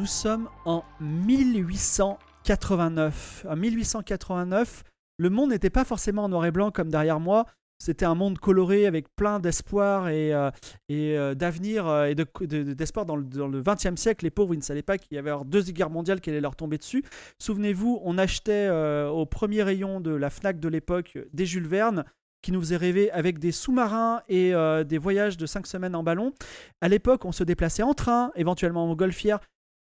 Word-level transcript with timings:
Nous 0.00 0.06
sommes 0.06 0.48
en 0.64 0.82
1889. 1.02 3.44
En 3.46 3.54
1889, 3.54 4.82
le 5.18 5.28
monde 5.28 5.50
n'était 5.50 5.68
pas 5.68 5.84
forcément 5.84 6.24
en 6.24 6.30
noir 6.30 6.46
et 6.46 6.50
blanc 6.50 6.70
comme 6.70 6.88
derrière 6.88 7.20
moi. 7.20 7.44
C'était 7.78 8.06
un 8.06 8.14
monde 8.14 8.38
coloré 8.38 8.86
avec 8.86 9.14
plein 9.14 9.40
d'espoir 9.40 10.08
et, 10.08 10.32
euh, 10.32 10.50
euh, 10.90 11.34
d'avenir 11.34 11.86
euh, 11.86 12.06
et 12.06 12.14
d'espoir 12.14 13.04
de, 13.04 13.10
dans 13.10 13.46
le 13.46 13.60
XXe 13.60 13.96
siècle. 13.96 14.24
Les 14.24 14.30
pauvres, 14.30 14.54
ils 14.54 14.56
ne 14.56 14.62
savaient 14.62 14.80
pas 14.80 14.96
qu'il 14.96 15.16
y 15.16 15.18
avait 15.18 15.32
deux 15.44 15.64
guerres 15.64 15.90
mondiales 15.90 16.22
qui 16.22 16.30
allaient 16.30 16.40
leur 16.40 16.56
tomber 16.56 16.78
dessus. 16.78 17.04
Souvenez-vous, 17.38 18.00
on 18.02 18.16
achetait 18.16 18.70
au 18.70 19.26
premier 19.26 19.62
rayon 19.62 20.00
de 20.00 20.12
la 20.12 20.30
FNAC 20.30 20.60
de 20.60 20.68
l'époque 20.70 21.18
des 21.34 21.44
Jules 21.44 21.68
Verne 21.68 22.06
qui 22.40 22.52
nous 22.52 22.60
faisait 22.60 22.78
rêver 22.78 23.10
avec 23.10 23.38
des 23.38 23.52
sous-marins 23.52 24.22
et 24.30 24.54
des 24.86 24.96
voyages 24.96 25.36
de 25.36 25.44
cinq 25.44 25.66
semaines 25.66 25.94
en 25.94 26.02
ballon. 26.02 26.32
À 26.80 26.88
l'époque, 26.88 27.26
on 27.26 27.32
se 27.32 27.44
déplaçait 27.44 27.82
en 27.82 27.92
train, 27.92 28.32
éventuellement 28.34 28.84
en 28.84 28.86
montgolfière 28.86 29.40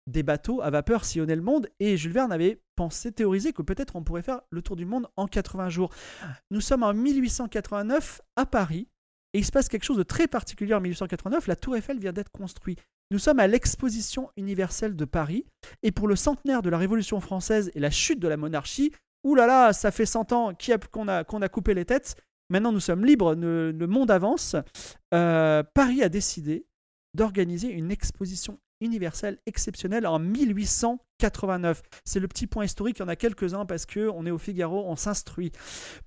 des 0.06 0.22
bateaux 0.22 0.60
à 0.60 0.70
vapeur 0.70 1.04
sillonnaient 1.04 1.36
le 1.36 1.42
monde 1.42 1.68
et 1.80 1.96
Jules 1.96 2.12
Verne 2.12 2.32
avait 2.32 2.60
pensé, 2.76 3.12
théorisé 3.12 3.52
que 3.52 3.62
peut-être 3.62 3.96
on 3.96 4.02
pourrait 4.02 4.22
faire 4.22 4.42
le 4.50 4.62
tour 4.62 4.76
du 4.76 4.84
monde 4.84 5.06
en 5.16 5.26
80 5.26 5.68
jours. 5.68 5.90
Nous 6.50 6.60
sommes 6.60 6.82
en 6.82 6.92
1889 6.92 8.20
à 8.36 8.46
Paris 8.46 8.88
et 9.32 9.38
il 9.38 9.44
se 9.44 9.52
passe 9.52 9.68
quelque 9.68 9.84
chose 9.84 9.96
de 9.96 10.02
très 10.02 10.26
particulier 10.28 10.74
en 10.74 10.80
1889. 10.80 11.46
La 11.46 11.56
Tour 11.56 11.76
Eiffel 11.76 11.98
vient 11.98 12.12
d'être 12.12 12.30
construite. 12.30 12.80
Nous 13.10 13.18
sommes 13.18 13.40
à 13.40 13.46
l'exposition 13.46 14.30
universelle 14.36 14.96
de 14.96 15.04
Paris 15.04 15.46
et 15.82 15.92
pour 15.92 16.08
le 16.08 16.16
centenaire 16.16 16.62
de 16.62 16.70
la 16.70 16.78
Révolution 16.78 17.20
française 17.20 17.70
et 17.74 17.80
la 17.80 17.90
chute 17.90 18.20
de 18.20 18.28
la 18.28 18.36
monarchie, 18.36 18.92
oulala, 19.24 19.46
là 19.46 19.66
là, 19.66 19.72
ça 19.72 19.90
fait 19.90 20.06
100 20.06 20.32
ans 20.32 20.52
qu'on 20.90 21.08
a, 21.08 21.24
qu'on 21.24 21.42
a 21.42 21.48
coupé 21.48 21.74
les 21.74 21.84
têtes. 21.84 22.16
Maintenant, 22.50 22.72
nous 22.72 22.80
sommes 22.80 23.04
libres, 23.04 23.34
le, 23.34 23.86
monde 23.86 24.10
avance. 24.10 24.54
Euh, 25.14 25.62
Paris 25.74 26.02
a 26.02 26.08
décidé 26.08 26.66
d'organiser 27.14 27.68
une 27.68 27.90
exposition 27.90 28.58
universelle 28.80 29.38
exceptionnelle 29.46 30.06
en 30.06 30.18
1889. 31.20 31.82
C'est 32.04 32.20
le 32.20 32.28
petit 32.28 32.46
point 32.46 32.64
historique, 32.64 32.98
il 32.98 33.02
y 33.02 33.04
en 33.04 33.08
a 33.08 33.16
quelques-uns 33.16 33.64
parce 33.66 33.86
qu'on 33.86 34.26
est 34.26 34.30
au 34.30 34.38
Figaro, 34.38 34.84
on 34.86 34.96
s'instruit. 34.96 35.52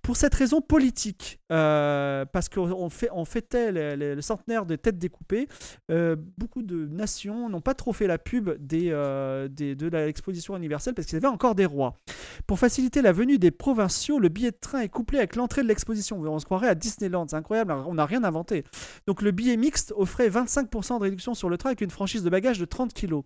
Pour 0.02 0.18
cette 0.18 0.36
raison 0.36 0.62
politique, 0.62 1.40
euh, 1.52 2.26
parce 2.26 2.50
qu'on 2.50 2.90
fait, 2.90 3.10
on 3.14 3.26
fêtait 3.26 3.72
le, 3.72 4.22
centenaire 4.22 4.66
des 4.66 4.78
têtes 4.78 4.98
découpées, 4.98 5.48
euh, 5.92 6.16
beaucoup 6.38 6.62
de 6.62 6.88
nations 6.88 7.50
n'ont 7.50 7.62
pas 7.62 7.74
trop 7.74 7.94
fait 7.94 8.08
la 8.08 8.18
pub 8.18 8.50
euh, 8.50 9.48
de 9.48 9.88
l'exposition 9.88 10.58
universelle 10.58 10.94
parce 10.94 11.08
qu'ils 11.08 11.18
avaient 11.18 11.28
encore 11.28 11.56
des 11.56 11.66
rois. 11.66 11.98
Pour 12.46 12.60
faciliter 12.60 13.02
la 13.02 13.12
venue 13.12 13.40
des 13.40 13.52
provinciaux, 13.52 14.20
le 14.20 14.30
billet 14.30 14.52
de 14.52 14.58
train 14.60 14.80
est 14.80 14.90
couplé 14.90 15.20
avec 15.20 15.36
l'entrée 15.36 15.64
de 15.64 15.68
l'exposition. 15.68 16.20
On 16.22 16.40
se 16.40 16.46
croirait 16.46 16.68
à 16.68 16.76
Disneyland, 16.76 17.28
c'est 17.30 17.36
incroyable, 17.36 17.72
on 17.72 17.94
n'a 17.94 18.06
rien 18.06 18.24
inventé. 18.24 18.64
Donc 19.06 19.22
le 19.22 19.32
billet 19.32 19.58
mixte 19.58 19.94
offrait 19.96 20.30
25% 20.30 20.98
de 20.98 21.04
réduction 21.04 21.34
sur 21.34 21.50
le 21.50 21.58
train 21.58 21.70
avec 21.70 21.82
une 21.82 21.90
franchise 21.90 22.24
de 22.24 22.30
bagages 22.30 22.60
de 22.60 22.66
30 22.66 22.94
kg. 22.94 23.22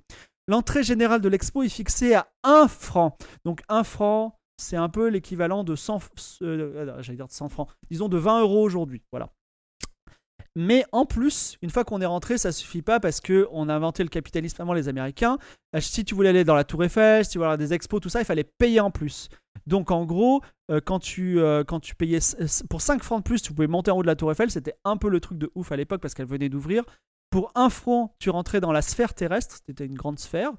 L'entrée 0.52 0.84
générale 0.84 1.22
de 1.22 1.30
l'expo 1.30 1.64
est 1.64 1.70
fixée 1.70 2.14
à 2.14 2.28
1 2.44 2.68
franc. 2.68 3.18
Donc 3.46 3.62
1 3.70 3.86
franc, 3.86 4.38
c'est 4.58 4.76
un 4.76 4.90
peu 4.90 5.08
l'équivalent 5.08 5.64
de 5.64 5.78
100, 5.78 6.00
euh, 6.42 7.02
100 7.30 7.48
francs, 7.48 7.70
disons 7.90 8.10
de 8.10 8.18
20 8.18 8.42
euros 8.42 8.62
aujourd'hui. 8.62 9.02
Voilà. 9.14 9.30
Mais 10.58 10.84
en 10.92 11.06
plus, 11.06 11.58
une 11.62 11.70
fois 11.70 11.86
qu'on 11.86 12.02
est 12.02 12.06
rentré, 12.06 12.38
ça 12.38 12.52
suffit 12.52 12.82
pas 12.82 13.00
parce 13.00 13.22
que 13.22 13.48
on 13.54 13.70
a 13.70 13.74
inventé 13.74 14.04
le 14.04 14.10
capitalisme 14.10 14.62
avant 14.62 14.74
les 14.74 14.90
Américains. 14.90 15.38
Euh, 15.74 15.80
si 15.80 16.04
tu 16.04 16.16
voulais 16.16 16.28
aller 16.28 16.44
dans 16.44 16.56
la 16.56 16.66
Tour 16.66 16.84
Eiffel, 16.84 17.24
si 17.24 17.32
tu 17.32 17.38
voulais 17.38 17.46
avoir 17.46 17.58
des 17.58 17.72
expos, 17.72 18.02
tout 18.02 18.10
ça, 18.10 18.20
il 18.20 18.26
fallait 18.26 18.44
payer 18.44 18.82
en 18.82 18.92
plus. 18.92 19.30
Donc 19.68 19.90
en 19.90 20.04
gros, 20.06 20.42
euh, 20.70 20.82
quand, 20.84 21.00
tu, 21.00 21.40
quand 21.66 21.80
tu 21.80 21.96
payais 21.96 22.20
pour 22.70 22.82
5 22.82 23.02
francs 23.04 23.20
de 23.20 23.24
plus, 23.24 23.42
tu 23.42 23.54
pouvais 23.54 23.68
monter 23.68 23.90
en 23.90 24.00
haut 24.00 24.02
de 24.02 24.08
la 24.08 24.18
Tour 24.18 24.34
Eiffel. 24.34 24.52
C'était 24.52 24.76
un 24.84 24.98
peu 24.98 25.08
le 25.08 25.22
truc 25.22 25.38
de 25.38 25.50
ouf 25.56 25.72
à 25.72 25.78
l'époque 25.78 26.02
parce 26.02 26.14
qu'elle 26.14 26.28
venait 26.28 26.50
d'ouvrir. 26.50 26.84
Pour 27.32 27.52
un 27.56 27.70
franc, 27.70 28.14
tu 28.20 28.30
rentrais 28.30 28.60
dans 28.60 28.74
la 28.74 28.82
sphère 28.82 29.14
terrestre, 29.14 29.58
c'était 29.66 29.86
une 29.86 29.96
grande 29.96 30.20
sphère. 30.20 30.52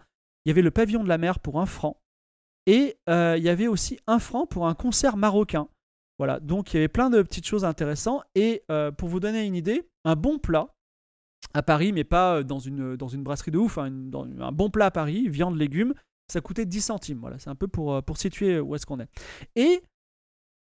Il 0.45 0.49
y 0.49 0.51
avait 0.51 0.63
le 0.63 0.71
pavillon 0.71 1.05
de 1.05 1.09
la 1.09 1.19
mer 1.19 1.39
pour 1.39 1.61
un 1.61 1.67
franc. 1.67 2.01
Et 2.67 2.97
euh, 3.11 3.35
il 3.37 3.45
y 3.45 3.51
avait 3.51 3.67
aussi 3.67 3.99
un 4.07 4.19
franc 4.19 4.47
pour 4.47 4.67
un 4.67 4.75
concert 4.75 5.19
marocain. 5.19 5.69
Voilà, 6.19 6.41
donc 6.41 6.73
il 6.73 6.77
y 6.77 6.79
avait 6.79 6.89
plein 6.89 7.11
de 7.11 7.21
petites 7.21 7.47
choses 7.47 7.67
intéressantes. 7.67 8.23
Et 8.35 8.63
euh, 8.71 8.91
pour 8.91 9.11
vous 9.11 9.21
donner 9.21 9.45
une 9.45 9.55
idée, 9.55 9.87
un 10.05 10.17
bon 10.17 10.39
plat 10.39 10.75
à 11.53 11.63
Paris, 11.63 11.93
mais 11.93 12.05
pas 12.05 12.37
euh, 12.39 12.43
dans 12.43 12.59
une, 12.59 12.97
brasserie 12.97 13.51
de 13.51 13.59
ouf, 13.59 13.77
hein, 13.77 13.93
un 14.41 14.53
bon 14.53 14.71
plat 14.71 14.87
à 14.87 14.91
Paris, 14.91 15.29
viande, 15.29 15.59
légumes, 15.59 15.93
ça 16.33 16.41
coûtait 16.41 16.65
10 16.65 16.81
centimes. 16.81 17.19
Voilà, 17.19 17.39
c'est 17.39 17.51
un 17.51 17.55
peu 17.55 17.69
pour, 17.69 18.03
pour 18.03 18.17
situer 18.17 18.61
où 18.61 18.75
est-ce 18.75 18.87
qu'on 18.87 19.01
est. 19.01 19.11
Et 19.57 19.83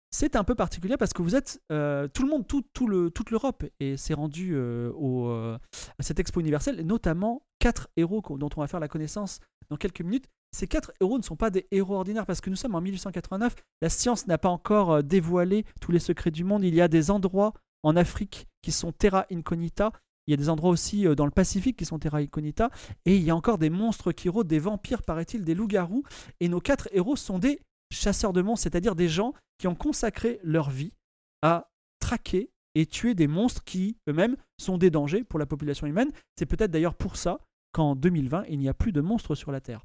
c'est 0.10 0.36
un 0.36 0.44
peu 0.44 0.56
particulier 0.56 0.98
parce 0.98 1.14
que 1.14 1.22
vous 1.22 1.36
êtes 1.36 1.62
euh, 1.72 2.08
tout 2.08 2.24
le 2.24 2.30
monde, 2.30 2.48
toute 2.48 3.30
l'Europe 3.30 3.66
et 3.80 3.98
s'est 3.98 4.14
rendu 4.14 4.54
euh, 4.56 4.92
euh, 5.00 5.58
à 6.00 6.04
cette 6.04 6.20
expo 6.20 6.40
universelle, 6.40 6.82
notamment 6.82 7.44
quatre 7.60 7.90
héros 7.98 8.24
dont 8.38 8.50
on 8.56 8.62
va 8.62 8.68
faire 8.68 8.80
la 8.80 8.88
connaissance 8.88 9.40
dans 9.70 9.78
quelques 9.78 10.02
minutes. 10.02 10.26
Ces 10.56 10.68
quatre 10.68 10.94
héros 11.02 11.18
ne 11.18 11.24
sont 11.24 11.36
pas 11.36 11.50
des 11.50 11.68
héros 11.72 11.96
ordinaires 11.96 12.26
parce 12.26 12.40
que 12.40 12.50
nous 12.50 12.56
sommes 12.56 12.76
en 12.76 12.82
1889, 12.82 13.56
la 13.82 13.90
science 13.90 14.28
n'a 14.28 14.38
pas 14.38 14.50
encore 14.50 15.04
dévoilé 15.04 15.66
tous 15.82 15.92
les 15.92 16.00
secrets 16.00 16.32
du 16.32 16.46
monde. 16.46 16.64
Il 16.64 16.74
y 16.74 16.82
a 16.82 16.88
des 16.88 17.12
endroits 17.12 17.54
en 17.84 17.96
Afrique 17.98 18.48
qui 18.62 18.72
sont 18.72 18.94
terra 18.94 19.26
incognita. 19.30 19.92
Il 20.26 20.32
y 20.32 20.34
a 20.34 20.38
des 20.38 20.50
endroits 20.50 20.72
aussi 20.72 21.04
dans 21.16 21.26
le 21.26 21.32
Pacifique 21.32 21.78
qui 21.78 21.86
sont 21.86 22.00
terra 22.00 22.20
incognita. 22.20 22.70
Et 23.06 23.18
il 23.18 23.24
y 23.24 23.30
a 23.30 23.36
encore 23.36 23.58
des 23.58 23.70
monstres 23.70 24.14
qui 24.14 24.30
rôdent, 24.30 24.48
des 24.48 24.60
vampires, 24.60 25.04
paraît-il, 25.04 25.44
des 25.44 25.54
loups-garous. 25.54 26.04
Et 26.40 26.50
nos 26.50 26.60
quatre 26.60 26.90
héros 26.92 27.16
sont 27.16 27.40
des 27.40 27.60
chasseurs 27.92 28.34
de 28.34 28.42
monstres, 28.42 28.64
c'est-à-dire 28.64 28.96
des 28.96 29.10
gens 29.10 29.34
qui 29.58 29.68
ont 29.68 29.76
consacré 29.76 30.40
leur 30.44 30.70
vie 30.70 30.94
à 31.42 31.70
traquer 32.00 32.52
et 32.76 32.86
tuer 32.86 33.16
des 33.16 33.28
monstres 33.28 33.64
qui 33.64 33.98
eux-mêmes 34.08 34.36
sont 34.58 34.78
des 34.78 34.92
dangers 34.92 35.24
pour 35.24 35.40
la 35.40 35.46
population 35.46 35.88
humaine. 35.88 36.12
C'est 36.38 36.46
peut-être 36.46 36.72
d'ailleurs 36.72 36.96
pour 36.96 37.18
ça 37.18 37.40
qu'en 37.72 37.96
2020, 37.96 38.46
il 38.50 38.60
n'y 38.60 38.70
a 38.70 38.74
plus 38.74 38.92
de 38.92 39.02
monstres 39.02 39.36
sur 39.36 39.52
la 39.52 39.62
Terre. 39.62 39.84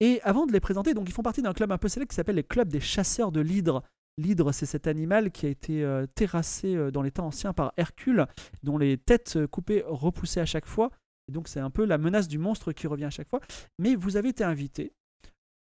Et 0.00 0.20
avant 0.22 0.46
de 0.46 0.52
les 0.52 0.60
présenter, 0.60 0.94
donc 0.94 1.08
ils 1.08 1.12
font 1.12 1.22
partie 1.22 1.42
d'un 1.42 1.52
club 1.52 1.72
un 1.72 1.78
peu 1.78 1.88
célèbre 1.88 2.10
qui 2.10 2.16
s'appelle 2.16 2.36
les 2.36 2.44
clubs 2.44 2.68
des 2.68 2.80
chasseurs 2.80 3.32
de 3.32 3.40
l'hydre. 3.40 3.82
L'hydre, 4.18 4.52
c'est 4.52 4.66
cet 4.66 4.86
animal 4.86 5.30
qui 5.30 5.46
a 5.46 5.48
été 5.48 5.84
euh, 5.84 6.06
terrassé 6.06 6.74
euh, 6.74 6.90
dans 6.90 7.02
les 7.02 7.10
temps 7.10 7.26
anciens 7.26 7.52
par 7.52 7.72
Hercule, 7.76 8.26
dont 8.62 8.76
les 8.76 8.98
têtes 8.98 9.46
coupées 9.46 9.84
repoussaient 9.86 10.40
à 10.40 10.46
chaque 10.46 10.66
fois. 10.66 10.90
Et 11.28 11.32
donc 11.32 11.48
c'est 11.48 11.60
un 11.60 11.70
peu 11.70 11.84
la 11.84 11.98
menace 11.98 12.28
du 12.28 12.38
monstre 12.38 12.72
qui 12.72 12.86
revient 12.86 13.04
à 13.04 13.10
chaque 13.10 13.28
fois. 13.28 13.40
Mais 13.78 13.94
vous 13.94 14.16
avez 14.16 14.30
été 14.30 14.44
invité 14.44 14.92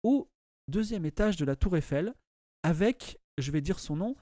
au 0.03 0.30
deuxième 0.68 1.06
étage 1.06 1.38
de 1.38 1.46
la 1.46 1.56
Tour 1.56 1.78
Eiffel 1.78 2.14
avec, 2.64 3.20
je 3.38 3.52
vais 3.52 3.62
dire 3.62 3.80
son 3.80 3.96
nom, 3.96 4.16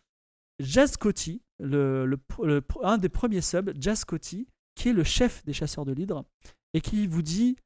Jazz 0.60 0.98
Coty, 0.98 1.42
un 1.62 2.98
des 2.98 3.10
premiers 3.10 3.42
subs, 3.42 3.74
Jazz 3.80 4.06
Coty, 4.06 4.48
qui 4.76 4.90
est 4.90 4.94
le 4.94 5.04
chef 5.04 5.44
des 5.46 5.54
chasseurs 5.54 5.86
de 5.86 5.92
l'hydre, 5.92 6.26
et 6.74 6.82
qui 6.82 7.08
vous 7.08 7.22
dit 7.22 7.58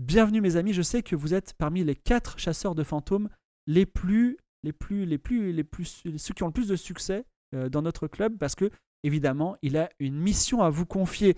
Bienvenue 0.00 0.40
mes 0.40 0.56
amis, 0.56 0.72
je 0.72 0.82
sais 0.82 1.02
que 1.02 1.14
vous 1.14 1.34
êtes 1.34 1.54
parmi 1.54 1.84
les 1.84 1.94
quatre 1.94 2.38
chasseurs 2.38 2.74
de 2.74 2.82
fantômes 2.82 3.28
les 3.66 3.86
plus, 3.86 4.38
les 4.64 4.72
plus, 4.72 5.06
les 5.06 5.18
plus, 5.18 5.52
les 5.52 5.64
plus, 5.64 6.02
ceux 6.16 6.34
qui 6.34 6.42
ont 6.42 6.48
le 6.48 6.52
plus 6.52 6.68
de 6.68 6.76
succès 6.76 7.24
euh, 7.54 7.68
dans 7.68 7.82
notre 7.82 8.08
club, 8.08 8.36
parce 8.36 8.54
que 8.54 8.70
évidemment, 9.04 9.56
il 9.62 9.76
a 9.76 9.88
une 10.00 10.16
mission 10.16 10.62
à 10.62 10.70
vous 10.70 10.86
confier. 10.86 11.36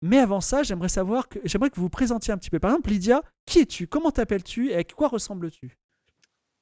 Mais 0.00 0.18
avant 0.18 0.40
ça, 0.40 0.62
j'aimerais 0.62 0.88
savoir 0.88 1.28
que 1.28 1.40
j'aimerais 1.44 1.70
que 1.70 1.76
vous 1.76 1.82
vous 1.82 1.90
présentiez 1.90 2.32
un 2.32 2.38
petit 2.38 2.50
peu. 2.50 2.60
Par 2.60 2.70
exemple, 2.70 2.90
Lydia, 2.90 3.22
qui 3.46 3.60
es-tu? 3.60 3.88
Comment 3.88 4.12
t'appelles-tu? 4.12 4.70
Et 4.70 4.76
à 4.76 4.84
quoi 4.84 5.08
ressembles-tu? 5.08 5.76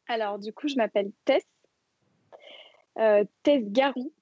Alors, 0.09 0.39
du 0.39 0.53
coup, 0.53 0.69
je 0.69 0.77
m'appelle 0.77 1.11
Tess, 1.25 1.45
euh, 2.99 3.25
Tess 3.43 3.63
Garou. 3.65 4.13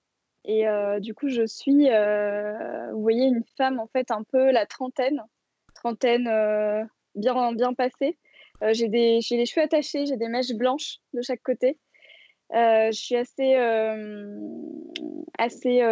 Et 0.47 0.69
euh, 0.69 1.01
du 1.01 1.15
coup, 1.15 1.29
je 1.29 1.47
suis, 1.47 1.91
euh, 1.91 2.93
vous 2.93 3.01
voyez, 3.03 3.25
une 3.27 3.45
femme, 3.57 3.81
en 3.81 3.87
fait, 3.87 4.11
un 4.11 4.23
peu 4.25 4.51
la 4.51 4.67
trentaine, 4.67 5.23
trentaine 5.75 6.25
bien, 7.15 7.53
bien 7.53 7.73
passée. 7.75 8.19
j'ai 8.73 8.89
des, 8.89 9.21
les 9.31 9.47
cheveux 9.47 9.65
attachés, 9.65 10.07
j'ai 10.07 10.17
des 10.17 10.29
mèches 10.29 10.53
blanches 10.53 10.99
de 11.15 11.23
chaque 11.23 11.43
côté. 11.43 11.79
je 12.53 12.91
suis 12.93 13.17
assez, 13.17 13.57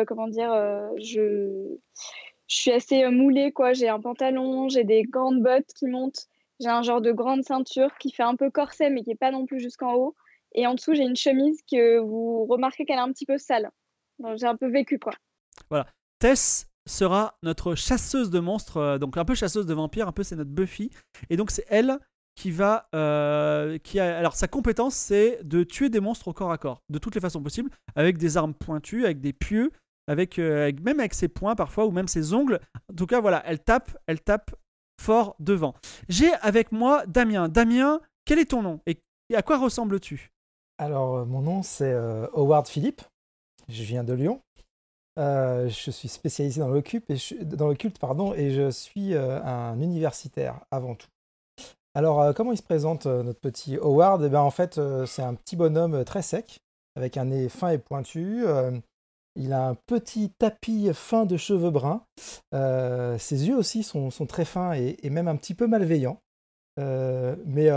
comment 0.06 0.28
dire, 0.28 0.52
je, 0.98 1.76
je 2.46 2.56
suis 2.56 2.72
assez 2.72 3.08
moulée, 3.08 3.52
quoi. 3.52 3.72
J'ai 3.72 3.88
un 3.88 4.00
pantalon, 4.00 4.68
j'ai 4.68 4.84
des 4.84 5.02
grandes 5.04 5.42
bottes 5.42 5.72
qui 5.74 5.86
montent. 5.86 6.28
J'ai 6.62 6.68
un 6.68 6.82
genre 6.82 7.00
de 7.00 7.12
grande 7.12 7.42
ceinture 7.44 7.90
qui 7.98 8.12
fait 8.12 8.22
un 8.22 8.36
peu 8.36 8.50
corset, 8.50 8.88
mais 8.88 9.02
qui 9.02 9.10
n'est 9.10 9.16
pas 9.16 9.32
non 9.32 9.46
plus 9.46 9.60
jusqu'en 9.60 9.94
haut. 9.94 10.14
Et 10.54 10.66
en 10.66 10.74
dessous, 10.74 10.94
j'ai 10.94 11.02
une 11.02 11.16
chemise 11.16 11.60
que 11.70 11.98
vous 11.98 12.44
remarquez 12.44 12.84
qu'elle 12.84 12.98
est 12.98 13.02
un 13.02 13.12
petit 13.12 13.26
peu 13.26 13.38
sale. 13.38 13.70
J'ai 14.36 14.46
un 14.46 14.56
peu 14.56 14.70
vécu, 14.70 14.98
quoi. 14.98 15.12
Voilà. 15.70 15.86
Tess 16.20 16.68
sera 16.86 17.36
notre 17.42 17.74
chasseuse 17.74 18.30
de 18.30 18.40
monstres, 18.40 18.76
euh, 18.76 18.98
donc 18.98 19.16
un 19.16 19.24
peu 19.24 19.34
chasseuse 19.34 19.66
de 19.66 19.74
vampires, 19.74 20.08
un 20.08 20.12
peu 20.12 20.22
c'est 20.22 20.36
notre 20.36 20.50
Buffy. 20.50 20.90
Et 21.30 21.36
donc 21.36 21.50
c'est 21.50 21.64
elle 21.68 21.98
qui 22.34 22.50
va, 22.50 22.88
euh, 22.94 23.78
qui 23.78 24.00
a, 24.00 24.18
alors 24.18 24.34
sa 24.34 24.48
compétence 24.48 24.94
c'est 24.94 25.40
de 25.44 25.64
tuer 25.64 25.90
des 25.90 26.00
monstres 26.00 26.28
au 26.28 26.32
corps 26.32 26.50
à 26.50 26.58
corps, 26.58 26.82
de 26.88 26.98
toutes 26.98 27.14
les 27.14 27.20
façons 27.20 27.42
possibles, 27.42 27.70
avec 27.94 28.18
des 28.18 28.36
armes 28.36 28.54
pointues, 28.54 29.04
avec 29.04 29.20
des 29.20 29.32
pieux, 29.32 29.70
avec, 30.08 30.38
euh, 30.38 30.62
avec 30.62 30.80
même 30.80 30.98
avec 30.98 31.14
ses 31.14 31.28
poings 31.28 31.54
parfois 31.54 31.86
ou 31.86 31.90
même 31.90 32.08
ses 32.08 32.34
ongles. 32.34 32.60
En 32.90 32.94
tout 32.94 33.06
cas 33.06 33.20
voilà, 33.20 33.42
elle 33.46 33.60
tape, 33.60 33.96
elle 34.06 34.20
tape 34.20 34.52
fort 35.02 35.36
devant. 35.40 35.74
J'ai 36.08 36.32
avec 36.40 36.72
moi 36.72 37.04
Damien. 37.06 37.48
Damien, 37.48 38.00
quel 38.24 38.38
est 38.38 38.50
ton 38.50 38.62
nom 38.62 38.80
et 38.86 38.96
à 39.34 39.42
quoi 39.42 39.58
ressembles-tu? 39.58 40.30
Alors, 40.78 41.16
euh, 41.16 41.24
mon 41.24 41.40
nom, 41.40 41.62
c'est 41.62 41.92
euh, 41.92 42.26
Howard 42.34 42.66
Philippe. 42.68 43.02
Je 43.68 43.82
viens 43.82 44.04
de 44.04 44.12
Lyon. 44.12 44.40
Euh, 45.18 45.68
je 45.68 45.90
suis 45.90 46.08
spécialisé 46.08 46.60
dans 46.60 46.68
le, 46.68 46.80
culte 46.80 47.08
et 47.10 47.16
je, 47.16 47.34
le 47.34 47.74
culte 47.74 47.98
pardon, 47.98 48.34
et 48.34 48.50
je 48.50 48.70
suis 48.70 49.14
un 49.14 49.80
universitaire 49.80 50.60
avant 50.70 50.94
tout. 50.94 51.08
Alors, 51.94 52.34
comment 52.34 52.52
il 52.52 52.56
se 52.56 52.62
présente, 52.62 53.06
notre 53.06 53.40
petit 53.40 53.76
Howard? 53.76 54.24
Eh 54.24 54.30
ben, 54.30 54.40
En 54.40 54.50
fait, 54.50 54.80
c'est 55.06 55.22
un 55.22 55.34
petit 55.34 55.56
bonhomme 55.56 56.04
très 56.04 56.22
sec, 56.22 56.60
avec 56.96 57.16
un 57.18 57.26
nez 57.26 57.48
fin 57.50 57.68
et 57.68 57.78
pointu. 57.78 58.44
Il 59.36 59.52
a 59.52 59.68
un 59.68 59.74
petit 59.74 60.30
tapis 60.38 60.90
fin 60.92 61.24
de 61.24 61.36
cheveux 61.36 61.70
bruns. 61.70 62.04
ses 62.52 63.48
yeux 63.48 63.56
aussi 63.56 63.82
sont, 63.82 64.10
très 64.26 64.44
fins 64.44 64.72
et, 64.74 65.10
même 65.10 65.28
un 65.28 65.36
petit 65.36 65.54
peu 65.54 65.66
malveillants. 65.66 66.20
mais 66.76 67.70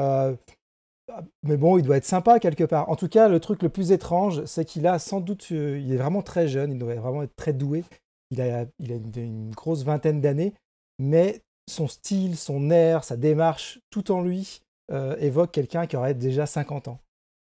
mais 1.44 1.58
bon, 1.58 1.78
il 1.78 1.84
doit 1.84 1.98
être 1.98 2.06
sympa 2.06 2.40
quelque 2.40 2.64
part. 2.64 2.90
En 2.90 2.96
tout 2.96 3.08
cas, 3.08 3.28
le 3.28 3.40
truc 3.40 3.62
le 3.62 3.70
plus 3.70 3.92
étrange, 3.92 4.44
c'est 4.46 4.66
qu'il 4.66 4.88
a 4.88 5.00
sans 5.00 5.22
doute, 5.22 5.48
euh, 5.52 5.80
il 5.80 5.94
est 5.94 5.98
vraiment 5.98 6.22
très 6.22 6.48
jeune, 6.48 6.72
il 6.72 6.80
doit 6.80 6.96
vraiment 6.96 7.24
être 7.24 7.36
très 7.36 7.54
doué. 7.54 7.84
Il 8.32 8.42
a, 8.42 8.66
il 8.80 8.92
a 8.92 8.96
une, 8.96 9.52
grosse 9.52 9.84
vingtaine 9.84 10.20
d'années, 10.20 10.54
mais 11.00 11.42
son 11.70 11.88
style, 11.88 12.38
son 12.38 12.72
air, 12.72 13.04
sa 13.04 13.18
démarche, 13.18 13.80
tout 13.92 14.12
en 14.12 14.22
lui 14.22 14.62
euh, 14.92 15.16
évoque 15.18 15.52
quelqu'un 15.52 15.86
qui 15.86 15.96
aurait 15.96 16.16
déjà 16.16 16.46
50 16.46 16.88
ans. 16.88 17.00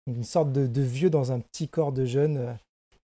Une 0.07 0.23
sorte 0.23 0.51
de, 0.51 0.81
vieux 0.81 1.09
dans 1.09 1.31
un 1.31 1.39
petit 1.39 1.67
corps 1.67 1.91
de 1.91 2.05
jeune. 2.05 2.57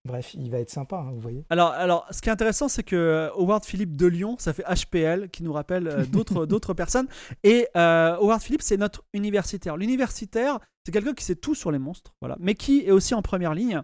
Bref, 0.06 0.34
il 0.34 0.50
va 0.50 0.60
être 0.60 0.70
sympa, 0.70 0.96
hein, 0.96 1.10
vous 1.12 1.20
voyez. 1.20 1.44
Alors, 1.50 1.70
alors, 1.70 2.06
ce 2.12 2.22
qui 2.22 2.28
est 2.28 2.32
intéressant, 2.32 2.68
c'est 2.68 2.84
que 2.84 2.96
euh, 2.96 3.30
Howard 3.34 3.64
Philippe 3.64 3.96
de 3.96 4.06
Lyon, 4.06 4.36
ça 4.38 4.52
fait 4.52 4.62
HPL, 4.62 5.28
qui 5.30 5.42
nous 5.42 5.52
rappelle 5.52 5.88
euh, 5.88 6.06
d'autres, 6.06 6.46
d'autres 6.46 6.74
personnes. 6.74 7.08
Et 7.42 7.66
euh, 7.76 8.16
Howard 8.16 8.40
Philippe, 8.40 8.62
c'est 8.62 8.76
notre 8.76 9.04
universitaire. 9.12 9.76
L'universitaire, 9.76 10.60
c'est 10.84 10.92
quelqu'un 10.92 11.12
qui 11.12 11.24
sait 11.24 11.34
tout 11.34 11.56
sur 11.56 11.72
les 11.72 11.80
monstres, 11.80 12.14
voilà, 12.20 12.36
mais 12.38 12.54
qui 12.54 12.86
est 12.86 12.92
aussi 12.92 13.14
en 13.14 13.22
première 13.22 13.54
ligne. 13.54 13.82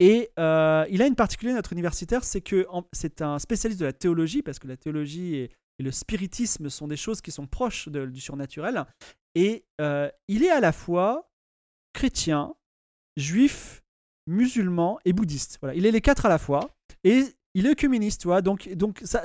Et 0.00 0.30
il 0.36 1.02
a 1.02 1.06
une 1.06 1.14
particularité, 1.14 1.56
notre 1.56 1.72
universitaire, 1.72 2.24
c'est 2.24 2.40
que 2.40 2.66
c'est 2.92 3.22
un 3.22 3.38
spécialiste 3.38 3.80
de 3.80 3.86
la 3.86 3.92
théologie, 3.92 4.42
parce 4.42 4.58
que 4.58 4.66
la 4.66 4.76
théologie 4.76 5.36
et, 5.36 5.50
le 5.78 5.92
spiritisme 5.92 6.68
sont 6.68 6.88
des 6.88 6.96
choses 6.98 7.22
qui 7.22 7.30
sont 7.30 7.46
proches 7.46 7.88
du 7.88 8.20
surnaturel. 8.20 8.84
Et 9.34 9.64
il 9.78 10.44
est 10.44 10.50
à 10.50 10.60
la 10.60 10.72
fois 10.72 11.30
chrétien, 11.94 12.54
juif 13.16 13.82
musulman 14.30 14.98
et 15.04 15.12
bouddhiste. 15.12 15.58
Voilà, 15.60 15.74
il 15.74 15.84
est 15.84 15.90
les 15.90 16.00
quatre 16.00 16.26
à 16.26 16.28
la 16.28 16.38
fois 16.38 16.70
et 17.04 17.24
il 17.54 17.66
est 17.66 17.78
communiste, 17.78 18.22
tu 18.22 18.28
vois. 18.28 18.42
Donc, 18.42 18.68
donc 18.74 19.00
ça, 19.04 19.22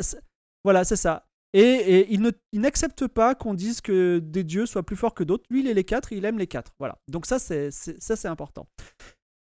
voilà, 0.64 0.84
c'est 0.84 0.96
ça. 0.96 1.28
Et, 1.54 2.14
il, 2.14 2.20
ne, 2.20 2.32
n'accepte 2.54 3.08
pas 3.08 3.34
qu'on 3.34 3.54
dise 3.54 3.80
que 3.80 4.20
des 4.20 4.44
dieux 4.44 4.66
soient 4.66 4.84
plus 4.84 4.98
forts 4.98 5.14
que 5.14 5.24
d'autres. 5.24 5.46
Lui, 5.50 5.62
il 5.62 5.68
est 5.68 5.74
les 5.74 5.86
quatre, 5.86 6.12
il 6.12 6.26
aime 6.26 6.38
les 6.38 6.48
quatre. 6.48 6.74
Voilà. 6.80 6.98
Donc 7.08 7.26
ça, 7.26 7.40
c'est, 7.40 7.72
ça, 7.72 8.16
c'est 8.18 8.28
important. 8.28 8.68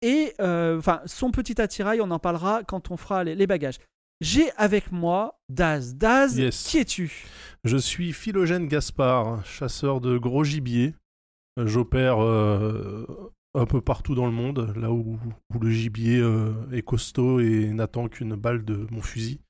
Et 0.02 0.34
euh, 0.40 0.78
enfin, 0.78 1.00
son 1.06 1.30
petit 1.30 1.58
attirail, 1.60 2.02
on 2.02 2.10
en 2.10 2.18
parlera 2.18 2.64
quand 2.64 2.90
on 2.90 2.98
fera 2.98 3.24
les, 3.24 3.46
bagages. 3.46 3.78
J'ai 4.20 4.50
avec 4.58 4.92
moi 4.92 5.40
Daz. 5.48 5.94
Daz, 5.94 6.34
qui 6.66 6.78
es-tu? 6.78 7.24
Je 7.64 7.76
suis 7.78 8.12
Philogène 8.12 8.66
Gaspard, 8.66 9.44
chasseur 9.46 10.00
de 10.00 10.18
gros 10.18 10.44
gibier. 10.44 10.94
J'opère 11.56 12.22
euh, 12.22 13.32
un 13.54 13.66
peu 13.66 13.80
partout 13.80 14.14
dans 14.14 14.26
le 14.26 14.32
monde, 14.32 14.72
là 14.76 14.90
où, 14.92 15.18
le 15.60 15.70
gibier 15.70 16.18
euh, 16.18 16.52
est 16.72 16.82
costaud 16.82 17.40
et 17.40 17.72
n'attend 17.72 18.08
qu'une 18.08 18.34
balle 18.34 18.64
de 18.64 18.86
mon 18.90 19.02
fusil. 19.02 19.40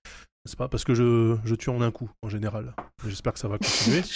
Pas? 0.58 0.68
Parce 0.68 0.82
que 0.84 0.92
je, 0.92 1.36
je, 1.44 1.54
tue 1.54 1.70
en 1.70 1.80
un 1.82 1.92
coup 1.92 2.10
en 2.22 2.28
général. 2.28 2.74
J'espère 3.06 3.32
que 3.32 3.38
ça 3.38 3.46
va 3.46 3.58
continuer. 3.58 4.02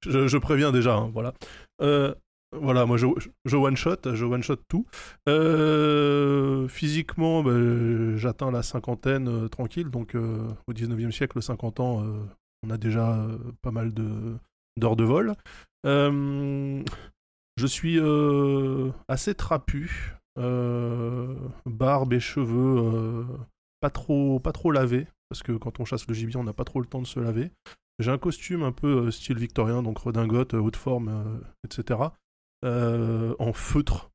je, 0.06 0.38
préviens 0.38 0.72
déjà, 0.72 0.94
hein, 0.94 1.10
voilà. 1.12 1.34
Euh, 1.82 2.14
voilà, 2.58 2.86
moi 2.86 2.96
je, 2.96 3.06
je, 3.44 3.56
one 3.56 3.76
shot, 3.76 4.14
je 4.14 4.24
one 4.24 4.42
shot 4.42 4.56
tout. 4.66 4.86
Euh, 5.28 6.68
physiquement, 6.68 7.42
ben, 7.42 8.16
j'atteins 8.16 8.50
la 8.50 8.62
cinquantaine 8.62 9.50
tranquille, 9.50 9.90
donc 9.90 10.14
au 10.14 10.72
19e 10.72 11.10
siècle, 11.10 11.42
50 11.42 11.80
ans, 11.80 12.02
on 12.62 12.70
a 12.70 12.78
déjà 12.78 13.28
pas 13.60 13.72
mal 13.72 13.92
de, 13.92 14.38
d'heures 14.80 14.96
de 14.96 15.04
vol. 15.04 15.34
Euh, 15.86 16.82
je 17.56 17.66
suis 17.66 17.98
euh, 17.98 18.90
assez 19.08 19.34
trapu, 19.34 20.14
euh, 20.38 21.34
barbe 21.66 22.12
et 22.12 22.20
cheveux 22.20 23.26
pas 23.80 23.90
trop, 23.90 24.40
pas 24.40 24.52
trop 24.52 24.70
lavés, 24.70 25.06
parce 25.28 25.42
que 25.42 25.52
quand 25.52 25.80
on 25.80 25.84
chasse 25.84 26.06
le 26.06 26.14
gibier, 26.14 26.36
on 26.36 26.44
n'a 26.44 26.52
pas 26.52 26.64
trop 26.64 26.80
le 26.80 26.86
temps 26.86 27.00
de 27.00 27.06
se 27.06 27.20
laver. 27.20 27.50
J'ai 27.98 28.10
un 28.10 28.18
costume 28.18 28.62
un 28.62 28.72
peu 28.72 29.10
style 29.10 29.38
victorien, 29.38 29.82
donc 29.82 29.98
redingote, 29.98 30.54
haute 30.54 30.76
forme, 30.76 31.42
etc. 31.64 32.00
en 32.62 33.52
feutre, 33.52 34.10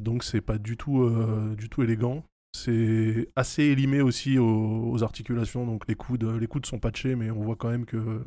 donc 0.00 0.24
c'est 0.24 0.40
pas 0.40 0.58
du 0.58 0.76
tout, 0.76 1.10
du 1.56 1.68
tout 1.68 1.82
élégant. 1.82 2.24
C'est 2.56 3.30
assez 3.34 3.64
élimé 3.64 4.00
aussi 4.00 4.38
aux, 4.38 4.92
aux, 4.92 5.02
articulations, 5.02 5.66
donc 5.66 5.88
les 5.88 5.96
coudes, 5.96 6.24
les 6.24 6.46
coudes 6.46 6.66
sont 6.66 6.78
patchés, 6.78 7.16
mais 7.16 7.30
on 7.30 7.42
voit 7.42 7.56
quand 7.56 7.68
même 7.68 7.84
que 7.84 8.22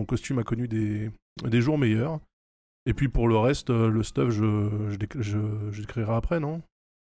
mon 0.00 0.06
costume 0.06 0.38
a 0.38 0.44
connu 0.44 0.66
des, 0.66 1.60
jours 1.60 1.76
meilleurs. 1.76 2.20
Et 2.86 2.94
puis 2.94 3.08
pour 3.08 3.28
le 3.28 3.36
reste, 3.36 3.68
euh, 3.68 3.90
le 3.90 4.02
stuff, 4.02 4.30
je, 4.30 4.96
je, 5.18 5.38
je, 5.70 6.10
après, 6.10 6.40
non? 6.40 6.62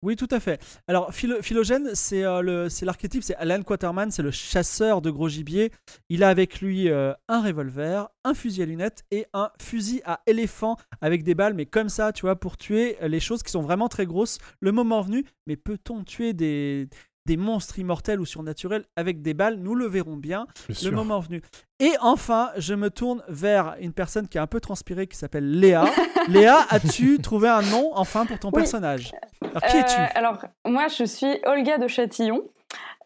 Oui, 0.03 0.15
tout 0.17 0.27
à 0.31 0.39
fait. 0.39 0.61
Alors, 0.87 1.13
Philogène, 1.13 1.91
c'est 1.93 2.23
euh, 2.23 2.67
l'archétype, 2.81 3.23
c'est 3.23 3.35
Alan 3.35 3.61
Quaterman, 3.61 4.11
c'est 4.11 4.23
le 4.23 4.31
chasseur 4.31 5.01
de 5.01 5.09
gros 5.09 5.29
gibier. 5.29 5.71
Il 6.09 6.23
a 6.23 6.29
avec 6.29 6.59
lui 6.59 6.89
euh, 6.89 7.13
un 7.29 7.41
revolver, 7.41 8.09
un 8.25 8.33
fusil 8.33 8.63
à 8.63 8.65
lunettes 8.65 9.05
et 9.11 9.27
un 9.33 9.51
fusil 9.61 10.01
à 10.03 10.21
éléphant 10.25 10.75
avec 10.99 11.23
des 11.23 11.35
balles, 11.35 11.53
mais 11.53 11.67
comme 11.67 11.87
ça, 11.87 12.11
tu 12.11 12.23
vois, 12.23 12.35
pour 12.35 12.57
tuer 12.57 12.97
les 13.01 13.19
choses 13.19 13.43
qui 13.43 13.51
sont 13.51 13.61
vraiment 13.61 13.87
très 13.87 14.07
grosses. 14.07 14.39
Le 14.59 14.71
moment 14.71 15.01
venu, 15.01 15.23
mais 15.47 15.55
peut-on 15.55 16.03
tuer 16.03 16.33
des, 16.33 16.89
des 17.25 17.37
monstres 17.37 17.79
immortels 17.79 18.19
ou 18.19 18.25
surnaturels 18.25 18.85
avec 18.95 19.21
des 19.21 19.33
balles, 19.33 19.55
nous 19.55 19.75
le 19.75 19.85
verrons 19.87 20.17
bien, 20.17 20.47
le 20.83 20.89
moment 20.91 21.19
venu. 21.19 21.41
Et 21.79 21.91
enfin, 22.01 22.51
je 22.57 22.73
me 22.73 22.89
tourne 22.89 23.23
vers 23.27 23.75
une 23.79 23.93
personne 23.93 24.27
qui 24.27 24.37
a 24.37 24.41
un 24.41 24.47
peu 24.47 24.59
transpiré 24.59 25.07
qui 25.07 25.17
s'appelle 25.17 25.59
Léa. 25.59 25.85
Léa, 26.27 26.65
as-tu 26.69 27.19
trouvé 27.19 27.49
un 27.49 27.61
nom 27.63 27.91
enfin 27.95 28.25
pour 28.25 28.39
ton 28.39 28.51
personnage? 28.51 29.11
Alors 29.41 29.61
qui 29.63 29.77
es-tu? 29.77 29.99
euh, 29.99 30.05
Alors 30.15 30.37
moi 30.65 30.87
je 30.87 31.03
suis 31.03 31.39
Olga 31.45 31.77
de 31.77 31.87
Châtillon. 31.87 32.43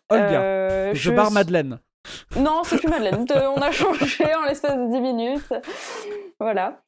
Olga, 0.09 0.41
euh, 0.41 0.91
je, 0.93 1.11
barre 1.11 1.31
Madeleine. 1.31 1.79
Non, 2.37 2.61
c'est 2.63 2.77
plus 2.77 2.87
Madeleine. 2.87 3.25
on 3.55 3.61
a 3.61 3.71
changé 3.71 4.33
en 4.35 4.43
l'espace 4.43 4.77
de 4.77 4.91
10 4.91 4.99
minutes. 5.01 5.53
Voilà. 6.39 6.81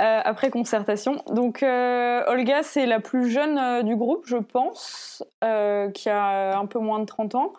Euh, 0.00 0.20
après 0.24 0.50
concertation. 0.50 1.16
Donc, 1.28 1.62
euh, 1.62 2.24
Olga, 2.26 2.62
c'est 2.62 2.86
la 2.86 3.00
plus 3.00 3.30
jeune 3.30 3.58
euh, 3.58 3.82
du 3.82 3.96
groupe, 3.96 4.24
je 4.26 4.38
pense, 4.38 5.22
qui 5.94 6.08
a 6.08 6.58
un 6.58 6.66
peu 6.66 6.78
moins 6.78 7.00
de 7.00 7.04
30 7.04 7.34
ans. 7.34 7.52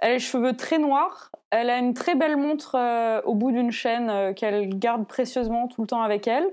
Elle 0.00 0.10
a 0.10 0.12
les 0.14 0.18
cheveux 0.18 0.54
très 0.54 0.78
noirs. 0.78 1.30
Elle 1.50 1.70
a 1.70 1.78
une 1.78 1.94
très 1.94 2.14
belle 2.14 2.36
montre 2.36 2.76
au 3.24 3.34
bout 3.34 3.50
d'une 3.50 3.72
chaîne 3.72 4.34
qu'elle 4.34 4.78
garde 4.78 5.06
précieusement 5.06 5.68
tout 5.68 5.80
le 5.80 5.86
temps 5.86 6.02
avec 6.02 6.28
elle. 6.28 6.46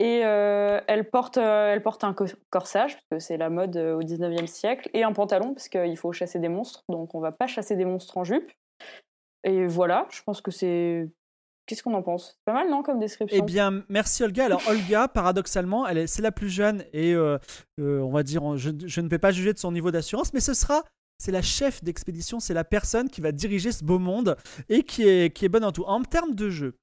Et 0.00 0.20
elle, 0.20 1.08
porte, 1.10 1.36
elle 1.36 1.82
porte 1.82 2.04
un 2.04 2.14
corsage, 2.50 2.94
parce 2.94 3.06
que 3.10 3.18
c'est 3.18 3.36
la 3.36 3.50
mode 3.50 3.76
au 3.76 4.02
19e 4.02 4.46
siècle, 4.46 4.88
et 4.94 5.04
un 5.04 5.12
pantalon, 5.12 5.52
parce 5.52 5.68
qu'il 5.68 5.96
faut 5.96 6.12
chasser 6.12 6.38
des 6.38 6.48
monstres. 6.48 6.84
Donc, 6.88 7.14
on 7.14 7.20
va 7.20 7.32
pas 7.32 7.46
chasser 7.46 7.76
des 7.76 7.84
monstres 7.84 8.16
en 8.16 8.24
jupe. 8.24 8.50
Et 9.44 9.66
voilà, 9.66 10.06
je 10.10 10.22
pense 10.22 10.40
que 10.40 10.50
c'est. 10.50 11.08
Qu'est-ce 11.66 11.82
qu'on 11.82 11.94
en 11.94 12.02
pense? 12.02 12.40
Pas 12.46 12.54
mal, 12.54 12.70
non, 12.70 12.82
comme 12.82 12.98
description? 12.98 13.38
Eh 13.38 13.44
bien, 13.44 13.84
merci 13.90 14.22
Olga. 14.22 14.46
Alors, 14.46 14.62
Olga, 14.68 15.06
paradoxalement, 15.06 15.86
elle 15.86 15.98
est, 15.98 16.06
c'est 16.06 16.22
la 16.22 16.32
plus 16.32 16.48
jeune 16.48 16.82
et 16.94 17.12
euh, 17.12 17.38
euh, 17.78 18.00
on 18.00 18.10
va 18.10 18.22
dire, 18.22 18.56
je, 18.56 18.70
ne 18.70 19.08
vais 19.08 19.18
pas 19.18 19.32
juger 19.32 19.52
de 19.52 19.58
son 19.58 19.70
niveau 19.70 19.90
d'assurance, 19.90 20.32
mais 20.32 20.40
ce 20.40 20.54
sera. 20.54 20.82
C'est 21.20 21.32
la 21.32 21.42
chef 21.42 21.82
d'expédition, 21.82 22.38
c'est 22.38 22.54
la 22.54 22.62
personne 22.62 23.10
qui 23.10 23.20
va 23.20 23.32
diriger 23.32 23.72
ce 23.72 23.84
beau 23.84 23.98
monde 23.98 24.36
et 24.68 24.84
qui 24.84 25.02
est, 25.02 25.34
qui 25.34 25.44
est 25.44 25.48
bonne 25.48 25.64
en 25.64 25.72
tout. 25.72 25.82
En 25.82 26.02
termes 26.04 26.34
de 26.34 26.48
jeu, 26.48 26.76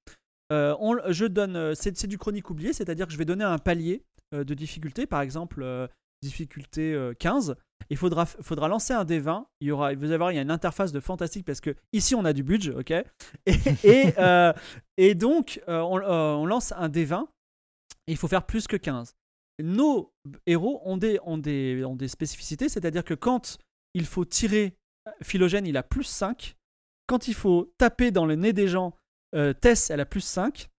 euh, 0.52 0.76
on, 0.82 0.98
je 1.08 1.26
donne, 1.26 1.74
c'est, 1.74 1.98
c'est 1.98 2.08
du 2.08 2.18
chronique 2.18 2.50
oublié, 2.50 2.74
c'est-à-dire 2.74 3.08
que 3.08 3.14
je 3.14 3.18
vais 3.18 3.26
donner 3.26 3.46
un 3.46 3.58
palier 3.58 4.04
de 4.34 4.54
difficulté, 4.54 5.06
par 5.06 5.22
exemple 5.22 5.66
difficulté 6.22 7.12
15. 7.18 7.56
Il 7.90 7.98
faudra, 7.98 8.26
faudra 8.26 8.68
lancer 8.68 8.94
un 8.94 9.06
D20. 9.06 9.46
Il 9.62 9.68
y 9.68 9.72
aura, 9.72 9.94
vous 9.94 10.06
allez 10.06 10.18
voir, 10.18 10.32
il 10.32 10.36
y 10.36 10.40
a 10.40 10.42
une 10.42 10.52
interface 10.52 10.92
de 10.92 11.00
fantastique 11.00 11.46
parce 11.46 11.62
que 11.62 11.76
ici 11.94 12.16
on 12.16 12.26
a 12.26 12.34
du 12.34 12.44
budget, 12.44 12.74
ok? 12.74 12.92
Et, 12.92 13.06
et, 13.84 14.14
euh, 14.18 14.54
et 14.98 15.16
donc 15.16 15.62
euh, 15.68 15.80
on, 15.82 16.00
euh, 16.00 16.34
on, 16.34 16.46
lance 16.46 16.72
un 16.72 16.90
D20. 16.90 17.28
Et 18.08 18.12
il 18.12 18.18
faut 18.18 18.28
faire 18.28 18.46
plus 18.46 18.68
que 18.68 18.78
15. 18.78 19.16
Nos 19.64 20.14
héros 20.46 20.82
ont 20.86 20.98
des, 20.98 21.20
ont 21.24 21.38
des, 21.38 21.84
ont 21.86 21.96
des 21.96 22.08
spécificités, 22.08 22.70
c'est-à-dire 22.70 23.04
que 23.04 23.14
quand 23.14 23.58
il 23.94 24.06
faut 24.06 24.26
tirer, 24.26 24.78
Philogène 25.24 25.66
il 25.66 25.78
a 25.78 25.84
plus 25.84 26.04
5. 26.04 26.56
Quand 27.08 27.28
il 27.28 27.34
faut 27.34 27.74
taper 27.78 28.12
dans 28.12 28.26
le 28.26 28.36
nez 28.36 28.54
des 28.54 28.68
gens, 28.68 28.94
Tess 29.62 29.90
elle 29.90 30.02
a 30.02 30.06
plus 30.06 30.22
5. 30.22 30.70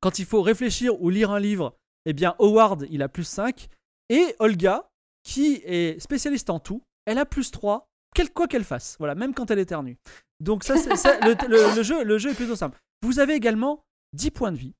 Quand 0.00 0.18
il 0.18 0.24
faut 0.24 0.42
réfléchir 0.42 1.00
ou 1.00 1.08
lire 1.08 1.30
un 1.30 1.40
livre, 1.40 1.76
eh 2.04 2.12
bien 2.12 2.34
Howard 2.38 2.86
il 2.90 3.02
a 3.02 3.08
plus 3.08 3.24
5. 3.24 3.68
Et 4.08 4.36
Olga, 4.38 4.91
qui 5.24 5.62
est 5.64 6.00
spécialiste 6.00 6.50
en 6.50 6.60
tout, 6.60 6.82
elle 7.06 7.18
a 7.18 7.26
plus 7.26 7.50
3, 7.50 7.88
quoi 8.34 8.46
qu'elle 8.48 8.64
fasse. 8.64 8.96
Voilà, 8.98 9.14
même 9.14 9.34
quand 9.34 9.50
elle 9.50 9.58
éternue. 9.58 9.96
Donc 10.40 10.64
ça, 10.64 10.74
le, 10.74 11.82
jeu, 11.82 12.04
le 12.04 12.18
jeu 12.18 12.30
est 12.30 12.34
plutôt 12.34 12.56
simple. 12.56 12.78
Vous 13.02 13.18
avez 13.18 13.34
également 13.34 13.84
10 14.14 14.30
points 14.30 14.52
de 14.52 14.56
vie. 14.56 14.74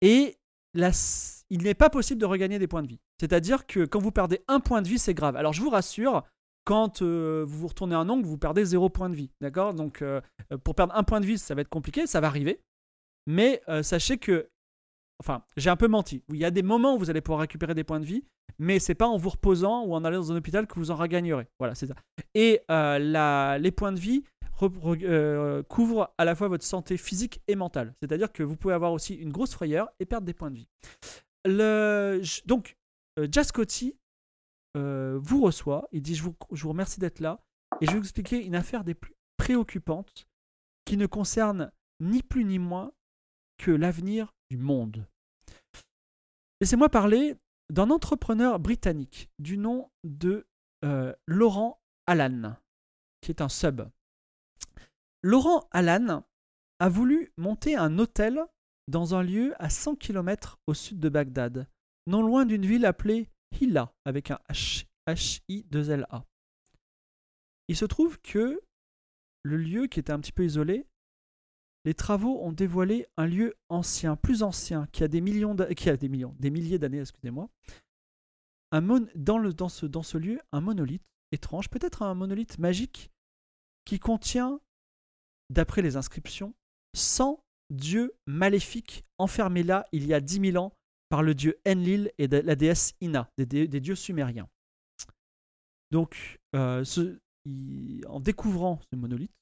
Et 0.00 0.36
il 0.74 1.62
n'est 1.62 1.74
pas 1.74 1.90
possible 1.90 2.20
de 2.20 2.26
regagner 2.26 2.58
des 2.58 2.68
points 2.68 2.82
de 2.82 2.88
vie. 2.88 3.00
C'est-à-dire 3.18 3.66
que 3.66 3.84
quand 3.84 4.00
vous 4.00 4.12
perdez 4.12 4.42
un 4.48 4.60
point 4.60 4.82
de 4.82 4.88
vie, 4.88 4.98
c'est 4.98 5.14
grave. 5.14 5.36
Alors 5.36 5.52
je 5.52 5.60
vous 5.60 5.70
rassure, 5.70 6.22
quand 6.64 7.02
euh, 7.02 7.44
vous 7.46 7.58
vous 7.58 7.68
retournez 7.68 7.94
un 7.94 8.08
ongle, 8.08 8.26
vous 8.26 8.38
perdez 8.38 8.64
0 8.64 8.88
point 8.90 9.10
de 9.10 9.14
vie. 9.14 9.30
D'accord? 9.40 9.74
Donc, 9.74 10.02
euh, 10.02 10.20
pour 10.62 10.74
perdre 10.74 10.94
un 10.94 11.02
point 11.02 11.20
de 11.20 11.26
vie, 11.26 11.38
ça 11.38 11.54
va 11.54 11.62
être 11.62 11.68
compliqué, 11.68 12.06
ça 12.06 12.20
va 12.20 12.28
arriver. 12.28 12.60
Mais 13.26 13.62
euh, 13.68 13.82
sachez 13.82 14.18
que. 14.18 14.48
Enfin, 15.20 15.44
j'ai 15.56 15.70
un 15.70 15.76
peu 15.76 15.86
menti. 15.86 16.22
Il 16.30 16.36
y 16.36 16.44
a 16.44 16.50
des 16.50 16.62
moments 16.62 16.96
où 16.96 16.98
vous 16.98 17.10
allez 17.10 17.20
pouvoir 17.20 17.40
récupérer 17.40 17.74
des 17.74 17.84
points 17.84 18.00
de 18.00 18.06
vie, 18.06 18.24
mais 18.58 18.78
c'est 18.78 18.94
pas 18.94 19.06
en 19.06 19.16
vous 19.16 19.28
reposant 19.28 19.84
ou 19.84 19.94
en 19.94 20.04
allant 20.04 20.18
dans 20.18 20.32
un 20.32 20.36
hôpital 20.36 20.66
que 20.66 20.74
vous 20.78 20.90
en 20.90 20.96
regagnerez. 20.96 21.46
Voilà, 21.58 21.74
c'est 21.74 21.86
ça. 21.86 21.94
Et 22.34 22.60
euh, 22.70 23.58
les 23.58 23.70
points 23.70 23.92
de 23.92 24.00
vie 24.00 24.24
euh, 24.62 25.62
couvrent 25.62 26.12
à 26.18 26.24
la 26.24 26.34
fois 26.34 26.48
votre 26.48 26.64
santé 26.64 26.96
physique 26.96 27.40
et 27.48 27.54
mentale. 27.54 27.94
C'est-à-dire 28.02 28.32
que 28.32 28.42
vous 28.42 28.56
pouvez 28.56 28.74
avoir 28.74 28.92
aussi 28.92 29.14
une 29.14 29.32
grosse 29.32 29.54
frayeur 29.54 29.88
et 30.00 30.06
perdre 30.06 30.26
des 30.26 30.34
points 30.34 30.50
de 30.50 30.56
vie. 30.56 30.68
Donc, 32.46 32.76
euh, 33.18 33.26
Jascotti 33.30 33.96
euh, 34.76 35.18
vous 35.22 35.40
reçoit. 35.42 35.88
Il 35.92 36.02
dit 36.02 36.14
je 36.14 36.22
vous, 36.22 36.34
je 36.52 36.62
vous 36.62 36.70
remercie 36.70 37.00
d'être 37.00 37.20
là. 37.20 37.40
Et 37.80 37.86
je 37.86 37.92
vais 37.92 37.98
vous 37.98 38.04
expliquer 38.04 38.44
une 38.44 38.54
affaire 38.54 38.84
des 38.84 38.94
plus 38.94 39.14
préoccupantes 39.36 40.26
qui 40.84 40.96
ne 40.96 41.06
concerne 41.06 41.72
ni 42.00 42.22
plus 42.22 42.44
ni 42.44 42.58
moins 42.58 42.92
que 43.58 43.70
l'avenir 43.70 44.32
monde. 44.58 45.06
Laissez-moi 46.60 46.88
parler 46.88 47.36
d'un 47.70 47.90
entrepreneur 47.90 48.58
britannique 48.58 49.30
du 49.38 49.56
nom 49.56 49.90
de 50.04 50.46
euh, 50.84 51.14
Laurent 51.26 51.80
Allan, 52.06 52.56
qui 53.20 53.30
est 53.30 53.40
un 53.40 53.48
sub. 53.48 53.82
Laurent 55.22 55.68
Allan 55.70 56.24
a 56.78 56.88
voulu 56.88 57.32
monter 57.36 57.76
un 57.76 57.98
hôtel 57.98 58.40
dans 58.88 59.14
un 59.14 59.22
lieu 59.22 59.54
à 59.62 59.70
100 59.70 59.96
km 59.96 60.58
au 60.66 60.74
sud 60.74 60.98
de 60.98 61.08
Bagdad, 61.08 61.68
non 62.06 62.22
loin 62.22 62.46
d'une 62.46 62.66
ville 62.66 62.86
appelée 62.86 63.30
Hilla, 63.60 63.92
avec 64.04 64.30
un 64.30 64.38
H, 64.48 64.86
H-I-2-L-A. 65.06 66.24
Il 67.68 67.76
se 67.76 67.84
trouve 67.84 68.18
que 68.20 68.60
le 69.42 69.56
lieu 69.56 69.86
qui 69.86 70.00
était 70.00 70.12
un 70.12 70.20
petit 70.20 70.32
peu 70.32 70.44
isolé, 70.44 70.86
les 71.84 71.94
travaux 71.94 72.40
ont 72.42 72.52
dévoilé 72.52 73.06
un 73.16 73.26
lieu 73.26 73.54
ancien, 73.68 74.16
plus 74.16 74.42
ancien, 74.42 74.86
qui 74.92 75.02
a 75.02 75.08
des 75.08 75.20
milliers 75.20 76.78
d'années, 76.78 77.00
excusez-moi. 77.00 77.48
Un 78.72 78.80
mon- 78.80 79.08
dans, 79.14 79.68
ce, 79.68 79.86
dans 79.86 80.02
ce 80.02 80.18
lieu, 80.18 80.40
un 80.52 80.60
monolithe 80.60 81.02
étrange, 81.32 81.70
peut-être 81.70 82.02
un 82.02 82.14
monolithe 82.14 82.58
magique, 82.58 83.10
qui 83.84 83.98
contient, 83.98 84.60
d'après 85.48 85.82
les 85.82 85.96
inscriptions, 85.96 86.54
100 86.94 87.42
dieux 87.70 88.14
maléfiques 88.26 89.04
enfermés 89.18 89.62
là 89.62 89.86
il 89.92 90.06
y 90.06 90.14
a 90.14 90.20
10 90.20 90.52
000 90.52 90.64
ans 90.64 90.72
par 91.08 91.22
le 91.22 91.34
dieu 91.34 91.60
Enlil 91.66 92.12
et 92.18 92.28
la 92.28 92.54
déesse 92.54 92.94
Ina, 93.00 93.28
des, 93.36 93.66
dieux 93.68 93.96
sumériens. 93.96 94.48
Donc, 95.90 96.38
euh, 96.54 96.84
en 98.06 98.20
découvrant 98.20 98.80
ce 98.90 98.96
monolithe, 98.96 99.34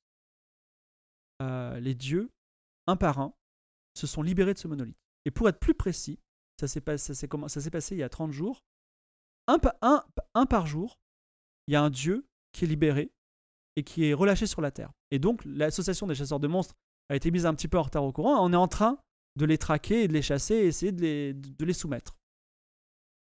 euh, 1.43 1.79
les 1.81 1.95
dieux, 1.95 2.31
un 2.87 2.97
par 2.97 3.19
un, 3.21 3.35
se 3.95 4.07
sont 4.07 4.23
libérés 4.23 4.55
de 4.55 4.59
ce 4.59 4.69
monolithe. 4.69 4.99
Et 5.25 5.31
pour 5.31 5.49
être 5.49 5.59
plus 5.61 5.75
précis, 5.75 6.19
ça 6.59 6.69
s'est 6.69 6.81
pas- 6.81 6.99
ça 6.99 7.15
s'est 7.15 7.29
comment- 7.29 7.49
ça 7.49 7.61
s'est 7.61 7.71
passé 7.71 7.95
il 7.95 7.99
y 7.99 8.03
a 8.03 8.09
30 8.09 8.33
jours, 8.33 8.63
un- 9.47 9.59
un 10.35 10.47
par 10.47 10.67
jour, 10.67 10.99
il 11.67 11.73
y 11.73 11.77
a 11.77 11.83
un 11.83 11.91
dieu 11.91 12.27
qui 12.53 12.65
est 12.65 12.69
libéré 12.69 13.13
et 13.77 13.85
qui 13.85 14.05
est 14.05 14.15
relâché 14.15 14.47
sur 14.47 14.61
la 14.61 14.71
terre. 14.71 14.93
Et 15.11 15.19
donc, 15.19 15.43
l'association 15.45 16.07
des 16.07 16.15
chasseurs 16.15 16.41
de 16.41 16.49
monstres 16.49 16.75
a 17.09 17.17
été 17.17 17.31
mise 17.31 17.47
un 17.47 17.55
petit 17.55 17.69
peu 17.69 17.79
en 17.79 17.83
retard 17.83 18.05
au 18.05 18.13
courant. 18.13 18.45
On 18.45 18.53
est 18.53 18.57
en 18.57 18.69
train 18.69 19.01
de 19.37 19.45
les 19.45 19.59
traquer 19.59 20.03
et 20.05 20.09
de 20.09 20.13
les 20.13 20.23
chasser 20.23 20.55
et 20.55 20.67
essayer 20.67 20.93
de 20.93 21.01
les, 21.01 21.33
de 21.35 21.65
les 21.65 21.73
soumettre. 21.73 22.17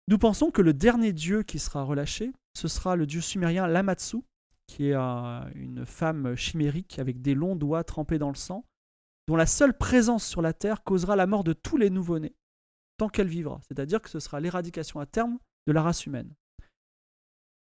Nous 0.09 0.19
pensons 0.19 0.51
que 0.51 0.61
le 0.63 0.75
dernier 0.75 1.13
dieu 1.13 1.43
qui 1.45 1.59
sera 1.59 1.85
relâché, 1.85 2.33
ce 2.55 2.69
sera 2.69 2.97
le 2.97 3.07
dieu 3.07 3.21
sumérien 3.21 3.67
Lamatsu, 3.69 4.23
qui 4.73 4.89
est 4.89 4.95
une 4.95 5.85
femme 5.85 6.35
chimérique 6.35 6.99
avec 6.99 7.21
des 7.21 7.35
longs 7.35 7.57
doigts 7.57 7.85
trempés 7.85 8.19
dans 8.19 8.31
le 8.31 8.37
sang, 8.37 8.65
dont 9.29 9.37
la 9.37 9.45
seule 9.45 9.77
présence 9.77 10.27
sur 10.27 10.41
la 10.41 10.55
terre 10.55 10.83
causera 10.83 11.15
la 11.15 11.27
mort 11.27 11.45
de 11.45 11.53
tous 11.53 11.77
les 11.77 11.91
nouveau-nés, 11.91 12.35
tant 12.97 13.11
qu'elle 13.11 13.29
vivra. 13.29 13.61
C'est-à-dire 13.69 14.01
que 14.01 14.09
ce 14.09 14.19
sera 14.19 14.41
l'éradication 14.41 14.99
à 14.99 15.05
terme 15.05 15.39
de 15.67 15.73
la 15.73 15.83
race 15.83 16.07
humaine. 16.07 16.33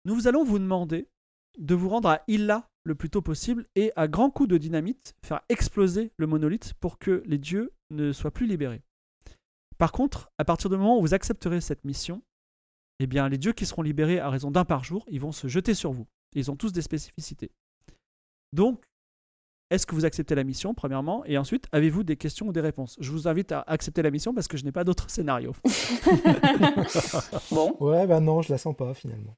Nous 0.05 0.27
allons 0.27 0.45
vous 0.45 0.59
demander 0.59 1.09
de 1.57 1.75
vous 1.75 1.89
rendre 1.89 2.07
à 2.07 2.21
Illa 2.29 2.69
le 2.85 2.95
plus 2.95 3.09
tôt 3.09 3.21
possible 3.21 3.67
et 3.75 3.91
à 3.97 4.07
grands 4.07 4.31
coups 4.31 4.49
de 4.49 4.57
dynamite 4.57 5.13
faire 5.25 5.41
exploser 5.49 6.13
le 6.15 6.27
monolithe 6.27 6.73
pour 6.75 6.99
que 6.99 7.21
les 7.25 7.37
dieux 7.37 7.73
ne 7.89 8.13
soient 8.13 8.31
plus 8.31 8.47
libérés. 8.47 8.81
Par 9.77 9.91
contre, 9.91 10.31
à 10.37 10.45
partir 10.45 10.69
du 10.69 10.77
moment 10.77 10.97
où 10.97 11.01
vous 11.01 11.13
accepterez 11.13 11.59
cette 11.59 11.83
mission, 11.83 12.23
eh 12.99 13.07
bien 13.07 13.27
les 13.27 13.37
dieux 13.37 13.53
qui 13.53 13.65
seront 13.65 13.81
libérés 13.81 14.19
à 14.19 14.29
raison 14.29 14.51
d'un 14.51 14.63
par 14.63 14.85
jour, 14.85 15.03
ils 15.09 15.19
vont 15.19 15.33
se 15.33 15.47
jeter 15.47 15.73
sur 15.73 15.91
vous. 15.91 16.07
Ils 16.35 16.51
ont 16.51 16.55
tous 16.55 16.71
des 16.71 16.81
spécificités. 16.81 17.51
Donc, 18.53 18.83
est-ce 19.69 19.87
que 19.87 19.95
vous 19.95 20.05
acceptez 20.05 20.35
la 20.35 20.43
mission, 20.43 20.73
premièrement? 20.73 21.25
Et 21.25 21.37
ensuite, 21.37 21.65
avez-vous 21.71 22.03
des 22.03 22.15
questions 22.17 22.47
ou 22.47 22.51
des 22.53 22.61
réponses? 22.61 22.95
Je 22.99 23.11
vous 23.11 23.27
invite 23.27 23.51
à 23.51 23.61
accepter 23.61 24.01
la 24.03 24.11
mission 24.11 24.33
parce 24.33 24.47
que 24.47 24.57
je 24.57 24.63
n'ai 24.65 24.71
pas 24.71 24.83
d'autre 24.83 25.09
scénario. 25.09 25.53
bon, 27.51 27.75
Ouais, 27.79 28.05
bah 28.07 28.19
non, 28.19 28.41
je 28.41 28.51
la 28.51 28.57
sens 28.57 28.75
pas 28.75 28.93
finalement. 28.93 29.35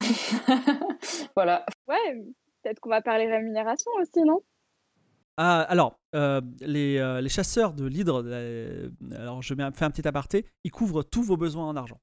voilà. 1.36 1.64
Ouais, 1.88 2.22
peut-être 2.62 2.80
qu'on 2.80 2.90
va 2.90 3.02
parler 3.02 3.26
rémunération 3.26 3.90
aussi, 4.00 4.20
non? 4.24 4.40
Ah, 5.36 5.62
alors, 5.62 5.98
euh, 6.14 6.40
les, 6.60 6.98
euh, 6.98 7.20
les 7.20 7.28
chasseurs 7.28 7.72
de 7.72 7.84
l'hydre, 7.86 8.22
euh, 8.24 8.88
alors 9.16 9.42
je 9.42 9.54
mets 9.54 9.64
un- 9.64 9.72
fais 9.72 9.84
un 9.84 9.90
petit 9.90 10.06
aparté, 10.06 10.46
ils 10.62 10.70
couvrent 10.70 11.02
tous 11.02 11.24
vos 11.24 11.36
besoins 11.36 11.66
en 11.66 11.74
argent. 11.74 12.00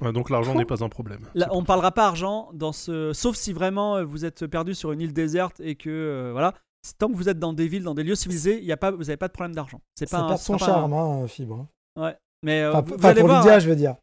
Ouais, 0.00 0.12
donc 0.12 0.30
l'argent 0.30 0.54
n'est 0.54 0.64
pas 0.64 0.82
un 0.82 0.88
problème. 0.88 1.20
Là, 1.34 1.48
on 1.52 1.62
parlera 1.64 1.92
pas 1.92 2.06
argent 2.06 2.50
dans 2.54 2.72
ce, 2.72 3.12
sauf 3.12 3.36
si 3.36 3.52
vraiment 3.52 3.96
euh, 3.96 4.04
vous 4.04 4.24
êtes 4.24 4.46
perdu 4.46 4.74
sur 4.74 4.92
une 4.92 5.00
île 5.00 5.12
déserte 5.12 5.60
et 5.60 5.74
que 5.74 5.90
euh, 5.90 6.32
voilà. 6.32 6.54
Tant 6.98 7.08
que 7.08 7.14
vous 7.14 7.28
êtes 7.28 7.38
dans 7.38 7.52
des 7.52 7.68
villes, 7.68 7.82
dans 7.82 7.92
des 7.94 8.02
lieux 8.02 8.14
civilisés, 8.14 8.58
il 8.58 8.64
y 8.64 8.72
a 8.72 8.78
pas, 8.78 8.90
vous 8.90 9.02
n'avez 9.04 9.18
pas 9.18 9.28
de 9.28 9.34
problème 9.34 9.54
d'argent. 9.54 9.82
C'est 9.94 10.10
pas 10.10 10.26
perd 10.26 10.38
son 10.38 10.56
pas 10.56 10.64
un- 10.64 10.66
charme, 10.66 10.92
hein, 10.94 11.26
Fibre. 11.28 11.66
Ouais. 11.94 12.16
Mais 12.42 12.62
euh, 12.62 12.72
Enfin, 12.72 12.96
vous, 12.96 13.06
allez 13.06 13.20
pour 13.20 13.28
voir. 13.28 13.42
Lydia, 13.42 13.56
hein. 13.56 13.58
je 13.58 13.68
veux 13.68 13.76
dire. 13.76 13.96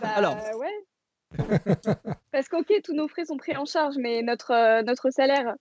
Bah, 0.00 0.08
Alors. 0.16 0.36
ouais. 0.58 1.38
Parce 2.32 2.48
qu'ok, 2.48 2.72
tous 2.84 2.92
nos 2.92 3.08
frais 3.08 3.24
sont 3.24 3.36
pris 3.36 3.56
en 3.56 3.64
charge, 3.64 3.94
mais 3.98 4.22
notre, 4.22 4.52
euh, 4.52 4.82
notre 4.82 5.10
salaire, 5.10 5.54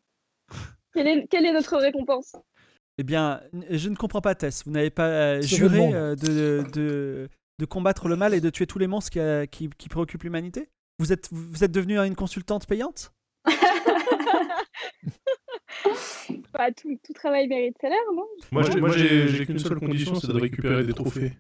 quelle 0.94 1.08
est, 1.08 1.28
quelle 1.28 1.46
est 1.46 1.54
notre 1.54 1.78
récompense? 1.78 2.36
Eh 2.98 3.04
bien, 3.04 3.42
je 3.70 3.90
ne 3.90 3.96
comprends 3.96 4.22
pas, 4.22 4.36
Tess. 4.36 4.64
Vous 4.66 4.72
n'avez 4.72 4.90
pas 4.90 5.08
euh, 5.08 5.42
juré 5.42 5.94
euh, 5.94 6.16
de, 6.16 7.30
de 7.62 7.66
combattre 7.66 8.08
le 8.08 8.16
mal 8.16 8.34
et 8.34 8.42
de 8.42 8.50
tuer 8.50 8.66
tous 8.66 8.80
les 8.80 8.88
monstres 8.88 9.12
qui, 9.12 9.20
euh, 9.20 9.46
qui, 9.46 9.70
qui 9.78 9.88
préoccupent 9.88 10.24
l'humanité 10.24 10.68
vous 11.00 11.14
êtes, 11.14 11.30
vous 11.32 11.64
êtes 11.64 11.72
devenue 11.72 11.98
une 12.00 12.16
consultante 12.16 12.66
payante 12.68 13.14
Bah, 16.54 16.72
tout, 16.72 16.98
tout 17.04 17.14
travail 17.14 17.48
mérite 17.48 17.76
salaire, 17.80 17.98
non 18.16 18.26
Moi, 18.52 18.64
j'ai- 18.64 18.80
moi, 18.80 18.92
j'ai 18.92 19.28
j'ai 19.30 19.46
qu'une 19.46 19.58
seule 19.60 19.80
condition, 19.80 20.16
c'est 20.16 20.28
de 20.28 20.40
récupérer 20.40 20.84
des 20.84 20.94
trophées. 20.94 21.34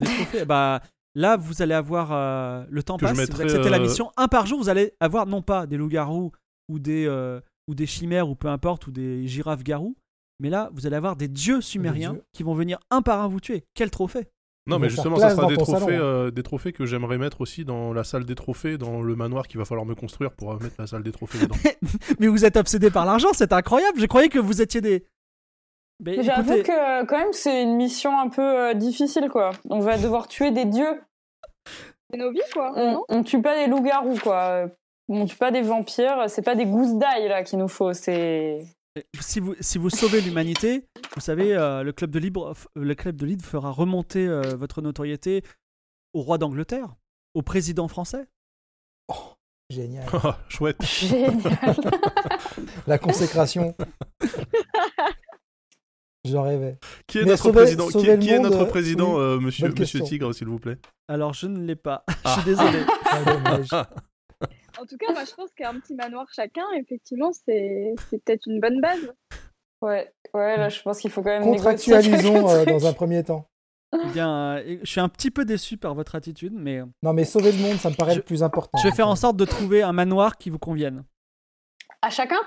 Des 0.00 0.06
trophées 0.06 0.44
Bah, 0.44 0.80
là, 1.14 1.36
vous 1.36 1.62
allez 1.62 1.74
avoir 1.74 2.12
euh, 2.12 2.64
le 2.68 2.82
temps 2.82 2.96
Que 2.98 3.06
passe. 3.06 3.16
mettrai, 3.16 3.36
vous 3.36 3.42
acceptez 3.50 3.70
la 3.70 3.78
euh, 3.78 3.82
mission, 3.82 4.12
un 4.16 4.28
par 4.28 4.46
jour, 4.46 4.58
vous 4.60 4.68
allez 4.68 4.92
avoir 5.00 5.26
non 5.26 5.40
pas 5.42 5.66
des 5.66 5.76
loups-garous 5.76 6.30
ou 6.68 6.78
des 6.78 7.06
euh, 7.06 7.40
ou 7.68 7.74
des 7.74 7.86
chimères 7.86 8.28
ou 8.28 8.34
peu 8.34 8.48
importe 8.48 8.86
ou 8.86 8.90
des 8.92 9.26
girafes-garous, 9.26 9.96
mais 10.40 10.50
là, 10.50 10.70
vous 10.74 10.86
allez 10.86 10.96
avoir 10.96 11.16
des 11.16 11.28
dieux 11.28 11.60
sumériens 11.60 12.12
dieux. 12.14 12.24
qui 12.32 12.42
vont 12.42 12.54
venir 12.54 12.78
un 12.90 13.02
par 13.02 13.20
un 13.22 13.28
vous 13.28 13.40
tuer. 13.40 13.64
Quel 13.74 13.90
trophée 13.90 14.26
Non, 14.66 14.78
mais 14.78 14.88
justement, 14.88 15.16
ça 15.16 15.30
sera 15.30 15.46
des 15.46 15.56
trophées, 15.56 15.72
salon, 15.72 15.88
euh, 15.90 16.30
des 16.30 16.42
trophées 16.42 16.72
que 16.72 16.86
j'aimerais 16.86 17.18
mettre 17.18 17.40
aussi 17.40 17.64
dans 17.64 17.92
la 17.92 18.04
salle 18.04 18.24
des 18.24 18.36
trophées, 18.36 18.78
dans 18.78 19.02
le 19.02 19.16
manoir 19.16 19.48
qu'il 19.48 19.58
va 19.58 19.64
falloir 19.64 19.86
me 19.86 19.94
construire 19.94 20.30
pour 20.32 20.52
euh, 20.52 20.58
mettre 20.58 20.76
la 20.78 20.86
salle 20.86 21.02
des 21.02 21.10
trophées 21.10 21.38
dedans. 21.38 21.56
Mais 22.20 22.28
vous 22.28 22.44
êtes 22.44 22.56
obsédé 22.56 22.90
par 22.90 23.04
l'argent, 23.04 23.30
c'est 23.32 23.52
incroyable. 23.52 23.98
Je 23.98 24.06
croyais 24.06 24.28
que 24.28 24.38
vous 24.38 24.62
étiez 24.62 24.80
des. 24.80 25.04
Mais 26.04 26.22
J'avoue 26.22 26.52
écoutez, 26.52 26.62
que 26.62 27.04
quand 27.06 27.18
même 27.18 27.32
c'est 27.32 27.62
une 27.62 27.76
mission 27.76 28.18
un 28.18 28.28
peu 28.28 28.42
euh, 28.42 28.74
difficile 28.74 29.28
quoi. 29.30 29.50
On 29.68 29.80
va 29.80 29.98
devoir 29.98 30.28
tuer 30.28 30.50
des 30.50 30.64
dieux. 30.64 31.00
C'est 32.10 32.18
nos 32.18 32.30
vies, 32.30 32.40
quoi. 32.52 32.72
On, 32.76 32.92
non? 32.92 33.04
on 33.08 33.22
tue 33.22 33.40
pas 33.40 33.56
des 33.56 33.70
loups-garous 33.70 34.18
quoi. 34.18 34.66
On 35.08 35.24
tue 35.24 35.36
pas 35.36 35.50
des 35.50 35.62
vampires. 35.62 36.24
C'est 36.28 36.42
pas 36.42 36.54
des 36.54 36.66
gousses 36.66 36.94
d'ail 36.94 37.28
là 37.28 37.42
qu'il 37.42 37.58
nous 37.58 37.68
faut. 37.68 37.94
C'est 37.94 38.66
si 39.20 39.40
vous, 39.40 39.54
si 39.60 39.78
vous 39.78 39.90
sauvez 39.90 40.20
l'humanité, 40.20 40.84
vous 41.14 41.20
savez, 41.20 41.54
euh, 41.54 41.82
le 41.82 41.92
club 41.92 42.10
de 42.10 42.18
libre, 42.18 42.54
le 42.76 42.94
club 42.94 43.16
de 43.16 43.26
Libre 43.26 43.44
fera 43.44 43.70
remonter 43.70 44.26
euh, 44.26 44.54
votre 44.56 44.82
notoriété 44.82 45.42
au 46.14 46.20
roi 46.22 46.38
d'Angleterre, 46.38 46.94
au 47.34 47.42
président 47.42 47.88
français. 47.88 48.26
Génial. 49.70 50.06
Ah, 50.12 50.38
Chouette. 50.48 50.82
génial. 50.84 51.38
La 52.86 52.98
consécration. 52.98 53.74
J'en 56.24 56.42
rêvais. 56.44 56.78
Qui 57.08 57.18
est 57.18 57.24
notre 57.24 57.42
sauver- 57.44 57.62
président, 57.62 57.86
qui, 57.86 57.92
sauver 57.92 58.16
le 58.16 58.22
qui 58.22 58.28
est 58.30 58.38
monde, 58.38 58.50
notre 58.52 58.62
euh, 58.62 58.68
président 58.68 59.14
oui. 59.14 59.20
euh, 59.20 59.40
monsieur, 59.40 59.72
monsieur. 59.76 60.00
Tigre, 60.02 60.32
s'il 60.34 60.46
vous 60.46 60.58
plaît? 60.60 60.78
Alors 61.08 61.34
je 61.34 61.46
ne 61.48 61.64
l'ai 61.64 61.74
pas. 61.74 62.04
Je 62.08 62.14
Ah. 62.24 62.34
suis 62.34 62.44
désolé. 62.44 62.78
Ah, 63.10 63.24
dommage. 63.24 63.68
En 64.80 64.86
tout 64.86 64.96
cas, 64.96 65.12
moi, 65.12 65.24
je 65.24 65.34
pense 65.34 65.50
qu'un 65.54 65.78
petit 65.80 65.94
manoir 65.94 66.26
chacun, 66.34 66.64
effectivement, 66.76 67.30
c'est 67.32 67.94
c'est 68.10 68.22
peut-être 68.24 68.46
une 68.46 68.60
bonne 68.60 68.80
base. 68.80 69.12
Ouais, 69.82 70.12
ouais, 70.34 70.56
là 70.56 70.68
je 70.68 70.80
pense 70.80 71.00
qu'il 71.00 71.10
faut 71.10 71.22
quand 71.22 71.30
même 71.30 71.42
Contractualisons 71.42 72.48
euh, 72.48 72.64
dans 72.64 72.86
un 72.86 72.92
premier 72.92 73.22
temps. 73.24 73.46
Eh 73.94 74.08
bien, 74.12 74.56
euh, 74.56 74.78
je 74.82 74.90
suis 74.90 75.00
un 75.00 75.08
petit 75.08 75.30
peu 75.30 75.44
déçu 75.44 75.76
par 75.76 75.94
votre 75.94 76.14
attitude, 76.14 76.54
mais 76.54 76.78
euh, 76.80 76.86
Non, 77.02 77.12
mais 77.12 77.24
sauver 77.24 77.52
le 77.52 77.58
monde, 77.58 77.76
ça 77.76 77.90
me 77.90 77.94
paraît 77.94 78.12
Je- 78.12 78.18
le 78.20 78.22
plus 78.24 78.42
important. 78.42 78.78
je 78.78 78.88
vais 78.88 78.94
faire 78.94 79.08
en 79.08 79.16
sorte 79.16 79.36
de 79.36 79.44
trouver 79.44 79.82
un 79.82 79.92
manoir 79.92 80.38
qui 80.38 80.48
vous 80.50 80.58
convienne. 80.58 81.04
À 82.00 82.08
chacun? 82.10 82.38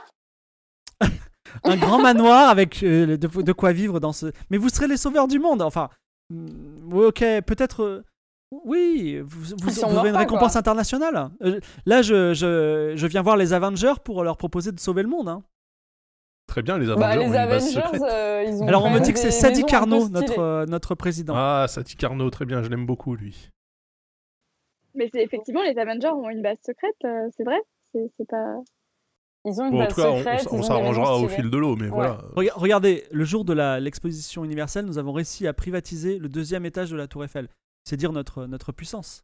Un 1.64 1.78
grand 1.78 2.02
manoir 2.02 2.50
avec 2.50 2.82
euh, 2.84 3.18
de, 3.18 3.28
de 3.42 3.52
quoi 3.54 3.72
vivre 3.72 4.00
dans 4.00 4.12
ce. 4.14 4.32
Mais 4.50 4.58
vous 4.58 4.70
serez 4.70 4.88
les 4.88 4.98
sauveurs 4.98 5.28
du 5.28 5.40
monde. 5.40 5.62
Enfin, 5.62 5.90
mm, 6.32 6.92
oui, 6.94 7.06
ok, 7.06 7.20
peut-être. 7.46 8.04
Oui, 8.66 9.20
vous, 9.24 9.56
vous, 9.58 9.66
meurt 9.66 9.84
aurez 9.98 10.10
une 10.10 10.14
pas, 10.14 10.20
récompense 10.20 10.54
quoi. 10.54 10.60
internationale. 10.60 11.30
Euh, 11.44 11.60
là, 11.86 12.02
je, 12.02 12.34
je, 12.34 12.94
je 12.96 13.08
viens 13.08 13.22
voir 13.22 13.38
les 13.38 13.54
Avengers 13.54 13.94
pour 14.04 14.24
leur 14.24 14.38
proposer 14.38 14.72
de 14.72 14.80
sauver 14.80 15.04
le 15.04 15.10
monde. 15.10 15.28
hein. 15.28 15.44
Très 16.48 16.62
bien, 16.62 16.78
les 16.78 16.90
Avengers 16.90 17.00
Bah, 17.08 17.16
ont 17.16 17.20
les 17.20 17.26
une 17.26 17.32
base 17.32 17.76
Avengers, 17.76 17.98
secrète. 17.98 18.02
euh, 18.12 18.44
ils 18.48 18.62
ont 18.62 18.68
Alors, 18.68 18.86
on 18.86 18.90
me 18.92 19.00
dit 19.00 19.12
que 19.14 19.20
c'est 19.20 19.32
Sadi 19.32 19.64
Carnot, 19.64 20.10
notre, 20.10 20.40
euh, 20.40 20.66
notre 20.68 20.94
président. 20.96 21.34
Ah, 21.36 21.66
Sati 21.68 21.96
Carnot, 21.96 22.30
très 22.30 22.46
bien, 22.46 22.62
je 22.62 22.70
l'aime 22.70 22.86
beaucoup, 22.86 23.16
lui. 23.16 23.50
Mais 24.94 25.10
c'est 25.14 25.22
effectivement, 25.24 25.62
les 25.64 25.78
Avengers 25.78 26.10
ont 26.10 26.30
une 26.30 26.42
base 26.42 26.58
secrète, 26.66 26.96
euh, 27.04 27.28
c'est 27.36 27.44
vrai 27.44 27.60
C'est 27.94 28.28
pas. 28.30 28.56
Ils 29.48 29.60
ont 29.62 29.66
une 29.66 29.72
Bon, 29.72 29.78
en 29.78 29.80
base 29.86 29.94
tout 29.96 30.02
cas, 30.02 30.10
on- 30.10 30.18
secrète, 30.20 30.64
s'arrangera 30.64 31.18
au 31.20 31.28
fil 31.28 31.50
de 31.50 31.58
l'eau, 31.58 31.76
mais 31.76 31.88
voilà. 31.88 32.20
Rega- 32.36 32.54
Regardez, 32.56 33.04
le 33.12 33.26
jour 33.26 33.44
de 33.46 33.54
l'exposition 33.80 34.44
universelle, 34.46 34.86
nous 34.86 34.98
avons 34.98 35.12
réussi 35.14 35.46
à 35.48 35.54
privatiser 35.54 36.18
le 36.18 36.30
deuxième 36.30 36.66
étage 36.66 36.90
de 36.92 36.96
la 36.96 37.08
Tour 37.08 37.24
Eiffel. 37.26 37.48
C'est 37.86 37.98
dire 37.98 38.12
notre, 38.12 38.46
notre 38.46 38.72
puissance. 38.72 39.24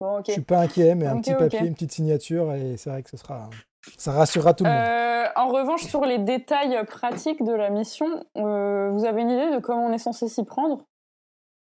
Bon, 0.00 0.18
ok. 0.18 0.24
Je 0.26 0.32
suis 0.32 0.42
pas 0.42 0.60
inquiet, 0.60 0.94
mais 0.94 1.06
un 1.06 1.20
petit 1.20 1.32
papier, 1.34 1.60
une 1.60 1.74
petite 1.74 1.92
signature, 1.92 2.52
et 2.52 2.76
c'est 2.76 2.90
vrai 2.90 3.02
que 3.02 3.10
ce 3.10 3.16
sera. 3.16 3.48
Ça 3.96 4.12
rassurera 4.12 4.52
tout 4.52 4.64
le 4.64 4.70
monde. 4.70 4.78
Euh, 4.78 5.26
en 5.36 5.48
revanche, 5.48 5.84
sur 5.84 6.04
les 6.04 6.18
détails 6.18 6.84
pratiques 6.86 7.42
de 7.44 7.52
la 7.52 7.70
mission, 7.70 8.06
euh, 8.36 8.90
vous 8.90 9.04
avez 9.04 9.22
une 9.22 9.30
idée 9.30 9.54
de 9.54 9.60
comment 9.60 9.86
on 9.86 9.92
est 9.92 9.98
censé 9.98 10.28
s'y 10.28 10.44
prendre? 10.44 10.84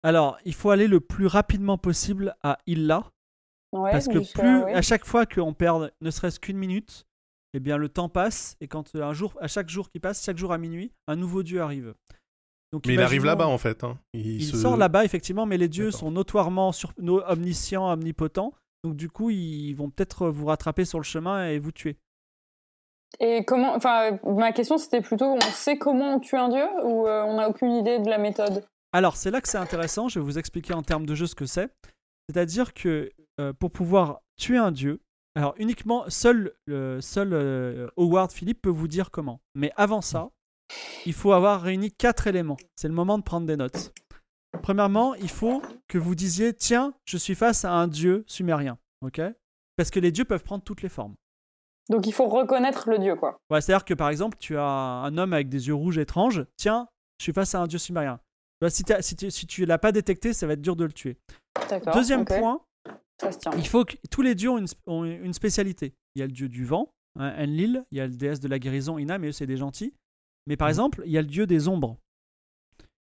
Alors, 0.02 0.38
il 0.44 0.54
faut 0.54 0.71
aller 0.71 0.87
le 0.87 1.00
plus 1.00 1.26
rapidement 1.26 1.78
possible 1.78 2.35
à 2.42 2.59
Illa. 2.66 3.11
Ouais, 3.73 3.90
Parce 3.90 4.06
que 4.06 4.33
plus, 4.33 4.62
ouais. 4.62 4.75
à 4.75 4.83
chaque 4.83 5.04
fois 5.04 5.26
qu'on 5.26 5.52
perd 5.52 5.92
ne 6.00 6.11
serait-ce 6.11 6.38
qu'une 6.38 6.59
minute, 6.59 7.06
eh 7.54 7.61
bien 7.61 7.76
le 7.76 7.88
temps 7.88 8.09
passe 8.09 8.56
et 8.61 8.68
quand 8.68 8.94
euh, 8.94 9.02
un 9.02 9.12
jour, 9.12 9.35
à 9.40 9.49
chaque 9.49 9.68
jour 9.68 9.90
qui 9.90 9.99
passe, 9.99 10.23
chaque 10.25 10.37
jour 10.37 10.52
à 10.52 10.59
minuit, 10.59 10.92
un 11.09 11.16
nouveau 11.16 11.42
dieu 11.42 11.61
arrive. 11.61 11.94
Donc, 12.74 12.86
Mais 12.88 12.94
il 12.94 13.00
arrive 13.00 13.24
là-bas, 13.24 13.46
en 13.46 13.56
fait. 13.56 13.84
hein. 13.84 13.96
Il, 14.14 14.26
Il 14.42 14.44
se- 14.44 14.56
sort 14.56 14.76
là-bas 14.76 15.04
effectivement, 15.04 15.46
mais 15.46 15.56
les 15.58 15.68
dieux 15.68 15.92
sont 15.92 16.10
notoirement 16.10 16.72
sur... 16.72 16.92
omniscients, 17.28 17.88
omnipotents. 17.88 18.52
Donc 18.82 18.96
du 18.96 19.08
coup, 19.08 19.30
ils 19.30 19.74
vont 19.74 19.90
peut-être 19.90 20.28
vous 20.28 20.46
rattraper 20.46 20.84
sur 20.84 20.98
le 20.98 21.04
chemin 21.04 21.46
et 21.48 21.60
vous 21.60 21.70
tuer. 21.70 21.96
Et 23.20 23.44
comment 23.44 23.76
Enfin, 23.76 24.18
ma 24.26 24.50
question 24.50 24.76
c'était 24.76 25.00
plutôt, 25.00 25.26
on 25.36 25.40
sait 25.40 25.78
comment 25.78 26.16
on 26.16 26.18
tue 26.18 26.36
un 26.36 26.48
dieu 26.48 26.66
ou 26.82 27.06
euh, 27.06 27.22
on 27.22 27.36
n'a 27.36 27.48
aucune 27.48 27.70
idée 27.70 28.00
de 28.00 28.10
la 28.10 28.18
méthode? 28.18 28.64
Alors, 28.92 29.16
c'est 29.16 29.30
là 29.30 29.40
que 29.40 29.48
c'est 29.48 29.56
intéressant. 29.58 30.08
Je 30.08 30.18
vais 30.18 30.24
vous 30.24 30.36
expliquer 30.36 30.74
en 30.74 30.82
termes 30.82 31.06
de 31.06 31.14
jeu 31.14 31.26
ce 31.26 31.36
que 31.36 31.46
c'est. 31.46 31.70
C'est-à-dire 32.28 32.74
que 32.74 33.10
euh, 33.40 33.52
pour 33.52 33.70
pouvoir 33.70 34.18
tuer 34.36 34.58
un 34.58 34.72
dieu, 34.72 35.00
alors 35.36 35.54
uniquement 35.58 36.04
seul, 36.08 36.52
le 36.66 37.00
seul 37.00 37.32
euh, 37.34 37.88
Howard 37.96 38.32
Philippe 38.32 38.62
peut 38.62 38.68
vous 38.70 38.88
dire 38.88 39.12
comment. 39.12 39.40
Mais 39.54 39.70
avant 39.76 40.00
ça, 40.00 40.30
il 41.06 41.12
faut 41.12 41.32
avoir 41.32 41.62
réuni 41.62 41.90
quatre 41.92 42.26
éléments. 42.26 42.56
C'est 42.76 42.88
le 42.88 42.94
moment 42.94 43.18
de 43.18 43.22
prendre 43.22 43.46
des 43.46 43.56
notes. 43.56 43.92
Premièrement, 44.62 45.14
il 45.14 45.28
faut 45.30 45.62
que 45.88 45.98
vous 45.98 46.14
disiez 46.14 46.54
tiens, 46.54 46.94
je 47.04 47.16
suis 47.16 47.34
face 47.34 47.64
à 47.64 47.72
un 47.72 47.88
dieu 47.88 48.24
sumérien. 48.26 48.78
Ok? 49.02 49.20
Parce 49.76 49.90
que 49.90 50.00
les 50.00 50.12
dieux 50.12 50.24
peuvent 50.24 50.44
prendre 50.44 50.62
toutes 50.64 50.82
les 50.82 50.88
formes. 50.88 51.14
Donc 51.90 52.06
il 52.06 52.12
faut 52.12 52.28
reconnaître 52.28 52.88
le 52.88 52.98
dieu, 52.98 53.14
quoi. 53.16 53.36
Ouais, 53.50 53.60
C'est-à-dire 53.60 53.84
que 53.84 53.94
par 53.94 54.08
exemple, 54.08 54.38
tu 54.40 54.56
as 54.56 54.62
un 54.64 55.18
homme 55.18 55.32
avec 55.32 55.48
des 55.48 55.66
yeux 55.68 55.74
rouges 55.74 55.98
étranges. 55.98 56.44
Tiens, 56.56 56.88
je 57.18 57.24
suis 57.24 57.32
face 57.32 57.54
à 57.54 57.60
un 57.60 57.66
dieu 57.66 57.78
sumérien. 57.78 58.20
Vois, 58.60 58.70
Si, 58.70 58.84
tu, 58.84 59.30
si 59.30 59.46
tu 59.46 59.66
l'as 59.66 59.78
pas 59.78 59.92
détecté, 59.92 60.32
ça 60.32 60.46
va 60.46 60.54
être 60.54 60.62
dur 60.62 60.76
de 60.76 60.84
le 60.84 60.92
tuer. 60.92 61.18
Deuxième 61.92 62.24
point, 62.24 62.60
Ça 63.20 63.32
se 63.32 63.38
tient. 63.38 63.50
il 63.58 63.66
faut 63.66 63.84
que 63.84 63.96
tous 64.10 64.22
les 64.22 64.34
dieux 64.34 64.50
ont 64.50 64.58
une, 64.58 64.64
sp- 64.66 64.78
ont 64.87 65.04
une 65.04 65.34
spécialité. 65.34 65.92
Il 66.14 66.20
y 66.20 66.22
a 66.22 66.26
le 66.26 66.32
dieu 66.32 66.48
du 66.48 66.64
vent, 66.64 66.88
hein, 67.18 67.34
Enlil, 67.38 67.84
il 67.90 67.98
y 67.98 68.00
a 68.00 68.06
le 68.06 68.14
déesse 68.16 68.40
de 68.40 68.48
la 68.48 68.58
guérison, 68.58 68.96
Ina, 68.98 69.18
mais 69.18 69.28
eux, 69.28 69.32
c'est 69.32 69.46
des 69.46 69.56
gentils. 69.56 69.92
Mais 70.46 70.57
par 70.57 70.66
Mhm. 70.66 70.70
exemple, 70.70 71.02
il 71.07 71.12
y 71.12 71.18
a 71.18 71.22
le 71.22 71.28
dieu 71.28 71.46
des 71.46 71.68
ombres. 71.68 71.96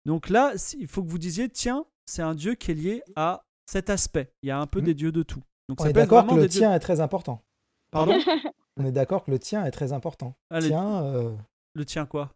Donc 0.05 0.29
là, 0.29 0.53
il 0.79 0.87
faut 0.89 1.03
que 1.03 1.09
vous 1.09 1.19
disiez, 1.19 1.49
tiens, 1.49 1.85
c'est 2.07 2.23
un 2.23 2.35
dieu 2.35 2.55
qui 2.55 2.73
est 2.73 2.75
lié 2.75 3.03
à 3.17 3.43
cet 3.67 3.91
aspect. 3.91 4.33
Il 4.43 4.49
y 4.49 4.51
a 4.51 4.59
un 4.59 4.67
peu 4.67 4.81
Mhm. 4.81 4.85
des 4.87 4.95
dieux 4.95 5.13
de 5.13 5.23
tout. 5.23 5.43
Donc 5.69 5.81
On 5.81 5.85
ça 5.85 5.91
est 5.91 5.93
d'accord 5.93 6.27
que 6.27 6.35
le 6.35 6.49
dieux- 6.49 6.61
tien 6.61 6.75
est 6.75 6.81
très 6.81 7.01
important. 7.01 7.43
Pardon? 7.91 8.13
On 8.79 8.85
est 8.85 8.93
d'accord 8.93 9.25
que 9.25 9.31
le 9.31 9.39
tien 9.39 9.65
est 9.65 9.71
très 9.71 9.93
important. 9.93 10.35
Ah, 10.51 10.61
le- 10.61 10.67
Tiens, 10.69 11.03
euh, 11.05 11.35
Le 11.75 11.85
tien 11.87 12.05
quoi? 12.07 12.33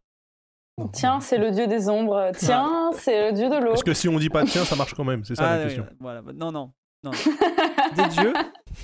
Non. 0.78 0.88
Tiens, 0.88 1.20
c'est 1.20 1.38
le 1.38 1.50
dieu 1.50 1.66
des 1.66 1.88
ombres. 1.88 2.30
Tiens, 2.38 2.90
c'est 2.94 3.30
le 3.30 3.34
dieu 3.36 3.48
de 3.50 3.56
l'eau. 3.56 3.70
Parce 3.70 3.82
que 3.82 3.94
si 3.94 4.08
on 4.08 4.18
dit 4.18 4.28
pas 4.30 4.44
tiens, 4.44 4.64
ça 4.64 4.76
marche 4.76 4.94
quand 4.94 5.04
même, 5.04 5.24
c'est 5.24 5.34
ça 5.34 5.46
Ah, 5.46 5.56
la 5.56 5.62
oui, 5.62 5.64
question. 5.74 5.86
voilà. 6.00 6.20
Non, 6.22 6.52
non, 6.52 6.72
non. 7.02 7.10
des 7.96 8.08
dieux. 8.08 8.32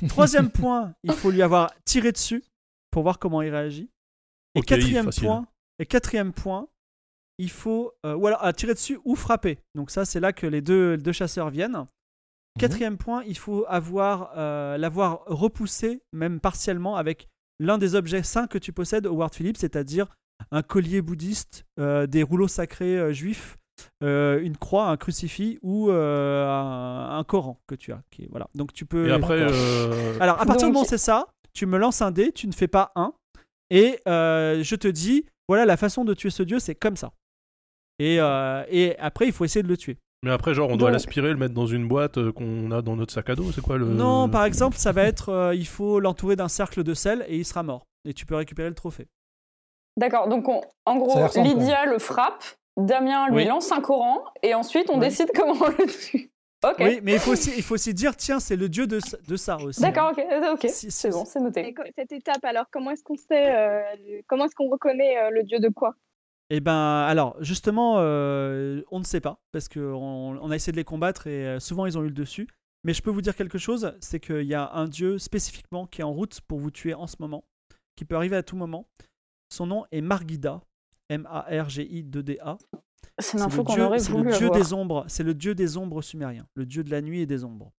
Troisième 0.09 0.51
point, 0.51 0.95
il 1.05 1.13
faut 1.13 1.31
lui 1.31 1.43
avoir 1.43 1.71
tiré 1.85 2.13
dessus 2.13 2.43
pour 2.91 3.03
voir 3.03 3.19
comment 3.19 3.43
il 3.43 3.51
réagit. 3.51 3.91
Et 4.55 4.63
quatrième 4.63 5.07
facile. 5.07 5.25
point, 5.25 5.47
et 5.83 5.87
quatrième 5.87 6.33
point, 6.33 6.69
il 7.39 7.51
faut 7.51 7.93
euh, 8.07 8.15
ou 8.15 8.27
alors 8.27 8.39
ah, 8.43 8.53
tirer 8.53 8.75
dessus 8.75 8.99
ou 9.05 9.17
frapper. 9.17 9.59
Donc 9.75 9.91
ça, 9.91 10.05
c'est 10.05 10.21
là 10.21 10.33
que 10.33 10.47
les 10.47 10.61
deux, 10.61 10.93
les 10.93 11.03
deux 11.03 11.13
chasseurs 11.13 11.51
viennent. 11.51 11.87
Quatrième 12.59 12.99
point, 12.99 13.23
il 13.27 13.37
faut 13.39 13.65
avoir 13.67 14.33
euh, 14.37 14.77
l'avoir 14.77 15.23
repoussé, 15.27 16.03
même 16.13 16.39
partiellement, 16.39 16.97
avec 16.97 17.29
l'un 17.59 17.79
des 17.79 17.95
objets 17.95 18.23
saints 18.23 18.47
que 18.47 18.59
tu 18.59 18.73
possèdes, 18.73 19.07
Howard 19.07 19.35
Phillips, 19.35 19.57
c'est-à-dire 19.57 20.07
un 20.51 20.63
collier 20.63 21.01
bouddhiste, 21.01 21.65
euh, 21.81 22.07
des 22.07 22.23
rouleaux 22.23 22.49
sacrés 22.49 22.99
euh, 22.99 23.13
juifs, 23.13 23.57
euh, 24.05 24.39
une 24.43 24.57
croix, 24.59 24.89
un 24.89 24.97
crucifix 24.99 25.59
ou 25.63 25.91
euh, 25.91 26.47
un, 26.47 27.19
un 27.19 27.25
Coran 27.25 27.59
que 27.67 27.75
tu 27.75 27.91
as. 27.93 28.03
Qui, 28.11 28.27
voilà. 28.29 28.49
Donc 28.55 28.73
tu 28.75 28.85
peux. 28.85 29.09
Et 29.09 29.13
après, 29.13 29.39
euh, 29.41 30.19
Alors, 30.21 30.35
à 30.41 30.45
partir 30.45 30.57
du 30.57 30.63
Donc- 30.65 30.73
moment 30.75 30.81
où 30.85 30.89
c'est 30.89 30.99
ça, 30.99 31.29
tu 31.55 31.65
me 31.65 31.79
lances 31.79 32.03
un 32.03 32.11
dé, 32.11 32.33
tu 32.33 32.47
ne 32.49 32.53
fais 32.53 32.69
pas 32.69 32.93
un, 32.97 33.15
et 33.71 33.99
euh, 34.07 34.63
je 34.63 34.77
te 34.77 34.89
dis, 34.89 35.25
voilà, 35.49 35.65
la 35.65 35.77
façon 35.77 36.05
de 36.05 36.15
tuer 36.15 36.31
ce 36.31 36.43
dieu, 36.43 36.59
c'est 36.59 36.75
comme 36.75 36.97
ça. 36.97 37.13
Et, 37.99 38.19
euh, 38.21 38.65
et 38.69 38.99
après, 38.99 39.27
il 39.27 39.33
faut 39.33 39.45
essayer 39.45 39.63
de 39.63 39.69
le 39.69 39.77
tuer. 39.77 39.99
mais 40.25 40.31
après, 40.31 40.55
genre, 40.55 40.71
on 40.71 40.77
doit 40.77 40.89
Donc- 40.91 40.95
l'aspirer, 40.95 41.29
le 41.31 41.37
mettre 41.37 41.55
dans 41.55 41.67
une 41.67 41.87
boîte 41.87 42.19
euh, 42.19 42.33
qu'on 42.33 42.71
a 42.71 42.81
dans 42.83 42.97
notre 42.97 43.13
sac 43.13 43.29
à 43.31 43.35
dos, 43.35 43.51
c'est 43.53 43.61
quoi 43.61 43.77
le. 43.79 43.87
Non, 43.87 44.29
par 44.29 44.45
exemple, 44.45 44.77
ça 44.77 44.93
va 44.93 45.03
être, 45.03 45.29
euh, 45.29 45.55
il 45.55 45.67
faut 45.67 46.01
l'entourer 46.01 46.37
d'un 46.37 46.49
cercle 46.49 46.83
de 46.83 46.95
sel 46.95 47.25
et 47.29 47.37
il 47.37 47.45
sera 47.45 47.63
mort. 47.63 47.85
Et 48.05 48.15
tu 48.15 48.25
peux 48.27 48.35
récupérer 48.37 48.69
le 48.69 48.75
trophée. 48.75 49.09
D'accord, 49.99 50.29
donc 50.29 50.49
on- 50.49 50.63
en 50.87 50.97
gros, 50.97 51.19
Lydia 51.37 51.85
le 51.87 51.99
frappe, 51.99 52.43
Damien 52.79 53.29
lui 53.29 53.37
Oui. 53.37 53.45
lance 53.45 53.71
un 53.73 53.81
Coran, 53.83 54.25
et 54.43 54.55
ensuite 54.55 54.89
on 54.91 54.95
Oui. 54.95 55.01
décide 55.09 55.29
comment 55.35 55.55
on 55.61 55.69
le 55.69 55.87
tue. 55.87 56.31
Ok. 56.65 56.77
Oui, 56.79 57.01
mais 57.03 57.15
il 57.15 57.19
faut 57.19 57.33
aussi, 57.33 57.53
il 57.57 57.63
faut 57.63 57.75
aussi 57.75 57.93
dire, 57.95 58.17
tiens, 58.17 58.39
c'est 58.41 58.57
le 58.57 58.69
dieu 58.69 58.87
de, 58.87 59.01
de 59.29 59.37
ça 59.37 59.57
aussi. 59.59 59.81
D'accord, 59.81 60.13
ok, 60.13 60.25
ok. 60.53 60.61
Si- 60.69 60.69
si- 60.71 60.91
C'est 60.91 61.11
bon, 61.11 61.25
c'est 61.25 61.41
noté. 61.41 61.75
cette 61.97 62.13
étape, 62.13 62.45
alors, 62.45 62.67
comment 62.71 62.91
est-ce 62.93 63.03
qu'on 63.03 63.17
sait, 63.17 63.55
euh, 63.55 63.83
comment 64.29 64.45
est-ce 64.45 64.55
qu'on 64.55 64.69
reconnaît 64.69 65.19
euh, 65.19 65.31
le 65.31 65.43
dieu 65.43 65.59
de 65.59 65.69
quoi? 65.69 65.95
Eh 66.51 66.61
ben, 66.61 66.73
alors, 67.07 67.37
justement, 67.43 67.97
euh, 67.99 68.83
on 68.91 68.99
ne 68.99 69.05
sait 69.05 69.21
pas, 69.21 69.39
parce 69.53 69.69
qu'on 69.69 69.81
on 70.41 70.51
a 70.51 70.55
essayé 70.55 70.71
de 70.73 70.77
les 70.77 70.85
combattre 70.85 71.27
et 71.27 71.59
souvent 71.61 71.87
ils 71.87 71.97
ont 71.99 72.03
eu 72.03 72.09
le 72.09 72.13
dessus. 72.15 72.47
Mais 72.85 72.93
je 72.95 73.01
peux 73.03 73.11
vous 73.11 73.23
dire 73.23 73.35
quelque 73.37 73.59
chose, 73.59 73.95
c'est 74.01 74.21
qu'il 74.21 74.43
y 74.43 74.55
a 74.55 74.71
un 74.73 74.87
dieu 74.87 75.17
spécifiquement 75.19 75.87
qui 75.87 76.01
est 76.01 76.05
en 76.05 76.13
route 76.13 76.41
pour 76.43 76.59
vous 76.59 76.71
tuer 76.71 76.95
en 76.95 77.07
ce 77.07 77.17
moment, 77.21 77.45
qui 77.97 78.05
peut 78.05 78.17
arriver 78.17 78.37
à 78.37 78.43
tout 78.43 78.57
moment. 78.57 78.87
Son 79.51 79.67
nom 79.67 79.85
est 79.93 80.01
Margida, 80.01 80.61
M-A-R-G-I-2-D-A. 81.09 82.59
C'est 83.19 83.33
C'est 83.33 83.37
une 83.39 83.43
info 83.45 83.59
le 83.59 83.65
qu'on 83.65 83.75
dieu, 83.75 83.83
aurait 83.85 83.99
c'est 83.99 84.11
le 84.13 84.19
voulu 84.19 84.31
dieu 84.31 84.47
avoir. 84.47 84.59
des 84.61 84.73
ombres, 84.73 85.05
c'est 85.09 85.23
le 85.23 85.35
dieu 85.35 85.55
des 85.55 85.77
ombres 85.77 86.03
sumériens, 86.03 86.47
le 86.55 86.67
dieu 86.67 86.83
de 86.85 86.91
la 86.91 87.01
nuit 87.03 87.21
et 87.21 87.27
des 87.27 87.45
ombres. 87.45 87.73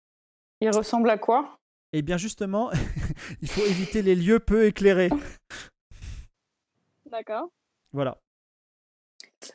Il 0.61 0.69
ressemble 0.69 1.09
à 1.09 1.17
quoi? 1.17 1.57
Et 1.91 2.01
bien 2.01 2.17
justement, 2.17 2.71
il 3.41 3.47
faut 3.49 3.65
éviter 3.65 4.01
les 4.01 4.15
lieux 4.15 4.39
peu 4.39 4.65
éclairés. 4.65 5.09
D'accord. 7.09 7.49
Voilà. 7.91 8.17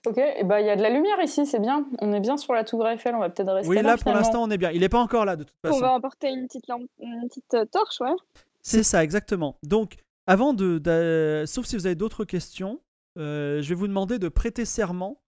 Ok, 0.07 0.19
et 0.19 0.45
bah 0.45 0.61
il 0.61 0.67
y 0.67 0.71
a 0.71 0.77
de 0.77 0.83
la 0.83 0.91
lumière 0.91 1.19
ici, 1.23 1.47
c'est 1.47 1.59
bien. 1.61 1.87
On 2.01 2.13
est 2.13 2.21
bien 2.21 2.37
sur 2.37 2.53
la 2.53 2.63
tour 2.63 2.87
Eiffel, 2.87 3.15
on 3.15 3.21
va 3.21 3.31
peut-être 3.31 3.53
rester 3.53 3.69
Oui, 3.71 3.77
là. 3.77 3.83
là 3.83 3.97
pour 3.97 4.13
l'instant 4.13 4.43
on 4.43 4.51
est 4.51 4.59
bien. 4.59 4.71
Il 4.71 4.81
n'est 4.81 4.89
pas 4.91 5.01
encore 5.01 5.25
là 5.25 5.35
de 5.37 5.45
toute 5.45 5.57
On 5.65 5.69
façon. 5.69 5.81
va 5.81 5.93
emporter 5.93 6.29
une 6.29 6.47
petite 6.47 6.69
lampe, 6.69 6.83
une 7.01 7.27
petite 7.29 7.55
euh, 7.55 7.65
torche, 7.65 8.01
ouais. 8.01 8.13
C'est 8.61 8.83
ça, 8.83 9.03
exactement. 9.03 9.57
Donc, 9.63 9.97
avant 10.27 10.53
de, 10.53 11.45
sauf 11.47 11.65
si 11.65 11.75
vous 11.77 11.87
avez 11.87 11.95
d'autres 11.95 12.27
questions, 12.27 12.81
euh, 13.19 13.63
je 13.63 13.69
vais 13.71 13.75
vous 13.75 13.89
demander 13.89 14.19
de 14.19 14.29
prêter 14.29 14.67
serment 14.67 15.19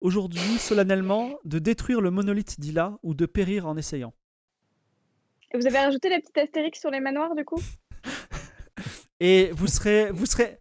aujourd'hui, 0.00 0.58
solennellement, 0.58 1.38
de 1.44 1.58
détruire 1.58 2.00
le 2.00 2.10
monolithe 2.10 2.60
d'Ila 2.60 2.98
ou 3.02 3.14
de 3.14 3.26
périr 3.26 3.66
en 3.66 3.76
essayant. 3.76 4.14
Et 5.52 5.58
vous 5.58 5.66
avez 5.66 5.78
rajouté 5.78 6.08
la 6.08 6.18
petite 6.18 6.38
astérix 6.38 6.80
sur 6.80 6.90
les 6.90 7.00
manoirs, 7.00 7.34
du 7.34 7.44
coup? 7.44 7.60
Et 9.20 9.50
vous 9.52 9.68
serez, 9.68 10.10
vous 10.10 10.26
serez, 10.26 10.58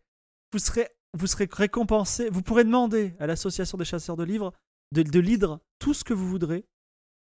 vous 0.52 0.60
serez, 0.60 0.88
vous 1.14 1.28
serez 1.28 1.48
récompensé. 1.52 2.30
Vous 2.30 2.42
pourrez 2.42 2.64
demander 2.64 3.14
à 3.20 3.26
l'association 3.26 3.78
des 3.78 3.86
chasseurs 3.86 4.18
de 4.18 4.24
livres 4.24 4.54
de, 4.92 5.04
de 5.04 5.20
l'hydre 5.20 5.62
tout 5.80 5.94
ce 5.94 6.04
que 6.04 6.14
vous 6.14 6.28
voudrez, 6.28 6.66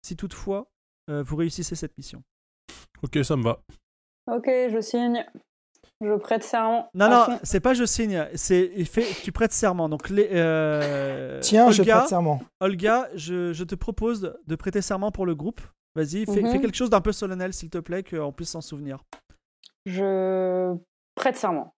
si 0.02 0.16
toutefois 0.16 0.70
euh, 1.08 1.22
vous 1.22 1.36
réussissez 1.36 1.76
cette 1.76 1.96
mission. 1.96 2.22
Ok, 3.02 3.18
ça 3.24 3.36
me 3.36 3.42
va. 3.42 3.62
Ok, 4.26 4.46
je 4.46 4.80
signe. 4.80 5.24
Je 6.02 6.16
prête 6.16 6.42
serment. 6.42 6.88
Non, 6.94 7.10
non, 7.10 7.38
c'est 7.42 7.60
pas 7.60 7.74
je 7.74 7.84
signe, 7.84 8.26
c'est 8.34 8.70
il 8.74 8.86
fait, 8.86 9.04
tu 9.22 9.32
prêtes 9.32 9.52
serment. 9.52 9.88
Donc, 9.88 10.08
les, 10.08 10.28
euh, 10.32 11.40
Tiens, 11.40 11.70
je 11.70 11.80
Olga, 11.82 11.96
prête 11.98 12.08
serment. 12.08 12.40
Olga, 12.60 13.08
je, 13.14 13.52
je 13.52 13.64
te 13.64 13.74
propose 13.74 14.34
de 14.46 14.54
prêter 14.56 14.80
serment 14.80 15.10
pour 15.12 15.26
le 15.26 15.34
groupe. 15.34 15.60
Vas-y, 15.94 16.24
fais, 16.24 16.40
Mhm. 16.40 16.52
fais 16.52 16.60
quelque 16.60 16.76
chose 16.76 16.88
d'un 16.90 17.00
peu 17.02 17.12
solennel, 17.12 17.52
s'il 17.52 17.68
te 17.68 17.78
plaît, 17.78 18.02
qu'on 18.02 18.32
puisse 18.32 18.50
s'en 18.50 18.60
souvenir. 18.62 19.00
Je 19.86 20.74
prête 21.14 21.36
serment. 21.36 21.74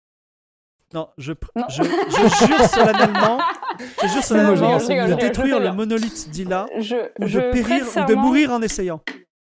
Non, 0.94 1.08
je, 1.16 1.32
pr- 1.32 1.48
Non. 1.56 1.64
je, 1.70 1.82
je 1.82 2.46
jure 2.46 2.60
solennellement, 2.66 3.38
je 4.02 4.08
jure 4.08 4.22
solennellement 4.22 4.76
rigole, 4.76 5.10
de 5.10 5.14
détruire 5.14 5.58
je 5.58 5.62
le 5.62 5.72
monolithe 5.72 6.28
d'Ila 6.30 6.66
Je, 6.78 6.96
ou 7.18 7.26
je 7.26 7.40
de 7.40 7.50
périr 7.50 7.86
ou 7.96 8.04
de 8.04 8.14
mourir 8.14 8.52
en 8.52 8.60
essayant. 8.60 9.00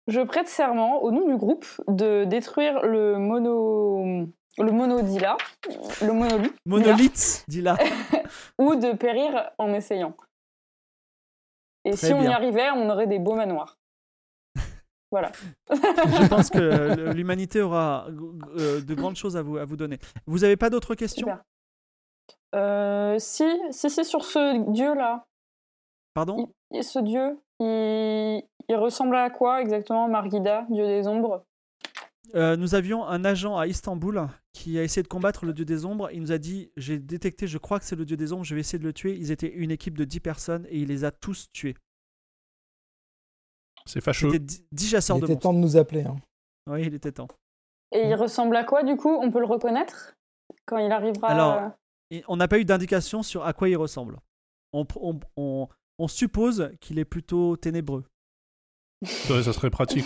Je 0.07 0.21
prête 0.21 0.47
serment 0.47 1.03
au 1.03 1.11
nom 1.11 1.27
du 1.27 1.37
groupe 1.37 1.65
de 1.87 2.23
détruire 2.25 2.81
le 2.83 3.17
mono 3.19 4.27
le 4.57 4.71
monodila, 4.71 5.37
le 6.01 6.13
monolithe, 6.13 6.53
Monolithe 6.65 7.45
d'Ila. 7.47 7.77
ou 8.59 8.75
de 8.75 8.93
périr 8.93 9.51
en 9.57 9.73
essayant. 9.73 10.15
Et 11.83 11.91
Très 11.91 12.07
si 12.07 12.13
on 12.13 12.21
y 12.21 12.27
arrivait, 12.27 12.69
on 12.71 12.89
aurait 12.89 13.07
des 13.07 13.19
beaux 13.19 13.35
manoirs. 13.35 13.77
Voilà. 15.11 15.31
Je 15.69 16.27
pense 16.27 16.49
que 16.49 17.13
l'humanité 17.13 17.61
aura 17.61 18.07
euh, 18.57 18.81
de 18.81 18.93
grandes 18.95 19.15
choses 19.15 19.37
à 19.37 19.43
vous, 19.43 19.57
à 19.57 19.63
vous 19.63 19.77
donner. 19.77 19.97
Vous 20.25 20.43
avez 20.43 20.57
pas 20.57 20.69
d'autres 20.69 20.95
questions? 20.95 21.27
Euh, 22.53 23.17
si, 23.19 23.45
si, 23.71 23.89
si, 23.89 24.03
sur 24.03 24.25
ce 24.25 24.71
dieu-là, 24.71 25.25
Pardon? 26.15 26.49
Et 26.73 26.81
ce 26.81 26.99
dieu, 26.99 27.37
il, 27.59 28.41
il 28.69 28.75
ressemble 28.75 29.17
à 29.17 29.29
quoi 29.29 29.61
exactement, 29.61 30.07
Margida, 30.07 30.65
dieu 30.69 30.85
des 30.87 31.07
ombres? 31.07 31.45
Euh, 32.33 32.57
Nous 32.57 32.75
avions 32.75 33.05
un 33.05 33.23
agent 33.23 33.55
à 33.57 33.67
Istanbul 33.67 34.27
qui 34.53 34.77
a 34.79 34.83
essayé 34.83 35.03
de 35.03 35.07
combattre 35.07 35.45
le 35.45 35.53
dieu 35.53 35.65
des 35.65 35.85
ombres. 35.85 36.09
Il 36.11 36.21
nous 36.21 36.31
a 36.31 36.37
dit 36.37 36.71
J'ai 36.75 36.97
détecté, 36.99 37.47
je 37.47 37.57
crois 37.57 37.79
que 37.79 37.85
c'est 37.85 37.95
le 37.95 38.05
dieu 38.05 38.17
des 38.17 38.33
ombres, 38.33 38.43
je 38.43 38.55
vais 38.55 38.61
essayer 38.61 38.79
de 38.79 38.83
le 38.83 38.93
tuer. 38.93 39.15
Ils 39.15 39.31
étaient 39.31 39.51
une 39.51 39.71
équipe 39.71 39.97
de 39.97 40.03
10 40.05 40.19
personnes 40.21 40.65
et 40.69 40.79
il 40.79 40.87
les 40.87 41.03
a 41.03 41.11
tous 41.11 41.49
tués. 41.53 41.75
C'est 43.85 44.01
fâcheux. 44.01 44.31
C'était 44.31 44.39
10 44.43 44.65
10 44.71 44.89
chasseurs 44.89 45.17
Il 45.17 45.21
de 45.21 45.25
était 45.25 45.33
monstres. 45.33 45.43
temps 45.43 45.53
de 45.53 45.59
nous 45.59 45.77
appeler. 45.77 46.03
hein. 46.03 46.15
Oui, 46.67 46.83
il 46.85 46.93
était 46.95 47.11
temps. 47.11 47.27
Et 47.91 48.07
il 48.09 48.15
ressemble 48.15 48.55
à 48.55 48.63
quoi, 48.63 48.83
du 48.83 48.97
coup? 48.97 49.09
On 49.21 49.31
peut 49.31 49.39
le 49.39 49.45
reconnaître? 49.45 50.15
Quand 50.65 50.77
il 50.79 50.91
arrivera 50.91 51.27
Alors, 51.27 51.71
Et 52.11 52.23
on 52.27 52.35
n'a 52.37 52.47
pas 52.47 52.59
eu 52.59 52.65
d'indication 52.65 53.21
sur 53.23 53.45
à 53.45 53.53
quoi 53.53 53.69
il 53.69 53.75
ressemble. 53.77 54.19
On, 54.73 54.85
on- 54.95 55.19
on- 55.37 55.67
on 55.99 56.07
suppose 56.07 56.71
qu'il 56.81 56.97
est 56.99 57.05
plutôt 57.05 57.55
ténébreux. 57.57 58.03
Ça 59.05 59.53
serait 59.53 59.69
pratique, 59.69 60.05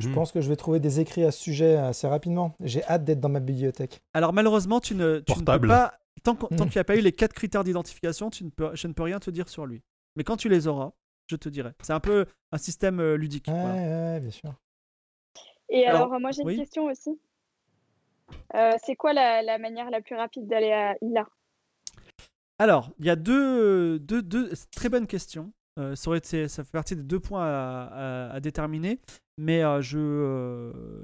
Je 0.00 0.08
Mhm. 0.08 0.14
pense 0.14 0.32
que 0.32 0.40
je 0.40 0.48
vais 0.48 0.56
trouver 0.56 0.80
des 0.80 1.00
écrits 1.00 1.24
à 1.24 1.30
ce 1.30 1.40
sujet 1.42 1.76
assez 1.76 2.06
rapidement. 2.06 2.54
J'ai 2.60 2.84
hâte 2.84 3.04
d'être 3.04 3.20
dans 3.20 3.28
ma 3.28 3.40
bibliothèque. 3.40 4.02
Alors 4.14 4.32
malheureusement, 4.32 4.80
tu 4.80 4.94
ne, 4.94 5.20
tu 5.20 5.38
ne 5.38 5.44
peux 5.44 5.66
pas. 5.68 5.94
Tant, 6.22 6.34
qu'on- 6.36 6.46
tant 6.48 6.64
Mm. 6.64 6.68
qu'il 6.68 6.76
n'y 6.78 6.80
a 6.80 6.84
pas 6.84 6.96
eu 6.96 7.00
les 7.00 7.12
quatre 7.12 7.34
critères 7.34 7.64
d'identification, 7.64 8.30
tu 8.30 8.44
ne 8.44 8.50
peux, 8.50 8.70
je 8.74 8.86
ne 8.88 8.92
peux 8.92 9.02
rien 9.02 9.18
te 9.20 9.30
dire 9.30 9.48
sur 9.48 9.66
lui. 9.66 9.82
Mais 10.16 10.24
quand 10.24 10.36
tu 10.36 10.48
les 10.48 10.66
auras, 10.68 10.92
je 11.26 11.36
te 11.36 11.48
dirai. 11.48 11.72
C'est 11.82 11.92
un 11.92 12.00
peu 12.00 12.26
un 12.52 12.58
système 12.58 12.98
euh, 13.00 13.16
ludique. 13.16 13.46
Ouais, 13.48 13.54
voilà. 13.60 13.74
ouais, 13.74 14.20
bien 14.20 14.30
sûr. 14.30 14.54
Et 15.68 15.86
Alors, 15.86 16.06
alors, 16.08 16.20
moi 16.20 16.30
j'ai 16.30 16.42
une 16.42 16.56
question 16.56 16.84
aussi. 16.86 17.18
Euh, 18.54 18.72
c'est 18.84 18.94
quoi 18.94 19.12
la, 19.12 19.42
la 19.42 19.58
manière 19.58 19.90
la 19.90 20.00
plus 20.00 20.16
rapide 20.16 20.46
d'aller 20.46 20.72
à 20.72 20.94
Ila? 21.02 21.26
Alors, 22.58 22.90
il 22.98 23.06
y 23.06 23.10
a 23.10 23.16
deux, 23.16 23.98
deux, 23.98 24.22
deux 24.22 24.50
très 24.74 24.88
bonnes 24.88 25.06
questions. 25.06 25.52
Euh, 25.78 25.96
ça, 25.96 26.08
aurait 26.08 26.18
été- 26.18 26.46
ça 26.48 26.62
fait 26.62 26.70
partie 26.70 26.94
des 26.94 27.02
deux 27.02 27.18
points 27.18 27.44
à, 27.44 28.28
à- 28.30 28.34
à 28.34 28.40
déterminer, 28.40 29.00
mais 29.36 29.62
je, 29.82 31.02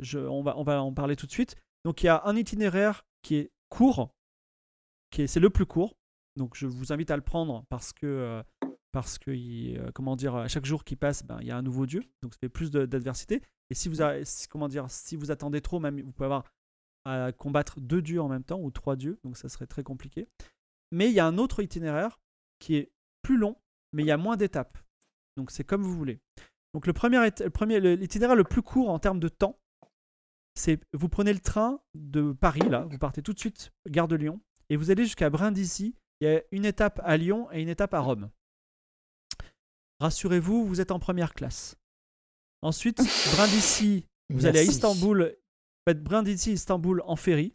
je, 0.00 0.18
on, 0.18 0.42
va, 0.42 0.56
on 0.58 0.62
va 0.62 0.82
en 0.82 0.92
parler 0.92 1.16
tout 1.16 1.26
de 1.26 1.32
suite. 1.32 1.56
Donc, 1.84 2.02
il 2.02 2.06
y 2.06 2.08
a 2.08 2.22
un 2.24 2.36
itinéraire 2.36 3.04
qui 3.22 3.36
est 3.36 3.50
court, 3.68 4.12
qui 5.10 5.22
est, 5.22 5.26
c'est 5.26 5.40
le 5.40 5.50
plus 5.50 5.66
court. 5.66 5.94
Donc, 6.36 6.56
je 6.56 6.66
vous 6.66 6.92
invite 6.92 7.10
à 7.10 7.16
le 7.16 7.22
prendre 7.22 7.64
parce 7.68 7.92
que, 7.92 8.42
parce 8.92 9.18
que 9.18 9.30
il- 9.30 9.90
comment 9.94 10.16
dire, 10.16 10.34
à 10.34 10.48
chaque 10.48 10.64
jour 10.64 10.84
qui 10.84 10.96
passe, 10.96 11.24
ben, 11.24 11.38
il 11.40 11.46
y 11.46 11.50
a 11.50 11.56
un 11.56 11.62
nouveau 11.62 11.86
dieu, 11.86 12.02
donc 12.22 12.34
ça 12.34 12.38
fait 12.40 12.48
plus 12.48 12.70
d'adversité. 12.70 13.42
Et 13.70 13.74
si 13.74 13.88
vous, 13.88 14.02
a- 14.02 14.24
si- 14.24 14.48
comment 14.48 14.68
dire, 14.68 14.90
si 14.90 15.16
vous 15.16 15.30
attendez 15.30 15.60
trop, 15.60 15.80
même 15.80 16.00
vous 16.00 16.12
pouvez 16.12 16.26
avoir 16.26 16.44
à 17.04 17.32
combattre 17.32 17.80
deux 17.80 18.00
dieux 18.00 18.20
en 18.22 18.28
même 18.28 18.44
temps 18.44 18.60
ou 18.60 18.70
trois 18.70 18.94
dieux, 18.96 19.18
donc 19.24 19.36
ça 19.36 19.48
serait 19.48 19.66
très 19.66 19.82
compliqué. 19.82 20.28
Mais 20.92 21.08
il 21.08 21.14
y 21.14 21.20
a 21.20 21.26
un 21.26 21.36
autre 21.38 21.62
itinéraire 21.62 22.20
qui 22.60 22.76
est 22.76 22.92
plus 23.22 23.36
long, 23.38 23.56
mais 23.92 24.02
il 24.02 24.06
y 24.06 24.12
a 24.12 24.16
moins 24.16 24.36
d'étapes. 24.36 24.78
Donc 25.36 25.50
c'est 25.50 25.64
comme 25.64 25.82
vous 25.82 25.96
voulez. 25.96 26.20
Donc 26.74 26.86
le 26.86 26.92
premier, 26.92 27.18
le 27.80 27.94
l'itinéraire 27.94 28.36
le 28.36 28.44
plus 28.44 28.62
court 28.62 28.88
en 28.90 28.98
termes 28.98 29.20
de 29.20 29.28
temps, 29.28 29.58
c'est 30.54 30.80
vous 30.92 31.08
prenez 31.08 31.32
le 31.32 31.38
train 31.40 31.80
de 31.94 32.32
Paris, 32.32 32.66
là, 32.68 32.86
vous 32.90 32.98
partez 32.98 33.22
tout 33.22 33.32
de 33.32 33.38
suite, 33.38 33.72
gare 33.88 34.08
de 34.08 34.16
Lyon, 34.16 34.40
et 34.70 34.76
vous 34.76 34.90
allez 34.90 35.04
jusqu'à 35.04 35.30
Brindisi. 35.30 35.94
Il 36.20 36.28
y 36.28 36.36
a 36.36 36.42
une 36.52 36.64
étape 36.64 37.00
à 37.04 37.16
Lyon 37.16 37.48
et 37.52 37.60
une 37.62 37.68
étape 37.68 37.94
à 37.94 38.00
Rome. 38.00 38.30
Rassurez-vous, 40.00 40.66
vous 40.66 40.80
êtes 40.80 40.90
en 40.90 40.98
première 40.98 41.34
classe. 41.34 41.76
Ensuite, 42.62 42.98
Brindisi, 43.34 44.06
vous 44.30 44.46
allez 44.46 44.60
à. 44.60 44.70
Istanbul, 44.70 45.36
faites 45.86 46.02
Brindisi, 46.02 46.52
Istanbul 46.52 47.02
en 47.06 47.16
ferry. 47.16 47.54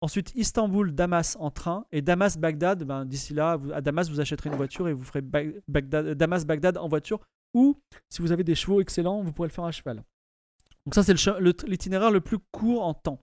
Ensuite, 0.00 0.32
Istanbul, 0.34 0.94
Damas 0.94 1.36
en 1.38 1.50
train. 1.50 1.86
Et 1.92 2.02
Damas, 2.02 2.36
Bagdad, 2.38 2.82
ben, 2.84 3.04
d'ici 3.04 3.34
là, 3.34 3.56
vous- 3.56 3.72
à 3.72 3.80
Damas, 3.80 4.08
vous 4.08 4.20
achèterez 4.20 4.48
une 4.50 4.56
voiture 4.56 4.88
et 4.88 4.92
vous 4.94 5.04
ferez 5.04 5.20
Bagdad, 5.20 6.14
Damas, 6.14 6.44
Bagdad 6.44 6.76
en 6.78 6.88
voiture. 6.88 7.20
Ou, 7.54 7.78
si 8.08 8.22
vous 8.22 8.32
avez 8.32 8.44
des 8.44 8.54
chevaux 8.54 8.80
excellents, 8.80 9.22
vous 9.22 9.32
pourrez 9.32 9.48
le 9.48 9.52
faire 9.52 9.64
à 9.64 9.72
cheval. 9.72 10.02
Donc 10.86 10.94
ça, 10.94 11.02
c'est 11.02 11.14
l'itinéraire 11.66 12.10
le, 12.10 12.20
plus 12.20 12.38
court 12.50 12.82
en 12.82 12.94
temps. 12.94 13.20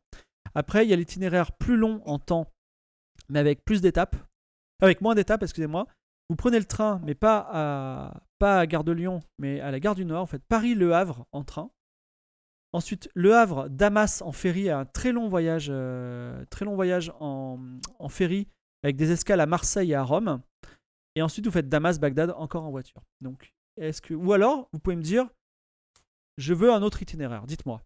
Après, 0.55 0.85
il 0.85 0.89
y 0.89 0.93
a 0.93 0.95
l'itinéraire 0.95 1.51
plus 1.51 1.77
long 1.77 2.01
en 2.05 2.19
temps, 2.19 2.47
mais 3.29 3.39
avec 3.39 3.65
plus 3.65 3.81
d'étapes. 3.81 4.15
Avec 4.81 5.01
moins 5.01 5.15
d'étapes, 5.15 5.43
excusez-moi. 5.43 5.87
Vous 6.29 6.35
prenez 6.35 6.59
le 6.59 6.65
train, 6.65 7.01
mais 7.03 7.15
pas 7.15 7.47
à, 7.51 8.21
pas 8.37 8.59
à 8.59 8.67
Gare 8.67 8.83
de 8.83 8.91
Lyon, 8.91 9.19
mais 9.39 9.59
à 9.59 9.71
la 9.71 9.79
Gare 9.79 9.95
du 9.95 10.05
Nord. 10.05 10.23
En 10.23 10.27
fait, 10.27 10.41
Paris-Le 10.47 10.93
Havre 10.93 11.25
en 11.31 11.43
train. 11.43 11.71
Ensuite, 12.71 13.09
Le 13.15 13.35
Havre, 13.35 13.67
Damas 13.67 14.21
en 14.21 14.31
ferry, 14.31 14.69
un 14.69 14.85
très 14.85 15.11
long 15.11 15.27
voyage, 15.27 15.69
euh, 15.71 16.45
très 16.51 16.65
long 16.65 16.75
voyage 16.75 17.11
en, 17.19 17.59
en 17.97 18.09
ferry 18.09 18.47
avec 18.83 18.95
des 18.95 19.11
escales 19.11 19.41
à 19.41 19.47
Marseille 19.47 19.91
et 19.91 19.95
à 19.95 20.03
Rome. 20.03 20.41
Et 21.15 21.21
ensuite, 21.21 21.45
vous 21.45 21.51
faites 21.51 21.67
Damas, 21.67 21.99
Bagdad 21.99 22.31
encore 22.37 22.63
en 22.63 22.71
voiture. 22.71 23.01
Donc, 23.21 23.53
est-ce 23.79 24.01
que 24.01 24.13
ou 24.13 24.33
alors, 24.33 24.67
vous 24.73 24.79
pouvez 24.79 24.95
me 24.95 25.01
dire, 25.01 25.27
je 26.37 26.53
veux 26.53 26.71
un 26.71 26.81
autre 26.81 27.01
itinéraire. 27.01 27.45
Dites-moi. 27.45 27.81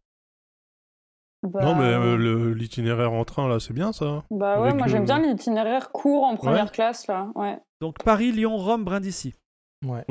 Bah, 1.43 1.63
Non, 1.63 1.75
mais 1.75 1.84
euh, 1.86 2.15
le- 2.15 2.53
l'itinéraire 2.53 3.12
en 3.12 3.25
train, 3.25 3.47
là, 3.49 3.60
c'est 3.60 3.73
bien, 3.73 3.91
ça. 3.91 4.23
Bah 4.32 4.62
ouais, 4.62 4.67
avec 4.69 4.75
moi 4.77 4.86
le- 4.88 4.91
j'aime 4.91 5.06
bien 5.06 5.19
l'itinéraire 5.19 5.91
court 5.91 6.23
en 6.23 6.38
première 6.38 6.65
Ouais. 6.65 6.71
classe, 6.71 7.06
là. 7.08 7.29
Ouais. 7.36 7.58
Donc 7.82 8.01
Paris, 8.03 8.32
Lyon, 8.32 8.56
Rome, 8.58 8.86
Brindisi. 8.86 9.34
Ouais. 9.86 10.06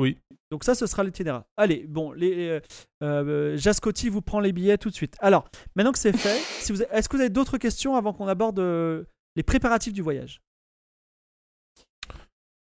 Donc 0.51 0.63
ça, 0.63 0.75
ce 0.75 0.85
sera 0.85 1.03
l'itinéraire. 1.03 1.43
Allez, 1.57 1.87
bon, 1.87 2.11
les, 2.11 2.47
euh, 2.49 2.59
euh, 3.01 3.57
Jascotti 3.57 4.09
vous 4.09 4.21
prend 4.21 4.39
les 4.39 4.51
billets 4.53 4.77
tout 4.77 4.91
de 4.91 4.93
suite. 4.93 5.15
Alors, 5.19 5.49
maintenant 5.75 5.91
que 5.91 5.97
c'est 5.97 6.15
fait, 6.15 6.37
si 6.63 6.71
vous, 6.71 6.83
est-ce 6.83 7.09
que 7.09 7.15
vous 7.17 7.21
avez 7.21 7.31
d'autres 7.31 7.57
questions 7.57 7.95
avant 7.95 8.13
qu'on 8.13 8.27
aborde 8.27 8.59
euh, 8.59 9.03
les 9.35 9.41
préparatifs 9.41 9.93
du 9.93 10.03
voyage? 10.03 10.39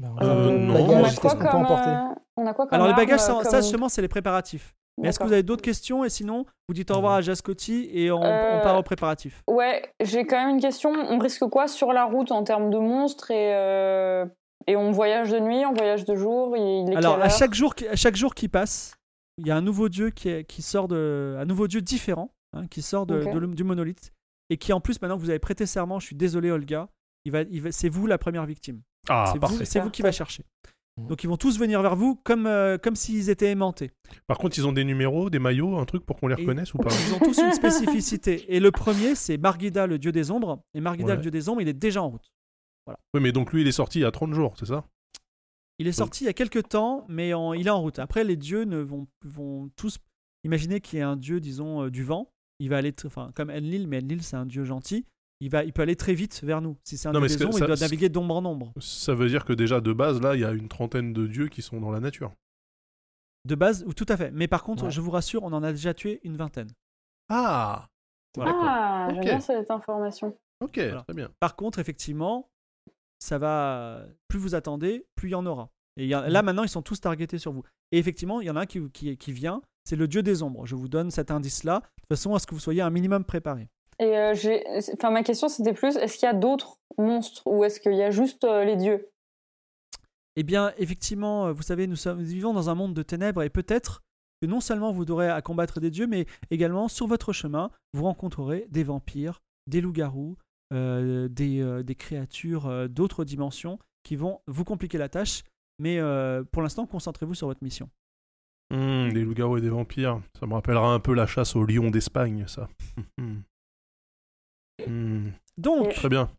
Euh, 0.02 0.08
euh, 0.22 0.58
non. 0.58 0.76
on, 0.76 1.04
a 1.04 1.10
qu'est-ce 1.10 1.20
quoi 1.20 1.32
qu'on 1.32 1.40
peut 1.44 1.50
comme, 1.52 1.62
emporter 1.66 1.90
euh, 1.90 2.16
on 2.38 2.46
a 2.48 2.54
quoi 2.54 2.66
comme 2.68 2.76
Alors 2.76 2.88
les 2.88 2.94
bagages, 2.94 3.22
euh, 3.22 3.26
ça, 3.26 3.34
comme- 3.34 3.44
ça, 3.52 3.62
justement, 3.62 3.90
c'est 3.90 4.02
les 4.02 4.08
préparatifs. 4.08 4.74
Mais 5.02 5.10
est-ce 5.10 5.18
que 5.20 5.24
vous 5.24 5.34
avez 5.34 5.42
d'autres 5.44 5.64
questions 5.64 6.04
Et 6.06 6.10
sinon, 6.10 6.46
vous 6.68 6.74
dites 6.76 6.92
au 6.92 6.96
revoir 6.96 7.14
à 7.14 7.22
Jascotti 7.22 7.90
et 7.92 8.12
on, 8.12 8.24
Euh, 8.24 8.60
on 8.60 8.64
part 8.64 8.78
aux 8.78 8.84
préparatifs. 8.84 9.42
Ouais, 9.48 9.82
j'ai 10.00 10.26
quand 10.26 10.38
même 10.38 10.56
une 10.56 10.62
question. 10.62 10.92
On 10.92 11.18
risque 11.18 11.46
quoi 11.48 11.68
sur 11.68 11.94
la 11.94 12.06
route 12.06 12.32
en 12.32 12.44
termes 12.44 12.70
de 12.70 12.78
monstres 12.78 13.32
et, 13.32 13.56
euh, 13.56 14.26
et 14.68 14.76
on 14.76 14.92
voyage 14.92 15.32
de 15.32 15.40
nuit, 15.40 15.66
on 15.66 15.74
voyage 15.74 16.06
de 16.06 16.16
jour 16.16 16.56
il 16.56 16.92
est 16.92 16.96
Alors, 16.96 17.20
à 17.20 17.30
chaque, 17.30 17.56
jour, 17.56 17.74
à 17.90 17.96
chaque 17.96 18.16
jour 18.16 18.36
qui 18.36 18.48
passe, 18.50 18.94
il 19.40 19.48
y 19.48 19.52
a 19.52 19.56
un 19.56 19.62
nouveau 19.62 19.90
dieu 19.90 20.12
qui, 20.12 20.30
est- 20.30 20.44
qui 20.44 20.62
sort 20.62 20.88
de. 20.88 21.38
Un 21.40 21.46
nouveau 21.46 21.68
dieu 21.68 21.82
différent, 21.82 22.30
hein, 22.56 22.68
qui 22.68 22.84
sort 22.84 23.08
de, 23.08 23.24
du 23.56 23.64
monolithe. 23.64 24.12
Et 24.52 24.58
qui, 24.58 24.74
en 24.74 24.80
plus, 24.80 25.02
maintenant 25.02 25.16
que 25.18 25.22
vous 25.22 25.32
avez 25.32 25.40
prêté 25.40 25.66
serment, 25.66 26.00
je 26.00 26.06
suis 26.06 26.16
désolé, 26.16 26.52
Olga, 26.52 26.88
il 27.26 27.32
va, 27.32 27.42
il 27.42 27.62
va- 27.62 27.72
c'est 27.72 27.90
vous 27.90 28.06
la 28.06 28.20
première 28.20 28.46
victime. 28.46 28.82
Ah, 29.10 29.26
c'est 29.34 29.40
vous, 29.80 29.84
vous 29.86 29.90
qui 29.90 30.04
va 30.04 30.12
chercher. 30.12 30.44
Mhm. 30.98 31.08
Donc, 31.08 31.24
ils 31.24 31.28
vont 31.28 31.38
tous 31.38 31.58
venir 31.58 31.82
vers 31.82 31.96
vous 31.96 32.16
comme, 32.24 32.46
euh, 32.46 32.78
comme 32.78 32.96
s'ils 32.96 33.30
étaient 33.30 33.50
aimantés. 33.50 33.90
Par 34.28 34.38
contre, 34.38 34.58
ils 34.60 34.68
ont 34.68 34.74
des 34.74 34.84
numéros, 34.84 35.30
des 35.32 35.40
maillots, 35.40 35.78
un 35.78 35.86
truc 35.86 36.06
pour 36.06 36.18
qu'on 36.18 36.28
les 36.28 36.36
Et- 36.38 36.42
reconnaisse 36.42 36.74
ou 36.74 36.78
pas? 36.78 36.90
Ils 37.08 37.14
ont 37.16 37.20
tous 37.20 37.40
une 37.40 37.52
spécificité. 37.54 38.46
Et 38.56 38.60
le 38.60 38.72
premier, 38.72 39.16
c'est 39.16 39.38
Margida, 39.38 39.88
le 39.88 39.98
dieu 39.98 40.12
des 40.12 40.30
ombres. 40.30 40.62
Et 40.76 40.82
Margida, 40.82 41.10
Ouais. 41.10 41.16
le 41.16 41.22
dieu 41.22 41.32
des 41.32 41.50
ombres, 41.50 41.62
il 41.62 41.68
est 41.68 41.74
déjà 41.74 42.04
en 42.04 42.10
route. 42.10 42.32
Oui, 43.14 43.22
mais 43.22 43.32
donc 43.32 43.54
lui, 43.54 43.62
il 43.62 43.68
est 43.68 43.72
sorti 43.72 44.00
il 44.00 44.02
y 44.04 44.06
a 44.06 44.12
30 44.12 44.34
jours, 44.34 44.54
c'est 44.60 44.66
ça? 44.68 44.86
Il 45.80 45.88
est 45.88 45.94
sorti 45.94 46.24
il 46.26 46.28
y 46.28 46.30
a 46.30 46.34
quelques 46.34 46.70
temps, 46.70 47.06
mais 47.10 47.34
en- 47.34 47.54
il 47.54 47.66
est 47.66 47.72
en 47.72 47.82
route. 47.82 47.98
Après, 47.98 48.24
les 48.24 48.36
dieux 48.36 48.64
ne 48.66 48.78
vont, 48.78 49.08
vont 49.26 49.70
tous. 49.76 49.98
Imaginez 50.44 50.80
qu'il 50.82 51.00
y 51.00 51.02
ait 51.02 51.06
un 51.06 51.16
dieu, 51.16 51.40
disons, 51.40 51.84
euh, 51.86 51.90
du 51.90 52.04
vent. 52.04 52.30
Il 52.60 52.70
va 52.70 52.78
aller, 52.78 52.94
enfin, 53.06 53.32
comme 53.36 53.50
Enlil, 53.50 53.88
mais 53.88 53.98
Enlil, 54.04 54.22
c'est 54.22 54.36
un 54.36 54.46
dieu 54.46 54.64
gentil. 54.64 55.06
Il, 55.44 55.50
va, 55.50 55.64
il 55.66 55.74
peut 55.74 55.82
aller 55.82 55.96
très 55.98 56.14
vite 56.14 56.42
vers 56.44 56.62
nous. 56.62 56.78
Si 56.86 56.98
c'est 56.98 57.10
un 57.10 57.12
Non, 57.12 57.20
dieu 57.20 57.28
des 57.28 57.44
ombres, 57.46 57.54
ça- 57.58 57.66
il 57.66 57.68
doit 57.68 57.76
naviguer 57.76 58.08
d'ombre 58.10 58.36
en 58.38 58.46
ombre. 58.46 58.72
Ça 58.80 59.14
veut 59.14 59.28
dire 59.28 59.44
que 59.44 59.52
déjà, 59.54 59.82
de 59.82 59.92
base, 59.92 60.22
là, 60.22 60.36
il 60.36 60.42
y 60.42 60.46
a 60.46 60.52
une 60.52 60.70
trentaine 60.70 61.12
de 61.12 61.28
dieux 61.28 61.50
qui 61.50 61.62
sont 61.62 61.82
dans 61.82 61.92
la 61.92 62.00
nature. 62.00 62.32
De 63.46 63.56
base, 63.56 63.84
ou 63.86 63.94
tout 63.94 64.06
à 64.08 64.16
fait. 64.16 64.32
Mais 64.32 64.48
par 64.48 64.64
contre, 64.64 64.86
Ouais. 64.86 64.92
je 64.92 65.02
vous 65.02 65.12
rassure, 65.12 65.44
on 65.44 65.52
en 65.52 65.64
a 65.64 65.72
déjà 65.74 65.94
tué 65.94 66.22
une 66.24 66.38
vingtaine. 66.38 66.72
Ah 67.30 67.88
Voilà. 68.36 68.52
Ah, 68.56 69.08
j'aime 69.14 69.20
bien 69.24 69.40
cette 69.42 69.70
information. 69.70 70.38
Ok, 70.62 70.78
Voilà. 70.78 71.02
très 71.04 71.14
bien. 71.14 71.30
Par 71.42 71.56
contre, 71.58 71.80
effectivement, 71.80 72.50
ça 73.20 73.38
va. 73.38 74.06
Plus 74.30 74.40
vous 74.40 74.56
attendez, 74.56 75.06
plus 75.16 75.28
il 75.30 75.32
y 75.34 75.36
en 75.36 75.46
aura. 75.46 75.70
Et 75.98 76.08
y 76.08 76.14
a- 76.14 76.22
Mm. 76.22 76.28
là, 76.32 76.42
maintenant, 76.42 76.64
ils 76.64 76.70
sont 76.70 76.82
tous 76.82 77.00
targetés 77.02 77.38
sur 77.38 77.52
vous. 77.52 77.64
Et 77.92 78.00
effectivement, 78.00 78.40
il 78.42 78.48
y 78.48 78.50
en 78.50 78.56
a 78.56 78.62
un 78.62 78.66
qui, 78.66 78.80
qui, 78.92 79.18
qui 79.18 79.32
vient. 79.34 79.62
C'est 79.84 79.98
le 79.98 80.08
dieu 80.08 80.24
des 80.24 80.42
ombres. 80.42 80.66
Je 80.66 80.76
vous 80.76 80.88
donne 80.88 81.12
cet 81.12 81.30
indice-là, 81.32 81.82
de 82.10 82.16
façon 82.16 82.34
à 82.34 82.40
ce 82.40 82.48
que 82.48 82.56
vous 82.56 82.62
soyez 82.62 82.82
un 82.82 82.90
minimum 82.90 83.26
préparé. 83.26 83.70
Et 84.00 84.18
euh, 84.18 84.34
j'ai, 84.34 84.64
enfin, 84.94 85.12
ma 85.12 85.24
question 85.24 85.48
c'était 85.48 85.74
plus, 85.74 85.96
est-ce 85.98 86.18
qu'il 86.18 86.26
y 86.26 86.30
a 86.30 86.34
d'autres 86.34 86.78
monstres 86.98 87.44
ou 87.46 87.64
est-ce 87.64 87.80
qu'il 87.80 87.96
y 87.96 88.04
a 88.04 88.12
juste 88.12 88.44
euh, 88.44 88.64
les 88.64 88.76
dieux? 88.76 89.10
Eh 90.36 90.44
bien, 90.44 90.74
effectivement, 90.78 91.48
euh, 91.48 91.52
vous 91.52 91.62
savez, 91.62 91.88
nous, 91.88 91.96
sommes, 91.96 92.20
nous 92.20 92.26
vivons 92.26 92.54
dans 92.54 92.70
un 92.70 92.76
monde 92.76 92.94
de 92.94 93.04
ténèbres 93.04 93.44
et 93.44 93.50
peut-être 93.50 94.02
que 94.42 94.48
non 94.48 94.62
seulement 94.62 94.92
vous 94.92 95.10
aurez 95.12 95.30
à 95.30 95.42
combattre 95.42 95.80
des 95.80 95.92
dieux, 95.92 96.08
mais 96.08 96.26
également 96.50 96.88
sur 96.88 97.08
votre 97.08 97.34
chemin, 97.34 97.70
vous 97.94 98.04
rencontrerez 98.04 98.68
des 98.70 98.84
vampires, 98.84 99.42
des 99.68 99.80
loups-garous, 99.80 100.38
euh, 100.74 101.28
des, 101.28 101.62
euh, 101.62 101.84
des 101.84 101.96
créatures 101.96 102.66
euh, 102.66 102.88
d'autres 102.88 103.26
dimensions 103.26 103.78
qui 104.04 104.16
vont 104.16 104.42
vous 104.48 104.64
compliquer 104.64 104.98
la 104.98 105.08
tâche. 105.08 105.44
Mais 105.80 106.00
euh, 106.00 106.44
pour 106.52 106.62
l'instant, 106.62 106.86
concentrez-vous 106.86 107.36
sur 107.36 107.48
votre 107.48 107.64
mission. 107.64 107.90
Hmm, 108.72 109.10
des 109.10 109.24
loups-garous 109.24 109.58
et 109.58 109.62
des 109.62 109.70
vampires. 109.70 110.20
Ça 110.40 110.48
me 110.48 110.54
rappellera 110.54 110.94
un 110.94 111.00
peu 111.00 111.14
la 111.14 111.28
chasse 111.28 111.56
au 111.56 111.64
lion 111.64 111.92
d'Espagne, 111.92 112.46
ça. 112.48 112.68
Hmm. 114.88 115.30
Donc, 115.58 115.94
Très 115.94 116.10
bien. 116.10 116.30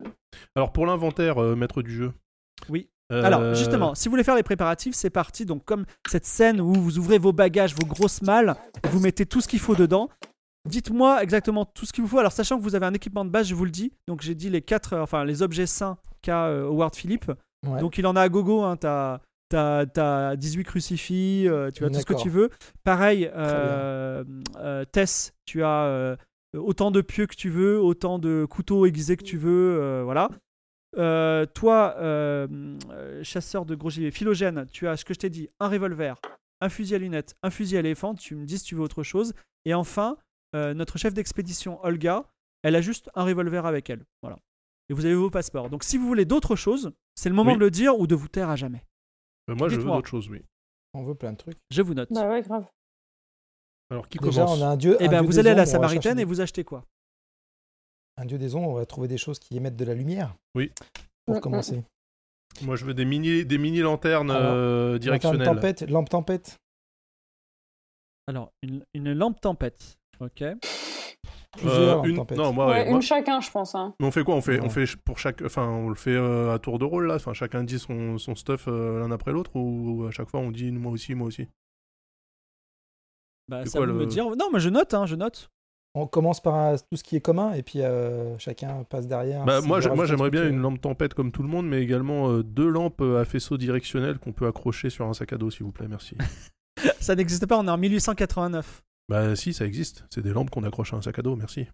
Alors 0.55 0.71
pour 0.71 0.85
l'inventaire, 0.85 1.41
euh, 1.41 1.55
maître 1.55 1.81
du 1.81 1.91
jeu. 1.93 2.11
Oui. 2.69 2.89
Euh, 3.11 3.23
Alors, 3.23 3.53
justement, 3.53 3.93
si 3.93 4.07
vous 4.07 4.11
voulez 4.11 4.23
faire 4.23 4.35
les 4.35 4.43
préparatifs, 4.43 4.95
c'est 4.95 5.11
parti. 5.11 5.45
Donc, 5.45 5.63
comme 5.63 5.85
cette 6.09 6.25
scène 6.25 6.59
où 6.59 6.73
vous 6.73 6.97
ouvrez 6.97 7.19
vos 7.19 7.33
bagages, 7.33 7.75
vos 7.75 7.85
grosses 7.85 8.21
malles, 8.23 8.55
et 8.83 8.87
vous 8.87 8.99
mettez 8.99 9.25
tout 9.27 9.41
ce 9.41 9.47
qu'il 9.47 9.59
faut 9.59 9.75
dedans, 9.75 10.09
dites-moi 10.67 11.21
exactement 11.21 11.65
tout 11.65 11.85
ce 11.85 11.93
qu'il 11.93 12.03
vous 12.03 12.09
faut. 12.09 12.19
Alors, 12.19 12.31
sachant 12.31 12.57
que 12.57 12.63
vous 12.63 12.73
avez 12.73 12.87
un 12.87 12.93
équipement 12.95 13.23
de 13.23 13.29
base, 13.29 13.47
je 13.47 13.53
vous 13.55 13.65
le 13.65 13.71
dis. 13.71 13.93
Donc, 14.07 14.21
j'ai 14.21 14.33
dit 14.33 14.49
les 14.49 14.61
quatre, 14.61 14.93
euh, 14.93 15.01
enfin, 15.03 15.23
les 15.23 15.43
objets 15.43 15.67
sains 15.67 15.97
qu'a 16.23 16.47
euh, 16.47 16.65
Howard 16.65 16.95
Philippe. 16.95 17.31
Ouais. 17.67 17.79
Donc, 17.79 17.99
il 17.99 18.07
en 18.07 18.15
a 18.15 18.21
à 18.21 18.29
gogo. 18.29 18.63
Hein, 18.63 18.75
t'as, 18.75 19.19
t'as, 19.49 19.85
t'as 19.85 20.35
18 20.35 20.63
crucifix, 20.63 21.47
euh, 21.47 21.69
tu 21.69 21.85
as 21.85 21.89
tout 21.89 21.99
ce 21.99 22.05
que 22.05 22.13
tu 22.15 22.29
veux. 22.29 22.49
Pareil, 22.83 23.29
euh, 23.35 24.23
euh, 24.57 24.83
Tess, 24.91 25.33
tu 25.45 25.63
as 25.63 25.83
euh, 25.85 26.15
autant 26.57 26.91
de 26.91 27.01
pieux 27.01 27.27
que 27.27 27.35
tu 27.35 27.49
veux, 27.49 27.79
autant 27.79 28.19
de 28.19 28.45
couteaux 28.49 28.85
aiguisés 28.85 29.17
que 29.17 29.23
tu 29.23 29.37
veux. 29.37 29.77
euh, 29.81 30.03
voilà. 30.03 30.29
Euh, 30.97 31.45
toi, 31.45 31.95
euh, 31.97 32.47
euh, 32.91 33.23
chasseur 33.23 33.65
de 33.65 33.75
gros 33.75 33.89
gibier, 33.89 34.11
Philogène, 34.11 34.65
tu 34.71 34.87
as 34.87 34.95
ce 34.97 35.03
que 35.03 35.13
je 35.13 35.19
t'ai 35.19 35.29
dit, 35.29 35.49
un 35.59 35.67
revolver, 35.67 36.15
un 36.61 36.69
fusil 36.69 36.95
à 36.95 36.97
lunettes, 36.97 37.35
un 37.43 37.49
fusil 37.49 37.75
à 37.75 37.79
éléphant, 37.81 38.15
tu 38.15 38.35
me 38.35 38.45
dis 38.45 38.57
si 38.59 38.63
tu 38.65 38.75
veux 38.75 38.81
autre 38.81 39.03
chose. 39.03 39.33
Et 39.65 39.73
enfin, 39.73 40.17
euh, 40.55 40.73
notre 40.73 40.97
chef 40.97 41.13
d'expédition, 41.13 41.83
Olga, 41.83 42.23
elle 42.63 42.75
a 42.77 42.81
juste 42.81 43.09
un 43.15 43.23
revolver 43.25 43.65
avec 43.65 43.89
elle. 43.89 44.05
Voilà. 44.21 44.37
Et 44.89 44.93
vous 44.93 45.03
avez 45.05 45.15
vos 45.15 45.29
passeports. 45.29 45.69
Donc 45.69 45.83
si 45.83 45.97
vous 45.97 46.07
voulez 46.07 46.25
d'autres 46.25 46.55
choses, 46.55 46.91
c'est 47.15 47.27
le 47.29 47.35
moment 47.35 47.51
Oui. 47.51 47.57
de 47.57 47.63
le 47.63 47.71
dire 47.71 47.99
ou 47.99 48.07
de 48.07 48.15
vous 48.15 48.27
taire 48.29 48.49
à 48.49 48.55
jamais. 48.55 48.83
euh, 49.49 49.55
moi, 49.55 49.67
je 49.67 49.75
veux 49.77 49.83
d'autres 49.83 50.07
choses, 50.07 50.29
oui. 50.29 50.41
On 50.93 51.03
veut 51.03 51.15
plein 51.15 51.33
de 51.33 51.37
trucs. 51.37 51.57
Je 51.71 51.81
vous 51.81 51.93
note. 51.93 52.07
Bah 52.13 52.29
ouais, 52.29 52.41
grave. 52.41 52.65
Alors 53.91 54.07
qui 54.09 54.17
Déjà, 54.17 54.43
commence 54.43 54.59
on 54.59 54.63
a 54.63 54.67
un 54.69 54.77
dieu. 54.77 54.97
Eh 54.99 55.07
ben, 55.07 55.21
dieu 55.21 55.29
vous 55.31 55.39
allez 55.39 55.51
à 55.51 55.55
la 55.55 55.65
Samaritaine 55.65 56.19
et 56.19 56.23
vous 56.25 56.41
achetez 56.41 56.63
quoi? 56.63 56.83
Un 58.17 58.25
dieu 58.25 58.37
des 58.37 58.55
ombres, 58.55 58.69
on 58.69 58.73
va 58.75 58.85
trouver 58.85 59.07
des 59.07 59.17
choses 59.17 59.39
qui 59.39 59.55
émettent 59.57 59.75
de 59.75 59.85
la 59.85 59.93
lumière. 59.93 60.35
Oui. 60.55 60.71
Pour 61.25 61.35
Mm, 61.37 61.39
commencer. 61.41 61.83
Moi, 62.61 62.75
je 62.77 62.85
veux 62.85 62.93
des 62.93 63.03
mini, 63.05 63.45
des 63.45 63.57
mini 63.57 63.79
lanternes 63.79 64.31
Alors, 64.31 64.51
euh, 64.53 64.85
Lanterne 64.93 64.99
directionnelles. 64.99 65.47
tempête, 65.47 65.81
lampe 65.89 66.09
tempête. 66.09 66.57
Alors, 68.27 68.51
une, 68.63 68.83
une 68.93 69.11
lampe 69.13 69.39
tempête. 69.41 69.97
Ok. 70.19 70.41
Euh, 70.41 72.03
une-. 72.03 72.23
Non, 72.35 72.51
moi, 72.53 72.65
Ouais, 72.67 72.71
ouais, 72.73 72.85
une 72.85 72.91
moi- 72.93 73.01
chacun, 73.01 73.39
je 73.39 73.49
pense. 73.51 73.75
Hein. 73.75 73.93
Mais 73.99 74.07
on 74.07 74.11
fait 74.11 74.23
quoi? 74.23 74.35
On 74.35 74.41
fait, 74.41 74.59
on 74.61 74.69
fait 74.69 74.85
pour 75.05 75.19
chaque, 75.19 75.41
enfin, 75.41 75.67
on 75.69 75.89
le 75.89 75.95
fait 75.95 76.11
euh, 76.15 76.53
à 76.53 76.59
tour 76.59 76.79
de 76.79 76.85
rôle 76.85 77.07
là. 77.07 77.15
Enfin, 77.15 77.33
chacun 77.33 77.63
dit 77.63 77.79
son, 77.79 78.17
son 78.17 78.35
stuff 78.35 78.65
euh, 78.67 78.99
l'un 78.99 79.11
après 79.11 79.31
l'autre 79.31 79.51
ou 79.55 80.05
à 80.07 80.11
chaque 80.11 80.29
fois 80.29 80.39
on 80.41 80.51
dit 80.51 80.71
moi 80.71 80.91
aussi, 80.91 81.15
moi 81.15 81.27
aussi. 81.27 81.47
Bah, 83.47 83.65
ça 83.65 83.79
quoi 83.79 83.87
me 83.87 84.05
dire. 84.05 84.25
Non, 84.35 84.49
mais 84.51 84.59
je 84.59 84.69
note, 84.69 84.93
hein, 84.93 85.05
je 85.05 85.15
note. 85.15 85.49
On 85.97 86.07
commence 86.07 86.41
par 86.41 86.55
euh, 86.55 86.75
tout 86.91 86.97
ce 86.97 87.03
qui 87.03 87.15
est 87.15 87.21
commun 87.21 87.53
et 87.53 87.63
puis 87.63 87.81
euh, 87.81 88.37
chacun 88.37 88.83
passe 88.83 89.07
derrière. 89.07 89.45
Bah, 89.45 89.61
moi, 89.61 89.77
un 89.77 90.05
j'aimerais 90.05 90.29
bien 90.29 90.47
une 90.47 90.59
lampe 90.59 90.81
tempête 90.81 91.13
comme 91.13 91.31
tout 91.31 91.41
le 91.41 91.47
monde, 91.47 91.67
mais 91.67 91.81
également 91.81 92.29
euh, 92.29 92.43
deux 92.43 92.67
lampes 92.67 93.01
euh, 93.01 93.21
à 93.21 93.25
faisceau 93.25 93.57
directionnel 93.57 94.19
qu'on 94.19 94.33
peut 94.33 94.45
accrocher 94.45 94.89
sur 94.89 95.05
un 95.05 95.13
sac 95.13 95.31
à 95.31 95.37
dos, 95.37 95.49
s'il 95.49 95.63
vous 95.63 95.71
plaît, 95.71 95.87
merci. 95.87 96.17
Ça 96.99 97.15
n'existe 97.15 97.45
pas, 97.45 97.57
on 97.57 97.65
est 97.65 97.71
en 97.71 97.77
1889. 97.77 98.83
bah 99.07 99.35
si, 99.37 99.53
ça 99.53 99.65
existe. 99.65 100.03
C'est 100.09 100.21
des 100.21 100.33
lampes 100.33 100.49
qu'on 100.49 100.63
accroche 100.63 100.93
à 100.93 100.97
un 100.97 101.01
sac 101.01 101.17
à 101.17 101.21
dos, 101.21 101.37
merci. 101.37 101.67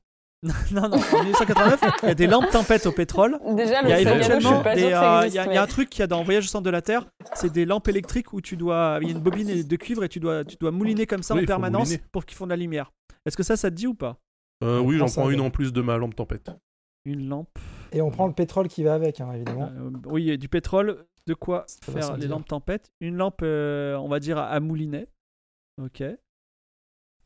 Non, 0.43 0.53
non, 0.71 0.83
en 0.93 1.23
1889, 1.23 1.81
il 2.03 2.07
y 2.07 2.11
a 2.11 2.15
des 2.15 2.25
lampes 2.27 2.49
tempête 2.49 2.85
au 2.87 2.91
pétrole. 2.91 3.37
Déjà, 3.55 3.81
Il 3.81 3.83
le 3.85 3.89
y 3.89 3.93
a 3.93 3.99
éventuellement 4.01 4.61
des, 4.63 4.69
euh, 4.69 5.27
il 5.27 5.33
y, 5.33 5.37
a- 5.39 5.45
il 5.45 5.53
y 5.53 5.57
a 5.57 5.61
un 5.61 5.67
truc 5.67 5.89
qu'il 5.89 5.99
y 5.99 6.03
a 6.03 6.07
dans 6.07 6.23
Voyage 6.23 6.45
au 6.45 6.47
centre 6.47 6.63
de 6.63 6.69
la 6.71 6.81
Terre, 6.81 7.05
c'est 7.35 7.51
des 7.51 7.65
lampes 7.65 7.87
électriques 7.87 8.33
où 8.33 8.41
tu 8.41 8.57
dois, 8.57 8.97
il 9.01 9.07
y 9.07 9.11
a 9.11 9.13
une 9.15 9.21
bobine 9.21 9.61
de 9.63 9.75
cuivre 9.75 10.03
et 10.03 10.09
tu 10.09 10.19
dois, 10.19 10.43
tu 10.43 10.55
dois 10.59 10.71
mouliner 10.71 11.05
comme 11.05 11.21
ça 11.23 11.35
Oui, 11.35 11.41
en 11.41 11.43
il 11.43 11.47
permanence 11.47 11.89
mouliner. 11.89 12.03
pour 12.11 12.25
qu'ils 12.25 12.37
font 12.37 12.45
de 12.45 12.49
la 12.51 12.57
lumière. 12.57 12.91
Est-ce 13.25 13.37
que 13.37 13.43
ça, 13.43 13.55
ça 13.55 13.69
te 13.69 13.75
dit 13.75 13.85
ou 13.87 13.93
pas? 13.93 14.17
Euh, 14.63 14.79
oui, 14.79 14.97
j'en 14.97 15.05
prends 15.05 15.29
une 15.29 15.41
en 15.41 15.49
plus 15.51 15.71
de 15.73 15.81
ma 15.81 15.97
lampe 15.97 16.15
tempête. 16.15 16.49
Une 17.05 17.27
lampe. 17.29 17.57
Et 17.91 18.01
on 18.01 18.09
prend 18.09 18.25
le 18.27 18.33
pétrole 18.33 18.67
qui 18.67 18.83
va 18.83 18.93
avec, 18.95 19.19
hein, 19.21 19.29
évidemment. 19.33 19.69
Euh, 19.75 19.89
oui, 20.05 20.23
il 20.23 20.27
y 20.29 20.31
a 20.31 20.37
du 20.37 20.47
pétrole. 20.49 21.05
De 21.27 21.35
quoi 21.35 21.65
faire 21.83 22.13
les 22.15 22.21
dire. 22.21 22.29
lampes 22.31 22.47
tempête 22.47 22.91
Une 22.99 23.15
lampe, 23.15 23.41
euh, 23.43 23.95
on 23.97 24.07
va 24.07 24.19
dire 24.19 24.39
à, 24.39 24.47
à 24.47 24.59
mouliner. 24.59 25.07
Ok. 25.79 26.03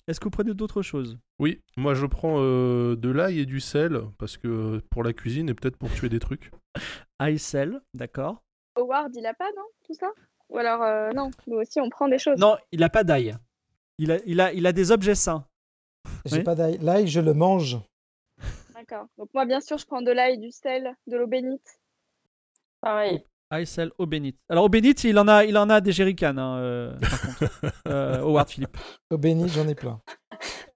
Est-ce 0.08 0.20
que 0.20 0.26
vous 0.26 0.32
prenez 0.32 0.54
d'autres 0.54 0.84
choses? 0.84 1.18
Oui, 1.40 1.62
moi 1.78 1.96
je 1.96 2.06
prends 2.06 2.36
euh, 2.40 2.96
de 2.96 3.10
l'ail 3.10 3.40
et 3.40 3.46
du 3.46 3.60
sel 3.60 4.02
parce 4.20 4.38
que 4.38 4.80
pour 4.92 5.04
la 5.04 5.14
cuisine 5.14 5.50
et 5.50 5.54
peut-être 5.56 5.78
pour 5.78 5.92
tuer 5.92 6.10
des 6.10 6.20
trucs. 6.20 6.52
Aïsel, 7.20 7.82
d'accord. 7.94 8.44
Howard, 8.76 9.16
il 9.16 9.26
a 9.26 9.34
pas, 9.34 9.50
non? 9.56 9.64
Tout 9.86 9.94
ça? 9.94 10.12
Ou 10.50 10.58
alors, 10.58 10.84
euh, 10.84 11.12
non, 11.14 11.32
nous 11.48 11.58
aussi, 11.58 11.80
on 11.80 11.90
prend 11.90 12.08
des 12.08 12.20
choses. 12.20 12.38
Non, 12.38 12.56
il 12.72 12.84
a 12.84 12.90
pas 12.90 13.04
d'ail. 13.04 13.36
Il 13.98 14.12
a, 14.12 14.18
il, 14.26 14.42
a, 14.42 14.54
il 14.54 14.68
a 14.68 14.74
des 14.74 14.92
objets 14.92 15.16
sains. 15.16 15.48
J'ai 16.26 16.38
Oui. 16.38 16.44
pas 16.44 16.54
d'ail. 16.54 16.78
L'ail, 16.82 17.08
je 17.08 17.20
le 17.22 17.34
mange. 17.34 17.78
D'accord. 18.74 19.08
Donc, 19.18 19.34
moi, 19.34 19.46
bien 19.46 19.62
sûr, 19.62 19.78
je 19.78 19.86
prends 19.88 20.02
de 20.02 20.12
l'ail, 20.12 20.38
du 20.38 20.52
sel, 20.52 20.94
de 21.08 21.18
l'eau 21.18 21.26
bénite. 21.26 21.80
Pareil. 22.82 23.24
Aïsel 23.50 23.92
au 23.98 24.06
bénite. 24.06 24.38
Alors 24.50 24.66
au 24.66 24.70
bénite, 24.70 25.04
il 25.04 25.18
en 25.20 25.28
a, 25.28 25.46
il 25.46 25.58
en 25.58 25.70
a 25.70 25.82
des 25.82 25.92
jerrycans, 25.92 26.38
hein, 26.38 26.58
euh, 26.58 26.98
par 27.00 27.22
contre. 27.22 27.74
Euh, 27.88 28.20
Howard 28.22 28.50
Philippe. 28.50 28.78
Au 29.12 29.18
béni, 29.18 29.48
j'en 29.50 29.68
ai 29.68 29.76
plein. 29.76 30.02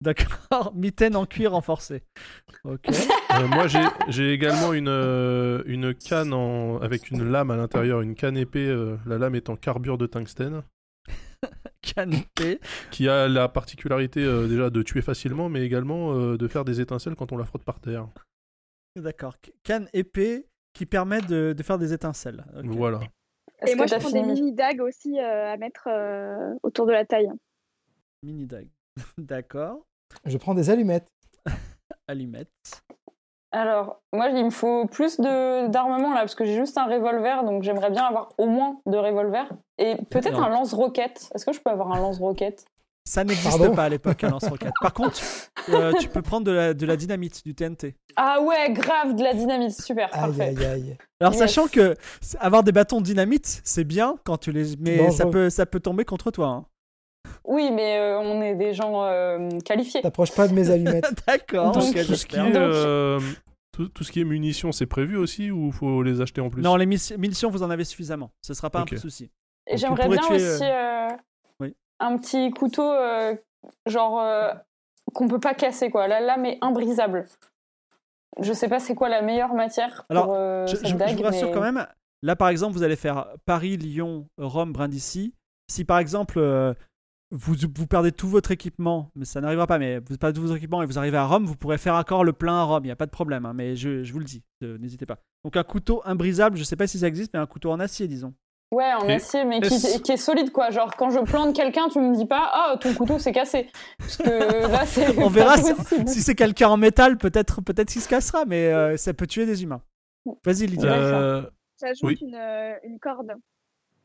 D'accord. 0.00 0.72
Mitaine 0.74 1.14
en 1.14 1.26
cuir 1.26 1.52
renforcé. 1.52 2.02
Ok. 2.64 2.88
Euh, 2.88 3.46
moi 3.48 3.66
j'ai 3.66 3.82
j'ai 4.08 4.32
également 4.32 4.72
une, 4.72 4.88
euh, 4.88 5.62
une 5.66 5.94
canne 5.94 6.32
en, 6.32 6.78
avec 6.78 7.10
une 7.10 7.30
lame 7.30 7.50
à 7.50 7.56
l'intérieur, 7.56 8.00
une 8.00 8.14
canne 8.14 8.38
épée, 8.38 8.66
euh, 8.66 8.96
la 9.06 9.18
lame 9.18 9.34
est 9.34 9.50
en 9.50 9.56
carbure 9.56 9.98
de 9.98 10.06
tungstène, 10.06 10.62
Canapé. 11.94 12.60
qui 12.90 13.08
a 13.08 13.28
la 13.28 13.48
particularité 13.48 14.22
euh, 14.22 14.46
déjà 14.46 14.70
de 14.70 14.82
tuer 14.82 15.02
facilement, 15.02 15.48
mais 15.48 15.64
également 15.64 16.12
euh, 16.14 16.36
de 16.36 16.48
faire 16.48 16.64
des 16.64 16.80
étincelles 16.80 17.14
quand 17.14 17.32
on 17.32 17.36
la 17.36 17.44
frotte 17.44 17.64
par 17.64 17.80
terre. 17.80 18.08
D'accord. 18.96 19.36
Canne 19.62 19.88
épée 19.92 20.46
qui 20.72 20.86
permet 20.86 21.20
de, 21.20 21.52
de 21.56 21.62
faire 21.62 21.78
des 21.78 21.92
étincelles. 21.92 22.44
Voilà. 22.64 23.00
Et 23.66 23.74
moi, 23.74 23.86
je 23.86 23.96
prends 23.96 24.10
des 24.10 24.22
mini 24.22 24.52
dagues 24.52 24.80
aussi 24.80 25.18
euh, 25.18 25.52
à 25.52 25.56
mettre 25.56 25.88
euh, 25.88 26.54
autour 26.62 26.86
de 26.86 26.92
la 26.92 27.04
taille. 27.04 27.30
Mini 28.22 28.46
dag. 28.46 28.68
D'accord. 29.18 29.84
Je 30.24 30.36
prends 30.38 30.54
des 30.54 30.70
allumettes. 30.70 31.12
Allumette. 32.08 32.82
Alors, 33.52 34.00
moi, 34.12 34.28
il 34.28 34.44
me 34.44 34.50
faut 34.50 34.86
plus 34.86 35.18
de 35.18 35.66
d'armement 35.68 36.10
là, 36.14 36.20
parce 36.20 36.34
que 36.36 36.44
j'ai 36.44 36.54
juste 36.54 36.78
un 36.78 36.84
revolver, 36.86 37.42
donc 37.44 37.62
j'aimerais 37.64 37.90
bien 37.90 38.04
avoir 38.04 38.28
au 38.38 38.46
moins 38.46 38.80
deux 38.86 39.00
revolvers. 39.00 39.50
Et 39.78 39.96
peut-être 40.10 40.40
un 40.40 40.48
lance-roquette. 40.48 41.28
Est-ce 41.34 41.44
que 41.44 41.52
je 41.52 41.60
peux 41.60 41.70
avoir 41.70 41.90
un 41.90 41.98
lance-roquette? 41.98 42.64
Ça 43.08 43.24
n'existe 43.24 43.74
pas 43.74 43.84
à 43.84 43.88
l'époque, 43.88 44.22
un 44.22 44.30
lance-roquette. 44.30 44.74
Par 44.80 44.92
contre, 44.92 45.18
euh, 45.70 45.92
tu 45.98 46.08
peux 46.08 46.22
prendre 46.22 46.46
de 46.46 46.52
la, 46.52 46.74
de 46.74 46.86
la 46.86 46.96
dynamite, 46.96 47.42
du 47.44 47.54
TNT. 47.56 47.96
Ah 48.14 48.40
ouais, 48.40 48.70
grave, 48.72 49.16
de 49.16 49.22
la 49.24 49.34
dynamite, 49.34 49.72
super, 49.72 50.10
Aïe, 50.12 50.20
parfait. 50.20 50.54
aïe, 50.56 50.64
aïe. 50.64 50.96
Alors, 51.20 51.32
Yes. 51.32 51.40
sachant 51.40 51.66
que 51.66 51.96
avoir 52.38 52.62
des 52.62 52.72
bâtons 52.72 52.98
de 53.00 53.04
dynamite, 53.06 53.62
c'est 53.64 53.84
bien 53.84 54.16
quand 54.24 54.36
tu 54.38 54.52
les. 54.52 54.76
Mais 54.78 55.10
ça 55.10 55.26
peut, 55.26 55.50
ça 55.50 55.66
peut 55.66 55.80
tomber 55.80 56.04
contre 56.04 56.30
toi. 56.30 56.46
hein. 56.48 56.64
Oui, 57.44 57.70
mais 57.72 57.98
euh, 57.98 58.18
on 58.20 58.42
est 58.42 58.54
des 58.54 58.72
gens 58.74 59.04
euh, 59.04 59.48
qualifiés. 59.64 60.02
T'approches 60.02 60.34
pas 60.34 60.46
de 60.48 60.52
mes 60.54 60.70
allumettes. 60.70 61.12
D'accord. 61.26 61.72
Donc, 61.72 61.82
tout, 61.94 62.14
ce 62.14 62.26
qui 62.26 62.36
est, 62.36 62.56
euh, 62.56 63.18
tout, 63.72 63.88
tout 63.88 64.04
ce 64.04 64.12
qui 64.12 64.20
est 64.20 64.24
munitions, 64.24 64.72
c'est 64.72 64.86
prévu 64.86 65.16
aussi 65.16 65.50
ou 65.50 65.72
faut 65.72 66.02
les 66.02 66.20
acheter 66.20 66.40
en 66.40 66.50
plus? 66.50 66.62
Non, 66.62 66.76
les 66.76 66.86
munitions, 66.86 67.50
vous 67.50 67.62
en 67.62 67.70
avez 67.70 67.84
suffisamment. 67.84 68.30
Ce 68.42 68.54
sera 68.54 68.70
pas 68.70 68.82
Ok. 68.82 68.92
un 68.92 68.96
souci. 68.96 69.30
Et 69.66 69.76
j'aimerais 69.76 70.08
bien 70.08 70.18
tuer, 70.22 70.34
aussi 70.36 70.64
euh, 70.64 71.08
Oui. 71.60 71.74
un 71.98 72.16
petit 72.18 72.50
couteau, 72.50 72.90
euh, 72.90 73.34
genre, 73.86 74.20
euh, 74.20 74.52
qu'on 75.14 75.28
peut 75.28 75.40
pas 75.40 75.54
casser, 75.54 75.90
quoi. 75.90 76.08
La 76.08 76.20
lame 76.20 76.44
est 76.46 76.58
imbrisable. 76.60 77.26
Je 78.40 78.52
sais 78.52 78.68
pas 78.68 78.78
c'est 78.80 78.94
quoi 78.94 79.08
la 79.08 79.22
meilleure 79.22 79.54
matière 79.54 80.04
Alors, 80.08 80.26
pour 80.26 80.34
euh, 80.36 80.66
Je, 80.66 80.76
cette 80.76 80.86
je- 80.86 80.92
je 80.92 80.96
dague, 80.96 81.16
vous 81.16 81.22
rassure 81.22 81.48
mais- 81.48 81.54
quand 81.54 81.60
même. 81.60 81.86
Là, 82.22 82.36
par 82.36 82.48
exemple, 82.48 82.74
vous 82.76 82.82
allez 82.82 82.96
faire 82.96 83.26
Paris, 83.46 83.76
Lyon, 83.76 84.28
Rome, 84.38 84.72
Brindisi. 84.72 85.34
Si 85.70 85.84
par 85.84 85.98
exemple, 85.98 86.38
euh, 86.38 86.74
vous, 87.30 87.54
vous 87.76 87.86
perdez 87.86 88.12
tout 88.12 88.28
votre 88.28 88.50
équipement, 88.50 89.10
mais 89.14 89.24
ça 89.24 89.40
n'arrivera 89.40 89.66
pas, 89.66 89.78
mais 89.78 89.98
vous 90.00 90.16
perdez 90.16 90.36
tout 90.36 90.42
votre 90.46 90.56
équipement 90.56 90.82
et 90.82 90.86
vous 90.86 90.98
arrivez 90.98 91.16
à 91.16 91.24
Rome, 91.26 91.44
vous 91.46 91.54
pourrez 91.56 91.78
faire 91.78 91.94
encore 91.94 92.24
le 92.24 92.32
plein 92.32 92.54
à 92.56 92.62
Rome, 92.64 92.84
il 92.84 92.88
n'y 92.88 92.92
a 92.92 92.96
pas 92.96 93.06
de 93.06 93.10
problème, 93.10 93.46
hein, 93.46 93.52
mais 93.54 93.76
je, 93.76 94.02
je 94.02 94.12
vous 94.12 94.18
le 94.18 94.24
dis, 94.24 94.42
euh, 94.64 94.78
n'hésitez 94.78 95.06
pas. 95.06 95.18
Donc 95.44 95.56
un 95.56 95.62
couteau 95.62 96.02
imbrisable, 96.04 96.56
je 96.56 96.64
sais 96.64 96.76
pas 96.76 96.86
si 96.86 96.98
ça 96.98 97.06
existe, 97.08 97.32
mais 97.34 97.40
un 97.40 97.46
couteau 97.46 97.70
en 97.70 97.78
acier, 97.80 98.08
disons. 98.08 98.34
Ouais, 98.72 98.92
en 98.94 99.08
Et- 99.08 99.14
acier, 99.14 99.44
mais 99.44 99.60
qui, 99.60 99.74
est 100.12 100.16
solide, 100.16 100.52
quoi. 100.52 100.70
Genre, 100.70 100.94
quand 100.96 101.10
je 101.10 101.18
plante 101.20 101.56
quelqu'un, 101.56 101.88
tu 101.88 101.98
me 101.98 102.14
dis 102.14 102.26
pas, 102.26 102.50
ah, 102.52 102.76
ton 102.80 102.94
couteau 102.94 103.18
s'est 103.18 103.32
cassé. 103.32 103.68
Parce 103.98 104.16
que 104.16 104.22
là, 104.70 104.86
c'est. 104.86 105.18
On 105.18 105.28
verra 105.28 105.56
si, 105.56 105.74
possible. 105.74 106.08
si 106.08 106.22
c'est 106.22 106.36
quelqu'un 106.36 106.68
en 106.68 106.76
métal, 106.76 107.18
peut-être 107.18 107.62
peut-être 107.62 107.88
qu'il 107.90 108.00
se 108.00 108.08
cassera, 108.08 108.44
mais 108.44 108.72
euh, 108.72 108.96
ça 108.96 109.12
peut 109.12 109.26
tuer 109.26 109.44
des 109.44 109.64
humains. 109.64 109.82
Vas-y 110.44 110.68
Lydia. 110.68 110.92
Euh, 110.92 111.42
J'ajoute 111.80 112.02
Oui. 112.04 112.18
une, 112.22 112.36
euh, 112.36 112.74
une 112.84 113.00
corde. 113.00 113.32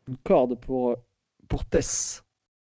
Une 0.07 0.17
corde 0.17 0.59
pour, 0.59 0.95
pour 1.47 1.63
Tess. 1.65 2.23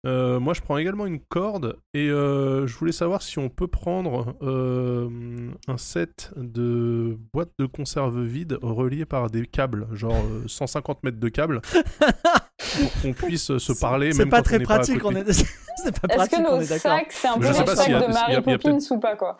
Euh, 0.06 0.38
moi, 0.38 0.54
je 0.54 0.60
prends 0.60 0.78
également 0.78 1.04
une 1.06 1.18
corde 1.20 1.78
et 1.92 2.08
euh, 2.10 2.66
je 2.68 2.76
voulais 2.76 2.92
savoir 2.92 3.22
si 3.22 3.38
on 3.40 3.48
peut 3.48 3.66
prendre 3.66 4.36
euh, 4.42 5.50
un 5.66 5.76
set 5.78 6.32
de 6.36 7.18
boîtes 7.32 7.50
de 7.58 7.66
conserve 7.66 8.22
vides 8.22 8.56
reliées 8.62 9.04
par 9.04 9.30
des 9.30 9.46
câbles, 9.46 9.88
genre 9.92 10.14
euh, 10.14 10.44
150 10.46 11.02
mètres 11.02 11.18
de 11.18 11.28
câbles, 11.28 11.60
pour 11.60 12.92
qu'on 13.02 13.12
puisse 13.14 13.58
se 13.58 13.72
parler. 13.80 14.12
C'est 14.12 14.20
même 14.20 14.30
pas 14.30 14.36
quand 14.38 14.42
très 14.44 14.56
on 14.56 14.60
pas 14.60 14.74
pratique, 14.76 15.04
on 15.04 15.10
est, 15.16 15.32
c'est 15.32 16.00
pas 16.00 16.14
Est-ce 16.14 16.30
que 16.30 16.42
nos 16.42 16.62
sacs, 16.62 17.06
c'est 17.10 17.28
un 17.28 17.38
peu 17.38 17.46
les 17.48 17.52
sacs 17.54 17.88
de 17.88 18.12
Mary 18.12 18.42
Poppins 18.42 18.78
ou 18.94 19.00
pas, 19.00 19.16
quoi? 19.16 19.38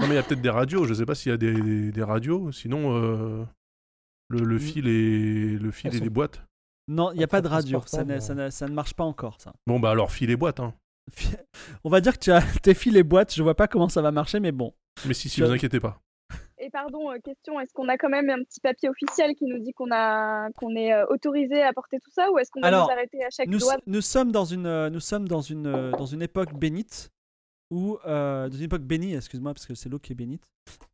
Non, 0.00 0.06
mais 0.06 0.14
il 0.14 0.16
y 0.16 0.18
a 0.18 0.22
peut-être 0.22 0.42
des 0.42 0.50
radios. 0.50 0.84
Je 0.84 0.94
sais 0.94 1.06
pas 1.06 1.14
s'il 1.14 1.30
y 1.30 1.34
a 1.34 1.38
des, 1.38 1.52
des- 1.54 1.90
des 1.92 2.02
radios. 2.02 2.52
Sinon, 2.52 2.96
euh, 2.96 3.44
le, 4.30 4.40
le 4.44 4.58
fil 4.58 4.86
et 4.88 5.58
le 5.58 5.70
fil 5.70 5.90
et 5.94 6.00
les 6.00 6.10
boîtes. 6.10 6.42
Non, 6.88 7.12
il 7.12 7.18
n'y 7.18 7.24
a 7.24 7.28
Pas 7.28 7.40
de 7.40 7.48
radio, 7.48 7.82
ça 7.86 8.04
ne, 8.04 8.18
ça, 8.18 8.34
ne, 8.34 8.50
ça 8.50 8.66
ne 8.66 8.72
marche 8.72 8.94
pas 8.94 9.04
encore, 9.04 9.40
ça. 9.40 9.52
Bon, 9.66 9.78
bah 9.78 9.90
alors 9.90 10.10
fil 10.10 10.30
et 10.30 10.36
boîtes. 10.36 10.60
Hein. 10.60 10.74
On 11.84 11.90
va 11.90 12.00
dire 12.00 12.14
que 12.14 12.24
tu 12.24 12.32
as 12.32 12.40
tes 12.62 12.74
fils 12.74 12.96
et 12.96 13.02
boîtes, 13.02 13.34
je 13.34 13.42
vois 13.42 13.54
pas 13.54 13.68
comment 13.68 13.88
ça 13.88 14.02
va 14.02 14.10
marcher, 14.10 14.40
mais 14.40 14.52
bon. 14.52 14.72
Mais 15.06 15.14
si, 15.14 15.28
si, 15.28 15.36
Tu 15.36 15.44
vous 15.44 15.52
inquiétez 15.52 15.80
pas. 15.80 16.00
Et 16.58 16.70
pardon, 16.70 17.10
euh, 17.10 17.18
question, 17.24 17.60
est-ce 17.60 17.72
qu'on 17.72 17.88
a 17.88 17.96
quand 17.96 18.08
même 18.08 18.28
un 18.30 18.42
petit 18.42 18.60
papier 18.60 18.88
officiel 18.88 19.34
qui 19.36 19.44
nous 19.44 19.58
dit 19.60 19.72
qu'on 19.72 19.92
a 19.92 20.50
qu'on 20.56 20.74
est 20.74 20.92
euh, 20.92 21.06
autorisé 21.08 21.62
à 21.62 21.72
porter 21.72 21.98
tout 22.02 22.10
ça 22.10 22.30
ou 22.32 22.38
est-ce 22.38 22.50
qu'on 22.50 22.60
va 22.60 22.70
nous 22.70 22.90
arrêter 22.90 23.22
à 23.24 23.28
chaque 23.30 23.48
Nous, 23.48 23.58
douane 23.58 23.78
nous 23.86 24.00
sommes 24.00 24.32
dans 24.32 24.44
une, 24.44 24.66
euh, 24.66 24.90
nous 24.90 25.00
sommes 25.00 25.28
dans 25.28 25.40
une, 25.40 25.66
euh, 25.66 25.92
dans 25.92 26.06
une 26.06 26.20
époque 26.20 26.52
bénite, 26.54 27.12
où, 27.70 27.98
euh, 28.06 28.48
dans 28.48 28.56
une 28.56 28.64
époque 28.64 28.82
bénie, 28.82 29.14
excuse-moi, 29.14 29.52
parce 29.54 29.66
que 29.66 29.74
c'est 29.74 29.88
l'eau 29.88 29.98
qui 29.98 30.12
est 30.12 30.16
bénite, 30.16 30.42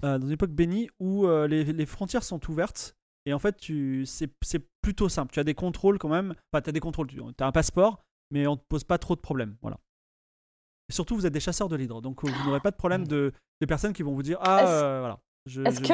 euh, 0.05 0.19
dans 0.19 0.27
une 0.27 0.33
époque 0.33 0.51
bénie 0.51 0.89
où 0.99 1.27
euh, 1.27 1.47
les, 1.47 1.65
les 1.65 1.87
frontières 1.87 2.25
sont 2.25 2.41
ouvertes, 2.51 2.97
et 3.27 3.33
en 3.33 3.39
fait, 3.39 3.57
tu, 3.57 4.05
c'est, 4.07 4.31
c'est 4.43 4.63
plutôt 4.83 5.09
simple. 5.09 5.33
Tu 5.33 5.41
as 5.41 5.45
des 5.45 5.55
contrôles 5.55 5.99
quand 5.99 6.09
même, 6.09 6.35
enfin, 6.53 6.61
tu 6.63 6.69
as 6.71 6.73
des 6.73 6.81
contrôles, 6.81 7.07
tu 7.09 7.21
as 7.41 7.47
un 7.47 7.53
passeport, 7.53 8.03
mais 8.31 8.47
on 8.47 8.53
ne 8.53 8.57
te 8.57 8.65
pose 8.69 8.85
pas 8.85 8.99
trop 8.99 9.15
de 9.17 9.21
problèmes, 9.21 9.57
voilà. 9.63 9.79
Et 10.91 10.93
surtout, 10.93 11.15
vous 11.17 11.25
êtes 11.27 11.33
des 11.33 11.41
chasseurs 11.41 11.69
de 11.69 11.77
l'hydre, 11.77 12.03
donc 12.03 12.23
euh, 12.25 12.29
vous 12.31 12.47
n'aurez 12.47 12.61
pas 12.61 12.71
de 12.71 12.77
problème 12.77 13.07
de, 13.07 13.33
de 13.61 13.67
personnes 13.67 13.93
qui 13.95 14.03
vont 14.03 14.13
vous 14.15 14.23
dire, 14.23 14.39
ah, 14.43 14.67
euh, 14.69 14.99
voilà. 15.01 15.19
je- 15.47 15.63
Est-ce 15.63 15.81
je- 15.81 15.89
que, 15.89 15.93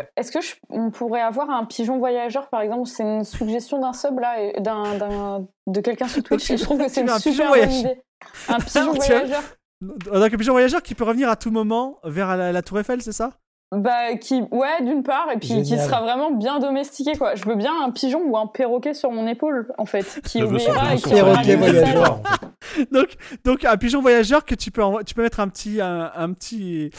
euh, 0.00 0.02
est-ce 0.16 0.30
que 0.32 0.38
on 0.68 0.90
pourrait 0.90 1.22
avoir 1.22 1.48
un 1.48 1.64
pigeon 1.64 1.98
voyageur, 1.98 2.50
par 2.50 2.60
exemple? 2.60 2.86
C'est 2.86 3.02
une 3.02 3.24
suggestion 3.24 3.80
d'un 3.80 3.94
sub, 3.94 4.18
là, 4.18 4.42
et 4.42 4.60
d'un, 4.60 4.98
d'un- 4.98 5.46
de 5.66 5.80
quelqu'un 5.80 6.08
sur 6.08 6.22
Twitch, 6.22 6.46
je 6.56 6.62
trouve 6.62 6.78
que 6.78 6.88
c'est 6.88 7.00
une 7.00 7.08
un 7.08 7.16
pigeon 7.18 7.32
super 7.32 7.50
bonne 7.50 7.72
idée. 7.72 8.02
Un 8.48 8.58
pigeon 8.60 8.92
voyageur. 8.92 9.42
Donc, 9.80 10.32
un 10.34 10.36
pigeon 10.36 10.52
voyageur 10.52 10.82
qui 10.82 10.94
peut 10.94 11.04
revenir 11.04 11.30
à 11.30 11.36
tout 11.36 11.50
moment 11.50 11.98
vers 12.04 12.36
la, 12.36 12.52
la 12.52 12.62
Tour 12.62 12.78
Eiffel, 12.78 13.00
c'est 13.02 13.12
ça? 13.12 13.38
Bah, 13.72 14.14
qui, 14.16 14.42
ouais, 14.52 14.80
d'une 14.82 15.02
part, 15.02 15.28
et 15.32 15.38
puis 15.38 15.62
qui 15.62 15.76
sera 15.76 16.00
vraiment 16.00 16.30
bien 16.30 16.60
domestiqué, 16.60 17.16
quoi. 17.18 17.34
Je 17.34 17.44
veux 17.44 17.56
bien 17.56 17.72
un 17.82 17.90
pigeon 17.90 18.22
ou 18.24 18.36
un 18.36 18.46
perroquet 18.46 18.94
sur 18.94 19.10
mon 19.10 19.26
épaule, 19.26 19.72
en 19.76 19.86
fait, 19.86 20.20
qui 20.24 20.40
obéira 20.40 20.94
et 20.94 20.98
qui 20.98 21.10
perroquet 21.10 21.56
voyageur. 21.56 22.20
donc, 22.92 23.16
donc 23.44 23.64
un 23.64 23.76
pigeon 23.76 24.00
voyageur 24.00 24.44
que 24.44 24.54
tu 24.54 24.70
peux, 24.70 24.82
tu 25.04 25.14
peux 25.14 25.22
mettre 25.22 25.40
un 25.40 25.48
petit, 25.48 25.80
un, 25.80 26.12
un 26.14 26.32
petit, 26.32 26.90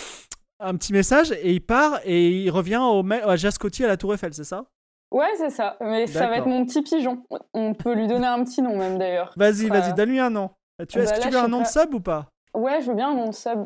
un 0.60 0.76
petit 0.76 0.92
message 0.92 1.32
et 1.32 1.54
il 1.54 1.62
part 1.62 2.00
et 2.04 2.30
il 2.30 2.50
revient 2.50 2.82
au, 2.82 3.02
à 3.12 3.38
Jascotti 3.38 3.86
à 3.86 3.88
la 3.88 3.96
Tour 3.96 4.14
Eiffel, 4.14 4.34
c'est 4.34 4.44
ça? 4.44 4.66
Ouais, 5.12 5.32
c'est 5.38 5.50
ça. 5.50 5.78
Mais 5.80 6.06
ça 6.06 6.28
va 6.28 6.38
être 6.38 6.48
mon 6.48 6.66
petit 6.66 6.82
pigeon. 6.82 7.24
On 7.54 7.74
peut 7.76 7.94
lui 7.94 8.08
donner 8.08 8.28
un 8.28 8.44
petit 8.44 8.62
nom, 8.62 8.76
même, 8.76 8.98
d'ailleurs. 8.98 9.32
Vas-y, 9.38 9.68
vas-y, 9.68 9.94
donne-lui 9.94 10.20
un 10.20 10.30
nom. 10.30 10.50
Tu, 10.90 10.98
Bah 10.98 11.04
Est-ce 11.06 11.14
que 11.14 11.22
tu 11.22 11.30
veux 11.30 11.40
un 11.40 11.48
nom 11.48 11.62
de 11.62 11.68
sub 11.68 11.94
ou 11.94 12.02
pas? 12.02 12.28
Ouais, 12.54 12.82
je 12.82 12.88
veux 12.88 12.96
bien 12.96 13.12
un 13.12 13.16
nom 13.16 13.30
de 13.30 13.34
sub. 13.34 13.66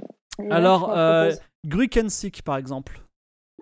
Alors, 0.51 0.95
euh, 0.95 1.31
propose. 1.63 1.78
Grukensik, 1.78 2.41
par 2.43 2.58
exemple. 2.58 3.02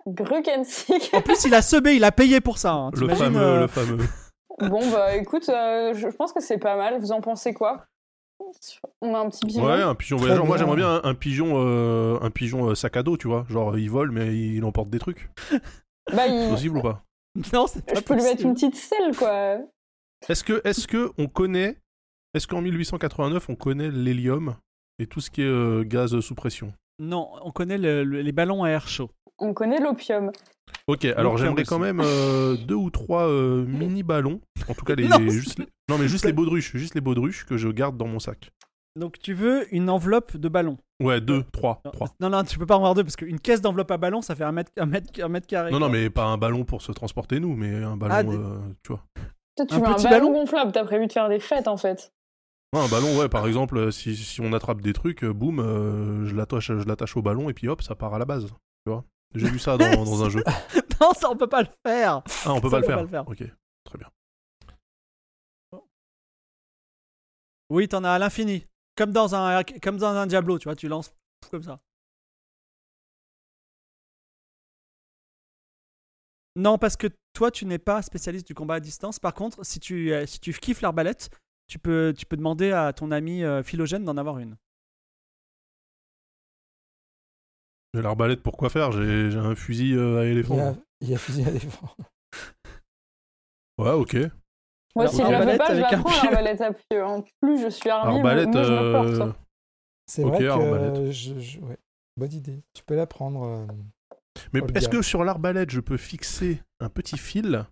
Grukensik. 0.06 1.10
En 1.12 1.22
plus, 1.22 1.44
il 1.44 1.54
a 1.54 1.62
subé, 1.62 1.94
il 1.94 2.04
a 2.04 2.12
payé 2.12 2.40
pour 2.40 2.58
ça. 2.58 2.72
hein. 2.72 2.90
Le 2.94 3.00
T'imagines, 3.00 3.24
fameux, 3.24 3.40
euh, 3.40 3.60
le 3.60 3.66
fameux. 3.68 3.98
Bon, 4.68 4.90
bah 4.90 5.16
écoute, 5.16 5.48
euh, 5.48 5.94
je 5.94 6.10
je 6.10 6.16
pense 6.16 6.34
que 6.34 6.40
c'est 6.42 6.58
pas 6.58 6.76
mal. 6.76 7.00
Vous 7.00 7.12
en 7.12 7.22
pensez 7.22 7.54
quoi? 7.54 7.86
On 9.00 9.14
a 9.14 9.18
un 9.20 9.30
petit 9.30 9.46
pigeon. 9.46 9.64
Ouais, 9.64 9.80
un 9.80 9.94
pigeon 9.94 10.16
Très 10.18 10.26
voyageur. 10.26 10.46
Moi, 10.46 10.58
j'aimerais 10.58 10.76
bien 10.76 10.96
un, 10.96 11.00
un 11.02 11.14
pigeon, 11.14 11.52
euh, 11.56 12.18
un 12.20 12.30
pigeon 12.30 12.68
euh, 12.68 12.74
sac 12.74 12.96
à 12.98 13.02
dos, 13.02 13.16
tu 13.16 13.26
vois. 13.26 13.46
Genre, 13.48 13.78
il 13.78 13.88
vole, 13.90 14.10
mais 14.10 14.36
il 14.36 14.62
emporte 14.64 14.90
des 14.90 14.98
trucs. 14.98 15.30
Bah, 16.12 16.24
C'est 16.26 16.44
il- 16.44 16.50
possible 16.50 16.78
ou 16.78 16.82
pas? 16.82 17.02
Non, 17.54 17.66
c'est 17.68 17.84
pas 17.86 17.94
je 17.94 18.00
peux 18.00 18.14
lui 18.16 18.22
mettre 18.22 18.42
une 18.44 18.52
petite 18.54 18.74
selle, 18.76 19.16
quoi. 19.16 19.58
Est-ce 20.28 20.42
que, 20.44 20.60
est-ce 20.64 20.86
que 20.88 21.10
on 21.16 21.26
connaît, 21.28 21.78
est-ce 22.34 22.46
qu'en 22.46 22.60
1889 22.60 23.48
on 23.48 23.54
connaît 23.54 23.90
l'hélium 23.90 24.56
et 24.98 25.06
tout 25.06 25.20
ce 25.20 25.30
qui 25.30 25.40
est 25.42 25.46
euh, 25.46 25.84
gaz 25.84 26.18
sous 26.20 26.34
pression? 26.34 26.74
Non, 27.00 27.30
on 27.42 27.50
connaît 27.50 27.78
le- 27.78 28.04
le- 28.04 28.20
les 28.20 28.32
ballons 28.32 28.62
à 28.62 28.68
air 28.68 28.86
chaud. 28.86 29.10
On 29.38 29.54
connaît 29.54 29.80
l'opium. 29.80 30.30
Ok, 30.86 31.04
alors 31.06 31.38
j'aimerais 31.38 31.64
quand 31.64 31.78
même 31.78 32.00
euh, 32.04 32.56
deux 32.56 32.74
ou 32.74 32.90
trois 32.90 33.26
euh, 33.26 33.64
mini 33.66 34.02
ballons. 34.02 34.40
En 34.68 34.74
tout 34.74 34.84
cas, 34.84 34.94
les, 34.94 35.08
Non, 35.08 35.18
juste 35.30 35.58
les- 35.58 35.66
non 35.88 35.96
mais 35.98 36.08
juste 36.08 36.26
les 36.26 36.32
baudruches, 36.34 36.76
juste 36.76 36.94
les 36.94 37.00
baudruches 37.00 37.46
que 37.46 37.56
je 37.56 37.68
garde 37.68 37.96
dans 37.96 38.06
mon 38.06 38.18
sac. 38.18 38.50
Donc, 38.96 39.18
tu 39.18 39.32
veux 39.34 39.72
une 39.74 39.88
enveloppe 39.88 40.36
de 40.36 40.48
ballons 40.48 40.76
Ouais, 41.02 41.20
deux, 41.22 41.44
trois, 41.52 41.80
non, 41.86 41.90
trois. 41.92 42.08
non, 42.20 42.28
non, 42.28 42.42
tu 42.44 42.58
peux 42.58 42.66
pas 42.66 42.74
en 42.74 42.78
avoir 42.80 42.94
deux 42.94 43.04
parce 43.04 43.16
qu'une 43.16 43.40
caisse 43.40 43.62
d'enveloppe 43.62 43.90
à 43.92 43.96
ballon, 43.96 44.20
ça 44.20 44.34
fait 44.34 44.44
un 44.44 44.52
mètre, 44.52 44.72
un 44.76 44.84
mètre, 44.86 45.08
un 45.24 45.28
mètre 45.28 45.46
carré. 45.46 45.70
Non, 45.70 45.78
non, 45.78 45.88
mais 45.88 46.10
pas 46.10 46.24
un 46.24 46.36
ballon 46.36 46.64
pour 46.64 46.82
se 46.82 46.92
transporter 46.92 47.40
nous, 47.40 47.54
mais 47.56 47.72
un 47.82 47.96
ballon, 47.96 48.14
Ah, 48.14 48.22
des- 48.24 48.36
euh, 48.36 48.58
tu 48.82 48.92
vois. 48.92 49.04
Toi, 49.56 49.66
tu 49.66 49.74
Un 49.74 49.78
veux 49.78 49.86
un 49.86 49.94
petit 49.94 50.04
ballon, 50.04 50.26
ballon? 50.26 50.32
gonflable. 50.40 50.72
T'as 50.72 50.84
prévu 50.84 51.06
de 51.06 51.12
faire 51.12 51.28
des 51.30 51.38
fêtes, 51.40 51.68
en 51.68 51.76
fait. 51.78 52.12
Ouais, 52.72 52.80
un 52.80 52.88
ballon, 52.88 53.18
ouais, 53.18 53.28
par 53.28 53.46
exemple, 53.48 53.76
euh, 53.78 53.90
si, 53.90 54.14
si 54.16 54.40
on 54.40 54.52
attrape 54.52 54.80
des 54.80 54.92
trucs, 54.92 55.24
euh, 55.24 55.32
boum, 55.32 55.58
euh, 55.58 56.24
je 56.24 56.36
l'attache, 56.36 56.66
je 56.68 56.86
l'attache 56.86 57.16
au 57.16 57.22
ballon 57.22 57.50
et 57.50 57.54
puis 57.54 57.66
hop, 57.66 57.82
ça 57.82 57.96
part 57.96 58.14
à 58.14 58.18
la 58.18 58.24
base. 58.24 58.46
Tu 58.46 58.92
vois 58.92 59.04
J'ai 59.34 59.48
vu 59.48 59.58
ça 59.58 59.76
dans, 59.76 60.04
dans 60.04 60.22
un 60.22 60.28
jeu. 60.30 60.44
non, 61.00 61.12
ça 61.12 61.28
on 61.30 61.36
peut 61.36 61.48
pas 61.48 61.62
le 61.62 61.68
faire. 61.84 62.22
Ah, 62.44 62.52
on 62.52 62.60
peut 62.60 62.70
Ça, 62.70 62.80
pas 62.80 62.80
le 62.80 62.86
on 62.86 62.86
peut 62.86 62.86
faire. 62.86 62.96
pas 62.96 63.02
le 63.02 63.08
faire. 63.08 63.28
Ok, 63.28 63.56
très 63.84 63.98
bien. 63.98 64.08
Oui, 67.70 67.88
t'en 67.88 68.04
as 68.04 68.10
à 68.12 68.18
l'infini. 68.18 68.66
Comme 68.96 69.12
dans 69.12 69.34
un, 69.34 69.62
comme 69.82 69.96
dans 69.96 70.14
un 70.14 70.26
Diablo, 70.26 70.58
tu 70.58 70.64
vois, 70.64 70.76
tu 70.76 70.88
lances 70.88 71.12
comme 71.50 71.62
ça. 71.62 71.76
Non, 76.56 76.78
parce 76.78 76.96
que 76.96 77.06
toi, 77.32 77.50
tu 77.50 77.64
n'es 77.64 77.78
pas 77.78 78.02
spécialiste 78.02 78.46
du 78.46 78.54
combat 78.54 78.74
à 78.74 78.80
distance. 78.80 79.18
Par 79.18 79.34
contre, 79.34 79.64
si 79.64 79.78
tu, 79.80 80.12
si 80.26 80.40
tu 80.40 80.52
kiffes 80.52 80.80
l'arbalète, 80.82 81.30
tu 81.70 81.78
peux, 81.78 82.12
tu 82.16 82.26
peux 82.26 82.36
demander 82.36 82.72
à 82.72 82.92
ton 82.92 83.10
ami 83.12 83.44
euh, 83.44 83.62
Philogène 83.62 84.04
d'en 84.04 84.16
avoir 84.16 84.38
une. 84.38 84.56
Mais 87.94 88.02
l'arbalète, 88.02 88.42
pourquoi 88.42 88.70
faire? 88.70 88.92
J'ai 88.92 89.30
j'ai 89.30 89.38
un 89.38 89.54
fusil 89.54 89.94
euh, 89.94 90.20
à 90.20 90.24
Il 90.24 90.32
éléphant. 90.32 90.56
y 90.56 90.60
a, 90.60 90.74
il 91.00 91.10
y 91.10 91.14
a 91.14 91.18
fusil 91.18 91.42
à 91.44 91.50
l'éléphant. 91.50 91.88
Ouais, 93.78 93.92
ok. 93.92 94.14
Moi, 94.94 95.08
si 95.08 95.16
je 95.22 95.26
fais 95.26 95.56
pas, 95.56 95.68
je 95.74 95.80
pieu. 95.80 95.80
l'arbalète 96.30 96.60
à 96.60 96.70
pieu. 96.74 97.02
En 97.02 97.22
plus, 97.40 97.62
je 97.62 97.68
suis 97.70 97.88
armée, 97.88 98.18
Arbalète, 98.18 98.48
moi, 98.48 98.62
je 98.62 98.72
me 98.72 98.92
porte. 98.92 99.08
euh. 99.08 99.32
C'est 100.06 100.22
Ok, 100.22 100.32
vrai 100.34 100.44
que 100.44 100.48
arbalète. 100.50 101.10
je, 101.10 101.38
je- 101.40 101.60
ouais. 101.60 101.78
bonne 102.18 102.32
idée. 102.34 102.62
Tu 102.74 102.82
peux 102.84 102.94
la 102.94 103.06
prendre. 103.06 103.42
euh, 103.44 103.66
Mais 104.52 104.60
Olga. 104.60 104.78
est-ce 104.78 104.90
que 104.90 105.00
sur 105.00 105.24
l'arbalète, 105.24 105.70
je 105.70 105.80
peux 105.80 105.96
fixer 105.96 106.60
un 106.80 106.90
petit 106.90 107.16
fil 107.16 107.64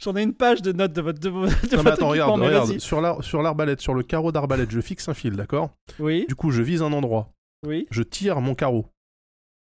J'en 0.00 0.16
ai 0.16 0.22
une 0.22 0.34
page 0.34 0.62
de 0.62 0.72
notes 0.72 0.92
de 0.92 1.00
votre, 1.00 1.18
de, 1.20 1.28
de 1.28 1.76
Non, 1.76 1.82
mais 1.82 1.90
attends, 1.90 2.08
regarde, 2.08 2.40
regarde. 2.40 2.78
Sur 2.78 3.00
l'ar- 3.00 3.22
sur 3.22 3.42
l'arbalète, 3.42 3.80
sur 3.80 3.94
le 3.94 4.02
carreau 4.02 4.32
d'arbalète, 4.32 4.70
je 4.70 4.80
fixe 4.80 5.08
un 5.08 5.14
fil, 5.14 5.36
d'accord? 5.36 5.70
Oui, 5.98 6.24
Du 6.28 6.34
coup, 6.34 6.50
je 6.50 6.62
vise 6.62 6.82
un 6.82 6.92
endroit. 6.92 7.32
oui. 7.66 7.86
Je 7.90 8.02
tire 8.02 8.40
mon 8.40 8.54
carreau. 8.54 8.86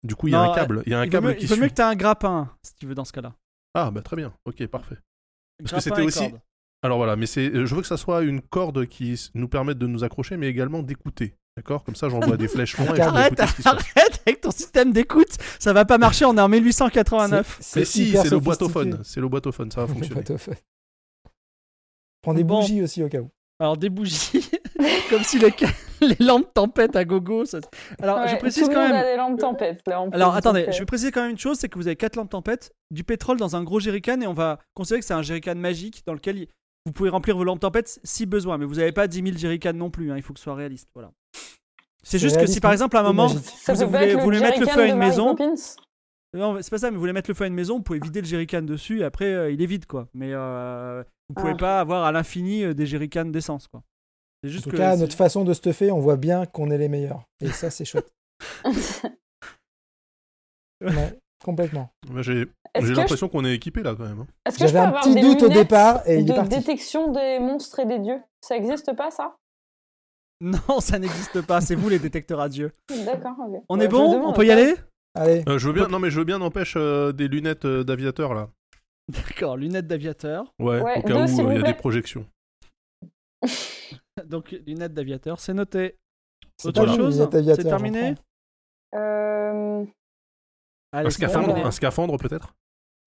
Du 0.03 0.15
coup, 0.15 0.29
il 0.29 0.33
y 0.33 0.35
a 0.35 0.40
un 0.40 0.54
câble. 0.54 0.83
Il 0.87 0.92
y 0.92 0.94
a 0.94 1.00
un 1.00 1.04
il 1.04 1.07
vaut 1.07 1.13
câble 1.13 1.27
mieux, 1.29 1.35
qui 1.35 1.44
il 1.44 1.48
vaut 1.48 1.54
suit. 1.54 1.63
mieux 1.63 1.69
que 1.69 1.75
tu 1.75 1.83
un 1.83 1.96
grappin, 1.96 2.50
si 2.63 2.75
tu 2.77 2.87
veux, 2.87 2.94
dans 2.94 3.04
ce 3.04 3.13
cas-là. 3.13 3.35
Ah, 3.75 3.90
bah 3.90 4.02
très 4.02 4.15
bien. 4.17 4.33
Ok, 4.44 4.65
parfait. 4.69 4.96
Parce 5.59 5.73
que 5.73 5.81
c'était 5.81 6.02
aussi- 6.02 6.19
corde. 6.31 6.40
Alors 6.83 6.98
voilà, 6.98 7.17
mais 7.17 7.27
c'est, 7.27 7.67
je 7.67 7.75
veux 7.75 7.81
que 7.81 7.87
ça 7.88 7.96
soit 7.96 8.23
une 8.23 8.40
corde 8.42 8.87
qui 8.87 9.21
nous 9.35 9.48
permette 9.48 9.79
de 9.79 9.87
nous 9.87 10.04
accrocher, 10.04 10.37
mais 10.37 10.46
également 10.48 10.83
d'écouter. 10.83 11.35
D'accord 11.57 11.85
Comme 11.85 11.94
ça, 11.94 12.09
j'envoie 12.11 12.37
des 12.37 12.48
flèches 12.48 12.77
loin 12.77 12.94
et 12.94 13.00
Arrête, 13.00 13.40
ce 13.40 13.67
arrête 13.69 14.21
avec 14.27 14.40
ton 14.42 14.50
système 14.50 14.92
d'écoute, 14.92 15.29
ça 15.59 15.73
va 15.73 15.87
pas 15.87 15.96
marcher, 15.96 16.27
on 16.27 16.37
est 16.37 16.40
en 16.40 16.48
1889. 16.50 17.59
c'est- 17.61 17.81
Mais 17.81 17.87
si, 17.87 18.11
c'est 18.13 18.31
le 18.31 18.40
boîtophone. 18.40 19.00
C'est 19.04 19.21
le 19.21 19.29
boîtophone, 19.29 19.71
ça 19.71 19.85
va 19.85 19.92
fonctionner. 19.92 20.23
Prends 22.21 22.35
des 22.35 22.44
Bon. 22.44 22.61
bougies 22.61 22.83
aussi 22.83 23.02
au 23.02 23.09
cas 23.09 23.21
où. 23.21 23.31
Alors 23.59 23.79
des 23.79 23.88
bougies, 23.88 24.50
comme 25.11 25.23
si 25.23 25.38
les 26.02 26.17
lampes 26.21 26.52
tempête 26.52 26.94
à 26.94 27.07
gogo. 27.07 27.46
ça- 27.46 27.61
Alors 28.02 28.19
Ouais, 28.19 28.29
je 28.29 28.37
précise 28.37 28.65
tout 28.65 28.69
quand 28.69 28.87
même. 28.88 28.92
a 28.94 29.02
des 29.02 29.17
lampes 29.17 29.38
tempête, 29.40 29.81
là. 29.87 30.02
en 30.02 30.11
Alors 30.11 30.35
attendez, 30.35 30.67
je 30.71 30.79
vais 30.79 30.85
préciser 30.85 31.11
quand 31.11 31.23
même 31.23 31.31
une 31.31 31.38
chose, 31.38 31.57
c'est 31.59 31.71
que 31.71 31.79
vous 31.79 31.87
avez 31.87 31.96
quatre 31.96 32.17
lampes 32.17 32.29
tempête, 32.29 32.73
du 32.90 33.02
pétrole 33.02 33.38
dans 33.38 33.57
un 33.57 33.63
gros 33.65 33.81
jerrycan 33.81 34.21
et 34.21 34.27
on 34.27 34.35
va 34.35 34.59
considérer 34.75 35.00
que 35.00 35.07
c'est 35.07 35.15
un 35.15 35.23
jerrycan 35.23 35.54
magique 35.54 36.02
dans 36.07 36.13
lequel 36.13 36.37
il- 36.38 36.48
vous 36.87 36.93
pouvez 36.93 37.11
remplir 37.11 37.37
vos 37.37 37.45
lampes 37.45 37.61
tempête 37.61 38.01
si 38.05 38.25
besoin, 38.25 38.57
mais 38.57 38.65
vous 38.65 38.77
n'avez 38.77 38.93
pas 38.93 39.07
10 39.09 39.23
000 39.23 39.37
jerrycans 39.37 39.75
non 39.75 39.91
plus. 39.91 40.11
hein, 40.11 40.17
il 40.17 40.23
faut 40.23 40.33
que 40.33 40.39
ce 40.39 40.45
soit 40.45 40.55
réaliste. 40.55 40.89
Voilà. 40.95 41.13
C'est 42.03 42.19
juste 42.19 42.39
que 42.41 42.47
si 42.47 42.61
par 42.61 42.71
mais 42.71 42.75
exemple 42.77 42.97
à 42.97 43.01
un 43.01 43.03
moment. 43.03 43.29
Ça 43.29 43.75
vous 43.75 43.87
voulez- 43.91 44.41
mettre 44.41 44.61
le 44.61 44.67
feu 44.67 44.81
à 44.83 44.87
une 44.87 44.97
maison, 44.97 45.35
Poppins 45.35 45.55
non, 46.35 46.59
c'est 46.61 46.71
pas 46.71 46.79
ça, 46.79 46.91
mais 46.91 46.95
vous 46.97 47.01
voulez 47.01 47.13
mettre 47.15 47.31
le 47.31 47.35
feu 47.35 47.45
à 47.45 47.47
une 47.47 47.55
maison, 47.55 47.77
vous 47.79 47.83
pouvez 47.83 47.99
vider 47.99 48.21
le 48.21 48.27
jerrycan 48.27 48.61
dessus 48.61 49.01
et 49.01 49.05
après 49.05 49.25
euh, 49.33 49.51
il 49.51 49.63
est 49.63 49.67
vide 49.67 49.87
quoi. 49.87 50.07
Mais 50.13 50.33
euh, 50.35 51.03
vous 51.29 51.35
pouvez 51.35 51.53
Ah. 51.55 51.57
pas 51.59 51.81
avoir 51.81 52.05
à 52.05 52.13
l'infini 52.13 52.63
euh, 52.63 52.75
des 52.75 52.85
jerrycans 52.85 53.25
d'essence 53.25 53.69
quoi. 53.69 53.83
C'est 54.45 54.55
En 54.55 54.61
tout 54.61 54.71
que 54.71 54.77
cas, 54.77 54.95
c'est- 54.95 55.01
notre 55.01 55.17
façon 55.17 55.45
de 55.45 55.55
stuffer, 55.55 55.91
on 55.91 55.99
voit 56.01 56.17
bien 56.17 56.45
qu'on 56.45 56.71
est 56.71 56.77
les 56.79 56.89
meilleurs. 56.89 57.23
Et 57.41 57.49
ça, 57.49 57.71
c'est 57.71 57.85
chouette. 57.87 58.13
Ouais, 60.83 61.19
complètement. 61.45 61.91
J'ai 62.21 62.47
je... 62.81 62.93
l'impression 62.95 63.29
qu'on 63.29 63.45
est 63.45 63.55
équipé 63.55 63.83
là 63.83 63.95
quand 63.97 64.05
même. 64.05 64.21
hein. 64.21 64.27
est-ce 64.45 64.59
que 64.59 64.67
je 64.67 64.73
J'avais 64.73 64.97
un 64.97 65.01
petit 65.01 65.21
doute 65.21 65.43
au 65.43 65.49
départ 65.49 66.07
et 66.09 66.17
il 66.19 66.21
est 66.21 66.25
de 66.25 66.35
parti. 66.35 66.57
détection 66.59 67.11
des 67.13 67.39
monstres 67.39 67.79
et 67.81 67.87
des 67.87 67.99
dieux? 67.99 68.21
Ça 68.41 68.57
existe 68.57 68.95
pas 68.95 69.11
ça? 69.11 69.37
Non, 70.41 70.59
ça 70.81 70.99
n'existe 70.99 71.41
pas, 71.47 71.61
c'est 71.61 71.75
vous 71.75 71.89
les 71.89 71.99
détecteurs 71.99 72.41
à 72.41 72.49
Dieu. 72.49 72.71
D'accord. 73.05 73.37
On 73.69 73.79
Ouais, 73.79 73.85
est 73.85 73.89
bon? 73.89 74.13
demande, 74.13 74.31
On 74.31 74.33
peut 74.35 74.47
y 74.47 74.51
aller? 74.51 74.75
Allez, 75.15 75.43
Euh, 75.49 75.59
je 75.59 75.67
veux 75.69 75.73
bien, 75.73 75.89
non 75.89 75.99
mais 75.99 76.11
je 76.11 76.19
veux 76.19 76.25
bien 76.27 76.39
n'empêche 76.39 76.75
euh, 76.77 77.13
des 77.13 77.29
lunettes 77.29 77.65
euh, 77.65 77.83
d'aviateur 77.85 78.35
là. 78.35 78.51
D'accord, 79.09 79.57
lunettes 79.57 79.87
d'aviateur. 79.87 80.53
Ouais, 80.59 80.83
Ouais, 80.83 80.99
au 80.99 81.03
cas 81.03 81.27
deux, 81.27 81.33
où 81.41 81.47
euh, 81.49 81.55
il 81.55 81.61
y 81.61 81.63
a 81.63 81.67
des 81.67 81.75
projections. 81.75 82.27
Donc 84.27 84.51
lunettes 84.67 84.95
d'aviateur, 84.95 85.41
c'est 85.41 85.55
noté. 85.55 85.97
Autre 86.65 86.87
chose? 86.95 87.29
C'est 87.33 87.63
terminé? 87.65 88.15
Euh, 88.95 89.85
Un 90.93 91.11
scaphandre, 91.11 91.73
scaphandre 91.73 92.17
peut-être 92.19 92.55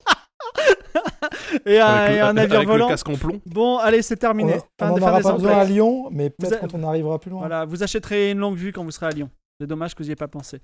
Et 1.65 1.79
un, 1.79 1.85
Avec 1.85 2.09
le- 2.11 2.15
et 2.15 2.19
un 2.19 2.25
avec- 2.27 2.35
navire 2.35 2.55
avec 2.57 2.67
le 2.67 2.73
volant. 2.73 2.87
casque 2.87 3.09
en 3.09 3.15
plomb. 3.15 3.41
Bon, 3.45 3.77
allez, 3.79 4.01
c'est. 4.01 4.15
On 4.15 4.17
terminé. 4.17 4.53
on 4.81 4.85
n'en 4.87 4.95
fin 4.97 5.01
aura 5.01 5.17
des 5.17 5.23
pas 5.23 5.33
besoin 5.33 5.57
à. 5.57 5.63
Lyon, 5.65 6.07
mais 6.11 6.29
Vous 6.29 6.35
peut-être 6.47 6.63
a- 6.63 6.67
quand 6.67 6.73
on 6.75 6.83
arrivera 6.83 7.19
plus 7.19 7.31
loin. 7.31 7.39
Voilà, 7.39 7.65
vous 7.65 7.81
achèterez 7.83 8.31
une 8.31 8.37
longue 8.39 8.55
vue 8.55 8.71
quand 8.71 8.83
vous 8.83 8.91
serez 8.91 9.07
à 9.07 9.09
Lyon. 9.09 9.29
C'est 9.59 9.67
dommage 9.67 9.93
que 9.93 9.99
vous 9.99 10.05
n'y 10.05 10.09
ayez 10.11 10.15
pas 10.15 10.27
pensé. 10.27 10.61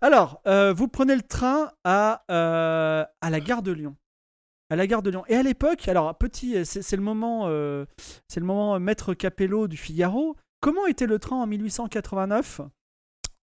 Alors, 0.00 0.40
euh, 0.46 0.72
vous 0.72 0.88
prenez 0.88 1.16
le 1.16 1.22
train 1.22 1.70
à, 1.84 2.22
euh, 2.30 3.04
à 3.20 3.30
la 3.30 3.40
gare 3.40 3.62
de 3.62 3.72
Lyon. 3.72 3.96
À 4.70 4.76
la 4.76 4.86
gare 4.86 5.02
de 5.02 5.10
Lyon. 5.10 5.24
Et 5.28 5.36
à 5.36 5.42
l'époque, 5.42 5.88
alors 5.88 6.14
petit, 6.16 6.64
c'est 6.64 6.82
c'est 6.82 6.96
le 6.96 7.02
moment, 7.02 7.44
euh, 7.46 7.86
c'est 8.28 8.40
le 8.40 8.46
moment 8.46 8.78
maître 8.78 9.14
Capello 9.14 9.68
du 9.68 9.76
Figaro. 9.76 10.36
Comment 10.60 10.86
était 10.86 11.06
le 11.06 11.18
train 11.18 11.36
en 11.36 11.46
1889 11.46 12.60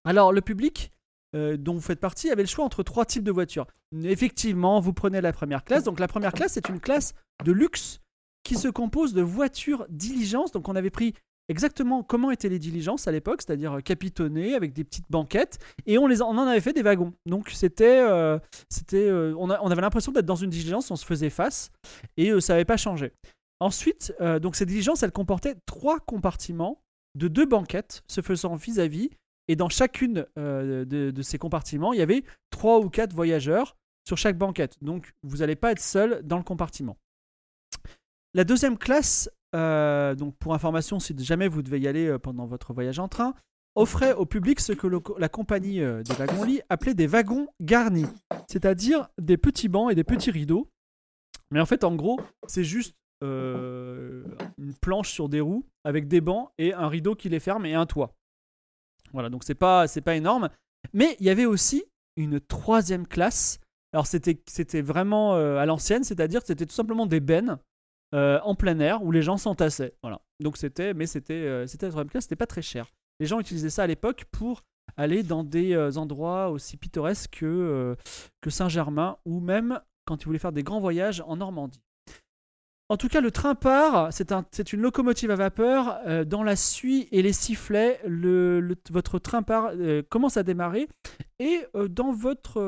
Alors, 0.04 0.32
le 0.32 0.40
public 0.40 0.92
euh, 1.34 1.56
dont 1.56 1.74
vous 1.74 1.80
faites 1.80 2.00
partie 2.00 2.30
avait 2.30 2.42
le 2.42 2.48
choix 2.48 2.64
entre 2.64 2.82
trois 2.82 3.06
types 3.06 3.24
de 3.24 3.32
voitures. 3.32 3.66
Effectivement, 4.04 4.80
vous 4.80 4.92
prenez 4.92 5.20
la 5.20 5.32
première 5.32 5.64
classe. 5.64 5.84
Donc, 5.84 5.98
la 5.98 6.08
première 6.08 6.32
classe, 6.32 6.52
c'est 6.52 6.68
une 6.68 6.80
classe 6.80 7.14
de 7.44 7.52
luxe 7.52 8.00
qui 8.44 8.56
se 8.56 8.68
compose 8.68 9.14
de 9.14 9.22
voitures 9.22 9.86
diligence. 9.88 10.52
Donc, 10.52 10.68
on 10.68 10.76
avait 10.76 10.90
pris 10.90 11.14
exactement 11.48 12.02
comment 12.02 12.30
étaient 12.30 12.48
les 12.48 12.58
diligences 12.58 13.08
à 13.08 13.12
l'époque, 13.12 13.42
c'est-à-dire 13.42 13.74
euh, 13.74 13.80
capitonnées 13.80 14.54
avec 14.54 14.72
des 14.72 14.84
petites 14.84 15.10
banquettes, 15.10 15.58
et 15.86 15.98
on, 15.98 16.06
les, 16.06 16.22
en 16.22 16.36
avait 16.38 16.60
fait 16.60 16.72
des 16.72 16.82
wagons. 16.82 17.14
Donc 17.26 17.50
c'était, 17.50 18.00
euh, 18.00 18.38
on, 19.36 19.50
avait 19.50 19.82
l'impression 19.82 20.12
d'être 20.12 20.26
dans 20.26 20.36
une 20.36 20.50
diligence, 20.50 20.90
on 20.90 20.96
se 20.96 21.04
faisait 21.04 21.30
face, 21.30 21.70
et 22.16 22.40
ça 22.40 22.54
n'avait 22.54 22.64
pas 22.64 22.76
changé. 22.76 23.12
Ensuite, 23.60 24.14
donc 24.40 24.56
ces 24.56 24.66
diligences, 24.66 25.02
elles 25.02 25.12
comportaient 25.12 25.56
trois 25.66 25.98
compartiments 26.00 26.80
de 27.14 27.28
deux 27.28 27.46
banquettes 27.46 28.02
se 28.08 28.20
faisant 28.20 28.56
vis-à-vis, 28.56 29.10
et 29.48 29.56
dans 29.56 29.68
chacune 29.68 30.26
euh, 30.38 30.84
de, 30.84 31.22
ces 31.22 31.38
compartiments, 31.38 31.92
il 31.92 31.98
y 31.98 32.02
avait 32.02 32.24
trois 32.50 32.78
ou 32.78 32.88
quatre 32.88 33.12
voyageurs 33.12 33.76
sur 34.06 34.16
chaque 34.16 34.38
banquette. 34.38 34.76
Donc 34.82 35.14
vous 35.22 35.38
n'allez 35.38 35.56
pas 35.56 35.72
être 35.72 35.80
seul 35.80 36.22
dans 36.24 36.38
le 36.38 36.44
compartiment. 36.44 36.96
La 38.34 38.44
deuxième 38.44 38.78
classe, 38.78 39.30
euh, 39.54 40.14
donc 40.14 40.36
pour 40.38 40.54
information, 40.54 41.00
si 41.00 41.14
jamais 41.18 41.48
vous 41.48 41.62
devez 41.62 41.80
y 41.80 41.88
aller 41.88 42.06
euh, 42.06 42.18
pendant 42.18 42.46
votre 42.46 42.72
voyage 42.72 42.98
en 42.98 43.08
train, 43.08 43.34
offrait 43.74 44.12
au 44.12 44.26
public 44.26 44.60
ce 44.60 44.72
que 44.72 44.86
la 45.18 45.28
compagnie 45.30 45.80
des 45.80 46.14
wagons-lits 46.14 46.60
appelait 46.68 46.92
des 46.92 47.06
wagons 47.06 47.48
garnis, 47.62 48.06
c'est-à-dire 48.46 49.08
des 49.18 49.38
petits 49.38 49.68
bancs 49.68 49.90
et 49.90 49.94
des 49.94 50.04
petits 50.04 50.30
rideaux. 50.30 50.70
Mais 51.50 51.58
en 51.58 51.64
fait, 51.64 51.82
en 51.82 51.94
gros, 51.94 52.20
c'est 52.46 52.64
juste 52.64 52.94
une 53.22 54.74
planche 54.82 55.10
sur 55.10 55.30
des 55.30 55.40
roues 55.40 55.64
avec 55.84 56.06
des 56.06 56.20
bancs 56.20 56.50
et 56.58 56.74
un 56.74 56.86
rideau 56.86 57.14
qui 57.14 57.30
les 57.30 57.40
ferme 57.40 57.64
et 57.64 57.72
un 57.72 57.86
toit. 57.86 58.14
Voilà, 59.12 59.28
donc 59.30 59.44
c'est 59.44 59.54
pas 59.54 59.86
c'est 59.86 60.00
pas 60.00 60.16
énorme. 60.16 60.48
Mais 60.92 61.16
il 61.20 61.26
y 61.26 61.30
avait 61.30 61.46
aussi 61.46 61.84
une 62.16 62.40
troisième 62.40 63.06
classe. 63.06 63.58
Alors 63.92 64.06
c'était 64.06 64.42
c'était 64.46 64.82
vraiment 64.82 65.34
euh, 65.34 65.58
à 65.58 65.66
l'ancienne, 65.66 66.04
c'est-à-dire 66.04 66.40
que 66.40 66.46
c'était 66.46 66.66
tout 66.66 66.74
simplement 66.74 67.06
des 67.06 67.20
bennes 67.20 67.58
euh, 68.14 68.40
en 68.42 68.54
plein 68.54 68.78
air 68.80 69.02
où 69.02 69.12
les 69.12 69.22
gens 69.22 69.36
s'entassaient. 69.36 69.94
Voilà. 70.02 70.20
Donc 70.40 70.56
c'était, 70.56 70.94
mais 70.94 71.06
c'était, 71.06 71.34
euh, 71.34 71.66
c'était 71.66 71.86
la 71.86 71.92
troisième 71.92 72.10
classe, 72.10 72.24
c'était 72.24 72.36
pas 72.36 72.46
très 72.46 72.62
cher. 72.62 72.86
Les 73.20 73.26
gens 73.26 73.38
utilisaient 73.38 73.70
ça 73.70 73.84
à 73.84 73.86
l'époque 73.86 74.24
pour 74.32 74.62
aller 74.96 75.22
dans 75.22 75.44
des 75.44 75.96
endroits 75.96 76.50
aussi 76.50 76.76
pittoresques 76.76 77.38
que, 77.38 77.96
que 78.40 78.50
Saint-Germain 78.50 79.16
ou 79.24 79.40
même 79.40 79.80
quand 80.04 80.20
ils 80.20 80.26
voulaient 80.26 80.38
faire 80.38 80.52
des 80.52 80.64
grands 80.64 80.80
voyages 80.80 81.22
en 81.26 81.36
Normandie. 81.36 81.80
En 82.88 82.96
tout 82.98 83.08
cas, 83.08 83.20
le 83.22 83.30
train 83.30 83.54
part, 83.54 84.12
c'est, 84.12 84.32
un, 84.32 84.44
c'est 84.50 84.72
une 84.74 84.80
locomotive 84.82 85.30
à 85.30 85.36
vapeur. 85.36 85.98
euh, 86.06 86.24
dans 86.24 86.42
la 86.42 86.56
suie 86.56 87.08
et 87.10 87.22
les 87.22 87.32
sifflets, 87.32 88.00
le, 88.06 88.60
le- 88.60 88.76
votre 88.90 89.18
train 89.18 89.42
part, 89.42 89.70
euh, 89.74 90.02
commence 90.10 90.36
à 90.36 90.42
démarrer. 90.42 90.88
Et 91.38 91.64
euh, 91.74 91.88
dans 91.88 92.12
votre. 92.12 92.60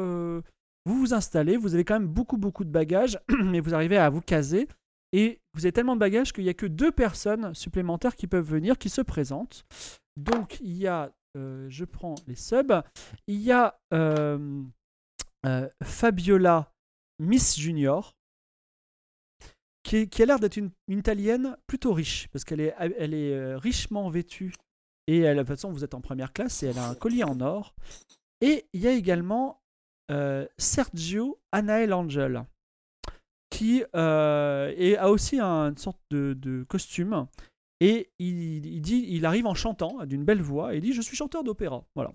vous 0.86 0.98
vous 0.98 1.12
installez, 1.14 1.56
vous 1.58 1.74
avez 1.74 1.84
quand 1.84 1.98
même 1.98 2.08
beaucoup, 2.08 2.38
beaucoup 2.38 2.64
de 2.64 2.70
bagages, 2.70 3.18
mais 3.44 3.60
vous 3.60 3.74
arrivez 3.74 3.98
à 3.98 4.08
vous 4.08 4.22
caser. 4.22 4.66
Et 5.12 5.40
vous 5.54 5.64
avez 5.66 5.72
tellement 5.72 5.94
de 5.94 6.00
bagages 6.00 6.32
qu'il 6.32 6.44
n'y 6.44 6.50
a 6.50 6.54
que 6.54 6.66
deux 6.66 6.90
personnes 6.90 7.54
supplémentaires 7.54 8.16
qui 8.16 8.26
peuvent 8.26 8.48
venir, 8.48 8.78
qui 8.78 8.88
se 8.88 9.00
présentent. 9.02 9.64
Donc, 10.16 10.58
il 10.60 10.76
y 10.76 10.86
a, 10.88 11.12
je 11.36 11.84
prends 11.84 12.14
les 12.26 12.34
subs, 12.34 12.82
il 13.28 13.40
y 13.40 13.52
a 13.52 13.78
Fabiola 15.82 16.72
Miss 17.20 17.56
Junior, 17.58 18.14
qui, 19.84 20.22
a 20.22 20.26
l'air 20.26 20.40
d'être 20.40 20.56
une, 20.56 20.70
italienne 20.88 21.56
plutôt 21.66 21.92
riche, 21.92 22.28
parce 22.32 22.44
qu'elle 22.44 22.60
est, 22.60 22.74
elle 22.78 23.14
est 23.14 23.34
euh, 23.34 23.58
richement 23.58 24.08
vêtue. 24.10 24.52
Et 25.06 25.20
de 25.22 25.38
toute 25.38 25.46
façon, 25.46 25.70
vous 25.70 25.84
êtes 25.84 25.94
en 25.94 26.00
première 26.00 26.32
classe 26.32 26.62
et 26.62 26.68
elle 26.68 26.78
a 26.78 26.88
un 26.88 26.94
collier 26.94 27.24
en 27.24 27.40
or. 27.40 27.74
Et 28.40 28.66
il 28.72 28.80
y 28.80 28.88
a 28.88 28.92
également 28.92 29.60
euh, 30.10 30.46
Sergio 30.58 31.38
Anael 31.52 31.92
Angel 31.92 32.44
qui 33.50 33.84
euh, 33.94 34.96
a 34.98 35.10
aussi 35.10 35.38
un- 35.38 35.70
une 35.70 35.76
sorte 35.76 36.00
de, 36.10 36.64
costume. 36.68 37.26
Et 37.80 38.10
il, 38.18 38.80
dit, 38.80 39.04
il 39.08 39.26
arrive 39.26 39.46
en 39.46 39.54
chantant 39.54 40.04
d'une 40.06 40.24
belle 40.24 40.40
voix 40.42 40.74
et 40.74 40.78
il 40.78 40.80
dit 40.82 40.92
Je 40.94 41.02
suis 41.02 41.16
chanteur 41.16 41.44
d'opéra. 41.44 41.84
Voilà. 41.94 42.12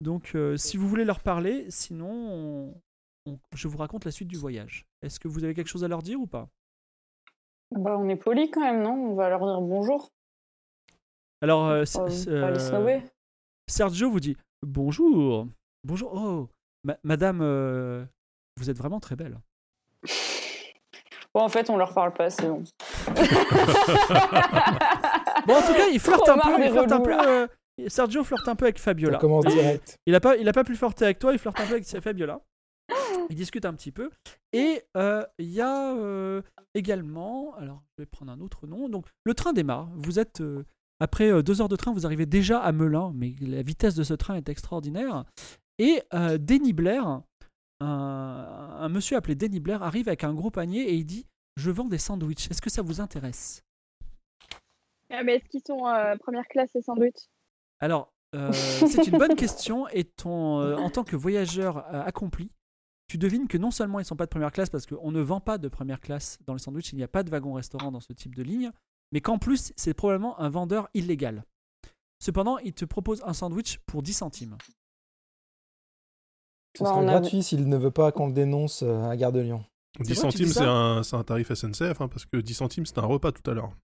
Donc, 0.00 0.36
si 0.56 0.76
vous 0.76 0.88
voulez 0.88 1.04
leur 1.04 1.20
parler, 1.20 1.66
sinon, 1.70 2.10
on- 2.10 2.82
on- 3.26 3.38
je 3.54 3.68
vous 3.68 3.78
raconte 3.78 4.04
la 4.04 4.10
suite 4.10 4.28
du 4.28 4.36
voyage. 4.36 4.84
Est-ce 5.02 5.20
que 5.20 5.28
vous 5.28 5.44
avez 5.44 5.54
quelque 5.54 5.68
chose 5.68 5.84
à 5.84 5.88
leur 5.88 6.02
dire 6.02 6.20
ou 6.20 6.26
pas? 6.26 6.48
Bah, 7.76 7.96
on 7.98 8.08
est 8.08 8.16
poli 8.16 8.50
quand 8.50 8.60
même, 8.60 8.82
non? 8.82 8.92
On 8.92 9.14
va 9.14 9.28
leur 9.28 9.40
dire 9.40 9.60
bonjour. 9.60 10.08
Alors, 11.40 11.66
euh, 11.68 11.84
euh. 12.28 13.00
Sergio 13.68 14.10
vous 14.10 14.20
dit 14.20 14.36
Bonjour. 14.64 15.46
Bonjour. 15.84 16.12
Oh, 16.14 16.48
ma- 16.84 16.98
madame, 17.02 17.40
euh, 17.42 18.04
vous 18.58 18.70
êtes 18.70 18.76
vraiment 18.78 19.00
très 19.00 19.16
belle. 19.16 19.38
Bon, 21.34 21.40
en 21.40 21.48
fait, 21.48 21.70
on 21.70 21.76
leur 21.78 21.94
parle 21.94 22.12
pas, 22.12 22.30
c'est 22.30 22.46
bon. 22.48 22.62
Bon, 25.46 25.54
en 25.56 25.62
tout 25.62 25.72
cas, 25.74 25.88
il 25.92 25.98
flirte 25.98 26.28
un 26.28 26.38
peu. 26.38 26.56
des 26.56 26.66
Il 26.66 26.70
flirte 26.70 26.92
un 26.92 26.96
relous, 26.98 27.04
peu 27.04 27.10
là. 27.10 27.26
euh, 27.28 27.48
Sergio 27.88 28.22
flirte 28.22 28.46
un 28.46 28.54
peu 28.54 28.66
avec 28.66 28.78
Ça 28.78 28.84
Fabiola. 28.84 29.18
commence 29.18 29.44
direct. 29.46 29.96
Il 30.06 30.14
a 30.14 30.20
pas, 30.20 30.36
il 30.36 30.48
a 30.48 30.52
pas 30.52 30.62
pu 30.62 30.76
flirter 30.76 31.06
avec 31.06 31.18
toi, 31.18 31.32
il 31.32 31.38
flirte 31.40 31.58
un 31.58 31.66
peu 31.66 31.72
avec 31.74 31.84
Fabiola. 31.84 32.40
Il 33.32 33.34
discute 33.34 33.64
un 33.64 33.72
petit 33.72 33.92
peu. 33.92 34.10
Et 34.52 34.82
euh, 34.94 35.24
il 35.38 35.48
y 35.48 35.62
a 35.62 35.94
euh, 35.94 36.42
également, 36.74 37.54
alors 37.54 37.82
je 37.96 38.02
vais 38.02 38.06
prendre 38.06 38.30
un 38.30 38.40
autre 38.40 38.66
nom. 38.66 38.90
Donc 38.90 39.06
le 39.24 39.32
train 39.32 39.54
démarre. 39.54 39.88
Vous 39.94 40.18
êtes 40.18 40.42
euh, 40.42 40.66
après 41.00 41.42
deux 41.42 41.62
heures 41.62 41.70
de 41.70 41.76
train, 41.76 41.94
vous 41.94 42.04
arrivez 42.04 42.26
déjà 42.26 42.60
à 42.60 42.72
Melun, 42.72 43.12
mais 43.14 43.34
la 43.40 43.62
vitesse 43.62 43.94
de 43.94 44.02
ce 44.02 44.12
train 44.12 44.34
est 44.34 44.50
extraordinaire. 44.50 45.24
Et 45.78 46.02
Denny 46.12 46.74
Blair, 46.74 47.22
un, 47.80 48.76
un 48.80 48.88
monsieur 48.90 49.16
appelé 49.16 49.34
Denny 49.34 49.60
Blair, 49.60 49.82
arrive 49.82 50.08
avec 50.08 50.24
un 50.24 50.34
gros 50.34 50.50
panier 50.50 50.82
et 50.82 50.94
il 50.94 51.06
dit 51.06 51.26
Je 51.56 51.70
vends 51.70 51.88
des 51.88 51.96
sandwichs. 51.96 52.50
Est-ce 52.50 52.60
que 52.60 52.70
ça 52.70 52.82
vous 52.82 53.00
intéresse? 53.00 53.64
Ah, 55.08 55.24
mais 55.24 55.36
est-ce 55.36 55.48
qu'ils 55.48 55.62
sont 55.66 55.90
première 56.20 56.46
classe 56.48 56.76
et 56.76 56.82
sandwich 56.82 57.16
Alors, 57.80 58.12
c'est 58.52 59.06
une 59.06 59.16
bonne 59.16 59.36
question. 59.36 59.88
Et 59.88 60.04
ton, 60.04 60.76
en 60.76 60.90
tant 60.90 61.02
que 61.02 61.16
voyageur 61.16 61.78
accompli, 62.06 62.50
tu 63.12 63.18
devines 63.18 63.46
que 63.46 63.58
non 63.58 63.70
seulement 63.70 63.98
ils 63.98 64.06
sont 64.06 64.16
pas 64.16 64.24
de 64.24 64.30
première 64.30 64.50
classe 64.52 64.70
parce 64.70 64.86
qu'on 64.86 65.12
ne 65.12 65.20
vend 65.20 65.38
pas 65.38 65.58
de 65.58 65.68
première 65.68 66.00
classe 66.00 66.38
dans 66.46 66.54
le 66.54 66.58
sandwich, 66.58 66.92
il 66.94 66.96
n'y 66.96 67.02
a 67.02 67.08
pas 67.08 67.22
de 67.22 67.28
wagon-restaurant 67.30 67.92
dans 67.92 68.00
ce 68.00 68.14
type 68.14 68.34
de 68.34 68.42
ligne, 68.42 68.70
mais 69.12 69.20
qu'en 69.20 69.36
plus, 69.38 69.74
c'est 69.76 69.92
probablement 69.92 70.40
un 70.40 70.48
vendeur 70.48 70.88
illégal. 70.94 71.44
Cependant, 72.20 72.56
il 72.58 72.72
te 72.72 72.86
propose 72.86 73.22
un 73.26 73.34
sandwich 73.34 73.80
pour 73.84 74.02
10 74.02 74.14
centimes. 74.14 74.56
Ce 76.78 76.82
Bah, 76.82 76.88
sera 76.88 77.00
a- 77.00 77.04
gratuit 77.04 77.42
s'il 77.42 77.68
ne 77.68 77.76
veut 77.76 77.90
pas 77.90 78.12
qu'on 78.12 78.28
le 78.28 78.32
dénonce 78.32 78.82
euh, 78.82 79.02
à 79.04 79.14
Gare 79.16 79.32
de 79.32 79.40
Lyon. 79.40 79.62
C'est 79.98 80.04
10 80.04 80.14
vrai, 80.14 80.28
tu 80.30 80.36
dis 80.38 80.42
centimes, 80.44 80.52
ça 80.54 80.60
c'est 80.60 80.66
un, 80.66 81.02
c'est 81.02 81.16
un 81.16 81.24
tarif 81.24 81.52
SNCF, 81.52 82.00
hein, 82.00 82.08
parce 82.08 82.24
que 82.24 82.38
10 82.38 82.54
centimes, 82.54 82.86
c'était 82.86 83.00
un 83.00 83.06
repas 83.06 83.30
tout 83.32 83.50
à 83.50 83.52
l'heure. 83.52 83.76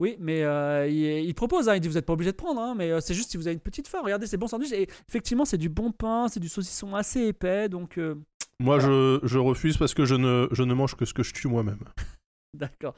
Oui, 0.00 0.16
mais 0.20 0.42
euh, 0.42 0.86
il, 0.86 1.24
il 1.24 1.34
propose, 1.34 1.70
hein, 1.70 1.76
il 1.76 1.80
dit 1.80 1.88
vous 1.88 1.94
n'êtes 1.94 2.04
pas 2.04 2.12
obligé 2.12 2.32
de 2.32 2.36
prendre, 2.36 2.60
hein, 2.60 2.74
mais 2.76 2.90
euh, 2.90 3.00
c'est 3.00 3.14
juste 3.14 3.30
si 3.30 3.38
vous 3.38 3.46
avez 3.46 3.54
une 3.54 3.60
petite 3.60 3.88
faim. 3.88 4.00
Regardez, 4.04 4.26
c'est 4.26 4.36
bon 4.36 4.46
sandwich. 4.48 4.72
Et 4.72 4.86
effectivement, 5.08 5.46
c'est 5.46 5.56
du 5.56 5.70
bon 5.70 5.90
pain, 5.92 6.28
c'est 6.28 6.40
du 6.40 6.50
saucisson 6.50 6.94
assez 6.94 7.22
épais, 7.22 7.70
donc 7.70 7.96
euh, 7.96 8.16
Moi, 8.60 8.78
je, 8.78 9.20
je 9.22 9.38
refuse 9.38 9.76
parce 9.76 9.94
que 9.94 10.04
je 10.04 10.14
ne, 10.14 10.48
je 10.50 10.62
ne 10.62 10.72
mange 10.74 10.94
que 10.96 11.04
ce 11.04 11.12
que 11.14 11.22
je 11.22 11.34
tue 11.34 11.48
moi-même. 11.48 11.80
d'accord. 12.54 12.94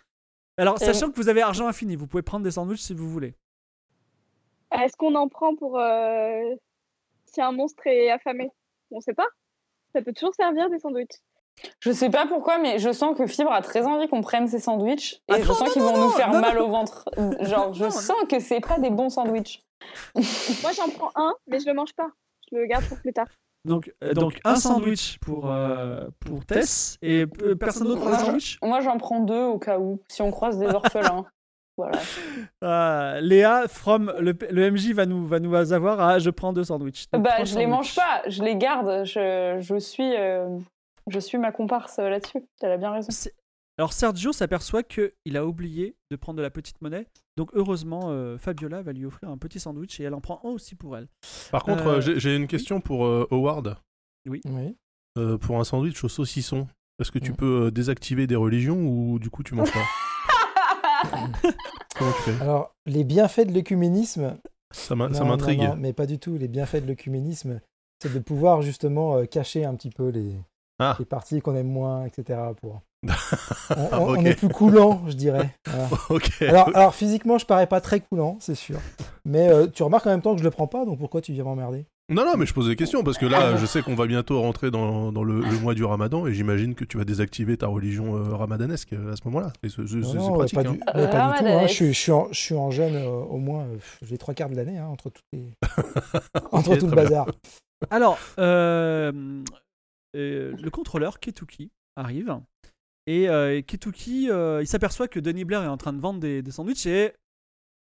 Alors, 0.56 0.76
Et- 0.80 0.84
sachant 0.84 1.11
que 1.11 1.16
vous 1.16 1.28
avez 1.28 1.42
argent 1.42 1.66
infini, 1.66 1.96
vous 1.96 2.06
pouvez 2.06 2.22
prendre 2.22 2.44
des 2.44 2.52
sandwichs 2.52 2.80
si 2.80 2.94
vous 2.94 3.09
voulez. 3.09 3.34
Est-ce 4.72 4.96
qu'on 4.96 5.14
en 5.14 5.28
prend 5.28 5.56
pour 5.56 5.78
euh, 5.80 6.54
si 7.26 7.40
un 7.40 7.52
monstre 7.52 7.86
est 7.86 8.11
affamé? 8.11 8.50
On 8.90 9.00
sait 9.00 9.14
pas. 9.14 9.26
Ça 9.94 10.02
peut 10.02 10.12
toujours 10.12 10.34
servir 10.34 10.68
des 10.70 10.78
sandwichs. 10.78 11.18
Je 11.80 11.90
sais 11.90 12.11
pas 12.11 12.26
pourquoi, 12.26 12.59
mais 12.59 12.78
je 12.78 12.92
sens 12.92 13.16
que 13.18 13.26
Fibre 13.26 13.50
a 13.52 13.62
très 13.62 13.84
envie 13.86 14.06
qu'on 14.09 14.20
prenne 14.20 14.46
ces 14.46 14.61
sandwichs 14.61 15.14
et 15.28 15.32
Ah 15.34 15.40
je 15.40 15.48
non, 15.48 15.54
sens 15.54 15.72
qu'ils 15.72 15.82
non, 15.82 15.92
vont 15.92 16.04
nous 16.06 16.11
faire 16.11 16.32
non, 16.32 16.40
mal 16.40 16.59
au 16.59 16.68
ventre. 16.68 17.09
Genre, 17.40 17.72
je 17.74 17.84
Non, 17.84 17.90
sens 17.90 18.16
que 18.30 18.38
c'est 18.38 18.61
pas 18.61 18.78
des 18.78 18.90
bons 18.90 19.11
sandwichs. 19.11 19.61
Moi, 20.14 20.70
j'en 20.76 20.88
prends 20.90 21.11
un, 21.16 21.34
mais 21.48 21.59
je 21.59 21.66
le 21.66 21.74
mange 21.74 21.94
pas. 21.94 22.11
Je 22.52 22.56
le 22.59 22.66
garde 22.66 22.84
pour 22.86 22.98
plus 23.00 23.12
tard. 23.12 23.26
Donc, 23.64 23.92
euh, 24.02 24.14
donc 24.14 24.38
un 24.44 24.56
sandwich 24.56 25.18
pour, 25.20 25.50
euh, 25.50 26.06
pour 26.20 26.44
Tess 26.46 26.96
et 27.02 27.26
euh, 27.42 27.54
personne 27.54 27.88
d'autre 27.88 28.00
prend 28.00 28.12
un 28.12 28.18
sandwich 28.18 28.59
Moi, 28.62 28.80
j'en 28.80 28.96
prends 28.98 29.20
deux 29.20 29.42
au 29.44 29.59
cas 29.59 29.78
où, 29.78 30.00
si 30.09 30.22
on 30.22 30.30
croise 30.30 30.59
des 30.59 30.66
orphelins. 30.74 31.26
voilà. 31.76 31.98
Ah, 32.62 33.16
Léa, 33.20 33.66
from 33.68 34.12
le, 34.20 34.32
le 34.50 34.70
MJ 34.70 34.92
va 34.92 35.06
nous, 35.06 35.26
va 35.26 35.40
nous 35.40 35.54
avoir 35.72 36.00
à 36.00 36.18
je 36.18 36.30
prends 36.30 36.52
deux 36.52 36.64
sandwichs. 36.64 37.11
Donc, 37.12 37.22
Bah, 37.22 37.44
je 37.44 37.56
les 37.59 37.66
mange 37.66 37.94
pas, 37.94 38.22
je 38.26 38.42
les 38.42 38.56
garde. 38.56 39.04
Je, 39.04 39.59
je 39.61 39.78
suis, 39.78 40.16
euh, 40.16 40.48
je 41.09 41.18
suis 41.18 41.36
ma 41.38 41.52
comparse 41.52 41.98
euh, 41.98 42.09
là-dessus. 42.09 42.44
Elle 42.62 42.72
a 42.72 42.76
bien 42.78 42.92
raison. 42.92 43.09
Alors 43.79 43.93
Sergio 43.93 44.33
s'aperçoit 44.33 44.83
qu'il 44.83 45.37
a 45.37 45.47
oublié 45.47 45.95
de 46.11 46.16
prendre 46.16 46.37
de 46.39 46.43
la 46.43 46.51
petite 46.51 46.81
monnaie. 46.83 47.07
Donc 47.37 47.51
heureusement, 47.55 48.07
euh, 48.07 48.37
Fabiola 48.37 48.83
va 48.83 48.93
lui 48.93 49.05
offrir 49.07 49.31
un 49.31 49.39
petit 49.39 49.61
sandwich 49.61 50.01
et 50.01 50.03
elle 50.05 50.14
en 50.14 50.20
prend 50.20 50.41
un 50.45 50.49
aussi 50.49 50.74
pour 50.74 50.97
elle. 50.97 51.07
Par 51.53 51.62
contre, 51.62 51.87
Euh, 51.87 51.97
euh, 51.97 52.01
j'ai 52.01 52.18
j'ai 52.18 52.35
une 52.35 52.49
question 52.49 52.81
pour 52.81 53.07
euh, 53.07 53.29
Howard. 53.31 53.76
Oui. 54.29 54.41
Euh, 55.16 55.39
pour 55.39 55.59
un 55.61 55.64
sandwich 55.64 56.03
au 56.03 56.09
saucisson, 56.09 56.66
est-ce 57.01 57.12
que 57.12 57.20
tu 57.20 57.33
peux 57.33 57.66
euh, 57.66 57.70
désactiver 57.70 58.26
des 58.26 58.35
religions 58.37 58.81
ou 58.85 59.18
du 59.20 59.31
coup 59.31 59.43
tu 59.45 59.55
manges 59.55 59.72
pas 59.72 59.85
Comment 61.97 62.12
tu 62.12 62.22
fais 62.22 62.43
Alors, 62.43 62.74
les 62.87 63.05
bienfaits 63.05 63.47
de 63.47 63.53
l'œcuménisme, 63.55 64.37
Ça 64.72 64.97
m'a- 64.97 65.12
ça 65.14 65.20
Non, 65.22 65.31
m'intrigue. 65.31 65.61
non, 65.61 65.68
non, 65.68 65.76
mais 65.76 65.93
pas 65.93 66.07
du 66.07 66.18
tout. 66.18 66.37
Les 66.37 66.49
bienfaits 66.49 66.83
de 66.83 66.87
l'œcuménisme, 66.89 67.61
c'est 68.03 68.12
de 68.12 68.18
pouvoir 68.18 68.62
justement 68.62 69.16
euh, 69.18 69.24
cacher 69.24 69.64
un 69.64 69.74
petit 69.76 69.91
peu 69.91 70.09
les, 70.09 70.35
Ah. 70.79 70.97
les 70.99 71.05
parties 71.05 71.41
qu'on 71.41 71.55
aime 71.57 71.68
moins, 71.68 72.05
etc. 72.05 72.39
Pour... 72.61 72.81
On, 73.05 73.09
on- 73.76 73.99
on 74.11 74.18
Ok. 74.18 74.26
est 74.26 74.35
plus 74.35 74.49
coulant, 74.49 75.03
je 75.09 75.12
dirais. 75.14 75.55
Voilà. 75.66 75.89
Alors, 76.49 76.76
alors, 76.76 76.95
physiquement, 76.95 77.39
je 77.39 77.47
parais 77.47 77.66
pas 77.66 77.81
très 77.81 78.01
coulant, 78.01 78.37
c'est 78.41 78.55
sûr. 78.55 78.79
Mais 79.24 79.49
euh, 79.49 79.66
tu 79.66 79.83
remarques 79.83 80.07
en 80.07 80.11
même 80.11 80.22
temps 80.22 80.33
que 80.35 80.39
je 80.41 80.45
le 80.45 80.51
prends 80.51 80.66
pas, 80.66 80.85
donc 80.85 80.99
pourquoi 80.99 81.20
tu 81.20 81.33
viens 81.33 81.45
m'emmerder? 81.45 81.87
Non, 82.11 82.24
non, 82.24 82.39
mais 82.39 82.47
je 82.47 82.55
pose 82.55 82.66
des 82.68 82.74
questions 82.76 83.03
parce 83.05 83.18
que 83.18 83.26
là, 83.26 83.57
je 83.59 83.66
sais 83.66 83.83
qu'on 83.83 83.95
va 83.95 84.07
bientôt 84.07 84.41
rentrer 84.41 84.70
dans, 84.70 85.12
dans 85.12 85.22
le, 85.22 85.41
le 85.43 85.59
mois 85.61 85.74
du 85.74 85.85
ramadan 85.85 86.26
et 86.26 86.33
j'imagine 86.33 86.74
que 86.74 86.85
tu 86.87 86.97
vas 86.97 87.05
désactiver 87.05 87.59
ta 87.59 87.66
religion 87.66 88.16
euh, 88.16 88.35
ramadanesque 88.35 88.95
euh, 88.95 89.12
à 89.12 89.16
ce 89.16 89.20
moment-là. 89.26 89.53
Et 89.62 89.68
c'est- 89.68 89.87
c'est 89.87 89.97
Non, 89.97 90.47
c'est 90.47 90.55
pratique. 90.55 90.55
pas, 90.55 90.61
hein. 90.70 90.72
du, 90.72 90.79
pas 91.11 91.33
du 91.33 91.39
tout. 91.41 91.47
hein. 91.47 91.66
Je, 91.66 91.72
suis, 91.72 91.89
je, 91.93 91.99
suis 92.01 92.12
en, 92.12 92.29
je 92.33 92.41
suis 92.41 92.55
en 92.55 92.70
jeûne 92.70 92.95
euh, 92.97 93.09
au 93.11 93.37
moins 93.37 93.64
euh, 93.64 93.76
les 94.11 94.16
trois 94.16 94.33
quarts 94.33 94.49
de 94.49 94.57
l'année, 94.57 94.79
hein, 94.79 94.87
entre, 94.91 95.11
toutes 95.11 95.24
les... 95.35 95.51
entre 96.53 96.76
tout 96.76 96.87
le 96.87 96.97
bazar. 96.97 97.26
Alors, 97.91 98.18
euh, 98.39 99.12
le 100.19 100.69
contrôleur 100.71 101.21
Ketuki 101.21 101.71
arrive 101.97 102.39
et 103.07 103.29
euh, 103.29 103.62
Ketuki, 103.62 104.31
euh, 104.31 104.61
il 104.62 104.66
s'aperçoit 104.66 105.09
que 105.09 105.19
Denis 105.19 105.45
Blair 105.45 105.62
est 105.62 105.69
en 105.69 105.79
train 105.79 105.95
de 105.95 106.01
vendre 106.01 106.21
des, 106.21 106.43
des 106.43 106.51
sandwichs 106.51 106.85
et 106.87 107.14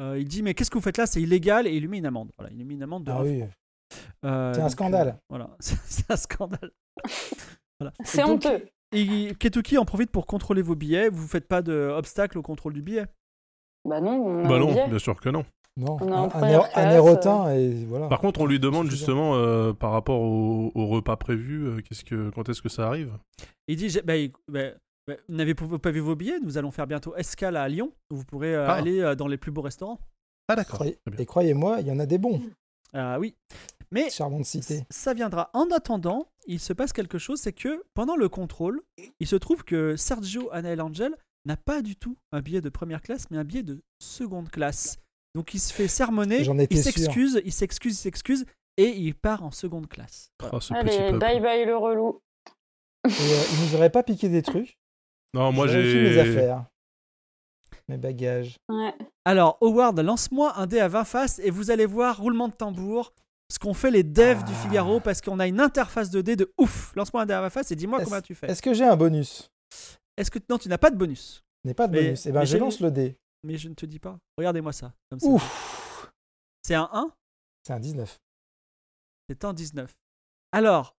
euh, 0.00 0.18
il 0.18 0.28
dit 0.28 0.42
mais 0.42 0.54
qu'est-ce 0.54 0.70
que 0.70 0.78
vous 0.78 0.82
faites 0.84 0.98
là? 0.98 1.06
C'est 1.06 1.20
illégal 1.20 1.66
et 1.66 1.72
il 1.74 1.80
lui 1.80 1.88
met 1.88 1.98
une 1.98 2.06
amende. 2.06 2.30
Voilà, 2.38 2.52
il 2.52 2.58
lui 2.58 2.64
met 2.64 2.74
une 2.74 2.82
amende 2.84 3.04
de 3.04 3.10
Ah 3.10 3.22
oui. 3.22 3.42
Euh, 4.24 4.54
C'est 4.54 4.60
un 4.60 4.68
scandale. 4.68 5.08
euh, 5.08 5.12
voilà, 5.28 5.50
c'est 5.60 6.10
un 6.10 6.16
scandale. 6.16 6.70
Voilà. 7.80 7.92
C'est 8.04 8.22
honteux. 8.24 8.66
Et 8.92 9.34
Ketuki 9.38 9.76
en 9.76 9.84
profite 9.84 10.10
pour 10.10 10.26
contrôler 10.26 10.62
vos 10.62 10.74
billets. 10.76 11.10
Vous 11.10 11.26
faites 11.28 11.46
pas 11.46 11.60
d'obstacle 11.60 12.38
au 12.38 12.42
contrôle 12.42 12.72
du 12.72 12.80
billet? 12.80 13.04
Bah 13.84 14.00
non, 14.00 14.12
on 14.24 14.44
a 14.44 14.48
Bah 14.48 14.58
non, 14.58 14.68
billet. 14.68 14.88
bien 14.88 14.98
sûr 14.98 15.20
que 15.20 15.28
non. 15.28 15.44
Non, 15.78 15.98
un, 16.00 16.30
un, 16.32 17.50
et 17.54 17.84
voilà. 17.84 18.08
Par 18.08 18.18
contre, 18.20 18.40
on 18.40 18.46
lui 18.46 18.58
demande 18.58 18.90
justement 18.90 19.34
euh, 19.34 19.74
par 19.74 19.92
rapport 19.92 20.20
au, 20.22 20.72
au 20.74 20.86
repas 20.86 21.16
prévu, 21.16 21.66
euh, 21.66 21.80
qu'est-ce 21.82 22.02
que, 22.04 22.30
quand 22.30 22.48
est-ce 22.48 22.62
que 22.62 22.70
ça 22.70 22.86
arrive? 22.86 23.12
Il 23.68 23.76
dit 23.76 23.94
bah, 24.02 24.14
bah, 24.48 24.70
bah, 25.06 25.14
vous 25.28 25.34
n'avez 25.34 25.54
pas 25.54 25.90
vu 25.90 26.00
vos 26.00 26.16
billets? 26.16 26.40
Nous 26.40 26.56
allons 26.56 26.70
faire 26.70 26.86
bientôt 26.86 27.14
escale 27.16 27.56
à 27.56 27.68
Lyon. 27.68 27.92
Où 28.10 28.16
vous 28.16 28.24
pourrez 28.24 28.54
euh, 28.54 28.66
Ah. 28.66 28.74
aller 28.74 29.00
euh, 29.00 29.14
dans 29.14 29.28
les 29.28 29.36
plus 29.36 29.52
beaux 29.52 29.60
restaurants. 29.60 30.00
Ah 30.48 30.56
d'accord. 30.56 30.82
Et 30.84 31.26
croyez-moi, 31.26 31.80
il 31.80 31.88
y 31.88 31.90
en 31.90 31.98
a 31.98 32.06
des 32.06 32.18
bons. 32.18 32.40
Ah 32.94 33.18
oui. 33.20 33.34
Mais 33.90 34.08
cité. 34.42 34.84
ça 34.90 35.12
viendra. 35.12 35.50
En 35.52 35.70
attendant, 35.70 36.26
il 36.46 36.58
se 36.58 36.72
passe 36.72 36.92
quelque 36.92 37.18
chose, 37.18 37.40
c'est 37.40 37.52
que 37.52 37.84
pendant 37.94 38.16
le 38.16 38.28
contrôle, 38.28 38.80
il 39.20 39.26
se 39.26 39.36
trouve 39.36 39.62
que 39.62 39.96
Sergio 39.96 40.48
Anael 40.52 40.80
Angel 40.80 41.14
n'a 41.44 41.56
pas 41.56 41.82
du 41.82 41.96
tout 41.96 42.16
un 42.32 42.40
billet 42.40 42.60
de 42.60 42.68
première 42.68 43.02
classe, 43.02 43.30
mais 43.30 43.36
un 43.36 43.44
billet 43.44 43.62
de 43.62 43.80
seconde 44.00 44.48
classe. 44.50 44.98
Donc 45.36 45.52
il 45.52 45.58
se 45.60 45.70
fait 45.72 45.86
sermonner, 45.86 46.38
il 46.70 46.82
s'excuse, 46.82 47.42
il 47.44 47.52
s'excuse, 47.52 47.92
il 47.94 48.02
s'excuse, 48.02 48.46
et 48.78 48.88
il 48.88 49.14
part 49.14 49.44
en 49.44 49.50
seconde 49.50 49.86
classe. 49.86 50.30
Voilà. 50.40 50.56
Oh, 50.58 50.72
Allez, 50.74 51.12
bye 51.18 51.40
bye 51.40 51.66
le 51.66 51.76
relou. 51.76 52.22
Et 53.04 53.10
euh, 53.10 53.42
il 53.52 53.60
nous 53.68 53.74
aurait 53.76 53.90
pas 53.90 54.02
piqué 54.02 54.30
des 54.30 54.40
trucs. 54.40 54.78
Non, 55.34 55.52
moi 55.52 55.66
vérifie 55.66 55.98
mes 55.98 56.12
j'ai. 56.14 56.20
affaires. 56.20 56.64
Mes 57.88 57.98
bagages. 57.98 58.56
Ouais. 58.70 58.94
Alors, 59.26 59.58
Howard, 59.60 60.00
lance-moi 60.00 60.54
un 60.56 60.66
dé 60.66 60.80
à 60.80 60.88
20 60.88 61.04
faces 61.04 61.38
et 61.40 61.50
vous 61.50 61.70
allez 61.70 61.84
voir, 61.86 62.18
roulement 62.18 62.48
de 62.48 62.54
tambour, 62.54 63.12
ce 63.52 63.58
qu'ont 63.58 63.74
fait 63.74 63.90
les 63.90 64.02
devs 64.04 64.42
du 64.42 64.52
Ah. 64.52 64.62
Figaro 64.66 65.00
parce 65.00 65.20
qu'on 65.20 65.38
a 65.38 65.46
une 65.46 65.60
interface 65.60 66.08
de 66.10 66.22
dés 66.22 66.34
de 66.36 66.50
ouf. 66.58 66.94
Lance-moi 66.96 67.22
un 67.22 67.26
dé 67.26 67.34
à 67.34 67.42
20 67.42 67.50
faces 67.50 67.70
et 67.72 67.76
dis-moi 67.76 68.02
combien 68.02 68.22
tu 68.22 68.34
fais. 68.34 68.46
Est-ce 68.50 68.62
que 68.62 68.72
j'ai 68.72 68.84
un 68.84 68.96
bonus? 68.96 69.50
Est-ce 70.16 70.30
que. 70.30 70.38
Non, 70.48 70.56
tu 70.56 70.70
n'as 70.70 70.78
pas 70.78 70.90
de 70.90 70.96
bonus. 70.96 71.44
Je 71.62 71.68
n'ai 71.68 71.74
pas 71.74 71.86
de 71.88 71.92
Mais- 71.92 72.02
bonus. 72.04 72.24
Eh 72.26 72.32
ben, 72.32 72.40
je 72.44 72.52
j'ai- 72.52 72.58
lance 72.58 72.80
le 72.80 72.90
dé. 72.90 73.16
Mais 73.44 73.56
je 73.56 73.68
ne 73.68 73.74
te 73.74 73.86
dis 73.86 73.98
pas. 73.98 74.18
Regardez-moi 74.38 74.72
ça. 74.72 74.92
Comme 75.10 75.20
ça. 75.20 75.26
Ouf 75.28 76.12
C'est 76.62 76.74
un 76.74 76.88
1 76.92 77.12
C'est 77.66 77.72
un 77.72 77.80
19. 77.80 78.18
C'est 79.28 79.44
un 79.44 79.52
19. 79.52 79.94
Alors, 80.52 80.96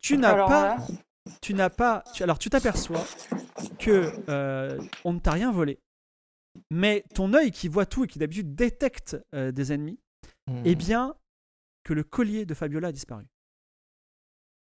tu 0.00 0.16
n'as 0.18 0.34
pas. 0.46 0.76
là, 0.78 0.86
Tu 1.42 1.54
n'as 1.54 1.70
pas. 1.70 2.02
tu- 2.14 2.22
alors, 2.22 2.38
tu 2.38 2.50
t'aperçois 2.50 3.02
que 3.78 4.12
euh, 4.28 4.80
on 5.04 5.12
ne 5.12 5.18
t'a 5.18 5.32
rien 5.32 5.50
volé. 5.52 5.78
Mais 6.70 7.04
ton 7.14 7.34
œil 7.34 7.50
qui 7.50 7.68
voit 7.68 7.86
tout 7.86 8.04
et 8.04 8.06
qui 8.06 8.18
d'habitude 8.18 8.54
détecte 8.54 9.16
euh, 9.34 9.52
des 9.52 9.72
ennemis, 9.72 9.98
Hmm. 10.48 10.62
eh 10.64 10.74
bien, 10.76 11.16
que 11.82 11.92
le 11.92 12.04
collier 12.04 12.46
de 12.46 12.54
Fabiola 12.54 12.88
a 12.88 12.92
disparu. 12.92 13.26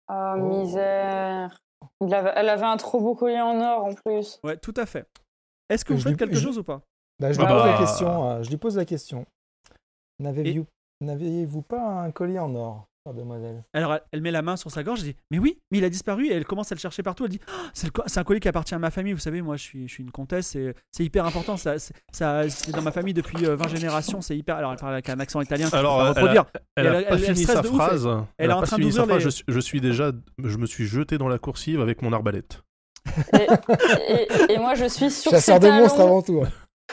oh, 0.10 0.34
Oh. 0.38 0.60
misère. 0.62 1.58
Avait- 2.02 2.34
elle 2.36 2.50
avait 2.50 2.66
un 2.66 2.78
trop 2.78 3.00
beau 3.00 3.16
collier 3.16 3.42
en 3.42 3.60
or 3.60 3.86
en 3.86 3.94
plus. 3.96 4.40
Ouais, 4.44 4.58
tout 4.58 4.74
à 4.78 4.86
fait. 4.86 5.08
Est-ce 5.70 5.84
que 5.84 5.94
Je 5.96 5.98
vous 5.98 6.04
faites 6.04 6.12
lui- 6.12 6.18
quelque 6.18 6.36
je- 6.36 6.44
chose 6.44 6.58
ou 6.60 6.64
pas? 6.64 6.82
Bah, 7.22 7.32
je, 7.32 7.40
Ah 7.40 7.44
lui 7.44 7.48
pose 7.54 7.64
bah. 7.64 7.72
la 7.72 7.78
question, 7.78 8.30
euh, 8.32 8.44
je 8.44 8.50
lui 8.50 8.58
pose 8.58 8.78
la 8.78 8.86
question. 8.86 9.26
N'avez-vous 11.02 11.62
pas 11.64 11.82
un 12.04 12.12
collier 12.12 12.38
en 12.40 12.54
or, 12.56 12.86
chère 13.06 13.16
demoiselle 13.16 13.64
Alors, 13.74 13.94
elle, 13.96 14.02
elle 14.12 14.22
met 14.22 14.30
la 14.30 14.44
main 14.44 14.56
sur 14.56 14.70
sa 14.70 14.84
gorge, 14.84 15.00
elle 15.00 15.06
dit 15.14 15.16
Mais 15.32 15.40
oui, 15.40 15.58
mais 15.72 15.80
il 15.80 15.84
a 15.84 15.90
disparu. 15.90 16.28
Et 16.28 16.34
elle 16.34 16.46
commence 16.46 16.72
à 16.72 16.76
le 16.76 16.80
chercher 16.80 17.02
partout. 17.02 17.26
Elle 17.26 17.32
dit 17.32 17.40
Ah, 17.48 17.70
C'est 17.74 17.90
co- 17.92 18.04
un 18.16 18.24
collier 18.24 18.40
qui 18.40 18.48
appartient 18.48 18.76
à 18.76 18.80
ma 18.80 18.92
famille. 18.92 19.14
Vous 19.14 19.20
savez, 19.20 19.42
moi, 19.42 19.58
je 19.58 19.64
suis, 19.64 19.88
je 19.88 19.94
suis 19.94 20.04
une 20.04 20.12
comtesse. 20.12 20.56
et 20.56 20.76
C'est 20.92 21.04
hyper 21.04 21.26
important. 21.26 21.58
Ça, 21.58 21.80
c'est- 21.80 21.94
ça, 22.12 22.48
c'est 22.50 22.72
dans 22.72 22.84
ma 22.84 22.92
famille 22.92 23.16
depuis 23.16 23.46
euh, 23.48 23.56
20 23.56 23.68
générations. 23.70 24.22
C'est 24.22 24.38
hyper. 24.38 24.58
Alors, 24.58 24.72
elle 24.74 24.78
parle 24.80 24.94
avec 24.94 25.10
un 25.10 25.20
accent 25.20 25.42
italien. 25.42 25.68
Alors, 25.74 26.14
elle 26.16 26.28
a-. 26.38 26.46
Elle 26.76 26.88
a 26.88 27.02
elle- 27.02 27.08
pas 27.08 27.18
fini 27.18 27.44
sa 27.44 27.64
phrase. 27.64 28.08
elle 28.38 28.50
est 28.50 28.54
a 28.54 28.58
en 28.58 28.62
train 28.62 28.78
d'ouvrir 28.78 29.06
phrase. 29.06 29.18
les- 29.18 29.24
Je, 29.24 29.30
suis- 29.30 29.46
je 29.48 29.60
suis 29.60 29.82
déjà. 29.82 30.12
Je 30.44 30.58
me 30.58 30.68
suis 30.68 30.86
jeté 30.86 31.18
dans 31.18 31.28
la 31.30 31.40
coursive 31.40 31.82
avec 31.82 32.04
mon 32.04 32.14
arbalète. 32.14 32.62
Et, 33.34 33.48
et- 34.14 34.54
et 34.54 34.58
moi, 34.60 34.76
je 34.76 34.86
suis 34.86 35.10
sur 35.10 35.32
Chasseur 35.32 35.56
ses 35.56 35.68
de 35.68 35.72
monstres 35.74 35.98
talons, 35.98 36.08
avant 36.10 36.22
tout. 36.22 36.44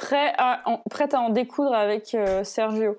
Prêt 0.01 0.33
à 0.39 0.63
en, 0.67 0.79
prête 0.91 1.15
à 1.15 1.21
en 1.21 1.31
découdre 1.31 1.73
avec 1.75 2.15
euh, 2.15 2.45
Sergio. 2.45 2.97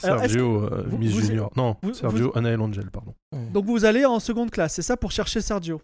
Sergio 0.00 0.64
euh, 0.64 0.84
vous- 0.86 0.98
Miss 0.98 1.12
vous- 1.12 1.20
Junior. 1.20 1.50
Non, 1.56 1.76
vous- 1.82 1.92
Sergio 1.94 2.36
Anael 2.36 2.60
Angel, 2.60 2.90
pardon. 2.90 3.14
Donc, 3.52 3.64
vous 3.64 3.84
allez 3.84 4.04
en 4.04 4.20
seconde 4.20 4.50
classe. 4.50 4.74
C'est 4.74 4.82
ça 4.82 4.96
pour 4.96 5.10
chercher 5.10 5.40
Sergio? 5.40 5.80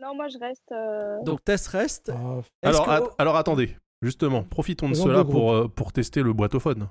Non, 0.00 0.14
moi 0.14 0.28
je 0.28 0.38
reste. 0.38 0.70
euh, 0.72 1.16
Donc, 1.24 1.42
Tess 1.42 1.66
reste. 1.68 2.12
Ah, 2.14 2.40
Alors, 2.62 2.84
que- 2.84 2.90
at- 2.90 3.10
alors 3.18 3.36
attendez, 3.36 3.74
justement, 4.02 4.42
profitons 4.44 4.88
de 4.88 4.94
Faisons 4.94 5.04
cela 5.06 5.24
pour, 5.24 5.52
euh, 5.54 5.68
pour 5.68 5.92
tester 5.92 6.22
le 6.22 6.32
boîtophone. 6.34 6.88